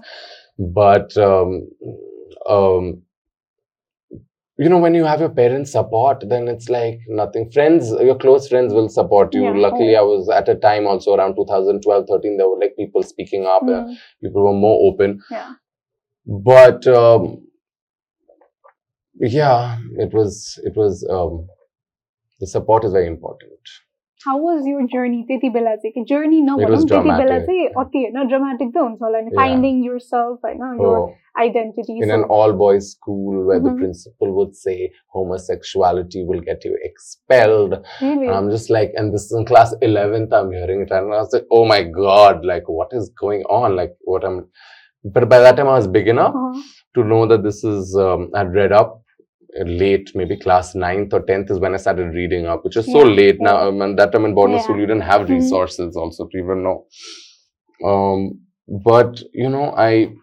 But 0.59 1.16
um, 1.16 1.68
um, 2.49 3.03
you 4.59 4.68
know, 4.68 4.79
when 4.79 4.95
you 4.95 5.05
have 5.05 5.20
your 5.20 5.31
parents' 5.31 5.73
support, 5.73 6.23
then 6.29 6.47
it's 6.47 6.68
like 6.68 7.01
nothing. 7.09 7.51
Friends, 7.51 7.91
your 7.91 8.16
close 8.16 8.49
friends 8.49 8.73
will 8.75 8.89
support 8.89 9.35
you. 9.35 9.45
Yeah. 9.45 9.55
Luckily, 9.66 9.97
I 9.97 10.03
was 10.03 10.29
at 10.29 10.49
a 10.49 10.55
time 10.55 10.87
also 10.87 11.14
around 11.14 11.35
2012, 11.37 12.07
13, 12.07 12.37
there 12.37 12.49
were 12.49 12.59
like 12.59 12.77
people 12.77 13.03
speaking 13.03 13.47
up, 13.47 13.62
uh, 13.62 13.87
people 14.23 14.43
were 14.45 14.53
more 14.53 14.93
open. 14.93 15.20
Yeah. 15.31 15.53
But 16.27 16.87
um, 16.87 17.47
yeah, 19.22 19.78
it 19.97 20.13
was, 20.13 20.59
it 20.63 20.76
was, 20.76 21.05
um, 21.09 21.47
the 22.39 22.47
support 22.47 22.84
is 22.86 22.91
very 22.91 23.07
important. 23.07 23.53
How 24.26 24.38
was 24.43 24.65
your 24.68 24.82
journey 24.91 25.24
त्यति 25.30 25.49
बेला 25.55 25.76
चाहिँ 25.82 25.91
कि 25.95 26.03
journey 26.11 26.38
It 26.41 26.45
नभनौँ 26.49 26.70
was 26.70 26.86
त्यति 26.86 27.01
बेला 27.03 27.18
dramatic. 27.18 27.45
चाहिँ 27.47 27.68
अति 27.82 27.99
होइन 28.05 28.28
dramatic 28.28 28.72
त 28.74 28.78
हुन्छ 28.78 28.99
होला 29.03 29.20
नि 29.22 29.30
Yeah. 29.32 29.39
फाइन्डिङ 29.41 29.84
योर 29.86 29.99
सेल्फ 30.05 30.45
होइन 30.45 30.82
your 30.82 30.97
Oh, 30.97 31.13
identity 31.43 31.95
in 32.05 32.09
so- 32.09 32.15
an 32.18 32.24
all 32.38 32.53
boys 32.61 32.89
school 32.95 33.45
where 33.49 33.59
the 33.59 33.70
Mhm. 33.70 33.78
principal 33.84 34.34
would 34.39 34.55
say 34.63 34.78
homosexuality 35.18 36.24
will 36.32 36.41
get 36.49 36.65
you 36.70 36.74
expelled. 36.89 37.78
really 38.01 38.28
And 38.28 38.36
I'm 38.39 38.49
just 38.55 38.70
like, 38.78 38.91
and 38.97 39.13
this 39.13 39.26
is 39.30 39.34
in 39.41 39.45
class 39.45 39.74
11th, 39.91 40.34
I'm 40.34 40.51
hearing 40.51 40.82
it, 40.88 40.91
and 40.91 41.13
I 41.13 41.22
was 41.24 41.32
like, 41.39 41.45
oh 41.51 41.63
my 41.74 41.82
god, 41.84 42.43
like, 42.53 42.68
what 42.68 42.93
is 43.01 43.09
going 43.26 43.43
on? 43.61 43.76
Like, 43.76 43.95
what 44.13 44.24
I'm. 44.32 44.39
But 45.18 45.30
by 45.30 45.39
that 45.39 45.55
time, 45.57 45.68
I 45.68 45.78
was 45.82 45.88
big 45.99 46.07
enough 46.18 46.36
Uh-huh. 46.36 46.61
to 46.95 47.03
know 47.03 47.26
that 47.28 47.43
this 47.49 47.63
is. 47.63 47.95
Um, 48.07 48.30
I'd 48.34 48.53
read 48.61 48.72
up 48.72 48.95
uh, 48.95 49.01
late, 49.64 50.11
maybe 50.14 50.36
class 50.36 50.74
9th 50.74 51.12
or 51.12 51.20
10th 51.22 51.50
is 51.50 51.59
when 51.59 51.74
I 51.74 51.76
started 51.78 52.14
reading 52.14 52.46
up, 52.46 52.64
which 52.64 52.76
is 52.76 52.86
so 52.86 53.05
Yeah, 53.05 53.14
late 53.14 53.40
now. 53.40 53.57
yeah. 53.62 53.68
Um, 53.68 53.82
and 53.82 53.98
that 53.98 54.12
time 54.12 54.24
in 54.24 54.34
boarding 54.34 54.57
Yeah. 54.57 54.62
school, 54.62 54.78
you 54.78 54.86
didn't 54.86 55.03
have 55.03 55.22
Mhm. 55.22 55.30
resources 55.34 55.96
also 55.96 56.26
to 56.26 56.38
even 56.38 56.62
know. 56.62 56.86
Um, 57.84 58.40
but, 58.84 59.22
you 59.32 59.48
know, 59.48 59.72
I. 59.76 60.14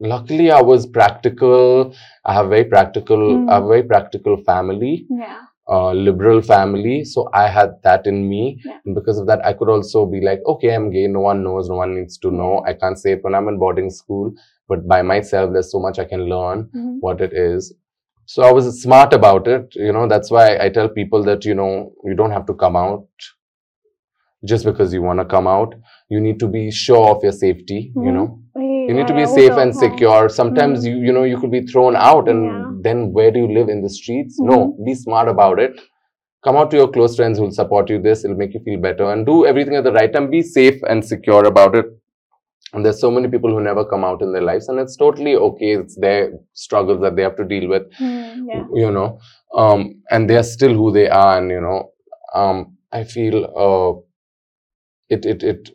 Luckily, 0.00 0.50
I 0.50 0.60
was 0.60 0.84
practical. 0.86 1.94
I 2.24 2.34
have 2.34 2.48
very 2.48 2.64
practical. 2.64 3.18
Mm. 3.18 3.48
I 3.48 3.54
have 3.54 3.64
a 3.64 3.68
very 3.68 3.82
practical 3.84 4.36
family 4.36 5.06
yeah 5.08 5.38
uh, 5.68 5.92
liberal 5.92 6.42
family. 6.42 7.04
So 7.04 7.28
I 7.32 7.46
had 7.46 7.74
that 7.84 8.06
in 8.08 8.28
me. 8.28 8.60
Yeah. 8.64 8.78
And 8.84 8.96
because 8.96 9.18
of 9.18 9.26
that, 9.28 9.44
I 9.46 9.52
could 9.52 9.68
also 9.68 10.04
be 10.06 10.20
like, 10.20 10.40
okay, 10.44 10.74
I'm 10.74 10.90
gay. 10.90 11.06
No 11.06 11.20
one 11.20 11.44
knows. 11.44 11.68
No 11.68 11.76
one 11.76 11.94
needs 11.94 12.18
to 12.18 12.32
know. 12.32 12.64
I 12.66 12.72
can't 12.74 12.98
say 12.98 13.12
it 13.12 13.22
when 13.22 13.34
I'm 13.36 13.46
in 13.46 13.58
boarding 13.58 13.90
school, 13.90 14.34
but 14.68 14.88
by 14.88 15.02
myself, 15.02 15.52
there's 15.52 15.70
so 15.70 15.78
much 15.78 16.00
I 16.00 16.04
can 16.04 16.24
learn 16.28 16.68
Mhm. 16.74 16.96
what 17.00 17.20
it 17.20 17.32
is. 17.32 17.72
So 18.32 18.42
I 18.42 18.50
was 18.50 18.80
smart 18.82 19.12
about 19.12 19.46
it. 19.46 19.74
You 19.74 19.92
know, 19.92 20.08
that's 20.08 20.30
why 20.30 20.56
I 20.58 20.70
tell 20.70 20.88
people 20.88 21.22
that, 21.24 21.44
you 21.44 21.54
know, 21.54 21.92
you 22.04 22.14
don't 22.14 22.30
have 22.30 22.46
to 22.46 22.54
come 22.54 22.76
out 22.76 23.06
just 24.44 24.64
because 24.64 24.92
you 24.92 25.02
want 25.02 25.18
to 25.20 25.24
come 25.24 25.46
out. 25.46 25.74
You 26.08 26.20
need 26.20 26.38
to 26.40 26.48
be 26.48 26.70
sure 26.70 27.10
of 27.16 27.22
your 27.22 27.32
safety, 27.32 27.92
you 27.94 28.10
Mhm. 28.10 28.14
know 28.14 28.38
you 28.88 28.94
need 28.94 29.06
to 29.06 29.14
be 29.14 29.24
safe 29.32 29.56
and 29.62 29.74
secure 29.80 30.28
sometimes 30.36 30.84
you 30.86 30.94
you 31.08 31.12
know 31.16 31.22
you 31.32 31.36
could 31.42 31.52
be 31.52 31.60
thrown 31.72 31.94
out 32.06 32.28
and 32.32 32.40
Yeah. 32.46 32.70
then 32.86 33.04
where 33.18 33.30
do 33.34 33.42
you 33.42 33.50
live 33.58 33.68
in 33.74 33.82
the 33.84 33.90
streets 33.96 34.40
no 34.48 34.56
be 34.88 34.94
smart 35.02 35.28
about 35.32 35.60
it 35.64 35.78
come 36.48 36.58
out 36.62 36.72
to 36.72 36.80
your 36.80 36.88
close 36.96 37.14
friends 37.20 37.38
who'll 37.38 37.54
support 37.58 37.92
you 37.94 37.98
this 38.06 38.24
it'll 38.24 38.40
make 38.42 38.56
you 38.56 38.62
feel 38.68 38.80
better 38.88 39.06
and 39.12 39.24
do 39.30 39.36
everything 39.52 39.76
at 39.80 39.84
the 39.88 39.94
right 39.98 40.12
time 40.16 40.28
be 40.34 40.42
safe 40.42 40.82
and 40.94 41.06
secure 41.12 41.44
about 41.52 41.78
it 41.82 41.94
and 42.72 42.84
there's 42.84 43.00
so 43.00 43.10
many 43.10 43.28
people 43.28 43.50
who 43.50 43.60
never 43.60 43.84
come 43.84 44.04
out 44.04 44.22
in 44.22 44.32
their 44.32 44.42
lives 44.50 44.68
and 44.68 44.78
it's 44.80 44.96
totally 44.96 45.34
okay 45.36 45.72
it's 45.80 45.96
their 45.96 46.32
struggles 46.54 47.00
that 47.02 47.16
they 47.16 47.22
have 47.22 47.36
to 47.36 47.44
deal 47.44 47.68
with 47.68 47.82
Mm, 48.00 48.46
yeah. 48.48 48.64
you 48.74 48.90
know 48.90 49.18
um 49.56 50.02
and 50.10 50.28
they're 50.28 50.42
still 50.56 50.74
who 50.74 50.92
they 50.92 51.08
are 51.08 51.38
and 51.38 51.50
you 51.50 51.60
know 51.60 51.80
um 52.34 52.76
i 52.92 53.04
feel 53.04 53.36
uh 53.66 53.92
it 55.08 55.24
it 55.26 55.42
it 55.42 55.70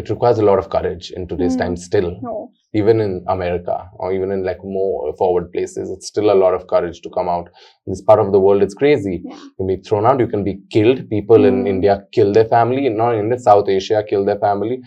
it 0.00 0.10
requires 0.10 0.38
a 0.38 0.44
lot 0.48 0.58
of 0.62 0.70
courage 0.76 1.10
in 1.16 1.26
today's 1.32 1.56
Mm. 1.56 1.60
time 1.62 1.76
still 1.88 2.08
No. 2.28 2.34
even 2.80 3.00
in 3.04 3.12
america 3.34 3.76
or 4.00 4.08
even 4.16 4.30
in 4.36 4.42
like 4.48 4.62
more 4.76 5.14
forward 5.20 5.46
places 5.54 5.90
it's 5.94 6.08
still 6.12 6.30
a 6.34 6.38
lot 6.44 6.54
of 6.58 6.66
courage 6.72 6.98
to 7.04 7.10
come 7.16 7.28
out 7.34 7.46
in 7.86 7.92
this 7.92 8.02
part 8.10 8.20
of 8.24 8.32
the 8.34 8.40
world 8.46 8.62
it's 8.66 8.78
crazy 8.82 9.16
Yeah. 9.24 9.34
you 9.44 9.52
can 9.58 9.66
be 9.72 9.76
thrown 9.88 10.06
out 10.10 10.20
you 10.24 10.30
can 10.34 10.44
be 10.50 10.54
killed 10.76 11.00
people 11.16 11.44
in 11.50 11.56
Mm. 11.64 11.70
india 11.74 11.94
kill 12.16 12.32
their 12.38 12.48
family 12.56 12.84
not 12.88 13.14
in 13.14 13.20
India, 13.26 13.38
south 13.50 13.68
asia 13.78 14.02
kill 14.10 14.24
their 14.30 14.40
family 14.48 14.78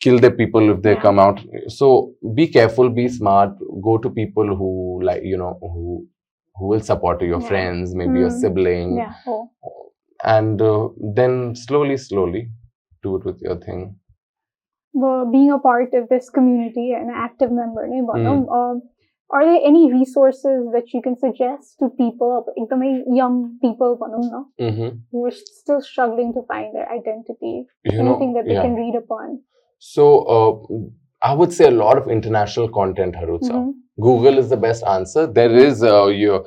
kill 0.00 0.18
the 0.18 0.30
people 0.30 0.70
if 0.70 0.82
they 0.82 0.96
come 0.96 1.18
out 1.18 1.40
so 1.68 2.12
be 2.34 2.46
careful 2.46 2.90
be 2.90 3.08
smart 3.08 3.52
go 3.82 3.96
to 3.98 4.10
people 4.10 4.56
who 4.56 5.00
like 5.02 5.22
you 5.24 5.36
know 5.36 5.58
who 5.60 6.06
who 6.56 6.68
will 6.68 6.80
support 6.80 7.22
your 7.22 7.40
yeah. 7.40 7.48
friends 7.48 7.94
maybe 7.94 8.12
mm. 8.12 8.20
your 8.20 8.30
sibling 8.30 8.96
yeah. 8.96 9.12
oh. 9.26 9.50
and 10.24 10.60
uh, 10.62 10.88
then 11.14 11.54
slowly 11.54 11.96
slowly 11.96 12.48
do 13.02 13.16
it 13.16 13.24
with 13.24 13.40
your 13.40 13.56
thing 13.56 13.94
well, 14.96 15.28
being 15.30 15.50
a 15.50 15.58
part 15.58 15.92
of 15.92 16.08
this 16.08 16.30
community 16.30 16.92
and 16.92 17.10
an 17.10 17.16
active 17.16 17.50
member 17.50 17.86
mm. 17.88 18.28
Um, 18.28 18.48
um, 18.48 18.82
are 19.30 19.44
there 19.44 19.60
any 19.64 19.92
resources 19.92 20.68
that 20.72 20.92
you 20.92 21.02
can 21.02 21.16
suggest 21.18 21.78
to 21.80 21.88
people 21.88 22.46
young 23.12 23.58
people 23.60 23.98
mm-hmm. 24.60 24.96
who 25.10 25.26
are 25.26 25.32
still 25.32 25.80
struggling 25.80 26.32
to 26.34 26.42
find 26.46 26.74
their 26.74 26.90
identity 26.92 27.66
you 27.84 27.98
anything 27.98 28.32
know, 28.32 28.34
that 28.34 28.46
they 28.46 28.54
yeah. 28.54 28.62
can 28.62 28.74
read 28.74 28.94
upon 28.94 29.40
so 29.92 30.04
uh, 30.36 30.52
i 31.30 31.32
would 31.40 31.52
say 31.56 31.66
a 31.70 31.76
lot 31.84 31.98
of 32.02 32.08
international 32.18 32.68
content 32.80 33.14
harutsa 33.22 33.54
Mhm. 33.54 33.72
Google 34.04 34.38
is 34.42 34.48
the 34.52 34.56
best 34.62 34.82
answer. 34.92 35.22
There 35.34 35.52
is 35.64 35.82
uh, 35.88 36.06
your 36.20 36.38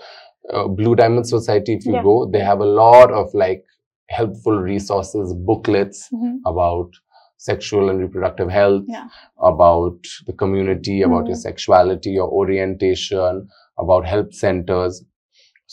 uh, 0.54 0.68
Blue 0.80 0.96
Diamond 1.02 1.28
Society. 1.30 1.76
If 1.78 1.86
you 1.90 1.94
Yeah. 1.98 2.04
go, 2.08 2.16
they 2.34 2.42
have 2.48 2.64
a 2.66 2.68
lot 2.80 3.14
of 3.20 3.34
like 3.42 3.62
helpful 4.18 4.58
resources, 4.72 5.32
booklets 5.52 6.02
Mhm. 6.16 6.34
about 6.52 6.90
sexual 7.46 7.90
and 7.94 8.04
reproductive 8.06 8.50
health, 8.58 8.84
Yeah. 8.96 9.08
about 9.52 10.12
the 10.32 10.36
community, 10.44 10.98
about 11.08 11.32
your 11.32 11.38
Mm. 11.40 11.46
sexuality, 11.48 12.12
your 12.20 12.30
orientation, 12.42 13.42
about 13.86 14.12
help 14.14 14.34
centers. 14.44 15.00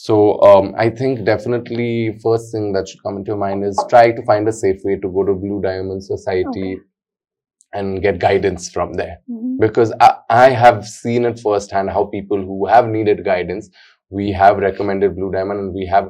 So 0.07 0.41
um, 0.53 0.73
I 0.87 0.89
think 1.03 1.25
definitely 1.33 1.91
first 2.29 2.53
thing 2.53 2.73
that 2.79 2.89
should 2.89 3.03
come 3.03 3.17
into 3.23 3.31
your 3.35 3.43
mind 3.47 3.65
is 3.73 3.85
try 3.97 4.07
to 4.13 4.23
find 4.33 4.47
a 4.55 4.59
safe 4.65 4.81
way 4.91 4.97
to 5.05 5.09
go 5.19 5.25
to 5.33 5.35
Blue 5.45 5.61
Diamond 5.71 6.03
Society 6.15 6.69
Okay. 6.75 6.83
And 7.75 8.01
get 8.03 8.19
guidance 8.29 8.69
from 8.77 8.95
there. 9.01 9.17
Mhm. 9.31 9.59
because 9.65 9.93
I, 10.01 10.11
I 10.31 10.51
have 10.51 10.79
seen 10.87 11.25
it 11.31 11.39
firsthand 11.47 11.91
how 11.97 12.05
people 12.15 12.41
who 12.51 12.67
have 12.75 12.87
needed 12.97 13.25
guidance 13.25 13.69
we 14.11 14.31
have 14.33 14.59
recommended 14.65 15.17
blue 15.17 15.31
diamond 15.37 15.61
and 15.61 15.75
we 15.75 15.87
have 15.95 16.09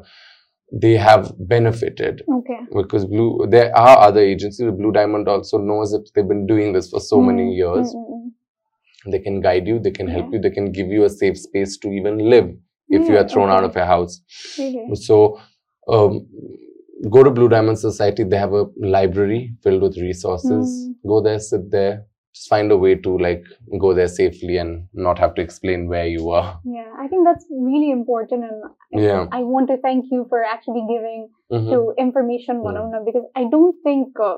they 0.84 0.94
have 0.96 1.32
benefited. 1.54 2.22
Okay. 2.38 2.60
because 2.80 3.04
blue 3.12 3.46
there 3.56 3.68
are 3.86 3.96
other 4.08 4.20
agencies 4.20 4.70
blue 4.80 4.92
diamond 4.98 5.28
also 5.34 5.58
knows 5.70 5.92
that 5.92 6.08
they've 6.14 6.32
been 6.34 6.46
doing 6.46 6.72
this 6.78 6.90
for 6.90 7.00
so 7.00 7.20
many 7.28 7.44
Mm, 7.50 7.56
years. 7.62 7.94
Mm, 7.94 8.06
mm, 8.14 9.12
they 9.12 9.20
can 9.26 9.40
guide 9.46 9.66
you 9.72 9.78
they 9.86 9.90
can 9.98 10.08
help 10.16 10.26
Yeah. 10.26 10.32
you 10.36 10.40
they 10.46 10.50
can 10.58 10.68
give 10.78 10.88
you 10.96 11.04
a 11.04 11.10
safe 11.10 11.38
space 11.46 11.76
to 11.82 11.88
even 11.98 12.18
live 12.34 12.48
if 12.98 13.08
you 13.08 13.16
are 13.22 13.28
thrown 13.28 13.50
out 13.56 13.64
of 13.68 13.74
your 13.80 13.86
house. 13.94 14.20
So 15.08 15.38
um, 15.88 16.26
go 17.15 17.23
to 17.23 17.31
blue 17.31 17.47
diamond 17.55 17.79
society 17.79 18.23
they 18.31 18.37
have 18.37 18.53
a 18.53 18.65
library 18.97 19.41
filled 19.63 19.81
with 19.87 19.97
resources 19.97 20.65
Mm. 20.69 20.95
go 21.11 21.19
there 21.27 21.39
sit 21.49 21.69
there 21.75 21.93
just 22.37 22.49
find 22.53 22.71
a 22.75 22.77
way 22.85 22.91
to 23.05 23.11
like 23.25 23.45
go 23.83 23.93
there 23.99 24.07
safely 24.15 24.57
and 24.63 24.73
not 25.07 25.17
have 25.23 25.33
to 25.37 25.41
explain 25.47 25.87
where 25.93 26.07
you 26.15 26.29
are 26.39 26.49
Yeah, 26.77 26.89
I 27.03 27.07
think 27.11 27.25
that's 27.27 27.47
really 27.69 27.89
important, 27.99 28.43
and 28.49 28.59
I- 28.65 29.01
Yeah. 29.05 29.23
I 29.37 29.41
want 29.53 29.71
to 29.73 29.77
thank 29.87 30.11
you 30.15 30.19
for 30.33 30.43
actually 30.51 30.83
giving 30.91 31.23
Mhm. 31.57 31.69
to 31.73 31.79
information 32.05 32.59
Mm. 32.59 32.67
Manona 32.67 32.99
because 33.07 33.25
I 33.41 33.45
don't 33.55 33.75
think 33.87 34.19
uh, 34.29 34.37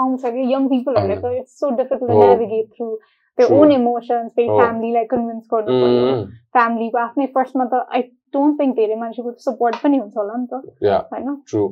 sounds 0.00 0.24
like 0.28 0.34
young 0.56 0.66
people 0.74 0.98
are 0.98 1.06
I 1.06 1.14
like 1.14 1.24
uh, 1.30 1.36
it's 1.42 1.56
so 1.64 1.70
difficult 1.82 2.10
to 2.10 2.18
Oh. 2.18 2.26
navigate 2.32 2.68
through 2.76 2.92
their 3.38 3.48
True. 3.48 3.58
own 3.60 3.70
emotions. 3.80 4.34
Their 4.40 4.50
Oh. 4.54 4.58
family 4.64 4.90
like 4.98 5.08
convince 5.16 5.46
गर्नु 5.54 5.80
पर्यो 5.82 6.04
Mhm. 6.12 6.24
family 6.58 6.88
को 6.94 6.98
आफ्नै 7.08 7.26
फर्स्टमा 7.38 7.64
त 7.74 7.84
I 7.98 8.02
don't 8.36 8.60
think 8.60 8.74
धेरै 8.80 8.96
मान्छेको 9.04 9.34
support 9.50 9.82
पनि 9.84 9.98
हुन्छ 10.04 10.14
होला 10.22 10.36
नि 10.44 10.48
त 10.54 10.88
yeah 10.88 11.04
होइन 11.12 11.36
true 11.52 11.68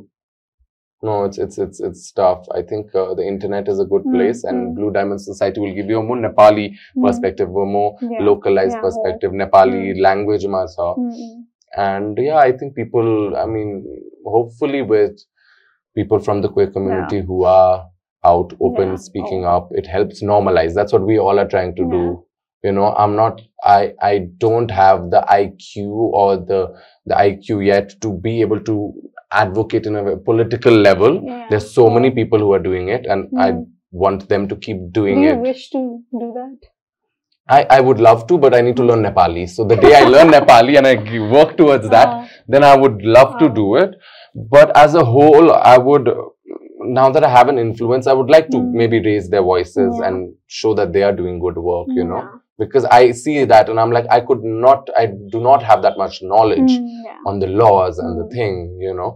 no 1.04 1.24
it's 1.26 1.38
it's 1.38 1.58
it's 1.58 1.80
it's 1.80 2.12
tough 2.12 2.46
i 2.56 2.62
think 2.62 2.94
uh, 2.96 3.14
the 3.16 3.26
internet 3.34 3.68
is 3.68 3.80
a 3.80 3.86
good 3.86 4.04
Mm, 4.06 4.12
place 4.16 4.44
and 4.44 4.58
mm. 4.72 4.76
blue 4.76 4.92
diamond 4.92 5.22
society 5.22 5.60
will 5.60 5.74
give 5.74 5.90
you 5.90 6.00
a 6.00 6.04
more 6.04 6.18
nepali 6.18 6.66
perspective 7.06 7.50
a 7.50 7.66
more 7.66 7.92
Mm, 8.02 8.12
Yeah. 8.12 8.24
localized 8.30 8.76
Yeah, 8.76 8.82
perspective 8.88 9.32
nepali 9.42 9.82
Mm. 9.94 10.02
language 10.08 10.46
ma 10.48 10.66
cha. 10.76 10.90
Mm, 10.98 11.12
mm. 11.22 11.44
and 11.90 12.18
yeah 12.28 12.38
i 12.48 12.52
think 12.52 12.76
people 12.76 13.36
i 13.44 13.46
mean 13.46 13.70
hopefully 14.26 14.82
with 14.94 15.16
people 15.96 16.20
from 16.20 16.42
the 16.42 16.50
queer 16.50 16.68
community 16.72 17.22
who 17.22 17.44
are 17.44 17.88
out 18.24 18.54
open 18.62 18.90
Yeah. 18.90 18.96
speaking 19.08 19.46
Oh. 19.46 19.56
up 19.58 19.72
it 19.72 19.88
helps 19.88 20.22
normalize 20.24 20.74
that's 20.74 20.94
what 20.94 21.06
we 21.12 21.18
all 21.20 21.40
are 21.40 21.48
trying 21.56 21.76
to 21.76 21.86
do 21.96 22.04
you 22.64 22.72
know 22.72 22.90
i'm 23.04 23.16
not 23.16 23.42
i 23.66 23.94
i 24.10 24.14
don't 24.46 24.70
have 24.80 25.10
the 25.14 25.22
iq 25.38 25.88
or 26.22 26.38
the 26.52 26.62
the 27.06 27.16
iq 27.16 27.50
yet 27.66 27.96
to 28.02 28.12
be 28.28 28.42
able 28.42 28.60
to 28.72 28.76
advocate 29.32 29.86
in 29.86 29.96
a 29.96 30.18
political 30.30 30.74
level 30.90 31.14
Yeah. 31.24 31.46
there's 31.50 31.70
so 31.74 31.90
many 31.90 32.12
people 32.20 32.40
who 32.40 32.52
are 32.58 32.64
doing 32.70 32.88
it 32.98 33.06
and 33.06 33.30
i 33.46 33.52
Mm. 33.52 33.66
want 34.04 34.22
them 34.34 34.44
to 34.52 34.56
keep 34.66 34.80
doing 34.98 35.16
Do 35.22 35.28
you 35.28 35.34
it 35.36 35.40
wish 35.50 35.64
to 35.76 35.80
do 36.24 36.28
that? 36.38 36.58
I, 37.56 37.60
I 37.78 37.80
would 37.82 38.00
love 38.08 38.28
to 38.28 38.38
but 38.38 38.54
i 38.58 38.62
need 38.62 38.78
to 38.82 38.84
learn 38.90 39.02
nepali 39.08 39.44
so 39.56 39.64
the 39.72 39.76
day 39.86 39.94
i 40.02 40.04
learn 40.16 40.30
nepali 40.36 40.78
and 40.82 40.88
I 40.92 40.96
work 41.38 41.58
towards 41.62 41.88
that 41.96 42.10
Uh, 42.18 42.28
then 42.54 42.64
I 42.64 42.76
would 42.82 42.98
love 43.18 43.32
to 43.42 43.48
do 43.62 43.66
it. 43.82 43.92
But 44.54 44.70
as 44.82 44.96
a 44.96 45.04
whole, 45.14 45.48
I 45.52 45.78
would, 45.88 46.06
now 47.00 47.08
that 47.16 47.24
I 47.24 47.30
have 47.38 47.50
an 47.54 47.58
influence, 47.64 48.08
I 48.08 48.14
would 48.20 48.30
like 48.36 48.48
to 48.54 48.58
Mm. 48.58 48.72
maybe 48.82 49.00
raise 49.08 49.26
their 49.34 49.44
voices 49.50 49.92
Yeah. 50.00 50.08
and 50.08 50.34
show 50.60 50.72
that 50.80 50.94
they 50.96 51.04
are 51.08 51.16
doing 51.22 51.36
good 51.46 51.58
work, 51.70 51.88
you 52.00 52.06
know, 52.12 52.22
yeah. 52.24 52.32
Because 52.64 52.86
I 52.86 53.12
see 53.12 53.44
that 53.54 53.70
and 53.70 53.80
I'm 53.82 53.92
like, 53.98 54.06
I 54.18 54.20
could 54.28 54.44
not, 54.44 54.90
I 54.98 55.06
do 55.36 55.40
not 55.50 55.62
have 55.70 55.82
that 55.86 55.98
much 56.04 56.16
knowledge 56.32 56.74
Mm, 56.80 57.04
yeah. 57.08 57.18
on 57.30 57.40
the 57.44 57.48
laws 57.62 58.00
and 58.00 58.14
the 58.22 58.28
Mm. 58.30 58.34
thing, 58.38 58.56
you 58.88 58.94
know 59.00 59.12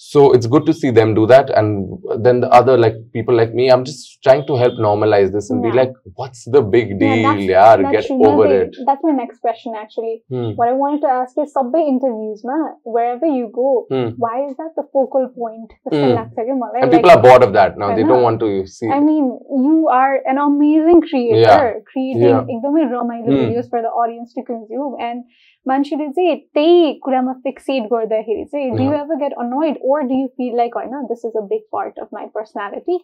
so 0.00 0.30
it's 0.32 0.46
good 0.46 0.64
to 0.64 0.72
see 0.72 0.92
them 0.92 1.12
do 1.12 1.26
that 1.26 1.50
and 1.58 1.98
then 2.22 2.38
the 2.38 2.48
other 2.50 2.78
like 2.78 2.94
people 3.12 3.34
like 3.34 3.52
me 3.52 3.68
i'm 3.68 3.84
just 3.84 4.22
trying 4.22 4.46
to 4.46 4.54
help 4.56 4.74
normalize 4.74 5.32
this 5.32 5.50
and 5.50 5.64
yeah. 5.64 5.70
be 5.70 5.76
like 5.76 5.90
what's 6.14 6.44
the 6.52 6.62
big 6.62 7.00
deal 7.00 7.34
yeah, 7.36 7.76
get 7.90 8.08
over 8.08 8.46
be, 8.46 8.54
it 8.54 8.76
that's 8.86 9.02
my 9.02 9.10
next 9.10 9.40
question 9.40 9.72
actually 9.76 10.22
hmm. 10.28 10.50
what 10.54 10.68
i 10.68 10.72
wanted 10.72 11.00
to 11.00 11.08
ask 11.08 11.34
is 11.36 11.52
subway 11.52 11.80
interviews 11.80 12.42
ma 12.44 12.58
wherever 12.84 13.26
you 13.26 13.50
go 13.52 13.86
hmm. 13.90 14.14
why 14.16 14.46
is 14.48 14.56
that 14.56 14.70
the 14.76 14.84
focal 14.92 15.28
point 15.34 15.72
hmm. 15.90 15.96
and 15.96 16.14
like, 16.14 16.92
people 16.92 17.10
are 17.10 17.20
bored 17.20 17.42
of 17.42 17.52
that 17.52 17.76
now 17.76 17.92
they 17.96 18.04
don't 18.04 18.22
want 18.22 18.38
to 18.38 18.68
see 18.68 18.88
i 18.88 19.00
mean 19.00 19.36
you 19.66 19.88
are 19.90 20.20
an 20.26 20.38
amazing 20.38 21.00
creator 21.10 21.40
yeah. 21.40 21.72
creating 21.90 22.22
yeah. 22.22 22.42
Hmm. 22.42 23.26
videos 23.26 23.68
for 23.68 23.82
the 23.82 23.88
audience 23.88 24.32
to 24.32 24.44
consume 24.44 24.94
and 25.00 25.24
मान्छेले 25.67 26.07
चाहिँ 26.19 26.35
त्यही 26.55 26.93
कुरामा 27.03 27.33
fixate 27.43 27.83
गर्दाखेरि 27.91 28.45
चाहिँ 28.53 28.71
do 28.77 28.83
you 28.83 28.91
Yeah. 28.93 29.01
ever 29.03 29.17
get 29.25 29.35
annoyed 29.45 29.77
or 29.81 30.01
do 30.11 30.21
you 30.21 30.27
feel 30.41 30.55
like 30.61 30.73
होइन 30.79 31.07
this 31.11 31.23
is 31.29 31.35
a 31.41 31.45
big 31.53 31.61
part 31.77 32.01
of 32.05 32.09
my 32.19 32.25
personality 32.39 32.97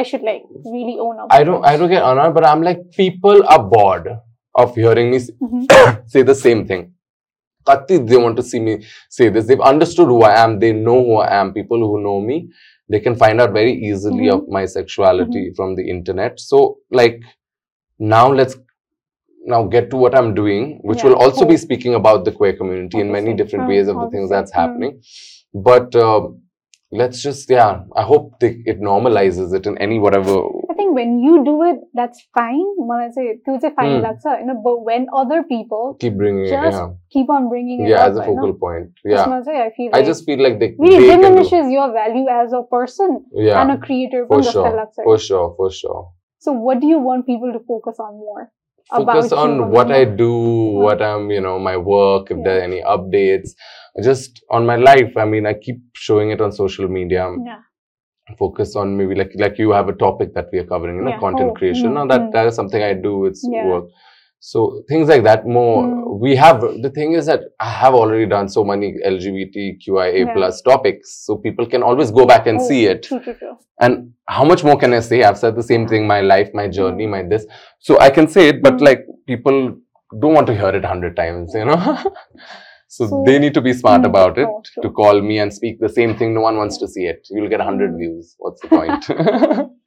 I 0.00 0.02
should 0.10 0.24
like 0.28 0.42
really 0.76 0.94
own 1.06 1.20
up 1.24 1.34
I 1.34 1.38
to 1.42 1.44
don't 1.50 1.62
this." 1.62 1.70
I 1.72 1.76
don't 1.82 1.92
get 1.94 2.02
annoyed, 2.12 2.34
but 2.38 2.46
I'm 2.52 2.62
like 2.68 2.80
people 2.96 3.42
are 3.54 3.62
bored 3.74 4.08
of 4.62 4.74
hearing 4.82 5.10
me 5.14 5.20
s- 5.24 5.30
Mhm. 5.46 5.62
say 6.14 6.22
the 6.30 6.34
same 6.42 6.64
thing. 6.72 6.82
Kati, 7.68 7.96
they 8.10 8.18
want 8.24 8.36
to 8.40 8.42
see 8.48 8.58
me 8.66 8.74
say 9.18 9.28
this. 9.36 9.46
They've 9.46 9.64
understood 9.70 10.08
who 10.14 10.18
I 10.30 10.34
am. 10.42 10.58
They 10.64 10.72
know 10.88 10.98
who 11.06 11.16
I 11.22 11.30
am. 11.38 11.52
People 11.54 11.86
who 11.86 11.96
know 12.02 12.18
me, 12.26 12.36
they 12.94 13.00
can 13.06 13.16
find 13.22 13.40
out 13.44 13.56
very 13.56 13.72
easily 13.88 14.26
Mhm. 14.28 14.34
of 14.36 14.48
my 14.58 14.64
sexuality 14.74 15.42
from 15.56 15.74
the 15.80 15.86
internet. 15.96 16.38
So 16.50 16.60
like 17.00 17.18
now 17.98 18.24
let's 18.42 18.56
now 19.45 19.63
get 19.63 19.89
to 19.89 19.97
what 19.97 20.15
I'm 20.15 20.33
doing, 20.33 20.79
which 20.83 20.99
yeah, 20.99 21.09
will 21.09 21.15
also 21.15 21.45
be 21.45 21.57
speaking 21.57 21.95
about 21.95 22.25
the 22.25 22.31
queer 22.31 22.53
community 22.53 22.97
obviously, 22.97 23.07
in 23.07 23.11
many 23.11 23.33
different 23.35 23.67
ways 23.67 23.87
of 23.87 23.95
the 23.95 24.09
things 24.09 24.29
that's 24.29 24.51
happening. 24.51 25.01
But 25.53 25.95
uh, 25.95 26.27
let's 26.91 27.21
just, 27.21 27.49
yeah, 27.49 27.83
I 27.95 28.03
hope 28.03 28.35
it 28.41 28.79
normalizes 28.81 29.53
it 29.53 29.65
in 29.65 29.77
any 29.79 29.99
whatever. 29.99 30.43
I 30.69 30.73
think 30.75 30.93
when 30.93 31.19
you 31.19 31.43
do 31.43 31.63
it, 31.63 31.79
that's 31.93 32.21
fine. 32.33 32.63
When 32.77 32.99
I 32.99 33.09
say 33.09 33.23
it, 33.23 33.41
hmm. 33.45 33.55
it's 33.55 33.75
fine, 33.75 33.99
mm. 33.99 34.01
that's 34.01 34.25
a, 34.25 34.37
You 34.39 34.47
know, 34.47 34.61
but 34.63 34.83
when 34.83 35.07
other 35.13 35.43
people 35.43 35.97
keep 35.99 36.15
bringing 36.15 36.47
just 36.47 36.77
it, 36.77 36.79
yeah. 36.79 36.89
keep 37.11 37.29
on 37.29 37.49
bringing 37.49 37.85
it, 37.85 37.89
yeah, 37.89 38.05
up, 38.05 38.11
as 38.11 38.17
a 38.17 38.23
focal 38.25 38.53
point. 38.53 38.91
Yeah, 39.03 39.23
I, 39.23 39.71
feel 39.75 39.91
like 39.91 39.95
I 39.95 40.03
just 40.03 40.25
feel 40.25 40.41
like 40.41 40.59
they 40.59 40.75
really 40.77 41.07
they 41.07 41.15
diminishes 41.15 41.71
your 41.71 41.91
value 41.91 42.27
as 42.29 42.53
a 42.53 42.63
person 42.63 43.25
yeah, 43.33 43.61
and 43.61 43.71
a 43.71 43.77
creator. 43.77 44.25
For 44.27 44.43
sure, 44.43 44.87
for 45.03 45.17
sure, 45.17 45.53
for 45.57 45.71
sure. 45.71 46.11
So, 46.39 46.53
what 46.53 46.79
do 46.79 46.87
you 46.87 46.99
want 46.99 47.27
people 47.27 47.53
to 47.53 47.59
focus 47.59 47.97
on 47.99 48.13
more? 48.15 48.51
Focus 48.97 49.31
on 49.31 49.71
what 49.71 49.91
I 49.91 50.03
do, 50.05 50.33
what 50.85 51.01
I'm, 51.01 51.31
you 51.31 51.41
know, 51.41 51.57
my 51.59 51.77
work. 51.77 52.29
If 52.31 52.37
Yeah. 52.37 52.43
there 52.45 52.57
are 52.59 52.63
any 52.63 52.81
updates, 52.81 53.51
just 54.03 54.43
on 54.49 54.65
my 54.65 54.75
life. 54.75 55.15
I 55.17 55.25
mean, 55.25 55.45
I 55.45 55.53
keep 55.53 55.79
showing 55.93 56.31
it 56.31 56.41
on 56.41 56.51
social 56.51 56.87
media. 56.87 57.27
Yeah. 57.45 57.61
focus 58.39 58.75
on 58.81 58.95
maybe 58.97 59.15
like 59.19 59.31
like 59.43 59.57
you 59.61 59.71
have 59.71 59.89
a 59.89 59.93
topic 60.01 60.33
that 60.35 60.47
we 60.53 60.59
are 60.59 60.65
covering, 60.65 60.95
you 60.97 61.01
know, 61.03 61.09
Yeah. 61.11 61.19
content 61.19 61.51
Oh, 61.51 61.55
creation. 61.59 61.89
mm, 61.91 61.95
No, 61.95 62.07
that 62.11 62.21
mm. 62.21 62.31
that 62.33 62.47
is 62.47 62.55
something 62.55 62.81
I 62.81 62.93
do. 62.93 63.25
It's 63.25 63.43
work. 63.71 63.85
So 64.43 64.83
things 64.89 65.07
like 65.07 65.23
that. 65.29 65.45
More 65.55 65.83
Mm. 65.85 66.19
we 66.19 66.35
have. 66.35 66.61
The 66.85 66.89
thing 66.93 67.11
is 67.19 67.27
that 67.31 67.41
I 67.59 67.69
have 67.81 67.93
already 67.97 68.25
done 68.25 68.47
so 68.53 68.63
many 68.69 68.87
LGBTQIA 69.09 70.33
plus 70.33 70.61
topics, 70.69 71.11
so 71.25 71.37
people 71.37 71.67
can 71.73 71.83
always 71.83 72.09
go 72.19 72.25
back 72.31 72.47
and 72.47 72.59
Oh, 72.59 72.67
see 72.69 72.79
it. 72.93 73.03
True, 73.03 73.19
true, 73.25 73.35
true. 73.41 73.55
And 73.79 74.13
how 74.37 74.43
much 74.43 74.63
more 74.69 74.77
can 74.83 74.93
I 74.93 75.01
say? 75.09 75.21
I've 75.23 75.37
said 75.43 75.55
the 75.55 75.67
same 75.71 75.87
thing. 75.87 76.07
My 76.07 76.21
life, 76.21 76.49
my 76.61 76.67
journey, 76.79 77.05
my 77.15 77.21
this. 77.33 77.45
So 77.79 77.99
I 77.99 78.09
can 78.09 78.27
say 78.27 78.47
it, 78.53 78.63
but 78.63 78.77
Mm. 78.77 78.81
like 78.89 79.05
people 79.27 79.59
don't 80.23 80.33
want 80.39 80.47
to 80.47 80.55
hear 80.63 80.73
it 80.81 80.85
hundred 80.93 81.15
times. 81.23 81.53
You 81.61 81.65
know. 81.65 81.79
So, 82.93 83.05
So- 83.07 83.23
they 83.25 83.39
need 83.39 83.53
to 83.57 83.61
be 83.65 83.71
smart 83.81 84.01
Mm, 84.01 84.07
about 84.07 84.37
it 84.37 84.47
oh, 84.53 84.61
to 84.85 84.89
call 84.89 85.21
me 85.27 85.35
and 85.43 85.53
speak 85.57 85.79
the 85.79 85.87
same 85.97 86.17
thing. 86.21 86.33
No 86.33 86.41
one 86.45 86.57
wants 86.61 86.77
to 86.79 86.87
see 86.93 87.05
it. 87.11 87.25
You'll 87.29 87.47
get 87.53 87.61
100 87.61 87.91
Mm. 87.93 87.99
views. 87.99 88.35
What's 88.39 88.59
the 88.63 88.67
point? 88.67 89.05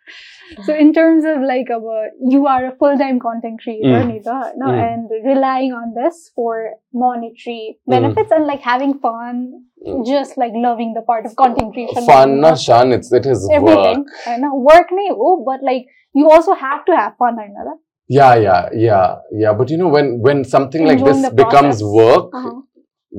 So 0.63 0.75
in 0.75 0.93
terms 0.93 1.25
of 1.25 1.43
like 1.43 1.69
our, 1.71 2.11
you 2.35 2.47
are 2.47 2.67
a 2.67 2.77
full-time 2.77 3.19
content 3.21 3.61
creator, 3.63 4.01
Mm. 4.05 4.09
Nita, 4.13 4.53
no, 4.57 4.67
Mm. 4.67 4.83
and 4.89 5.11
relying 5.27 5.73
on 5.73 5.95
this 5.95 6.31
for 6.35 6.71
monetary 6.93 7.79
benefits 7.87 8.31
and 8.31 8.47
like 8.47 8.61
having 8.61 8.95
fun, 9.07 9.65
Mm. 9.87 10.05
just 10.07 10.37
like 10.39 10.53
loving 10.55 10.95
the 10.95 11.03
part 11.03 11.27
of 11.27 11.35
content 11.37 11.73
creation. 11.75 12.05
Fun, 12.05 12.41
not 12.41 12.51
na 12.51 12.55
Shan. 12.67 12.93
It's, 12.93 13.13
it 13.13 13.27
is 13.27 13.49
everything. 13.53 14.05
work. 14.05 14.27
I 14.27 14.37
know 14.37 14.55
work 14.55 14.91
nahi 14.99 15.09
ho, 15.23 15.43
but 15.51 15.63
like 15.63 15.87
you 16.15 16.31
also 16.31 16.55
have 16.55 16.85
to 16.87 16.97
have 16.97 17.17
fun, 17.17 17.39
I 17.39 17.49
know 17.49 17.65
that. 17.71 17.79
Yeah, 18.09 18.35
yeah, 18.37 18.69
yeah, 18.75 19.17
yeah. 19.33 19.53
But 19.55 19.71
you 19.71 19.79
know, 19.79 19.89
when, 19.89 20.21
when 20.21 20.45
something 20.45 20.85
like 20.87 21.03
this 21.05 21.29
becomes 21.43 21.83
work, 21.83 22.31
Uh-huh. 22.35 22.61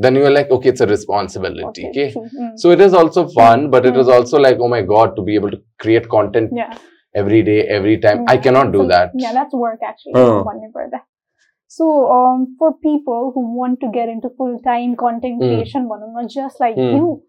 then 0.04 0.16
you're 0.16 0.30
like, 0.32 0.52
okay, 0.52 0.70
it's 0.70 0.82
a 0.82 0.88
responsibility. 0.88 1.88
Okay. 1.90 2.12
true. 2.12 2.26
Mm. 2.42 2.52
So 2.64 2.72
it 2.72 2.82
is 2.82 2.94
also 2.94 3.28
fun, 3.38 3.70
but 3.72 3.86
it 3.86 3.94
Mm. 3.96 4.00
is 4.04 4.10
also 4.18 4.38
like, 4.48 4.58
oh 4.60 4.68
my 4.68 4.82
God, 4.82 5.16
to 5.16 5.24
be 5.24 5.36
able 5.36 5.52
to 5.56 5.60
create 5.86 6.08
content 6.18 6.52
Yeah. 6.62 6.76
Every 7.16 7.42
day, 7.44 7.62
every 7.80 7.98
time. 8.00 8.26
I 8.28 8.38
cannot 8.38 8.72
do 8.72 8.80
So, 8.84 8.88
that. 8.90 9.12
Yeah, 9.16 9.34
that's 9.34 9.54
work 9.54 9.80
actually. 9.84 10.14
Uh. 10.14 10.44
One. 10.44 10.62
So, 11.68 12.12
um, 12.12 12.56
for 12.60 12.74
people 12.74 13.32
who 13.34 13.42
want 13.58 13.80
to 13.82 13.90
get 13.92 14.08
into 14.10 14.30
full-time 14.38 14.96
content 14.96 15.42
Mm. 15.42 15.48
creation, 15.54 15.88
one 15.90 16.04
not 16.14 16.30
just 16.30 16.60
like 16.60 16.76
Mm. 16.76 16.92
you, 16.98 17.24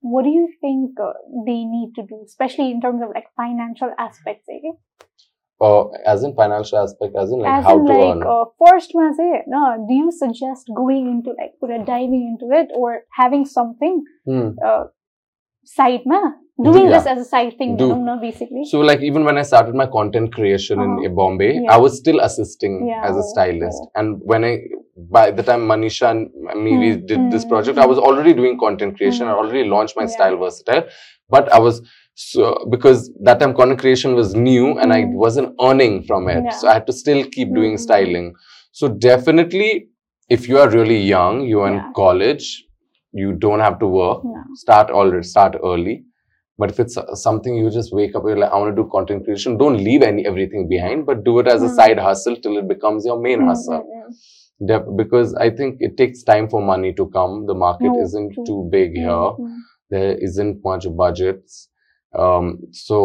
what 0.00 0.24
do 0.24 0.30
you 0.30 0.48
think 0.60 0.98
uh, 1.08 1.12
they 1.46 1.64
need 1.64 1.92
to 1.98 2.02
do, 2.02 2.22
especially 2.24 2.70
in 2.70 2.80
terms 2.80 3.02
of 3.02 3.10
like 3.14 3.28
financial 3.36 3.92
aspects? 3.98 4.48
Eh? 4.48 4.72
Or 5.60 5.92
as 6.06 6.24
in 6.24 6.34
financial 6.34 6.78
aspect, 6.78 7.14
as 7.16 7.30
in 7.30 7.38
like 7.40 7.52
As 7.58 7.64
how 7.64 7.76
in 7.76 7.86
to 7.86 7.92
like 7.92 8.16
earn. 8.16 8.22
uh, 8.34 8.44
first, 8.64 8.90
ma 8.94 9.12
say, 9.12 9.42
no, 9.46 9.62
do 9.88 9.94
you 9.94 10.10
suggest 10.10 10.70
going 10.74 11.06
into 11.08 11.30
like 11.40 11.52
put 11.60 11.70
a 11.70 11.78
diving 11.84 12.24
into 12.36 12.52
it 12.60 12.68
or 12.74 13.02
having 13.20 13.44
something 13.44 14.04
Hmm. 14.26 14.50
uh, 14.66 14.84
side 15.64 16.02
ma 16.06 16.22
doing 16.62 16.86
Yeah. 16.88 16.98
this 16.98 17.06
as 17.06 17.18
a 17.18 17.24
side 17.24 17.56
thing, 17.58 17.76
Do. 17.76 17.94
no, 17.96 18.18
basically. 18.18 18.64
So 18.64 18.80
like 18.80 19.00
even 19.00 19.24
when 19.24 19.38
I 19.38 19.42
started 19.42 19.74
my 19.74 19.86
content 19.86 20.34
creation 20.34 20.80
Uh-huh. 20.80 21.02
in 21.02 21.14
Bombay, 21.14 21.60
Yeah. 21.60 21.72
I 21.72 21.78
was 21.78 21.96
still 21.96 22.20
assisting 22.20 22.86
Yeah. 22.86 23.04
as 23.08 23.16
a 23.16 23.22
stylist. 23.22 23.82
And 23.94 24.20
when 24.22 24.44
I, 24.44 24.58
by 25.10 25.30
the 25.30 25.42
time 25.42 25.66
Manisha 25.66 26.10
and 26.10 26.30
me 26.64 26.76
we 26.78 26.90
Hmm, 26.92 27.06
did 27.06 27.30
this 27.30 27.44
hmm, 27.44 27.48
project. 27.48 27.78
I 27.78 27.86
was 27.86 27.98
already 27.98 28.34
doing 28.34 28.58
content 28.58 28.96
creation. 28.98 29.26
I 29.26 29.32
Hmm. 29.32 29.38
already 29.38 29.64
launched 29.68 29.96
my 29.96 30.06
style 30.06 30.36
versatile, 30.36 30.84
but 31.30 31.50
I 31.52 31.58
was 31.58 31.82
so 32.14 32.66
because 32.70 33.10
that 33.22 33.40
time 33.40 33.54
content 33.54 33.80
creation 33.80 34.14
was 34.14 34.34
new 34.34 34.78
and 34.78 34.92
I 34.92 35.02
Hmm. 35.02 35.14
wasn't 35.14 35.54
earning 35.68 36.02
from 36.02 36.28
it, 36.28 36.52
so 36.52 36.68
I 36.68 36.74
had 36.74 36.86
to 36.86 36.92
still 36.92 37.24
keep 37.36 37.54
doing 37.54 37.78
styling. 37.78 38.34
So 38.72 38.88
definitely, 38.88 39.88
if 40.28 40.48
you 40.48 40.58
are 40.58 40.68
really 40.68 40.98
young, 40.98 41.44
you're 41.46 41.68
in 41.68 41.80
college, 41.94 42.64
you 43.12 43.32
don't 43.32 43.60
have 43.60 43.78
to 43.80 43.86
work 43.86 44.22
start 44.54 44.90
already 44.90 45.22
start 45.22 45.56
early 45.64 46.04
but 46.62 46.70
if 46.74 46.80
it's 46.84 46.96
uh, 46.96 47.14
something 47.14 47.56
you 47.56 47.70
just 47.76 47.92
wake 48.00 48.14
up 48.16 48.24
you're 48.26 48.38
like 48.42 48.52
i 48.52 48.58
want 48.62 48.74
to 48.76 48.82
do 48.82 48.88
content 48.96 49.24
creation 49.28 49.58
don't 49.62 49.78
leave 49.88 50.02
any 50.10 50.26
everything 50.32 50.68
behind 50.74 51.06
but 51.10 51.24
do 51.28 51.38
it 51.44 51.48
as 51.56 51.62
a 51.62 51.70
Mm. 51.70 51.76
side 51.80 51.98
hustle 52.08 52.36
till 52.44 52.58
it 52.62 52.68
becomes 52.74 53.06
your 53.10 53.18
main 53.28 53.40
Mm, 53.40 53.48
hustle 53.52 53.84
mm, 53.86 54.04
mm. 54.06 54.96
Because 54.96 55.34
i 55.44 55.50
think 55.50 55.78
it 55.80 55.96
takes 56.00 56.22
time 56.22 56.48
for 56.48 56.60
money 56.62 56.92
to 57.00 57.06
come 57.16 57.46
the 57.46 57.54
market 57.54 57.92
No, 57.94 58.02
isn't 58.06 58.34
true. 58.34 58.44
too 58.50 58.68
big 58.74 58.96
here 58.96 59.30
there 59.94 60.12
isn't 60.28 60.62
much 60.64 60.86
budgets 61.02 61.68
um, 62.24 62.58
so 62.70 62.98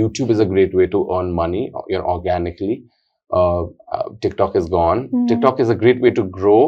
youtube 0.00 0.30
is 0.30 0.40
a 0.40 0.44
great 0.54 0.74
way 0.74 0.86
to 0.96 1.00
earn 1.16 1.32
money 1.32 1.62
you 1.88 1.98
know 1.98 2.04
organically 2.16 2.84
uh, 3.32 3.62
uh, 3.94 4.08
tiktok 4.20 4.56
is 4.62 4.68
gone 4.78 5.08
Mhm. 5.12 5.28
tiktok 5.32 5.60
is 5.66 5.70
a 5.70 5.78
great 5.84 6.00
way 6.06 6.10
to 6.20 6.24
grow 6.38 6.60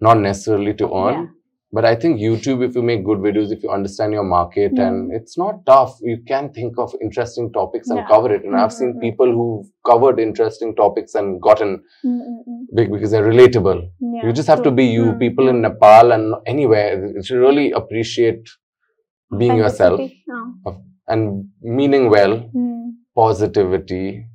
not 0.00 0.18
necessarily 0.28 0.74
to 0.82 0.90
earn 1.04 1.20
Yeah. 1.22 1.26
But 1.76 1.84
i 1.90 1.94
think 2.02 2.20
youtube 2.24 2.60
if 2.66 2.74
you 2.78 2.82
make 2.88 3.04
good 3.08 3.20
videos 3.26 3.52
if 3.56 3.62
you 3.66 3.70
understand 3.76 4.12
your 4.18 4.24
market 4.32 4.74
Mm. 4.74 4.84
and 4.86 5.12
it's 5.18 5.36
not 5.42 5.60
tough 5.70 5.94
you 6.10 6.16
can 6.30 6.50
think 6.58 6.78
of 6.84 6.94
interesting 7.06 7.46
topics 7.58 7.90
and 7.90 8.00
Yeah. 8.00 8.08
cover 8.12 8.30
it 8.36 8.44
and 8.44 8.56
i've 8.62 8.74
Mm, 8.74 8.78
seen 8.80 8.90
mm, 8.92 8.96
mm. 8.98 9.04
people 9.06 9.30
who've 9.38 9.66
covered 9.90 10.20
interesting 10.26 10.74
topics 10.82 11.14
and 11.22 11.40
gotten 11.48 11.72
Mm, 12.04 12.20
mm, 12.28 12.40
mm. 12.52 12.60
big 12.78 12.92
because 12.96 13.10
they're 13.14 13.28
relatable 13.34 13.80
Yeah, 14.14 14.26
you 14.26 14.32
just 14.40 14.52
have 14.54 14.62
to 14.68 14.74
be 14.80 14.86
you 14.98 15.06
Mm, 15.12 15.18
people 15.24 15.48
in 15.54 15.60
nepal 15.68 16.12
and 16.18 16.34
anywhere 16.54 16.88
you 17.16 17.22
should 17.30 17.42
really 17.48 17.66
appreciate 17.82 18.54
being 19.42 19.56
yourself 19.64 20.00
and 21.14 21.48
meaning 21.80 22.08
well 22.10 22.34
Mm, 22.54 22.92
positivity 23.14 24.26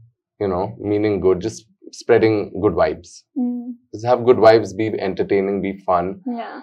you 0.41 0.47
know 0.47 0.75
meaning 0.79 1.19
good 1.25 1.39
just 1.41 1.65
spreading 1.99 2.35
good 2.63 2.73
vibes 2.81 3.09
mm, 3.37 3.73
just 3.93 4.05
have 4.05 4.25
good 4.25 4.37
vibes 4.37 4.75
be 4.81 4.87
entertaining 5.09 5.61
be 5.61 5.71
fun 5.87 6.21
yeah. 6.25 6.59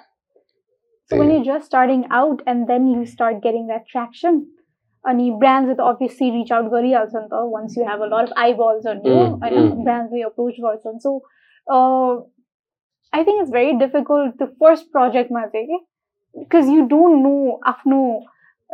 So 1.12 1.18
when 1.20 1.32
you're 1.32 1.46
just 1.46 1.66
starting 1.66 2.04
out 2.10 2.42
and 2.48 2.68
then 2.68 2.88
you 2.88 3.06
start 3.06 3.42
getting 3.46 3.68
that 3.68 3.88
traction, 3.94 4.36
अनि 5.12 5.30
brands 5.40 5.68
with 5.72 5.80
obviously 5.92 6.32
reach 6.34 6.52
out 6.58 6.68
गरिहाल्छ 6.72 7.14
नि 7.22 7.28
त 7.32 7.40
once 7.54 7.76
you 7.78 7.86
have 7.92 8.02
a 8.08 8.10
lot 8.12 8.28
of 8.30 8.34
eyeballs 8.44 8.86
on 8.92 9.00
you 9.08 9.16
Mm, 9.16 9.32
होइन 9.44 9.58
mm. 9.62 9.84
brands 9.88 10.12
they 10.16 10.22
approach 10.28 10.60
गर्छन् 10.66 11.00
so 11.06 11.14
uh, 11.78 12.12
I 13.20 13.24
think 13.24 13.42
it's 13.44 13.54
very 13.56 13.74
difficult 13.80 14.38
the 14.44 14.48
first 14.66 14.92
project 14.98 15.32
मा 15.38 15.46
चाहिँ 15.56 15.68
के 15.72 15.80
because 16.44 16.70
you 16.74 16.84
don't 16.92 17.24
know 17.24 17.60
आफ्नो 17.72 18.02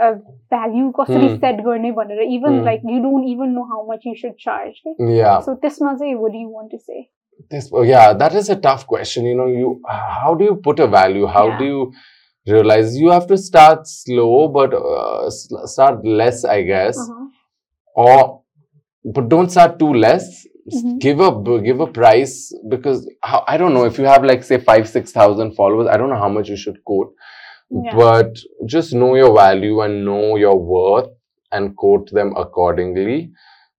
uh, 0.08 0.14
value 0.56 0.90
कसरी 1.00 1.30
Mm. 1.30 1.40
set 1.46 1.62
गर्ने 1.70 1.92
भनेर 2.02 2.22
even 2.40 2.60
Mm. 2.60 2.66
like 2.72 2.84
you 2.96 3.00
don't 3.06 3.30
even 3.36 3.56
know 3.60 3.66
how 3.72 3.80
much 3.94 4.06
you 4.10 4.16
should 4.24 4.36
charge 4.48 4.82
के 4.88 4.98
yeah 5.22 5.40
so 5.48 5.56
त्यसमा 5.64 5.94
चाहिँ 6.04 6.18
what 6.26 6.36
do 6.36 6.44
you 6.44 6.52
want 6.60 6.76
to 6.76 6.82
say 6.90 7.06
this 7.56 7.72
oh, 7.74 7.82
yeah 7.94 8.14
that 8.26 8.36
is 8.44 8.52
a 8.58 8.60
tough 8.68 8.86
question 8.94 9.32
you 9.32 9.40
know 9.42 9.48
you 9.56 9.74
how 10.20 10.36
do 10.44 10.52
you 10.52 10.60
put 10.70 10.86
a 10.90 10.92
value 11.00 11.34
how 11.40 11.48
Yeah. 11.48 11.58
do 11.64 11.72
you 11.74 11.82
realize 12.47 12.97
you 12.97 13.11
have 13.11 13.27
to 13.27 13.37
start 13.39 13.87
slow 13.87 14.49
but 14.49 14.75
uh, 14.75 15.31
start 15.31 16.05
less 16.05 16.45
i 16.45 16.63
guess 16.63 16.99
uh-huh. 16.99 17.27
or 17.95 18.43
but 19.05 19.29
don't 19.29 19.51
start 19.51 19.79
too 19.79 19.93
less 19.95 20.47
Mhm. 20.73 20.99
give 21.01 21.21
a 21.21 21.31
give 21.63 21.81
a 21.81 21.87
price 21.89 22.35
because 22.69 22.99
how, 23.23 23.45
i 23.49 23.57
don't 23.57 23.75
know 23.75 23.85
if 23.85 23.99
you 23.99 24.05
have 24.05 24.25
like 24.25 24.45
say 24.45 24.59
5 24.59 24.89
6000 24.89 25.55
followers 25.57 25.89
i 25.89 25.97
don't 25.97 26.09
know 26.09 26.21
how 26.25 26.29
much 26.29 26.49
you 26.49 26.57
should 26.57 26.79
quote 26.85 27.13
Yeah. 27.71 27.97
but 27.97 28.39
just 28.67 28.93
know 28.95 29.15
your 29.17 29.35
value 29.35 29.81
and 29.81 30.05
know 30.05 30.37
your 30.37 30.57
worth 30.59 31.11
and 31.51 31.77
quote 31.77 32.11
them 32.13 32.33
accordingly 32.37 33.33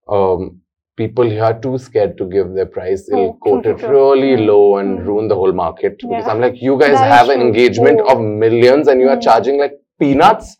um 0.09 0.61
people 0.96 1.28
here 1.30 1.44
are 1.48 1.58
too 1.64 1.78
scared 1.78 2.14
to 2.18 2.24
give 2.30 2.54
their 2.54 2.66
price 2.76 3.02
they'll 3.08 3.18
Oh, 3.18 3.26
true, 3.32 3.38
quote 3.46 3.62
true, 3.64 3.72
it 3.74 3.78
true. 3.82 3.90
really 3.96 4.30
Mm, 4.36 4.46
low 4.46 4.76
and 4.78 4.98
mm. 4.98 5.06
ruin 5.10 5.28
the 5.28 5.36
whole 5.42 5.52
market 5.60 5.98
because 6.00 6.24
Yeah. 6.24 6.32
i'm 6.32 6.40
like 6.46 6.56
you 6.68 6.78
guys 6.80 6.96
That 6.96 7.06
is 7.10 7.12
have 7.16 7.28
an 7.34 7.38
true. 7.38 7.46
engagement 7.48 8.00
Oh. 8.04 8.08
of 8.14 8.24
millions 8.46 8.88
and 8.94 9.00
you 9.06 9.08
are 9.12 9.16
Mm. 9.20 9.26
charging 9.28 9.60
like 9.64 9.76
peanuts 10.04 10.56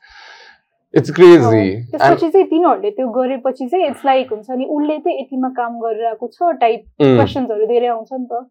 it's 1.00 1.10
crazy 1.16 1.64
Oh, 1.64 1.98
त्यसपछि 1.98 2.30
चाहिँ 2.34 2.46
तिनीहरूले 2.52 2.90
त्यो 2.98 3.08
गरेपछि 3.16 3.68
चाहिँ 3.72 3.86
it's 3.88 4.04
like 4.04 4.30
हुन्छ 4.32 4.50
नि 4.60 4.64
उसले 4.76 4.98
चाहिँ 4.98 5.18
यतिमा 5.20 5.48
काम 5.58 5.78
गरिरहेको 5.80 6.28
छ 6.36 6.54
टाइप 6.60 6.84
Mm, 7.02 7.16
क्वेसन्सहरू 7.18 7.66
धेरै 7.72 7.86
आउँछ 7.96 8.08
नि 8.12 8.26
त 8.32 8.44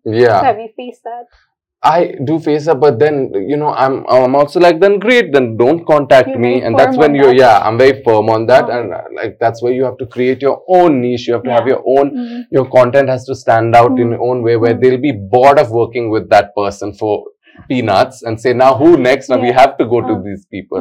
I 1.84 2.14
do 2.24 2.38
face 2.38 2.68
up, 2.68 2.78
but 2.80 3.00
then 3.00 3.32
you 3.34 3.56
know 3.56 3.72
I'm 3.72 4.06
I'm 4.09 4.36
also 4.36 4.60
like 4.60 4.78
then 4.78 5.00
great 5.00 5.32
then 5.32 5.56
don't 5.56 5.84
contact 5.84 6.28
You're 6.28 6.38
me 6.38 6.62
and 6.62 6.78
that's 6.78 6.96
when 6.96 7.16
you 7.16 7.26
that. 7.26 7.36
yeah 7.36 7.59
I'm 7.59 7.76
very 7.76 8.04
firm 8.04 8.30
on 8.30 8.46
that 8.46 8.70
and 8.70 8.94
uh, 8.94 9.02
like 9.16 9.38
that's 9.40 9.60
where 9.62 9.72
you 9.72 9.82
have 9.84 9.96
to 9.98 10.06
create 10.06 10.40
your 10.40 10.62
own 10.68 11.00
niche 11.00 11.26
you 11.26 11.34
have 11.34 11.42
to 11.42 11.50
yeah. 11.50 11.59
have 11.59 11.66
your 11.66 11.82
own 11.84 12.10
mm-hmm. 12.10 12.40
your 12.52 12.70
content 12.70 13.09
has 13.09 13.24
to 13.24 13.34
stand 13.34 13.74
out 13.74 13.90
mm-hmm. 13.90 14.02
in 14.02 14.10
your 14.12 14.22
own 14.22 14.42
way 14.42 14.56
where 14.56 14.74
mm-hmm. 14.74 14.80
they'll 14.80 15.00
be 15.00 15.10
bored 15.10 15.59
of 15.59 15.72
working 15.72 16.09
with 16.09 16.30
that 16.30 16.54
person 16.54 16.94
for 16.94 17.24
peanuts 17.68 18.22
and 18.22 18.40
say 18.40 18.52
now 18.52 18.76
who 18.76 18.96
next 18.96 19.28
now 19.28 19.36
yeah. 19.36 19.42
we 19.42 19.50
have 19.50 19.76
to 19.76 19.84
go 19.84 20.00
to 20.00 20.22
these 20.24 20.46
people 20.46 20.80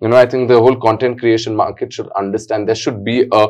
you 0.00 0.06
know 0.06 0.16
I 0.16 0.26
think 0.26 0.48
the 0.48 0.60
whole 0.60 0.76
content 0.76 1.18
creation 1.18 1.56
market 1.56 1.92
should 1.92 2.08
understand 2.12 2.68
there 2.68 2.76
should 2.76 3.04
be 3.04 3.26
a 3.32 3.48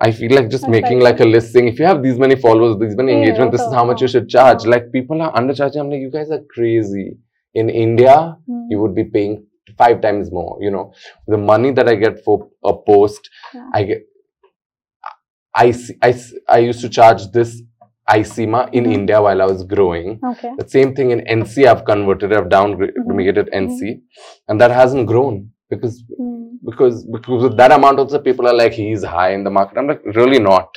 I 0.00 0.12
feel 0.12 0.32
like 0.34 0.48
just 0.50 0.66
making 0.68 1.00
like 1.00 1.20
a 1.20 1.24
list 1.24 1.52
saying 1.52 1.68
if 1.68 1.78
you 1.78 1.84
have 1.84 2.02
these 2.02 2.18
many 2.18 2.36
followers, 2.36 2.76
these 2.80 2.96
many 2.96 3.12
Yeah, 3.12 3.18
engagement, 3.18 3.52
this 3.52 3.60
is 3.60 3.72
how 3.72 3.84
much 3.84 4.00
you 4.00 4.08
should 4.08 4.28
charge. 4.28 4.62
Uh-huh. 4.62 4.70
Like 4.70 4.90
people 4.92 5.20
are 5.20 5.32
undercharging. 5.34 5.80
I'm 5.80 5.90
like, 5.90 6.00
you 6.00 6.10
guys 6.10 6.30
are 6.30 6.40
crazy. 6.54 7.08
In 7.54 7.68
India, 7.68 8.36
you 8.70 8.80
would 8.80 8.94
be 8.94 9.04
paying 9.04 9.46
five 9.76 10.00
times 10.00 10.30
more. 10.32 10.56
You 10.60 10.70
know, 10.70 10.92
the 11.26 11.36
money 11.38 11.72
that 11.72 11.88
I 11.88 11.96
get 11.96 12.24
for 12.24 12.48
a 12.64 12.72
post, 12.90 13.28
Yeah. 13.54 13.68
I 13.74 13.82
get. 13.84 14.06
I, 15.54 15.72
see- 15.72 15.98
I 16.48 16.58
used 16.58 16.80
to 16.82 16.88
charge 16.88 17.22
this 17.32 17.60
ICMA 18.08 18.60
in 18.72 18.84
Mhm. 18.84 18.92
India 18.98 19.20
while 19.24 19.40
I 19.42 19.46
was 19.46 19.62
growing. 19.64 20.08
Okay. 20.32 20.52
The 20.58 20.68
same 20.68 20.94
thing 20.96 21.10
in 21.10 21.20
NC, 21.38 21.66
I've 21.66 21.84
converted, 21.84 22.32
I've 22.32 22.48
downgraded 22.48 23.48
Mhm. 23.48 23.54
NC, 23.62 24.00
and 24.48 24.60
that 24.60 24.70
hasn't 24.80 25.06
grown 25.12 25.50
because 25.72 25.94
Mm. 26.20 26.39
Because 26.64 27.04
because 27.04 27.42
with 27.44 27.56
that 27.56 27.72
amount 27.72 27.98
also 27.98 28.18
people 28.18 28.46
are 28.46 28.54
like 28.54 28.72
he's 28.72 29.04
high 29.04 29.32
in 29.32 29.44
the 29.44 29.50
market. 29.50 29.78
I'm 29.78 29.86
like 29.86 30.02
really 30.04 30.38
not. 30.38 30.76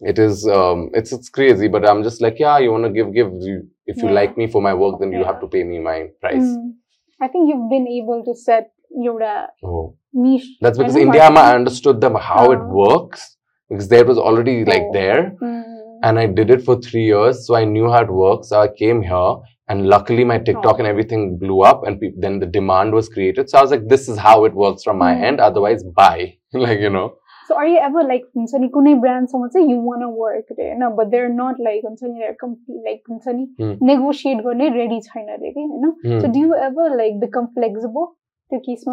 It 0.00 0.18
is 0.18 0.46
um 0.46 0.90
it's 0.92 1.12
it's 1.12 1.28
crazy, 1.28 1.68
but 1.68 1.88
I'm 1.88 2.02
just 2.02 2.20
like 2.20 2.38
yeah, 2.38 2.58
you 2.58 2.70
want 2.70 2.84
to 2.84 2.90
give 2.90 3.12
give 3.14 3.30
you, 3.40 3.66
if 3.86 3.96
you 3.96 4.08
Yeah. 4.08 4.14
like 4.20 4.36
me 4.36 4.46
for 4.46 4.60
my 4.60 4.74
work, 4.74 5.00
then 5.00 5.12
you 5.12 5.24
have 5.24 5.40
to 5.40 5.46
pay 5.46 5.64
me 5.64 5.78
my 5.78 6.08
price. 6.20 6.42
Mm. 6.42 6.74
I 7.20 7.28
think 7.28 7.48
you've 7.48 7.70
been 7.70 7.88
able 7.88 8.22
to 8.26 8.34
set 8.34 8.72
your 8.90 9.22
uh, 9.22 9.46
Oh, 9.64 9.96
niche. 10.12 10.48
that's 10.60 10.76
because 10.78 10.96
India. 10.96 11.22
I 11.22 11.54
understood 11.54 12.00
them 12.02 12.14
how 12.14 12.50
it 12.52 12.58
Ah. 12.60 12.68
works 12.82 13.36
because 13.70 13.88
there 13.88 14.04
was 14.04 14.18
already 14.18 14.64
like 14.66 14.82
Oh. 14.90 14.92
there, 14.92 15.22
Mm. 15.42 16.00
and 16.02 16.18
I 16.18 16.26
did 16.26 16.50
it 16.50 16.62
for 16.62 16.76
three 16.88 17.04
years, 17.04 17.46
so 17.46 17.54
I 17.54 17.64
knew 17.64 17.88
how 17.90 18.02
it 18.02 18.10
works. 18.10 18.50
So 18.50 18.60
I 18.60 18.68
came 18.68 19.00
here, 19.02 19.32
and 19.68 19.88
luckily, 19.88 20.24
my 20.24 20.38
TikTok 20.38 20.78
and 20.78 20.86
everything 20.86 21.38
blew 21.38 21.62
up, 21.62 21.82
and 21.84 22.00
pe- 22.00 22.12
then 22.16 22.38
the 22.38 22.46
demand 22.46 22.94
was 22.94 23.08
created. 23.08 23.50
So 23.50 23.58
I 23.58 23.62
was 23.62 23.72
like, 23.72 23.88
this 23.88 24.08
is 24.08 24.16
how 24.16 24.44
it 24.44 24.54
works 24.54 24.84
from 24.84 24.98
my 24.98 25.14
hmm. 25.14 25.24
end. 25.24 25.40
Otherwise, 25.40 25.82
bye. 25.82 26.36
like, 26.52 26.78
you 26.78 26.90
know. 26.90 27.16
So 27.46 27.56
are 27.56 27.66
you 27.66 27.78
ever 27.78 28.02
like 28.02 28.24
until 28.34 28.68
kunai 28.76 29.00
brand 29.00 29.30
someone 29.30 29.52
say 29.52 29.60
you 29.60 29.78
wanna 29.78 30.10
work 30.10 30.46
there? 30.56 30.76
No, 30.76 30.92
but 30.96 31.12
they're 31.12 31.32
not 31.32 31.60
like 31.60 31.82
until 31.84 32.12
they're 32.14 32.34
complete 32.34 32.82
like 32.84 33.02
mm. 33.08 33.78
negotiate 33.80 34.42
go 34.42 34.50
ready 34.50 35.00
China 35.00 35.36
you 35.40 35.80
know? 35.80 35.94
Mm. 36.04 36.20
So 36.22 36.32
do 36.32 36.40
you 36.40 36.54
ever 36.54 36.90
like 36.96 37.20
become 37.20 37.48
flexible 37.54 38.16
to 38.52 38.58
kiss 38.66 38.84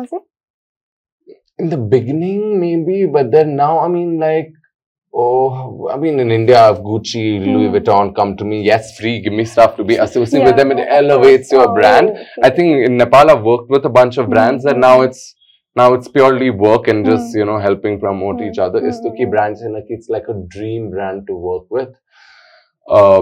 In 1.57 1.69
the 1.69 1.77
beginning 1.77 2.59
maybe, 2.59 3.07
but 3.07 3.31
then 3.31 3.55
now 3.55 3.79
I 3.79 3.87
mean 3.87 4.19
like 4.19 4.53
oh 5.13 5.89
i 5.93 5.97
mean 6.03 6.19
in 6.23 6.31
india 6.31 6.61
gucci 6.87 7.23
louis 7.53 7.67
Hmm. 7.67 7.73
vuitton 7.75 8.13
come 8.19 8.31
to 8.39 8.45
me 8.51 8.57
yes 8.71 8.97
free 8.97 9.15
give 9.25 9.33
me 9.39 9.45
stuff 9.53 9.75
to 9.79 9.83
be 9.91 9.95
associated 10.05 10.39
Yeah, 10.41 10.47
with 10.49 10.57
them 10.61 10.71
it 10.71 10.87
elevates 11.01 11.51
your 11.51 11.67
Oh, 11.69 11.73
brand 11.77 12.07
i 12.47 12.49
think 12.49 12.69
in 12.87 12.97
nepal 13.01 13.29
i've 13.33 13.43
worked 13.51 13.69
with 13.75 13.85
a 13.91 13.93
bunch 13.99 14.17
of 14.23 14.29
brands 14.33 14.65
and 14.65 14.79
now 14.87 14.95
Hmm. 14.97 15.05
it's 15.09 15.23
now 15.81 15.87
it's 15.97 16.07
purely 16.17 16.49
work 16.65 16.87
and 16.93 17.05
just 17.11 17.27
Hmm. 17.33 17.39
you 17.39 17.45
know 17.51 17.59
helping 17.67 17.99
promote 18.05 18.41
each 18.47 18.57
Hmm. 18.59 18.65
other 18.67 18.81
Hmm. 18.87 19.15
keep 19.19 19.29
brands 19.35 19.61
and 19.61 19.73
like 19.79 19.89
it's 19.97 20.09
like 20.17 20.27
a 20.35 20.37
dream 20.57 20.89
brand 20.95 21.27
to 21.29 21.35
work 21.51 21.65
with 21.77 21.91
uh 22.99 23.21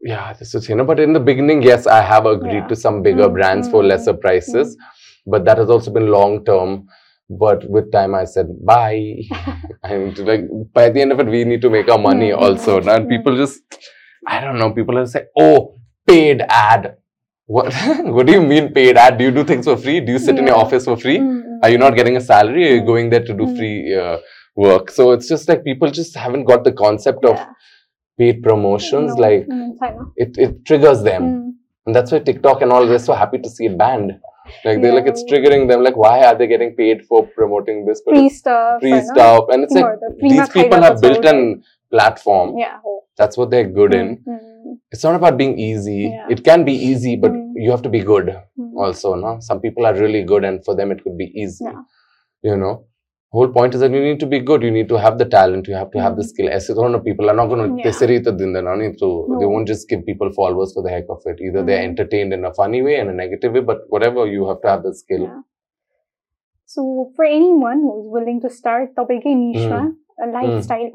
yeah 0.00 0.32
this 0.38 0.54
is 0.54 0.68
you 0.68 0.76
know 0.76 0.84
but 0.84 1.00
in 1.00 1.12
the 1.12 1.20
beginning 1.30 1.60
yes 1.62 1.86
i 1.86 2.00
have 2.12 2.26
agreed 2.26 2.62
Yeah. 2.62 2.68
to 2.72 2.76
some 2.84 3.02
bigger 3.02 3.28
Hmm, 3.28 3.34
brands 3.38 3.68
for 3.74 3.82
lesser 3.90 4.14
prices 4.14 4.76
but 5.26 5.44
that 5.44 5.58
has 5.58 5.70
also 5.76 5.90
been 5.98 6.06
long 6.18 6.44
term 6.44 6.86
but 7.28 7.68
with 7.68 7.90
time 7.92 8.14
i 8.14 8.24
said 8.24 8.48
bye. 8.64 9.16
And 9.82 10.18
like 10.18 10.42
by 10.72 10.90
the 10.90 11.00
end 11.00 11.12
of 11.12 11.20
it 11.20 11.26
we 11.26 11.44
need 11.44 11.62
to 11.62 11.70
make 11.70 11.88
our 11.88 11.98
money 11.98 12.32
also. 12.32 12.80
now 12.80 12.96
and 12.96 13.08
people 13.08 13.36
just 13.36 13.62
i 14.26 14.40
don't 14.40 14.58
know 14.58 14.72
people 14.72 14.94
will 14.94 15.06
say 15.06 15.24
oh 15.38 15.78
paid 16.06 16.42
ad. 16.48 16.96
What 17.46 17.72
what 18.16 18.26
do 18.26 18.32
you 18.32 18.42
mean 18.42 18.72
paid 18.74 18.96
ad? 18.98 19.18
Do 19.18 19.24
you 19.24 19.30
do 19.30 19.44
things 19.44 19.66
for 19.66 19.76
free? 19.76 20.00
Do 20.00 20.12
you 20.12 20.18
sit 20.18 20.38
in 20.38 20.46
your 20.46 20.56
office 20.56 20.84
for 20.84 20.96
free? 20.96 21.18
Mm, 21.18 21.42
mm. 21.44 21.58
are 21.62 21.70
you 21.70 21.78
not 21.78 21.94
getting 21.96 22.16
a 22.16 22.20
salary? 22.20 22.64
Are 22.70 22.74
you 22.76 22.82
Mm. 22.82 22.86
going 22.86 23.10
there 23.10 23.24
to 23.24 23.34
do 23.40 23.46
Mm. 23.46 23.56
free 23.56 23.94
uh, 23.94 24.18
work? 24.56 24.90
So 24.90 25.12
it's 25.12 25.28
just 25.28 25.48
like 25.48 25.64
people 25.64 25.90
just 25.90 26.16
haven't 26.24 26.44
got 26.44 26.64
the 26.64 26.72
concept 26.72 27.24
of 27.24 27.38
paid 28.18 28.42
promotions. 28.42 29.14
No, 29.14 29.22
like 29.22 29.46
mm, 29.46 30.12
it, 30.16 30.36
it 30.46 30.64
triggers 30.66 31.02
them. 31.02 31.22
Mm. 31.22 31.52
and 31.86 31.94
that's 31.96 32.12
why 32.12 32.18
tiktok 32.18 32.60
and 32.62 32.70
all 32.72 32.86
they're 32.86 32.98
so 33.10 33.14
happy 33.14 33.38
to 33.44 33.48
see 33.56 33.66
it 33.66 33.76
banned 33.82 34.12
like 34.64 34.82
they 34.82 34.88
yeah. 34.88 34.94
like 34.94 35.06
it's 35.06 35.24
triggering 35.24 35.68
them. 35.68 35.82
Like 35.82 35.96
why 35.96 36.24
are 36.24 36.36
they 36.36 36.46
getting 36.46 36.74
paid 36.74 37.06
for 37.06 37.26
promoting 37.26 37.86
this? 37.86 38.02
Free 38.06 38.28
stuff. 38.28 38.80
Free 38.80 39.00
stuff, 39.02 39.46
and 39.50 39.64
it's 39.64 39.72
like 39.72 39.86
these 40.20 40.48
people 40.50 40.82
have 40.82 41.00
built 41.00 41.24
an 41.24 41.62
platform. 41.90 42.56
Yeah. 42.58 42.78
That's 43.16 43.36
what 43.36 43.50
they're 43.50 43.68
good 43.68 43.94
in. 43.94 44.18
Mm. 44.18 44.76
It's 44.90 45.04
not 45.04 45.14
about 45.14 45.36
being 45.36 45.58
easy. 45.58 46.12
Yeah. 46.14 46.26
It 46.30 46.44
can 46.44 46.64
be 46.64 46.72
easy, 46.72 47.16
but 47.16 47.32
mm. 47.32 47.52
you 47.56 47.70
have 47.70 47.82
to 47.82 47.88
be 47.88 48.00
good 48.00 48.36
mm. 48.58 48.70
also. 48.76 49.14
No, 49.14 49.38
some 49.40 49.60
people 49.60 49.86
are 49.86 49.94
really 49.94 50.22
good, 50.22 50.44
and 50.44 50.64
for 50.64 50.74
them 50.74 50.92
it 50.92 51.02
could 51.02 51.18
be 51.18 51.32
easy. 51.34 51.64
Yeah. 51.64 51.82
You 52.42 52.56
know 52.56 52.84
whole 53.30 53.48
point 53.48 53.74
is 53.74 53.80
that 53.80 53.90
you 53.90 54.00
need 54.00 54.20
to 54.20 54.26
be 54.26 54.40
good 54.40 54.62
you 54.62 54.70
need 54.70 54.88
to 54.88 54.98
have 54.98 55.18
the 55.18 55.24
talent 55.24 55.68
you 55.68 55.74
have 55.74 55.90
to 55.90 55.98
mm. 55.98 56.02
have 56.02 56.16
the 56.16 56.22
hmm. 56.22 56.28
skill 56.28 56.48
as 56.48 56.70
people 57.04 57.28
are 57.30 57.34
not 57.34 57.46
going 57.46 57.62
to 57.62 57.76
yeah. 57.76 57.84
so 58.98 59.26
they 59.38 59.44
hmm. 59.44 59.52
won't 59.52 59.68
just 59.68 59.88
give 59.88 60.04
people 60.06 60.32
followers 60.32 60.72
for 60.72 60.82
the 60.82 60.88
heck 60.88 61.04
of 61.10 61.20
it 61.26 61.38
either 61.40 61.62
mm. 61.62 61.66
they're 61.66 61.82
hmm. 61.82 61.90
entertained 61.90 62.32
in 62.32 62.44
a 62.44 62.54
funny 62.54 62.80
way 62.82 62.98
and 62.98 63.10
a 63.10 63.12
negative 63.12 63.52
way 63.52 63.60
but 63.60 63.80
whatever 63.88 64.26
you 64.26 64.48
have 64.48 64.60
to 64.62 64.68
have 64.68 64.82
the 64.82 64.94
skill 64.94 65.22
yeah. 65.24 65.40
so 66.64 67.12
for 67.16 67.24
anyone 67.24 67.80
who's 67.80 68.06
willing 68.16 68.40
to 68.40 68.48
start 68.48 68.96
topic 68.96 69.22
a 69.26 69.34
mm. 69.34 69.94
a 70.24 70.26
lifestyle 70.38 70.88
mm. 70.88 70.92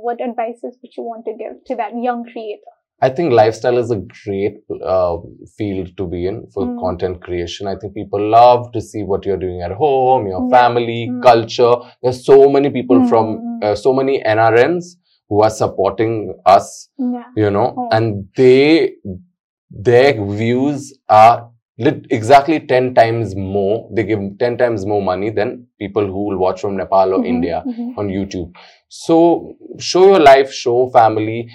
what 0.00 0.20
advices 0.20 0.78
would 0.82 0.96
you 0.96 1.02
want 1.02 1.24
to 1.26 1.34
give 1.42 1.62
to 1.66 1.76
that 1.76 1.92
young 2.08 2.24
creator 2.24 2.75
I 3.02 3.10
think 3.10 3.32
lifestyle 3.32 3.76
is 3.76 3.90
a 3.90 3.96
great 4.24 4.54
uh, 4.82 5.18
field 5.58 5.96
to 5.98 6.06
be 6.06 6.26
in 6.26 6.46
for 6.54 6.64
Mm. 6.66 6.80
content 6.80 7.20
creation. 7.20 7.66
I 7.66 7.76
think 7.76 7.94
people 7.94 8.20
love 8.30 8.72
to 8.72 8.80
see 8.80 9.02
what 9.02 9.26
you're 9.26 9.36
doing 9.46 9.60
at 9.60 9.72
home, 9.72 10.26
your 10.26 10.42
Yeah. 10.42 10.56
family, 10.58 11.00
Mm. 11.10 11.22
culture. 11.22 11.74
There's 12.02 12.24
so 12.24 12.38
many 12.48 12.70
people 12.70 13.00
Mm, 13.00 13.08
from 13.10 13.26
mm. 13.38 13.64
uh, 13.64 13.74
so 13.74 13.92
many 13.92 14.22
NRNs 14.24 14.96
who 15.28 15.42
are 15.42 15.50
supporting 15.50 16.34
us, 16.46 16.88
Yeah. 16.98 17.24
you 17.36 17.50
know, 17.50 17.68
Oh. 17.76 17.88
and 17.92 18.28
they 18.36 18.94
their 19.88 20.12
views 20.24 20.96
are 21.08 21.50
lit- 21.78 22.06
exactly 22.10 22.58
10 22.60 22.94
times 22.94 23.34
more. 23.36 23.88
They 23.92 24.04
give 24.04 24.20
10 24.38 24.56
times 24.56 24.86
more 24.86 25.02
money 25.02 25.30
than 25.30 25.66
people 25.78 26.06
who 26.06 26.24
will 26.28 26.38
watch 26.38 26.60
from 26.60 26.76
Nepal 26.76 27.12
or 27.14 27.18
Mhm, 27.18 27.26
India 27.26 27.62
mhm. 27.66 27.98
on 27.98 28.08
YouTube. 28.08 28.52
So 28.88 29.16
show 29.78 30.04
your 30.06 30.20
life, 30.20 30.52
show 30.52 30.88
family. 30.90 31.48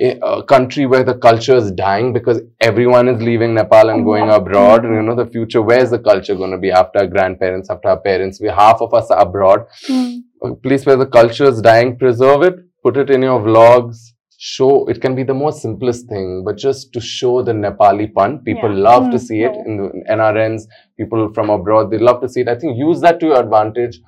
A 0.00 0.42
country 0.44 0.86
where 0.86 1.02
the 1.02 1.14
culture 1.14 1.56
is 1.56 1.72
dying 1.72 2.12
because 2.12 2.40
everyone 2.60 3.08
is 3.08 3.20
leaving 3.20 3.54
Nepal 3.54 3.88
and 3.90 4.04
going 4.04 4.30
abroad. 4.30 4.84
You 4.84 5.02
know, 5.02 5.16
the 5.16 5.26
future, 5.26 5.60
where's 5.60 5.90
the 5.90 5.98
culture 5.98 6.36
going 6.36 6.52
to 6.52 6.58
be 6.58 6.70
after 6.70 7.00
our 7.00 7.06
grandparents, 7.06 7.68
after 7.68 7.88
our 7.88 7.98
parents? 8.00 8.40
We 8.40 8.48
half 8.48 8.80
of 8.80 8.94
us 8.94 9.10
are 9.10 9.20
abroad. 9.20 9.66
Mm. 9.88 10.20
A 10.44 10.54
place 10.54 10.86
where 10.86 10.96
the 10.96 11.06
culture 11.06 11.46
is 11.46 11.60
dying, 11.60 11.96
preserve 11.98 12.42
it, 12.42 12.54
put 12.84 12.96
it 12.96 13.10
in 13.10 13.22
your 13.22 13.40
vlogs. 13.40 14.12
Show 14.40 14.86
it 14.86 15.00
can 15.00 15.16
be 15.16 15.24
the 15.24 15.34
most 15.34 15.62
simplest 15.62 16.08
thing, 16.08 16.44
but 16.44 16.56
just 16.56 16.92
to 16.92 17.00
show 17.00 17.42
the 17.42 17.50
Nepali 17.52 18.14
pun, 18.14 18.38
people 18.44 18.70
Yeah. 18.72 18.84
love 18.90 19.10
to 19.10 19.16
Mm, 19.16 19.20
see 19.20 19.42
it 19.42 19.56
in 19.66 19.78
the 19.78 19.88
NRNs. 20.08 20.68
People 20.96 21.32
from 21.34 21.50
abroad, 21.50 21.90
they 21.90 21.98
love 21.98 22.20
to 22.20 22.28
see 22.28 22.42
it. 22.42 22.48
I 22.48 22.54
think 22.54 22.78
use 22.78 23.00
that 23.00 23.18
to 23.18 23.26
your 23.26 23.40
advantage 23.40 24.00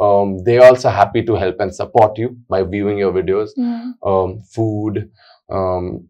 um, 0.00 0.38
they're 0.44 0.62
also 0.64 0.90
happy 0.90 1.24
to 1.24 1.34
help 1.34 1.56
and 1.58 1.74
support 1.74 2.16
you 2.18 2.36
by 2.48 2.62
viewing 2.62 2.98
your 2.98 3.12
videos. 3.12 3.48
Mm. 3.58 3.94
Um, 4.06 4.40
food, 4.42 5.10
um, 5.50 6.08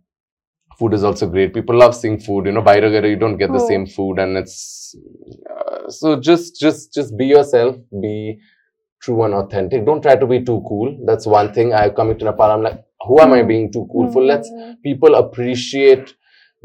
food 0.79 0.95
is 0.95 1.05
also 1.05 1.29
great. 1.29 1.55
People 1.55 1.77
love 1.77 1.95
seeing 1.95 2.19
food. 2.21 2.47
You 2.47 2.53
know, 2.53 2.63
by 2.63 2.79
Ragara, 2.81 3.09
you 3.09 3.17
don't 3.17 3.37
get 3.39 3.53
the 3.53 3.61
Oh. 3.61 3.69
same 3.69 3.87
food, 3.87 4.19
and 4.19 4.37
it's 4.37 4.95
uh, 5.51 5.89
so 5.91 6.21
just 6.21 6.59
just 6.61 6.93
just 6.95 7.17
be 7.17 7.27
yourself. 7.27 7.77
Be 8.01 8.39
true 9.03 9.23
and 9.25 9.35
authentic. 9.35 9.85
Don't 9.87 10.03
try 10.03 10.17
to 10.17 10.27
be 10.27 10.45
too 10.45 10.63
cool. 10.69 10.97
That's 11.07 11.27
one 11.27 11.53
thing. 11.53 11.73
I 11.73 11.89
coming 11.91 12.19
to 12.19 12.25
Nepal. 12.25 12.51
I'm 12.51 12.63
like, 12.63 12.81
who 13.07 13.21
am 13.21 13.33
I 13.33 13.43
Mm. 13.43 13.49
being 13.49 13.73
too 13.73 13.89
cool 13.93 14.11
for? 14.13 14.23
Let's 14.23 14.51
Mm. 14.51 14.77
people 14.83 15.15
appreciate 15.15 16.15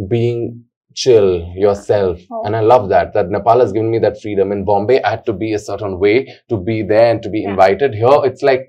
being 0.09 0.65
chill 0.95 1.51
yourself 1.55 2.19
Oh. 2.31 2.43
and 2.45 2.55
i 2.55 2.59
love 2.59 2.87
that 2.89 3.13
that 3.13 3.27
nepal 3.29 3.59
has 3.59 3.71
given 3.71 3.89
me 3.89 3.97
that 3.97 4.19
freedom 4.21 4.51
in 4.51 4.63
bombay 4.63 5.01
i 5.01 5.09
had 5.11 5.25
to 5.25 5.33
be 5.33 5.53
a 5.53 5.57
certain 5.59 5.97
way 5.99 6.27
to 6.49 6.57
be 6.57 6.83
there 6.83 7.09
and 7.11 7.23
to 7.23 7.29
be 7.29 7.41
Yeah. 7.41 7.49
invited 7.51 7.95
here 7.95 8.19
it's 8.25 8.43
like 8.43 8.67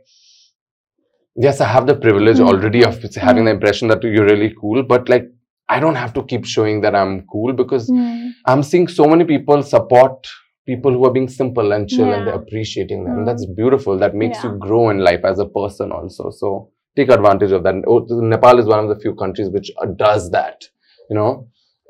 yes 1.37 1.61
i 1.61 1.65
have 1.67 1.87
the 1.87 1.95
privilege 1.95 2.39
Mm. 2.39 2.49
already 2.49 2.85
of 2.85 3.01
having 3.29 3.45
the 3.45 3.51
Mm. 3.51 3.55
impression 3.57 3.89
that 3.89 4.03
you're 4.03 4.27
really 4.33 4.51
cool 4.61 4.83
but 4.83 5.09
like 5.09 5.27
i 5.69 5.81
don't 5.81 5.97
have 6.03 6.13
to 6.19 6.23
keep 6.33 6.45
showing 6.45 6.81
that 6.85 6.95
i'm 6.95 7.15
cool 7.33 7.53
because 7.63 7.91
Mm. 7.91 8.33
i'm 8.47 8.63
seeing 8.63 8.87
so 8.89 9.07
many 9.13 9.25
people 9.25 9.63
support 9.63 10.27
people 10.67 10.93
who 10.93 11.05
are 11.07 11.13
being 11.17 11.29
simple 11.29 11.73
and 11.77 11.89
chill 11.95 12.13
and 12.15 12.27
they're 12.27 12.41
appreciating 12.43 13.05
them 13.05 13.19
Mm. 13.19 13.27
that's 13.27 13.47
beautiful 13.63 13.99
that 14.05 14.15
makes 14.23 14.39
Yeah. 14.45 14.53
you 14.53 14.59
grow 14.67 14.85
in 14.91 14.99
life 15.11 15.25
as 15.33 15.39
a 15.47 15.49
person 15.59 15.93
also 15.99 16.31
so 16.31 16.53
take 16.97 17.11
advantage 17.19 17.53
of 17.53 17.63
that 17.65 17.75
Oh, 17.87 17.99
nepal 18.35 18.59
is 18.63 18.67
one 18.75 18.79
of 18.85 18.89
the 18.93 19.01
few 19.07 19.15
countries 19.15 19.51
which 19.51 19.71
uh, 19.83 19.87
does 20.07 20.31
that 20.39 20.69
you 21.11 21.17
know 21.19 21.31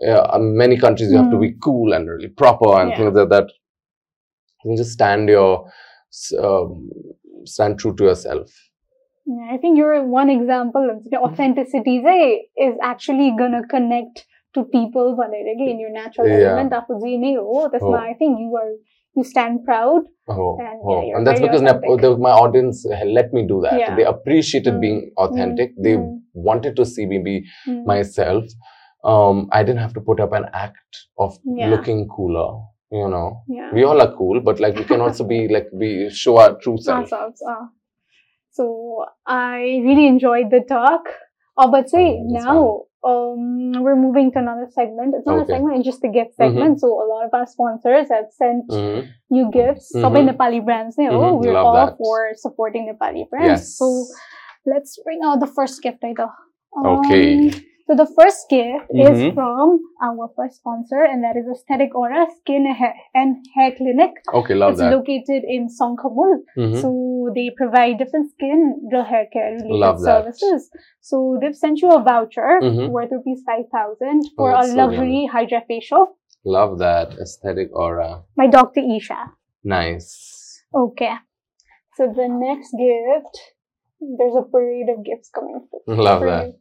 uh, 0.09 0.39
many 0.63 0.77
countries 0.87 1.11
you 1.13 1.19
have 1.23 1.31
to 1.31 1.37
Mm. 1.37 1.47
be 1.47 1.53
cool 1.69 1.93
and 1.99 2.09
really 2.09 2.29
proper 2.43 2.71
and 2.81 2.91
Yeah. 2.91 2.97
things 2.99 3.15
like 3.21 3.29
that 3.37 3.49
you 4.65 4.71
can 4.71 4.77
just 4.77 4.93
stand 4.93 5.29
your 5.29 5.51
um, 6.43 6.89
stand 7.45 7.79
true 7.79 7.95
to 7.97 8.05
yourself 8.05 8.51
yeah, 9.27 9.55
I 9.55 9.57
think 9.57 9.79
you're 9.79 10.05
one 10.05 10.29
example 10.29 10.91
of 10.91 11.05
the 11.05 11.17
mm-hmm. 11.17 11.25
authenticity 11.25 11.99
is 12.57 12.75
actually 12.83 13.35
gonna 13.39 13.67
connect 13.67 14.27
to 14.55 14.65
people. 14.65 15.17
But 15.17 15.29
again, 15.29 15.79
your 15.79 15.93
natural 15.93 16.29
yeah. 16.29 16.51
element, 16.51 16.73
oh, 16.75 17.69
that's 17.73 17.83
oh. 17.83 17.91
my, 17.91 18.11
I 18.11 18.15
think 18.15 18.39
you 18.39 18.55
are 18.61 18.73
you 19.17 19.25
stand 19.25 19.65
proud. 19.65 20.03
Oh, 20.29 20.59
and, 20.59 20.69
yeah, 20.69 21.15
oh. 21.15 21.17
and 21.17 21.27
that's 21.27 21.41
because 21.41 21.63
authentic. 21.63 22.19
my 22.19 22.31
audience 22.31 22.85
uh, 22.87 23.05
let 23.05 23.33
me 23.33 23.47
do 23.47 23.61
that. 23.63 23.79
Yeah. 23.79 23.97
They 23.97 24.05
appreciated 24.05 24.75
mm. 24.75 24.81
being 24.81 25.13
mm. 25.17 25.25
authentic. 25.25 25.71
Mm. 25.71 25.83
They 25.83 25.93
mm. 25.93 26.21
wanted 26.33 26.77
to 26.77 26.85
see 26.85 27.07
me 27.07 27.19
be 27.19 27.47
mm. 27.69 27.85
myself. 27.87 28.45
Um, 29.05 29.49
I 29.53 29.63
didn't 29.63 29.81
have 29.81 29.95
to 29.95 30.01
put 30.01 30.19
up 30.19 30.33
an 30.33 30.47
act 30.53 30.97
of 31.19 31.39
yeah. 31.45 31.69
looking 31.69 32.09
cooler. 32.09 32.61
You 32.91 33.09
know, 33.09 33.43
we 33.73 33.83
all 33.83 34.01
are 34.01 34.15
cool, 34.17 34.41
but 34.41 34.61
like 34.61 34.77
we 34.77 34.85
can 34.85 35.01
also 35.01 35.25
be 35.25 35.49
like 35.49 35.67
we 35.73 36.11
show 36.11 36.39
our 36.39 36.57
true 36.61 36.79
self. 36.79 37.13
Ourselves, 37.13 37.43
oh. 37.45 37.51
Ah. 37.51 37.69
So 38.55 39.07
I 39.27 39.83
really 39.85 40.07
enjoyed 40.07 40.51
the 40.51 40.61
talk. 40.67 41.05
Oh, 41.59 41.71
but 41.71 41.89
say 41.91 42.19
Oh, 42.19 42.27
now 42.31 42.59
um, 43.09 43.83
we're 43.83 43.97
moving 43.97 44.33
to 44.33 44.39
another 44.41 44.69
segment. 44.71 45.15
It's 45.17 45.27
not 45.27 45.43
a 45.43 45.47
segment; 45.47 45.77
it's 45.79 45.87
just 45.87 46.05
a 46.05 46.09
gift 46.09 46.33
Mhm. 46.33 46.37
segment. 46.43 46.81
So 46.81 46.89
a 46.89 47.07
lot 47.13 47.25
of 47.27 47.35
our 47.35 47.47
sponsors 47.47 48.09
have 48.11 48.31
sent 48.33 48.67
Mhm. 48.71 49.09
you 49.31 49.51
gifts. 49.53 49.93
Mhm. 49.95 50.29
Nepali 50.31 50.65
brands, 50.65 50.97
ne, 50.99 51.09
oh, 51.11 51.19
Mhm, 51.21 51.39
we're 51.41 51.53
love 51.53 51.67
all 51.67 51.75
that. 51.75 51.97
for 51.99 52.33
supporting 52.35 52.89
Nepali 52.89 53.29
brands. 53.31 53.49
Yes. 53.51 53.79
So 53.79 53.87
let's 54.67 54.99
bring 55.05 55.21
out 55.25 55.41
the 55.41 55.47
first 55.59 55.83
gift, 55.83 56.03
either. 56.05 56.31
Okay. 56.85 57.51
So 57.87 57.95
the 57.95 58.07
first 58.19 58.49
gift 58.49 58.87
is 58.91 59.19
Mhm. 59.21 59.35
from 59.35 59.79
our 60.03 60.29
first 60.37 60.57
sponsor, 60.57 61.03
and 61.05 61.23
that 61.23 61.37
is 61.37 61.47
Aesthetic 61.55 61.95
Aura 61.95 62.27
Skin 62.39 62.65
and 63.15 63.45
Hair 63.55 63.73
Clinic. 63.73 64.13
Okay, 64.33 64.55
love 64.55 64.71
it's 64.73 64.81
that. 64.81 64.91
located 64.97 65.45
in 65.57 65.69
Sankhamul. 65.69 66.33
Mhm. 66.57 66.77
So 66.83 66.89
they 67.35 67.51
provide 67.51 67.99
different 67.99 68.31
skin 68.31 68.61
and 68.91 69.07
hair 69.07 69.27
care 69.35 69.53
related 69.53 69.83
Love 69.85 70.01
that. 70.01 70.25
services. 70.25 70.71
So 71.01 71.37
they've 71.41 71.55
sent 71.65 71.83
you 71.83 71.91
a 71.91 72.01
voucher 72.03 72.59
Mhm. 72.63 72.91
worth 72.91 73.13
rupees 73.13 73.43
five 73.45 73.69
thousand 73.77 74.23
for 74.37 74.51
Oh, 74.51 74.55
a 74.55 74.57
that's 74.57 74.71
so 74.73 74.77
luxury 74.83 75.27
Hydra 75.27 75.61
facial 75.69 76.17
Love 76.47 76.79
that 76.79 77.09
aesthetic 77.19 77.69
aura. 77.75 78.25
My 78.37 78.47
Dr. 78.47 78.81
Isha. 78.81 79.21
Nice. 79.63 80.63
Okay. 80.75 81.15
So 81.97 82.07
the 82.21 82.29
next 82.29 82.71
gift, 82.73 83.35
there's 84.01 84.35
a 84.37 84.43
parade 84.43 84.89
of 84.89 85.03
gifts 85.05 85.29
coming. 85.31 85.69
Love 85.87 86.21
that. 86.23 86.55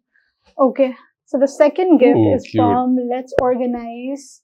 Okay. 0.59 0.95
So 1.33 1.39
the 1.39 1.47
second 1.47 1.97
gift 1.97 2.15
Ooh, 2.15 2.35
is 2.35 2.43
cute. 2.43 2.61
from 2.61 2.95
Let's 3.09 3.33
Organize. 3.41 4.41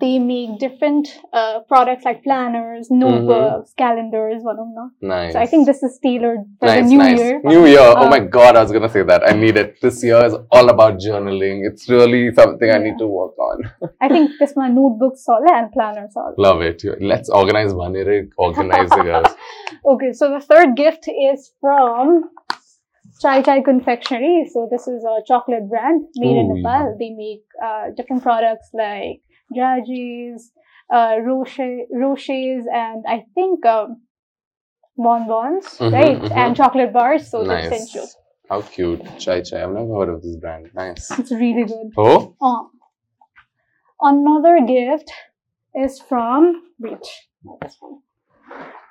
They 0.00 0.18
make 0.18 0.58
different 0.58 1.08
uh, 1.32 1.60
products 1.68 2.04
like 2.04 2.22
planners, 2.24 2.88
Mm-hmm. 2.88 2.98
notebooks, 2.98 3.72
calendars, 3.78 4.42
one 4.42 4.58
of 4.58 4.68
them. 4.76 4.88
Nice. 5.00 5.34
So 5.34 5.38
I 5.38 5.46
think 5.46 5.66
this 5.66 5.82
is 5.82 5.98
tailored 6.02 6.40
for 6.58 6.66
nice, 6.66 6.82
the 6.82 6.88
new 6.88 6.98
nice. 6.98 7.18
year. 7.18 7.40
New 7.44 7.66
year. 7.66 7.78
oh 7.80 8.06
Uh, 8.06 8.10
my 8.14 8.18
god, 8.20 8.56
I 8.56 8.62
was 8.62 8.72
gonna 8.72 8.88
say 8.96 9.02
that. 9.04 9.22
I 9.30 9.32
need 9.42 9.56
it. 9.56 9.76
This 9.82 10.02
year 10.02 10.24
is 10.24 10.34
all 10.50 10.68
about 10.70 10.98
journaling. 10.98 11.60
It's 11.70 11.88
really 11.88 12.22
something 12.34 12.70
I 12.70 12.78
need 12.78 12.98
to 12.98 13.06
work 13.06 13.38
on. 13.38 13.70
I 14.00 14.08
think 14.08 14.32
this 14.40 14.54
my 14.56 14.68
notebook 14.68 15.14
solid 15.16 15.50
and 15.60 15.70
planner 15.72 16.08
solid. 16.10 16.34
Love 16.38 16.62
it. 16.62 16.82
Let's 17.00 17.28
organize 17.30 17.72
Vanire, 17.72 18.28
organize 18.48 18.90
the 18.90 19.02
girls. 19.10 19.28
Okay, 19.92 20.12
so 20.12 20.30
the 20.30 20.40
third 20.40 20.76
gift 20.76 21.08
is 21.08 21.52
from 21.60 22.24
Chai 23.20 23.42
Chai 23.42 23.60
Confectionery. 23.62 24.48
So 24.52 24.68
this 24.70 24.86
is 24.88 25.04
a 25.04 25.22
chocolate 25.26 25.68
brand 25.68 26.06
made 26.16 26.36
in 26.38 26.50
Ooh, 26.50 26.54
Nepal. 26.56 26.96
They 26.98 27.10
make 27.10 27.44
uh, 27.64 27.90
different 27.96 28.22
products 28.22 28.70
like 28.74 29.22
Jajis, 29.56 30.42
uh, 30.92 31.16
Roche, 31.22 31.60
Roches, 31.92 32.64
and 32.72 33.04
I 33.08 33.24
think 33.34 33.64
um, 33.66 34.02
bonbons, 34.96 35.66
Mhm, 35.78 35.92
right? 35.92 36.18
mhm. 36.20 36.36
And 36.36 36.56
chocolate 36.56 36.92
bars. 36.92 37.30
So 37.30 37.42
they 37.44 37.62
sent 37.68 37.94
you. 37.94 38.00
nice. 38.02 38.16
How 38.48 38.60
cute. 38.62 39.02
Chai 39.18 39.40
Chai. 39.42 39.62
I've 39.62 39.70
never 39.72 39.94
heard 39.94 40.08
of 40.08 40.22
this 40.22 40.36
brand. 40.36 40.70
Nice. 40.74 41.10
It's 41.18 41.32
really 41.32 41.64
good. 41.64 41.92
Oh? 41.96 42.36
Uh, 42.40 42.64
another 44.00 44.60
gift 44.66 45.10
is 45.74 46.00
from 46.00 46.62
wait, 46.78 46.98
this 47.62 47.76
one 47.80 48.00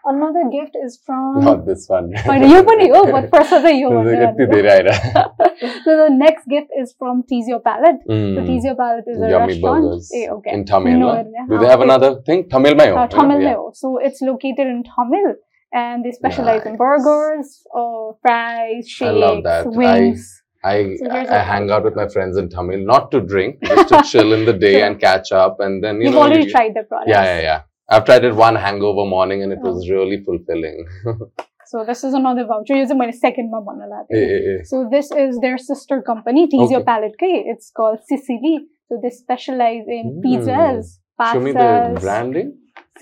another 0.06 0.44
gift 0.52 0.76
is 0.86 1.00
from 1.06 1.44
not 1.44 1.66
this 1.66 1.88
one 1.88 2.12
oh, 2.16 2.24
but 2.26 2.42
you 2.42 2.64
but 3.12 3.30
first 3.32 3.50
the 3.50 3.74
you 3.74 3.90
so 5.84 5.98
the 6.04 6.10
next 6.12 6.48
gift 6.48 6.68
is 6.80 6.94
from 6.98 7.24
tease 7.24 7.48
your 7.48 7.60
palate 7.60 8.02
mm. 8.08 8.36
so 8.36 8.42
hmm. 8.42 8.48
tease 8.48 8.64
your 8.64 8.76
palate 8.76 9.04
is 9.08 9.22
a 9.22 9.30
Yummy 9.30 9.54
restaurant 9.54 9.84
burgers. 9.84 10.12
Eh, 10.14 10.28
okay. 10.30 10.52
in 10.54 10.66
Thamel 10.66 11.00
no, 11.00 11.48
do 11.50 11.58
they 11.60 11.68
have 11.68 11.82
another 11.82 12.22
thing 12.22 12.44
Thamel 12.44 12.78
mayo 12.78 12.96
uh, 12.96 13.08
Thamel 13.08 13.44
mayo 13.44 13.72
so 13.74 13.98
it's 13.98 14.22
located 14.22 14.68
in 14.68 14.84
Thamel 14.84 15.36
and 15.74 16.06
they 16.06 16.12
specialize 16.12 16.64
nice. 16.64 16.74
in 16.74 16.78
burgers 16.78 17.64
or 17.72 18.18
fries 18.22 18.88
shakes 18.88 19.10
I 19.10 19.12
love 19.12 19.44
that. 19.44 19.68
wings 19.68 20.42
I, 20.64 20.78
I, 20.78 20.96
so 20.96 21.12
I, 21.12 21.44
hang 21.44 21.70
out 21.70 21.84
with 21.84 21.96
my 21.96 22.08
friends 22.08 22.38
in 22.38 22.50
Thamel, 22.50 22.84
not 22.84 23.12
to 23.12 23.22
drink, 23.22 23.60
just 23.64 23.88
to 23.90 24.02
chill 24.02 24.34
in 24.34 24.46
the 24.46 24.54
day 24.54 24.82
and 24.82 25.00
catch 25.00 25.32
up. 25.32 25.60
And 25.60 25.84
then 25.84 25.98
you 25.98 26.06
You've 26.06 26.14
know, 26.16 26.24
already 26.24 26.46
you, 26.46 26.52
tried 26.52 26.74
the 26.74 26.82
product. 26.82 27.08
Yeah, 27.08 27.24
yeah, 27.24 27.42
yeah. 27.42 27.62
I've 27.89 28.05
tried 28.09 28.25
it 28.25 28.35
one 28.41 28.57
hangover 28.65 29.05
morning 29.13 29.43
and 29.45 29.53
it 29.53 29.61
Oh. 29.65 29.71
was 29.73 29.89
really 29.91 30.19
fulfilling. 30.27 30.85
So 31.71 31.85
this 31.89 32.03
is 32.07 32.15
another 32.19 32.45
voucher. 32.51 32.77
Using 32.77 32.99
my 32.99 33.11
second 33.11 33.51
one. 33.57 33.65
भन्नु 33.67 33.89
लाग्यो. 33.91 34.21
Eh, 34.21 34.31
eh, 34.37 34.53
eh. 34.53 34.63
So 34.71 34.79
this 34.95 35.11
is 35.25 35.39
their 35.45 35.59
sister 35.65 35.99
company, 36.11 36.47
Tease 36.55 36.71
Your 36.75 36.81
Okay. 36.81 36.87
Palette. 36.91 37.13
Okay? 37.21 37.45
It's 37.55 37.71
called 37.81 38.01
Sicily. 38.11 38.55
So 38.89 38.99
they 39.03 39.11
specialize 39.19 39.91
in 39.99 40.09
Mm. 40.17 40.25
pizzas, 40.25 40.89
Show 41.33 41.41
me 41.45 41.53
the 41.53 41.59
pastas, 41.59 42.01
branding. 42.07 42.49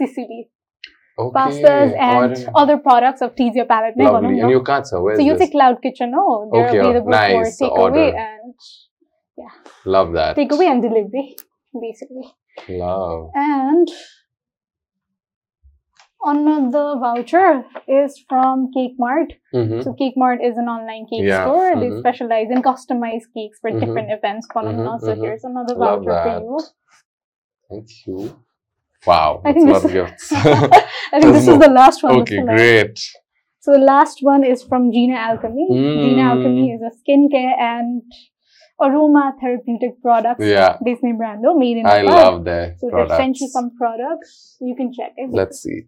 Sicily, 0.00 0.40
Okay. 1.18 1.32
pastas, 1.38 1.94
Oh, 1.94 2.02
I 2.08 2.10
and 2.24 2.34
didn't- 2.34 2.52
other 2.64 2.76
products 2.88 3.22
of 3.28 3.32
Tease 3.40 3.56
Your 3.60 3.66
Palette. 3.72 3.96
ne, 4.02 4.04
Lovely. 4.08 4.28
bhanau 4.28 4.42
And 4.42 4.50
न. 4.50 4.56
you 4.56 4.62
can't, 4.70 4.86
sir. 4.92 5.00
Where's 5.06 5.18
So 5.22 5.24
you 5.28 5.32
this? 5.38 5.46
say 5.46 5.50
Cloud 5.56 5.80
Kitchen, 5.86 6.10
no? 6.18 6.26
They're 6.52 6.66
Okay, 6.68 6.78
oh, 6.80 6.90
available 6.90 7.10
nice. 7.16 7.56
for 7.58 7.70
takeaway 7.70 7.86
Order. 7.86 8.08
and 8.26 8.54
Love 9.96 10.12
that. 10.18 10.36
takeaway 10.36 10.66
and 10.74 10.82
delivery, 10.82 11.26
basically. 11.86 12.28
Love. 12.84 13.30
And 13.34 13.88
another 16.23 16.99
voucher 16.99 17.63
is 17.87 18.23
from 18.29 18.71
Cake 18.73 18.95
Mart. 18.97 19.33
hmm 19.51 19.81
So 19.81 19.93
Cake 19.93 20.15
Mart 20.17 20.39
is 20.43 20.57
an 20.57 20.67
online 20.67 21.05
cake 21.11 21.23
Yeah, 21.23 21.43
store. 21.45 21.75
They 21.79 21.89
mhm. 21.89 21.99
specialize 21.99 22.49
in 22.49 22.61
customized 22.61 23.29
cakes 23.35 23.59
for 23.61 23.71
Mhm. 23.71 23.79
different 23.81 24.11
events. 24.11 24.47
phenomena. 24.53 24.91
Mhm, 24.97 25.01
So 25.01 25.15
mhm. 25.15 25.21
here's 25.23 25.43
another 25.43 25.75
Love 25.75 26.03
voucher 26.05 26.23
for 26.23 26.39
you. 26.45 26.59
Thank 27.69 27.89
you. 28.07 28.35
Wow. 29.05 29.41
I 29.45 29.53
think 29.53 29.65
this- 29.67 29.91
gifts. 29.97 30.31
I 30.33 31.19
think 31.19 31.33
this 31.33 31.47
is 31.47 31.59
the 31.59 31.69
last 31.69 32.03
one. 32.03 32.21
okay, 32.21 32.21
This 32.21 32.31
is 32.31 32.45
the 32.45 32.51
last- 32.51 32.57
great. 32.57 32.99
So 33.59 33.71
the 33.71 33.79
last 33.93 34.17
one 34.21 34.43
is 34.43 34.61
from 34.63 34.91
Gina 34.91 35.15
Alchemy. 35.15 35.67
Gina 35.71 36.23
Mm. 36.23 36.31
Alchemy 36.31 36.65
is 36.75 36.81
a 36.81 36.91
skincare 36.99 37.53
and 37.57 38.01
aroma 38.81 39.33
therapeutic 39.41 40.01
products. 40.01 40.45
Yeah. 40.45 40.77
Disney 40.85 41.13
brand, 41.13 41.43
though, 41.43 41.57
made 41.57 41.77
in 41.77 41.85
I 41.85 42.01
Nepal. 42.01 42.15
love 42.17 42.43
that. 42.45 42.79
So 42.79 42.89
they've 42.93 43.09
sent 43.21 43.39
you 43.39 43.47
some 43.47 43.71
products. 43.77 44.57
You 44.59 44.75
can 44.75 44.91
check 44.91 45.13
it. 45.15 45.29
Let's 45.31 45.61
see. 45.61 45.83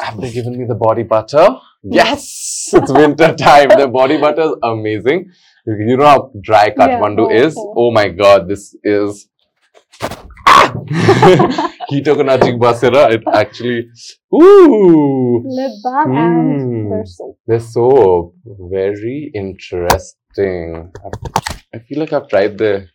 Have 0.00 0.20
they 0.20 0.30
given 0.32 0.58
me 0.58 0.64
the 0.66 0.74
body 0.74 1.02
butter? 1.02 1.48
Yes! 1.82 2.70
It's 2.72 2.92
winter 2.92 3.34
time. 3.34 3.68
The 3.68 3.88
body 3.88 4.18
butter 4.18 4.42
is 4.42 4.54
amazing. 4.62 5.30
You 5.66 5.96
know 5.96 6.06
how 6.06 6.30
dry 6.42 6.70
Kathmandu 6.70 7.28
Yeah, 7.30 7.42
oh, 7.42 7.46
is? 7.46 7.54
oh. 7.56 7.74
Oh 7.76 7.90
my 7.90 8.08
god, 8.08 8.48
this 8.48 8.74
is. 8.82 9.28
Hitoko 11.92 12.22
najik 12.24 12.58
basera. 12.58 13.10
It 13.12 13.22
actually. 13.32 13.88
Ooh! 14.34 15.42
Lip 15.44 15.72
balm 15.84 16.10
Mm. 16.10 16.60
and 16.60 16.92
their 16.92 17.04
soap. 17.06 17.38
They're 17.46 17.60
so 17.60 18.34
very 18.70 19.30
interesting. 19.34 20.90
I 21.74 21.78
feel 21.78 22.00
like 22.00 22.12
I've 22.12 22.28
tried 22.28 22.58
the. 22.58 22.86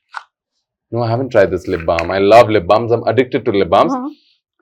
No, 0.91 1.03
I 1.03 1.09
haven't 1.09 1.31
tried 1.31 1.51
this 1.51 1.67
lip 1.67 1.85
balm. 1.85 2.11
I 2.11 2.19
love 2.19 2.49
lip 2.49 2.65
balms. 2.67 2.91
I'm 2.91 3.03
addicted 3.07 3.45
to 3.45 3.51
lip 3.51 3.69
balms. 3.69 3.93
Uh-huh. 3.93 4.09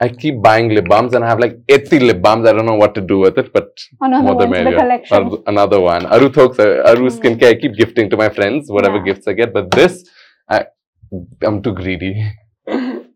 I 0.01 0.09
keep 0.09 0.41
buying 0.41 0.69
lip 0.69 0.87
balms 0.89 1.13
and 1.13 1.23
I 1.23 1.29
have 1.29 1.39
like 1.39 1.57
80 1.69 1.99
lip 1.99 2.21
balms. 2.21 2.47
I 2.47 2.51
don't 2.51 2.65
know 2.65 2.75
what 2.75 2.93
to 2.95 3.01
do 3.01 3.19
with 3.19 3.37
it, 3.37 3.53
but 3.53 3.69
Another 4.01 4.23
more 4.23 4.33
the 4.33 4.37
one, 4.39 4.51
the 4.51 4.63
merrier. 4.63 4.77
collection. 4.79 5.43
Another 5.47 5.79
one. 5.79 6.05
Aru 6.07 6.29
Thok's, 6.29 6.59
uh, 6.59 6.83
Aru 6.85 7.07
Mm. 7.09 7.17
skincare. 7.19 7.49
I 7.49 7.55
keep 7.55 7.75
gifting 7.75 8.09
to 8.09 8.17
my 8.17 8.29
friends, 8.29 8.69
whatever 8.69 8.97
Yeah. 8.97 9.03
gifts 9.03 9.27
I 9.27 9.33
get. 9.33 9.53
But 9.53 9.71
this, 9.71 10.03
I, 10.49 10.65
I'm 11.41 11.61
too 11.61 11.73
greedy. 11.73 12.13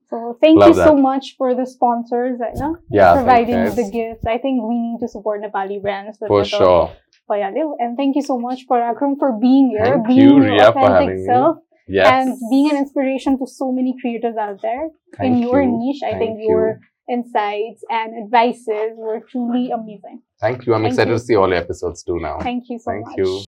So 0.10 0.38
thank 0.42 0.58
Love 0.58 0.70
you 0.70 0.74
so 0.74 0.96
much 0.96 1.36
for 1.38 1.54
the 1.54 1.66
sponsors, 1.66 2.40
know, 2.56 2.78
Yeah, 2.90 3.14
providing 3.14 3.64
the 3.76 3.90
gifts. 3.92 4.26
I 4.26 4.38
think 4.40 4.64
we 4.64 4.76
need 4.80 5.00
to 5.02 5.08
support 5.08 5.42
Nepali 5.42 5.82
brands. 5.82 6.18
For 6.18 6.44
sure. 6.44 6.90
And 7.32 7.96
thank 7.96 8.16
you 8.16 8.24
so 8.24 8.40
much, 8.40 8.68
Parakram, 8.68 9.20
for 9.20 9.34
being 9.40 9.70
here, 9.70 9.84
Thank 9.84 10.08
being 10.08 10.20
you, 10.20 10.36
your 10.38 10.46
Riya, 10.46 10.72
for 10.74 10.80
authentic 10.80 11.10
having 11.10 11.28
me. 11.28 11.69
Yes. 11.90 12.08
and 12.08 12.38
being 12.52 12.70
an 12.70 12.78
inspiration 12.78 13.38
to 13.40 13.48
so 13.48 13.72
many 13.72 13.96
creators 14.00 14.36
out 14.38 14.62
there 14.62 14.90
Thank 15.18 15.38
in 15.38 15.42
your 15.42 15.62
you. 15.64 15.78
niche. 15.80 16.02
I 16.04 16.12
Thank 16.12 16.20
think 16.20 16.40
you. 16.42 16.50
your 16.50 16.80
insights 17.10 17.84
and 17.90 18.24
advices 18.24 18.94
were 18.96 19.22
truly 19.30 19.72
amazing. 19.72 20.22
Thank 20.40 20.66
you. 20.66 20.74
I'm 20.76 20.84
Thank 20.84 20.94
excited 20.94 21.12
you. 21.12 21.18
to 21.18 21.24
see 21.24 21.36
all 21.36 21.50
your 21.50 21.58
episodes 21.58 22.04
too 22.04 22.20
now. 22.20 22.38
Thank 22.40 22.66
you 22.70 22.78
so 22.80 22.92
Thank 22.92 23.08
much. 23.08 23.18
you. 23.18 23.44